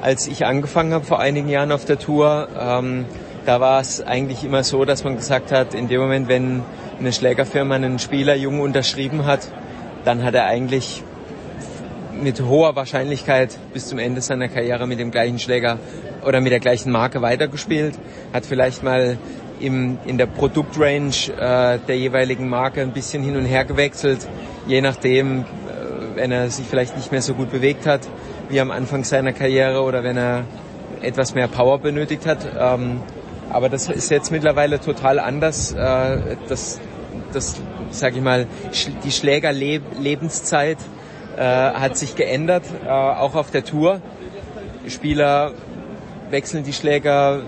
[0.00, 3.06] Als ich angefangen habe vor einigen Jahren auf der Tour, ähm,
[3.46, 6.62] da war es eigentlich immer so, dass man gesagt hat, in dem Moment, wenn
[6.98, 9.48] eine Schlägerfirma einen Spieler jung unterschrieben hat,
[10.04, 11.02] dann hat er eigentlich
[12.12, 15.78] mit hoher Wahrscheinlichkeit bis zum Ende seiner Karriere mit dem gleichen Schläger
[16.26, 17.94] oder mit der gleichen Marke weitergespielt,
[18.32, 19.16] hat vielleicht mal
[19.60, 24.26] im, in der Produktrange äh, der jeweiligen Marke ein bisschen hin und her gewechselt,
[24.66, 25.44] je nachdem, äh,
[26.16, 28.00] wenn er sich vielleicht nicht mehr so gut bewegt hat
[28.48, 30.44] wie am Anfang seiner Karriere oder wenn er
[31.02, 32.46] etwas mehr Power benötigt hat.
[32.58, 33.00] Ähm,
[33.50, 35.72] aber das ist jetzt mittlerweile total anders.
[35.72, 36.80] Äh, das,
[37.32, 38.46] das sage ich mal,
[39.04, 40.78] die Schlägerlebenszeit
[41.36, 44.00] äh, hat sich geändert, äh, auch auf der Tour.
[44.88, 45.52] Spieler
[46.30, 47.42] wechseln die Schläger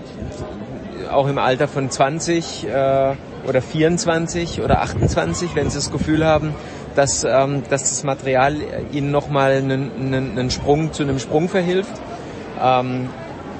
[1.11, 3.15] auch im Alter von 20 äh,
[3.47, 6.53] oder 24 oder 28, wenn sie das Gefühl haben,
[6.95, 8.55] dass, ähm, dass das Material
[8.91, 11.93] ihnen nochmal einen, einen, einen Sprung zu einem Sprung verhilft.
[12.61, 13.09] Ähm,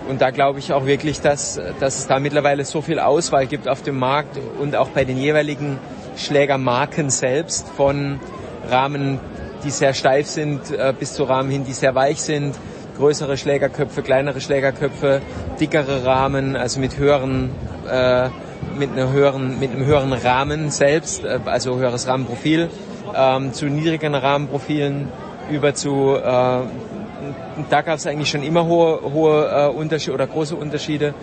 [0.08, 3.68] und da glaube ich auch wirklich, dass, dass es da mittlerweile so viel Auswahl gibt
[3.68, 5.78] auf dem Markt und auch bei den jeweiligen
[6.18, 8.20] Schlägermarken selbst von
[8.70, 9.20] Rahmen,
[9.64, 12.56] die sehr steif sind, äh, bis zu Rahmen hin, die sehr weich sind,
[13.00, 15.22] größere Schlägerköpfe, kleinere Schlägerköpfe,
[15.60, 17.50] dickere Rahmen, also mit höheren,
[17.90, 18.30] äh,
[18.78, 22.69] mit einer höheren, mit einem höheren Rahmen selbst, äh, also höheres Rahmenprofil,
[23.16, 25.08] ähm, zu niedrigeren Rahmenprofilen
[25.50, 26.61] über zu äh,
[27.69, 31.14] da gab es eigentlich schon immer hohe, hohe äh, Unterschiede oder große Unterschiede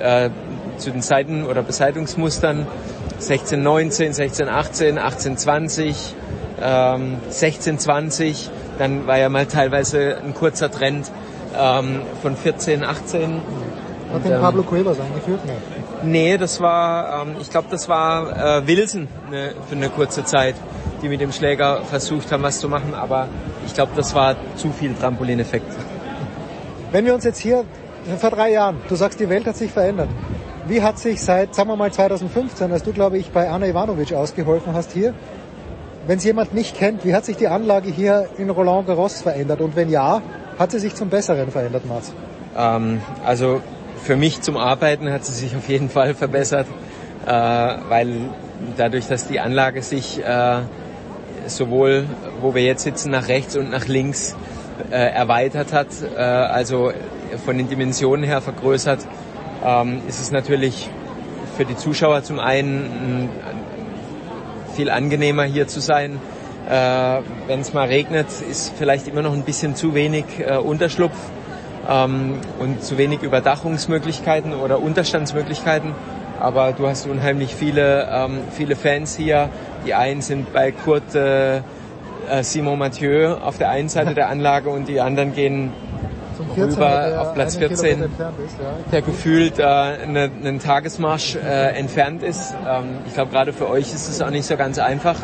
[0.00, 0.30] äh,
[0.76, 2.66] zu den Seiten- oder Beseitungsmustern.
[3.14, 6.14] 1619, 1618, 1820,
[6.60, 8.50] ähm, 1620.
[8.78, 11.10] Dann war ja mal teilweise ein kurzer Trend
[11.58, 13.40] ähm, von 14, 18.
[14.12, 15.40] Hat den ähm, Pablo Cuevas eingeführt?
[15.46, 15.52] Nee.
[16.04, 20.54] Nee, das war, ähm, ich glaube, das war äh, Wilson ne, für eine kurze Zeit,
[21.02, 22.94] die mit dem Schläger versucht haben, was zu machen.
[22.94, 23.28] Aber
[23.66, 25.66] ich glaube, das war zu viel Trampolineffekt.
[26.92, 27.64] Wenn wir uns jetzt hier
[28.18, 30.08] vor drei Jahren, du sagst, die Welt hat sich verändert.
[30.66, 34.12] Wie hat sich seit, sagen wir mal 2015, als du, glaube ich, bei Anna Ivanovic
[34.14, 35.14] ausgeholfen hast hier,
[36.06, 39.60] wenn es jemand nicht kennt, wie hat sich die Anlage hier in Roland Garros verändert?
[39.60, 40.22] Und wenn ja,
[40.58, 42.12] hat sie sich zum Besseren verändert, Mats?
[42.56, 43.60] Ähm, also
[44.02, 46.66] für mich zum Arbeiten hat sie sich auf jeden Fall verbessert,
[47.26, 48.16] äh, weil
[48.76, 50.60] dadurch, dass die Anlage sich äh,
[51.46, 52.04] sowohl,
[52.40, 54.36] wo wir jetzt sitzen, nach rechts und nach links
[54.90, 56.92] äh, erweitert hat, äh, also
[57.44, 59.06] von den Dimensionen her vergrößert,
[59.64, 60.90] ähm, ist es natürlich
[61.56, 63.28] für die Zuschauer zum einen
[64.74, 66.18] viel angenehmer hier zu sein.
[66.68, 71.16] Äh, Wenn es mal regnet, ist vielleicht immer noch ein bisschen zu wenig äh, Unterschlupf
[71.88, 75.92] ähm, und zu wenig Überdachungsmöglichkeiten oder Unterstandsmöglichkeiten.
[76.40, 79.50] Aber du hast unheimlich viele, ähm, viele Fans hier.
[79.86, 81.60] Die einen sind bei Kurt äh,
[82.42, 85.72] Simon Mathieu auf der einen Seite der Anlage und die anderen gehen
[86.56, 88.32] rüber auf Platz 14, ist, ja.
[88.90, 92.54] der gefühlt äh, eine, einen Tagesmarsch äh, entfernt ist.
[92.66, 95.16] Ähm, ich glaube, gerade für euch ist es auch nicht so ganz einfach,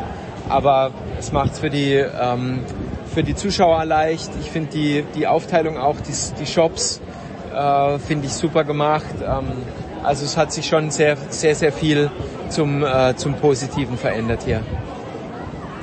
[0.50, 2.60] aber es macht es für die ähm,
[3.14, 4.30] für die Zuschauer leicht.
[4.40, 7.00] Ich finde die die Aufteilung auch, die, die Shops
[7.54, 9.14] äh, finde ich super gemacht.
[9.22, 9.46] Ähm,
[10.02, 12.10] also es hat sich schon sehr sehr sehr viel
[12.48, 14.60] zum äh, zum Positiven verändert hier.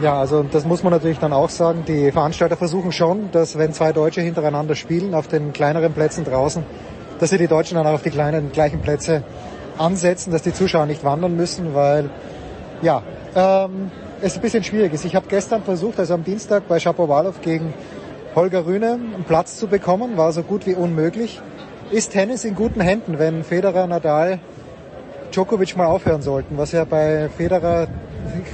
[0.01, 1.83] Ja, also das muss man natürlich dann auch sagen.
[1.87, 6.63] Die Veranstalter versuchen schon, dass wenn zwei Deutsche hintereinander spielen auf den kleineren Plätzen draußen,
[7.19, 9.23] dass sie die Deutschen dann auch auf die kleinen gleichen Plätze
[9.79, 12.11] ansetzen, dass die Zuschauer nicht wandern müssen, weil
[12.83, 13.01] ja,
[13.35, 15.05] ähm, es ein bisschen schwierig ist.
[15.05, 17.73] Ich habe gestern versucht, also am Dienstag bei Shapovalov gegen
[18.35, 21.41] Holger Rühne einen Platz zu bekommen, war so gut wie unmöglich.
[21.91, 24.39] Ist Tennis in guten Händen, wenn Federer, Nadal,
[25.31, 27.87] Djokovic mal aufhören sollten, was ja bei Federer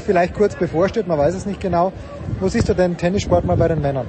[0.06, 1.92] vielleicht kurz bevorsteht, man weiß es nicht genau.
[2.40, 4.08] Wo siehst du den Tennissport mal bei den Männern?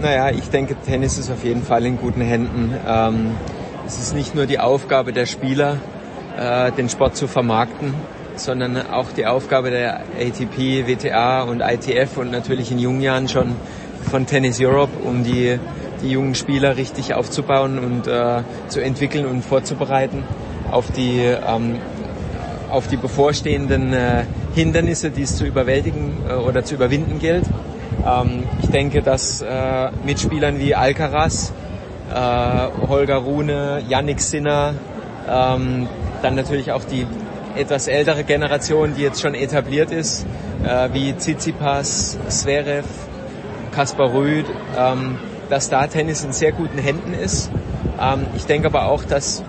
[0.00, 2.74] Naja, ich denke, Tennis ist auf jeden Fall in guten Händen.
[2.86, 3.32] Ähm,
[3.86, 5.76] es ist nicht nur die Aufgabe der Spieler,
[6.38, 7.94] äh, den Sport zu vermarkten,
[8.44, 13.54] sondern auch die Aufgabe der ATP, WTA und ITF und natürlich in jungen Jahren schon
[14.10, 15.58] von Tennis Europe, um die,
[16.02, 20.24] die jungen Spieler richtig aufzubauen und äh, zu entwickeln und vorzubereiten
[20.70, 21.76] auf die ähm,
[22.70, 27.44] auf die bevorstehenden äh, Hindernisse, die es zu überwältigen äh, oder zu überwinden gilt.
[28.06, 31.52] Ähm, ich denke, dass äh, Mitspielern wie Alcaraz,
[32.14, 34.74] äh, Holger Rune, Yannick Sinner,
[35.28, 35.88] ähm,
[36.22, 37.06] dann natürlich auch die
[37.56, 40.26] etwas ältere Generation, die jetzt schon etabliert ist,
[40.64, 42.86] äh, wie Tsitsipas, Zverev,
[43.72, 44.46] Kaspar Rüd,
[44.76, 47.50] ähm, dass da Tennis in sehr guten Händen ist.
[48.00, 49.42] Ähm, ich denke aber auch, dass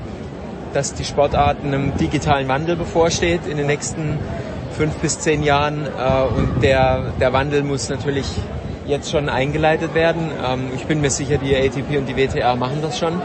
[0.74, 4.18] dass die Sportart einem digitalen Wandel bevorsteht in den nächsten
[4.78, 5.86] fünf bis zehn Jahren.
[5.86, 8.28] Äh, und der, der Wandel muss natürlich
[8.88, 10.32] jetzt schon eingeleitet werden.
[10.46, 13.22] Ähm, ich bin mir sicher, die ATP und die WTA machen das schon.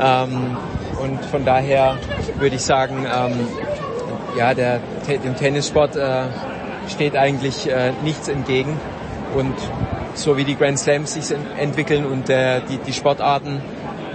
[0.00, 0.56] Ähm,
[1.02, 1.96] und von daher
[2.38, 3.48] würde ich sagen, ähm,
[4.36, 6.24] ja, der, dem Tennissport äh,
[6.88, 8.78] steht eigentlich äh, nichts entgegen.
[9.36, 9.54] Und
[10.14, 13.62] so wie die Grand Slams sich entwickeln und der, die, die Sportarten,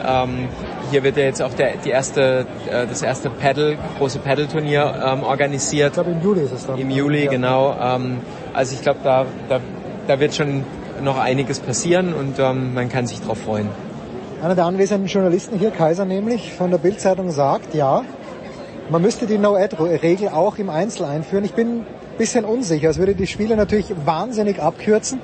[0.05, 0.47] ähm,
[0.91, 5.23] hier wird ja jetzt auch der, die erste, äh, das erste Paddle, große Paddle-Turnier ähm,
[5.23, 5.89] organisiert.
[5.89, 6.77] Ich glaube im Juli ist es dann.
[6.77, 7.31] Im Juli, ja.
[7.31, 7.75] genau.
[7.79, 8.19] Ähm,
[8.53, 9.59] also ich glaube, da, da,
[10.07, 10.63] da wird schon
[11.01, 13.69] noch einiges passieren und ähm, man kann sich darauf freuen.
[14.41, 18.03] Einer der anwesenden Journalisten hier, Kaiser nämlich, von der Bildzeitung sagt, ja,
[18.89, 21.43] man müsste die No-Ad-Regel auch im Einzel einführen.
[21.45, 21.85] Ich bin ein
[22.17, 22.89] bisschen unsicher.
[22.89, 25.19] Es würde die Spiele natürlich wahnsinnig abkürzen.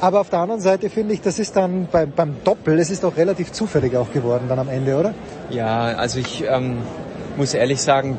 [0.00, 3.02] Aber auf der anderen Seite finde ich, das ist dann beim, beim Doppel, es ist
[3.02, 5.12] doch relativ zufällig auch geworden dann am Ende, oder?
[5.50, 6.78] Ja, also ich ähm,
[7.36, 8.16] muss ehrlich sagen,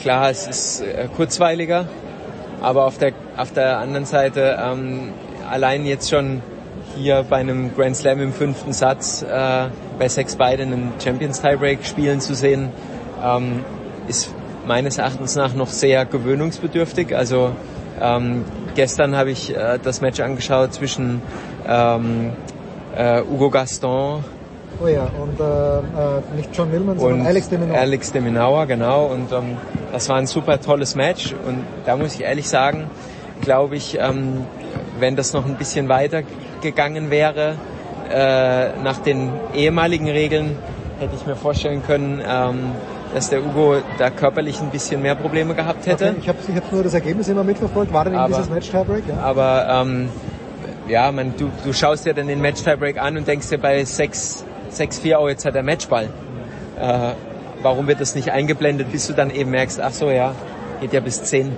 [0.00, 1.86] klar, es ist äh, kurzweiliger,
[2.60, 5.12] aber auf der, auf der anderen Seite ähm,
[5.48, 6.42] allein jetzt schon
[6.96, 9.66] hier bei einem Grand Slam im fünften Satz äh,
[10.00, 12.70] bei sechs beiden einen Champions Tiebreak spielen zu sehen,
[13.24, 13.64] ähm,
[14.08, 14.34] ist
[14.66, 17.16] meines Erachtens nach noch sehr gewöhnungsbedürftig.
[17.16, 17.52] Also
[18.00, 21.22] ähm, gestern habe ich äh, das Match angeschaut zwischen
[21.66, 22.32] ähm,
[22.96, 24.24] äh, Hugo Gaston
[24.82, 27.78] Oh ja, und äh, äh, nicht John Millman, sondern und Alex de Minaur.
[27.78, 29.06] Alex de Minaur, genau.
[29.06, 29.56] Und ähm,
[29.92, 31.34] das war ein super tolles Match.
[31.46, 32.90] Und da muss ich ehrlich sagen,
[33.42, 34.44] glaube ich, ähm,
[34.98, 36.22] wenn das noch ein bisschen weiter
[36.62, 37.54] gegangen wäre,
[38.10, 40.56] äh, nach den ehemaligen Regeln,
[40.98, 42.72] hätte ich mir vorstellen können, ähm,
[43.14, 46.10] dass der Ugo da körperlich ein bisschen mehr Probleme gehabt hätte.
[46.10, 47.92] Okay, ich habe ich hab nur das Ergebnis immer mitverfolgt.
[47.92, 49.04] War denn eben Aber- dieses Match Tiebreak?
[49.08, 49.18] Ja?
[49.22, 50.08] Aber ähm,
[50.88, 54.44] ja, man, du, du schaust dir dann den Match-Tiebreak an und denkst dir bei 6,
[54.74, 56.08] 6-4, oh, jetzt hat er Matchball.
[56.80, 57.10] Äh,
[57.62, 60.34] warum wird das nicht eingeblendet, bis du dann eben merkst, ach so, ja,
[60.80, 61.52] geht ja bis 10.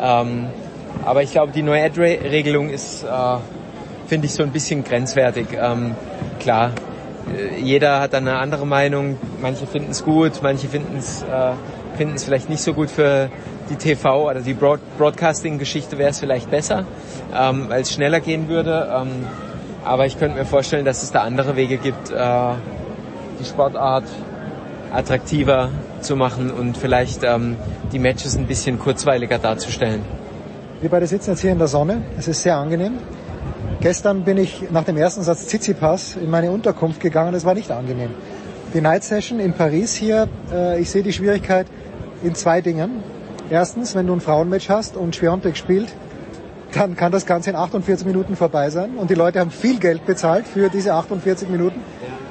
[0.00, 0.46] Ähm,
[1.04, 3.08] aber ich glaube, die neue Ad-Regelung ist, äh,
[4.06, 5.46] finde ich, so ein bisschen grenzwertig.
[5.60, 5.94] Ähm,
[6.38, 6.72] klar,
[7.62, 9.16] jeder hat dann eine andere Meinung.
[9.40, 11.52] Manche finden es gut, manche finden es äh,
[11.96, 13.28] finden es vielleicht nicht so gut für
[13.68, 16.84] die TV oder die Broad Broadcasting-Geschichte wäre es vielleicht besser,
[17.34, 18.88] ähm, weil es schneller gehen würde.
[18.90, 19.26] Ähm,
[19.84, 22.14] aber ich könnte mir vorstellen, dass es da andere Wege gibt, äh,
[23.38, 24.04] die Sportart
[24.92, 27.56] attraktiver zu machen und vielleicht ähm,
[27.92, 30.02] die Matches ein bisschen kurzweiliger darzustellen.
[30.80, 32.02] Wir beide sitzen jetzt hier in der Sonne.
[32.18, 32.94] Es ist sehr angenehm.
[33.80, 37.34] Gestern bin ich nach dem ersten Satz Tsitsipas in meine Unterkunft gegangen.
[37.34, 38.10] Es war nicht angenehm.
[38.74, 41.66] Die Night Session in Paris hier, äh, ich sehe die Schwierigkeit
[42.22, 43.02] in zwei Dingen.
[43.48, 45.88] Erstens, wenn du ein Frauenmatch hast und Schwiontek spielt,
[46.74, 48.96] dann kann das Ganze in 48 Minuten vorbei sein.
[48.96, 51.80] Und die Leute haben viel Geld bezahlt für diese 48 Minuten.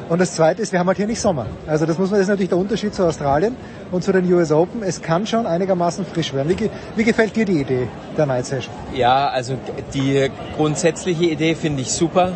[0.09, 1.45] Und das Zweite ist, wir haben halt hier nicht Sommer.
[1.67, 3.55] Also das muss man, das ist natürlich der Unterschied zu Australien
[3.91, 4.81] und zu den US Open.
[4.81, 6.49] Es kann schon einigermaßen frisch werden.
[6.49, 8.73] Wie, wie gefällt dir die Idee der Night Session?
[8.95, 9.53] Ja, also
[9.93, 12.31] die grundsätzliche Idee finde ich super,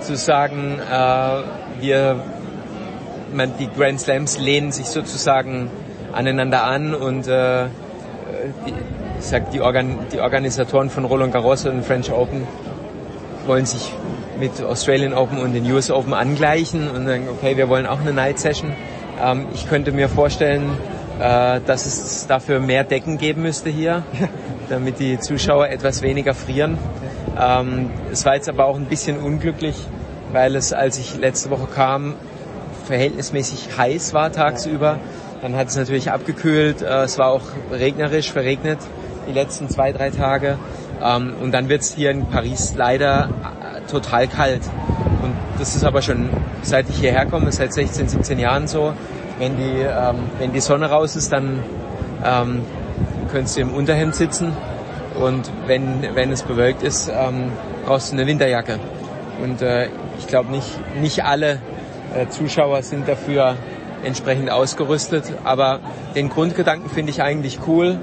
[0.00, 2.22] zu sagen, äh, wir,
[3.34, 5.70] man, die Grand Slams lehnen sich sozusagen
[6.12, 7.64] aneinander an und äh,
[8.66, 8.74] die,
[9.18, 12.46] ich sag, die, Organ, die Organisatoren von Roland Garros und French Open
[13.46, 13.92] wollen sich
[14.38, 18.12] mit Australian Open und den US Open angleichen und sagen, okay, wir wollen auch eine
[18.12, 18.72] Night Session.
[19.22, 20.70] Ähm, ich könnte mir vorstellen,
[21.20, 24.02] äh, dass es dafür mehr Decken geben müsste hier,
[24.68, 26.78] damit die Zuschauer etwas weniger frieren.
[27.40, 29.76] Ähm, es war jetzt aber auch ein bisschen unglücklich,
[30.32, 32.14] weil es, als ich letzte Woche kam,
[32.86, 34.98] verhältnismäßig heiß war tagsüber.
[35.42, 36.82] Dann hat es natürlich abgekühlt.
[36.82, 38.78] Äh, es war auch regnerisch, verregnet
[39.28, 40.58] die letzten zwei, drei Tage.
[41.02, 43.28] Ähm, und dann wird es hier in Paris leider
[43.90, 44.62] total kalt.
[45.22, 46.30] Und das ist aber schon,
[46.62, 48.92] seit ich hierher komme, seit 16, 17 Jahren so.
[49.38, 51.60] Wenn die, ähm, wenn die Sonne raus ist, dann
[52.24, 52.62] ähm,
[53.32, 54.52] könntest du im Unterhemd sitzen.
[55.18, 57.52] Und wenn, wenn es bewölkt ist, ähm,
[57.84, 58.78] brauchst du eine Winterjacke.
[59.42, 59.88] Und äh,
[60.18, 60.68] ich glaube nicht,
[61.00, 61.58] nicht alle
[62.14, 63.56] äh, Zuschauer sind dafür
[64.04, 65.24] entsprechend ausgerüstet.
[65.44, 65.80] Aber
[66.14, 67.98] den Grundgedanken finde ich eigentlich cool,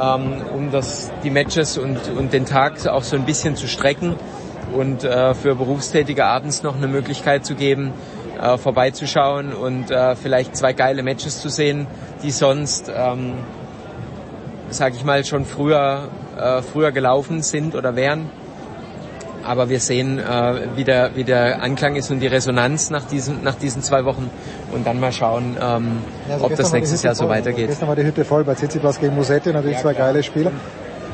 [0.00, 4.16] ähm, um das, die Matches und, und den Tag auch so ein bisschen zu strecken
[4.74, 7.92] und äh, für Berufstätige abends noch eine Möglichkeit zu geben,
[8.40, 11.86] äh, vorbeizuschauen und äh, vielleicht zwei geile Matches zu sehen,
[12.22, 13.34] die sonst, ähm,
[14.70, 18.28] sage ich mal, schon früher, äh, früher gelaufen sind oder wären.
[19.46, 20.22] Aber wir sehen, äh,
[20.74, 24.30] wie, der, wie der Anklang ist und die Resonanz nach diesen, nach diesen zwei Wochen
[24.72, 27.34] und dann mal schauen, ähm, Ja, also ob das nächstes Jahr so voll.
[27.36, 27.68] weitergeht.
[27.68, 30.50] Gestern war die Hütte voll bei Tsitsipas gegen Musetti, natürlich Ja, zwei geile Spieler.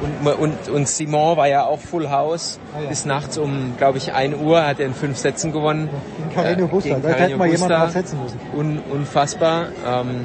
[0.00, 2.58] Und, und, und Simon war ja auch Full House.
[2.74, 2.88] Ah, ja.
[2.88, 5.90] Bis nachts um, glaube ich, 1 Uhr hat er in fünf Sätzen gewonnen.
[6.34, 6.88] Gegen Busta.
[6.88, 8.40] gegen Da hätte mal jemand drauf setzen müssen.
[8.56, 9.66] Un, unfassbar.
[9.86, 10.24] Ähm,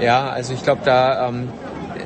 [0.00, 1.48] ja, also ich glaube, da ähm,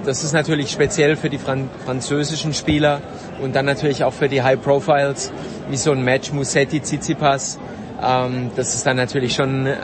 [0.05, 3.01] das ist natürlich speziell für die Fran französischen Spieler
[3.43, 5.33] und dann natürlich auch für die High Profiles,
[5.69, 7.59] wie so ein Match Musetti Tsitsipas.
[8.03, 9.77] Ähm, das ist dann natürlich schon äh,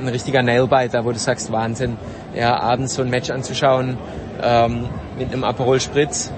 [0.00, 1.96] ein richtiger Nailbiter, wo du sagst, Wahnsinn,
[2.34, 3.98] ja, abends so ein Match anzuschauen
[4.42, 6.32] ähm, mit einem Aperol Spritz.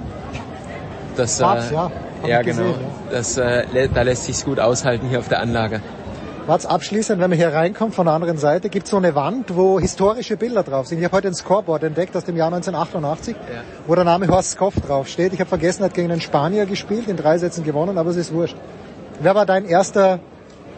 [1.16, 1.90] Das, Schwarz, äh, ja.
[2.22, 2.62] Hab ja, genau.
[2.62, 2.74] gesehen,
[3.10, 5.80] Das, äh, da lässt sich's gut aushalten hier auf der Anlage.
[6.46, 9.54] Warte, abschließend, wenn man hier reinkommt von der anderen Seite, gibt es so eine Wand,
[9.56, 10.98] wo historische Bilder drauf sind.
[10.98, 13.36] Ich habe heute ein Scoreboard entdeckt aus dem Jahr 1988,
[13.86, 15.32] wo der Name Horst Skoff draufsteht.
[15.32, 18.16] Ich habe vergessen, er hat gegen einen Spanier gespielt, in drei Sätzen gewonnen, aber es
[18.16, 18.56] ist wurscht.
[19.20, 20.18] Wer war dein erster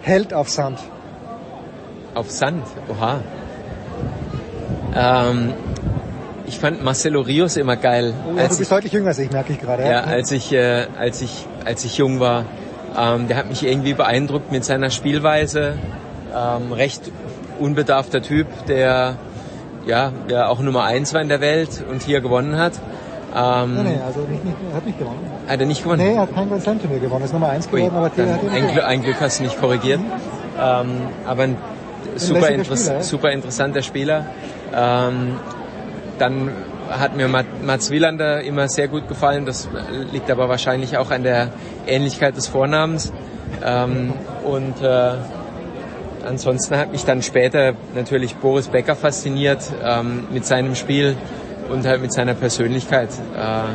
[0.03, 0.81] Held auf Sand?
[2.15, 3.21] Auf Sand, oha.
[4.95, 5.55] Ähm,
[6.55, 8.15] ich fand Marcelo Rios immer geil.
[8.27, 9.83] Oh, ja, du bist deutlich jünger als ich, merke ich gerade.
[9.83, 12.45] ja, als ich, äh, als ich, als ich jung war.
[12.97, 15.75] Ähm, der hat mich irgendwie beeindruckt mit seiner Spielweise.
[16.33, 17.11] Ähm, recht
[17.59, 19.17] unbedarfter Typ, der
[19.87, 22.75] ja, der auch Nummer eins war in der Welt und hier gewonnen hat.
[23.37, 25.19] Ähm, nee, nee, also nicht, nicht, er hat nicht gewonnen.
[25.49, 26.03] Hat er nicht gewonnen?
[26.07, 28.33] Nee, er hat kein Grand Slam Turnier gewonnen, er ist Nummer eins geworden, aber der
[28.33, 30.01] hat ein, Glück, ein Glück hast du nicht korrigiert.
[30.61, 30.87] Ähm,
[31.27, 31.57] aber ein
[32.15, 34.27] super, interess Spieler, super interessanter Spieler.
[34.73, 35.37] Ähm,
[36.19, 36.51] dann
[36.91, 39.47] hat mir Mats Wielander immer sehr gut gefallen.
[39.47, 39.69] Das
[40.13, 41.49] liegt aber wahrscheinlich auch an der
[41.87, 43.13] Ähnlichkeit des Vornamens.
[43.65, 44.13] Ähm,
[44.45, 45.13] und äh,
[46.27, 51.17] ansonsten hat mich dann später natürlich Boris Becker fasziniert ähm, mit seinem Spiel
[51.69, 53.09] und halt mit seiner Persönlichkeit.
[53.37, 53.73] Äh,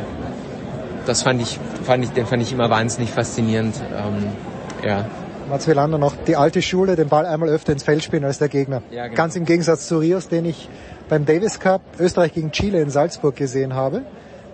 [1.06, 3.74] das fand ich, fand ich, den fand ich immer wahnsinnig faszinierend.
[3.76, 5.06] Ähm, ja.
[5.48, 8.48] Mats Wielander noch die alte Schule, den Ball einmal öfter ins Feld spielen als der
[8.48, 8.82] Gegner.
[8.90, 9.16] Ja, genau.
[9.16, 10.68] Ganz im Gegensatz zu Rios, den ich
[11.10, 14.02] beim Davis Cup Österreich gegen Chile in Salzburg gesehen habe.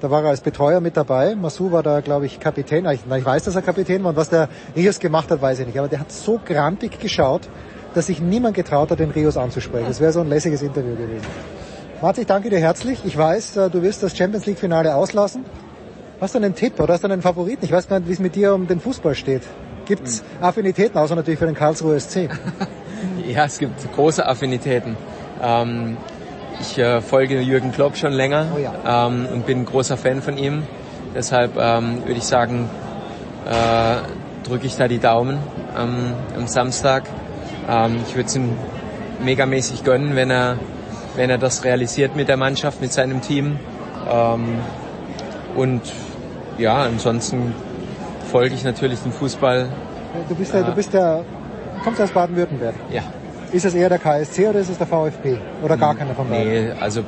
[0.00, 1.34] Da war er als Betreuer mit dabei.
[1.34, 2.86] Masu war da, glaube ich, Kapitän.
[2.86, 4.10] Ich, ich weiß, dass er Kapitän war.
[4.10, 5.78] Und was der Rios gemacht hat, weiß ich nicht.
[5.78, 7.42] Aber der hat so grantig geschaut,
[7.94, 9.86] dass sich niemand getraut hat, den Rios anzusprechen.
[9.86, 11.26] Das wäre so ein lässiges Interview gewesen.
[12.00, 13.00] Mats, ich danke dir herzlich.
[13.04, 15.44] Ich weiß, äh, du wirst das Champions League Finale auslassen.
[16.22, 17.64] Hast du einen Tipp oder hast du einen Favoriten?
[17.66, 19.42] Ich weiß gar nicht, wie es mit dir um den Fußball steht.
[19.84, 20.26] Gibt es hm.
[20.42, 22.30] Affinitäten, außer natürlich für den Karlsruher SC?
[23.28, 24.96] ja, es gibt große Affinitäten.
[25.42, 25.98] Ähm,
[26.60, 29.06] ich äh, folge Jürgen Klopp schon länger oh ja.
[29.06, 30.62] ähm, und bin ein großer Fan von ihm.
[31.14, 32.68] Deshalb ähm, würde ich sagen,
[33.46, 35.38] äh, drücke ich da die Daumen
[35.74, 37.04] am, am Samstag.
[37.68, 38.52] Ähm, ich würde es ihm
[39.24, 40.58] megamäßig gönnen, wenn er
[41.16, 43.58] wenn er das realisiert mit der Mannschaft, mit seinem Team.
[44.08, 44.58] Ähm,
[45.56, 45.80] und
[46.58, 47.54] ja, ansonsten
[48.30, 49.68] folge ich natürlich dem Fußball.
[50.28, 51.22] Du bist ja, du bist ja,
[51.82, 52.74] kommst aus Baden-Württemberg.
[52.90, 53.02] Ja.
[53.52, 55.36] Ist es eher der KSC oder ist es der VfB?
[55.62, 56.48] Oder gar keiner von beiden?
[56.48, 57.02] Nee, also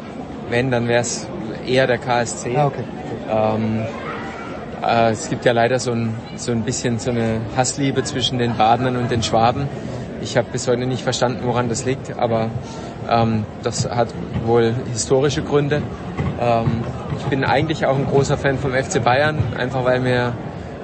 [0.51, 1.27] wenn, dann wäre es
[1.67, 2.57] eher der KSC.
[2.57, 2.85] Ah, okay.
[3.31, 3.83] Ähm,
[4.83, 8.57] äh, es gibt ja leider so ein, so ein bisschen so eine Hassliebe zwischen den
[8.57, 9.69] Badenern und den Schwaben.
[10.21, 12.51] Ich habe bis heute nicht verstanden, woran das liegt, aber
[13.09, 14.09] ähm, das hat
[14.45, 15.83] wohl historische Gründe.
[16.41, 16.83] Ähm,
[17.19, 20.33] ich bin eigentlich auch ein großer Fan vom FC Bayern, einfach weil mir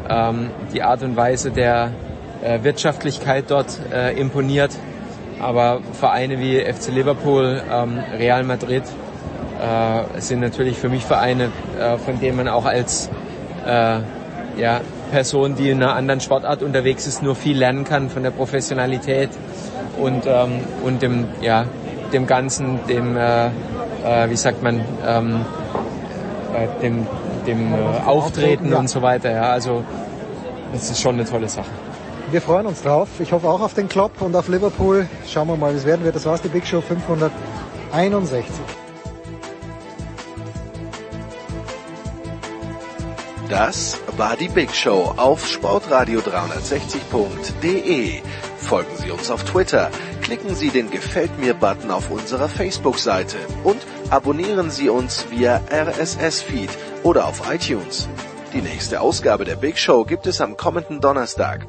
[0.08, 1.90] ähm, die Art und Weise der
[2.42, 4.72] äh, Wirtschaftlichkeit dort äh, imponiert.
[5.40, 8.84] Aber Vereine wie FC Liverpool, ähm, Real Madrid
[9.60, 13.10] äh, sind natürlich für mich Vereine, äh, von denen man auch als
[13.66, 13.98] äh,
[14.56, 14.80] ja,
[15.10, 19.30] Person, die in einer anderen Sportart unterwegs ist, nur viel lernen kann von der Professionalität
[19.98, 21.66] und, ähm, und dem, ja,
[22.12, 23.50] dem Ganzen, dem, äh, äh,
[24.28, 25.40] wie sagt man, ähm,
[26.54, 27.06] äh, dem,
[27.46, 29.30] dem äh, Auftreten und so weiter.
[29.30, 29.84] Ja, also
[30.72, 31.70] das ist schon eine tolle Sache.
[32.34, 33.08] Wir freuen uns drauf.
[33.20, 35.08] Ich hoffe auch auf den Klopp und auf Liverpool.
[35.24, 36.16] Schauen wir mal, wie es werden wird.
[36.16, 38.52] Das war's, die Big Show 561.
[43.48, 48.22] Das war die Big Show auf sportradio360.de.
[48.58, 53.78] Folgen Sie uns auf Twitter, klicken Sie den Gefällt mir-Button auf unserer Facebook-Seite und
[54.10, 56.70] abonnieren Sie uns via RSS-Feed
[57.04, 58.08] oder auf iTunes.
[58.52, 61.68] Die nächste Ausgabe der Big Show gibt es am kommenden Donnerstag.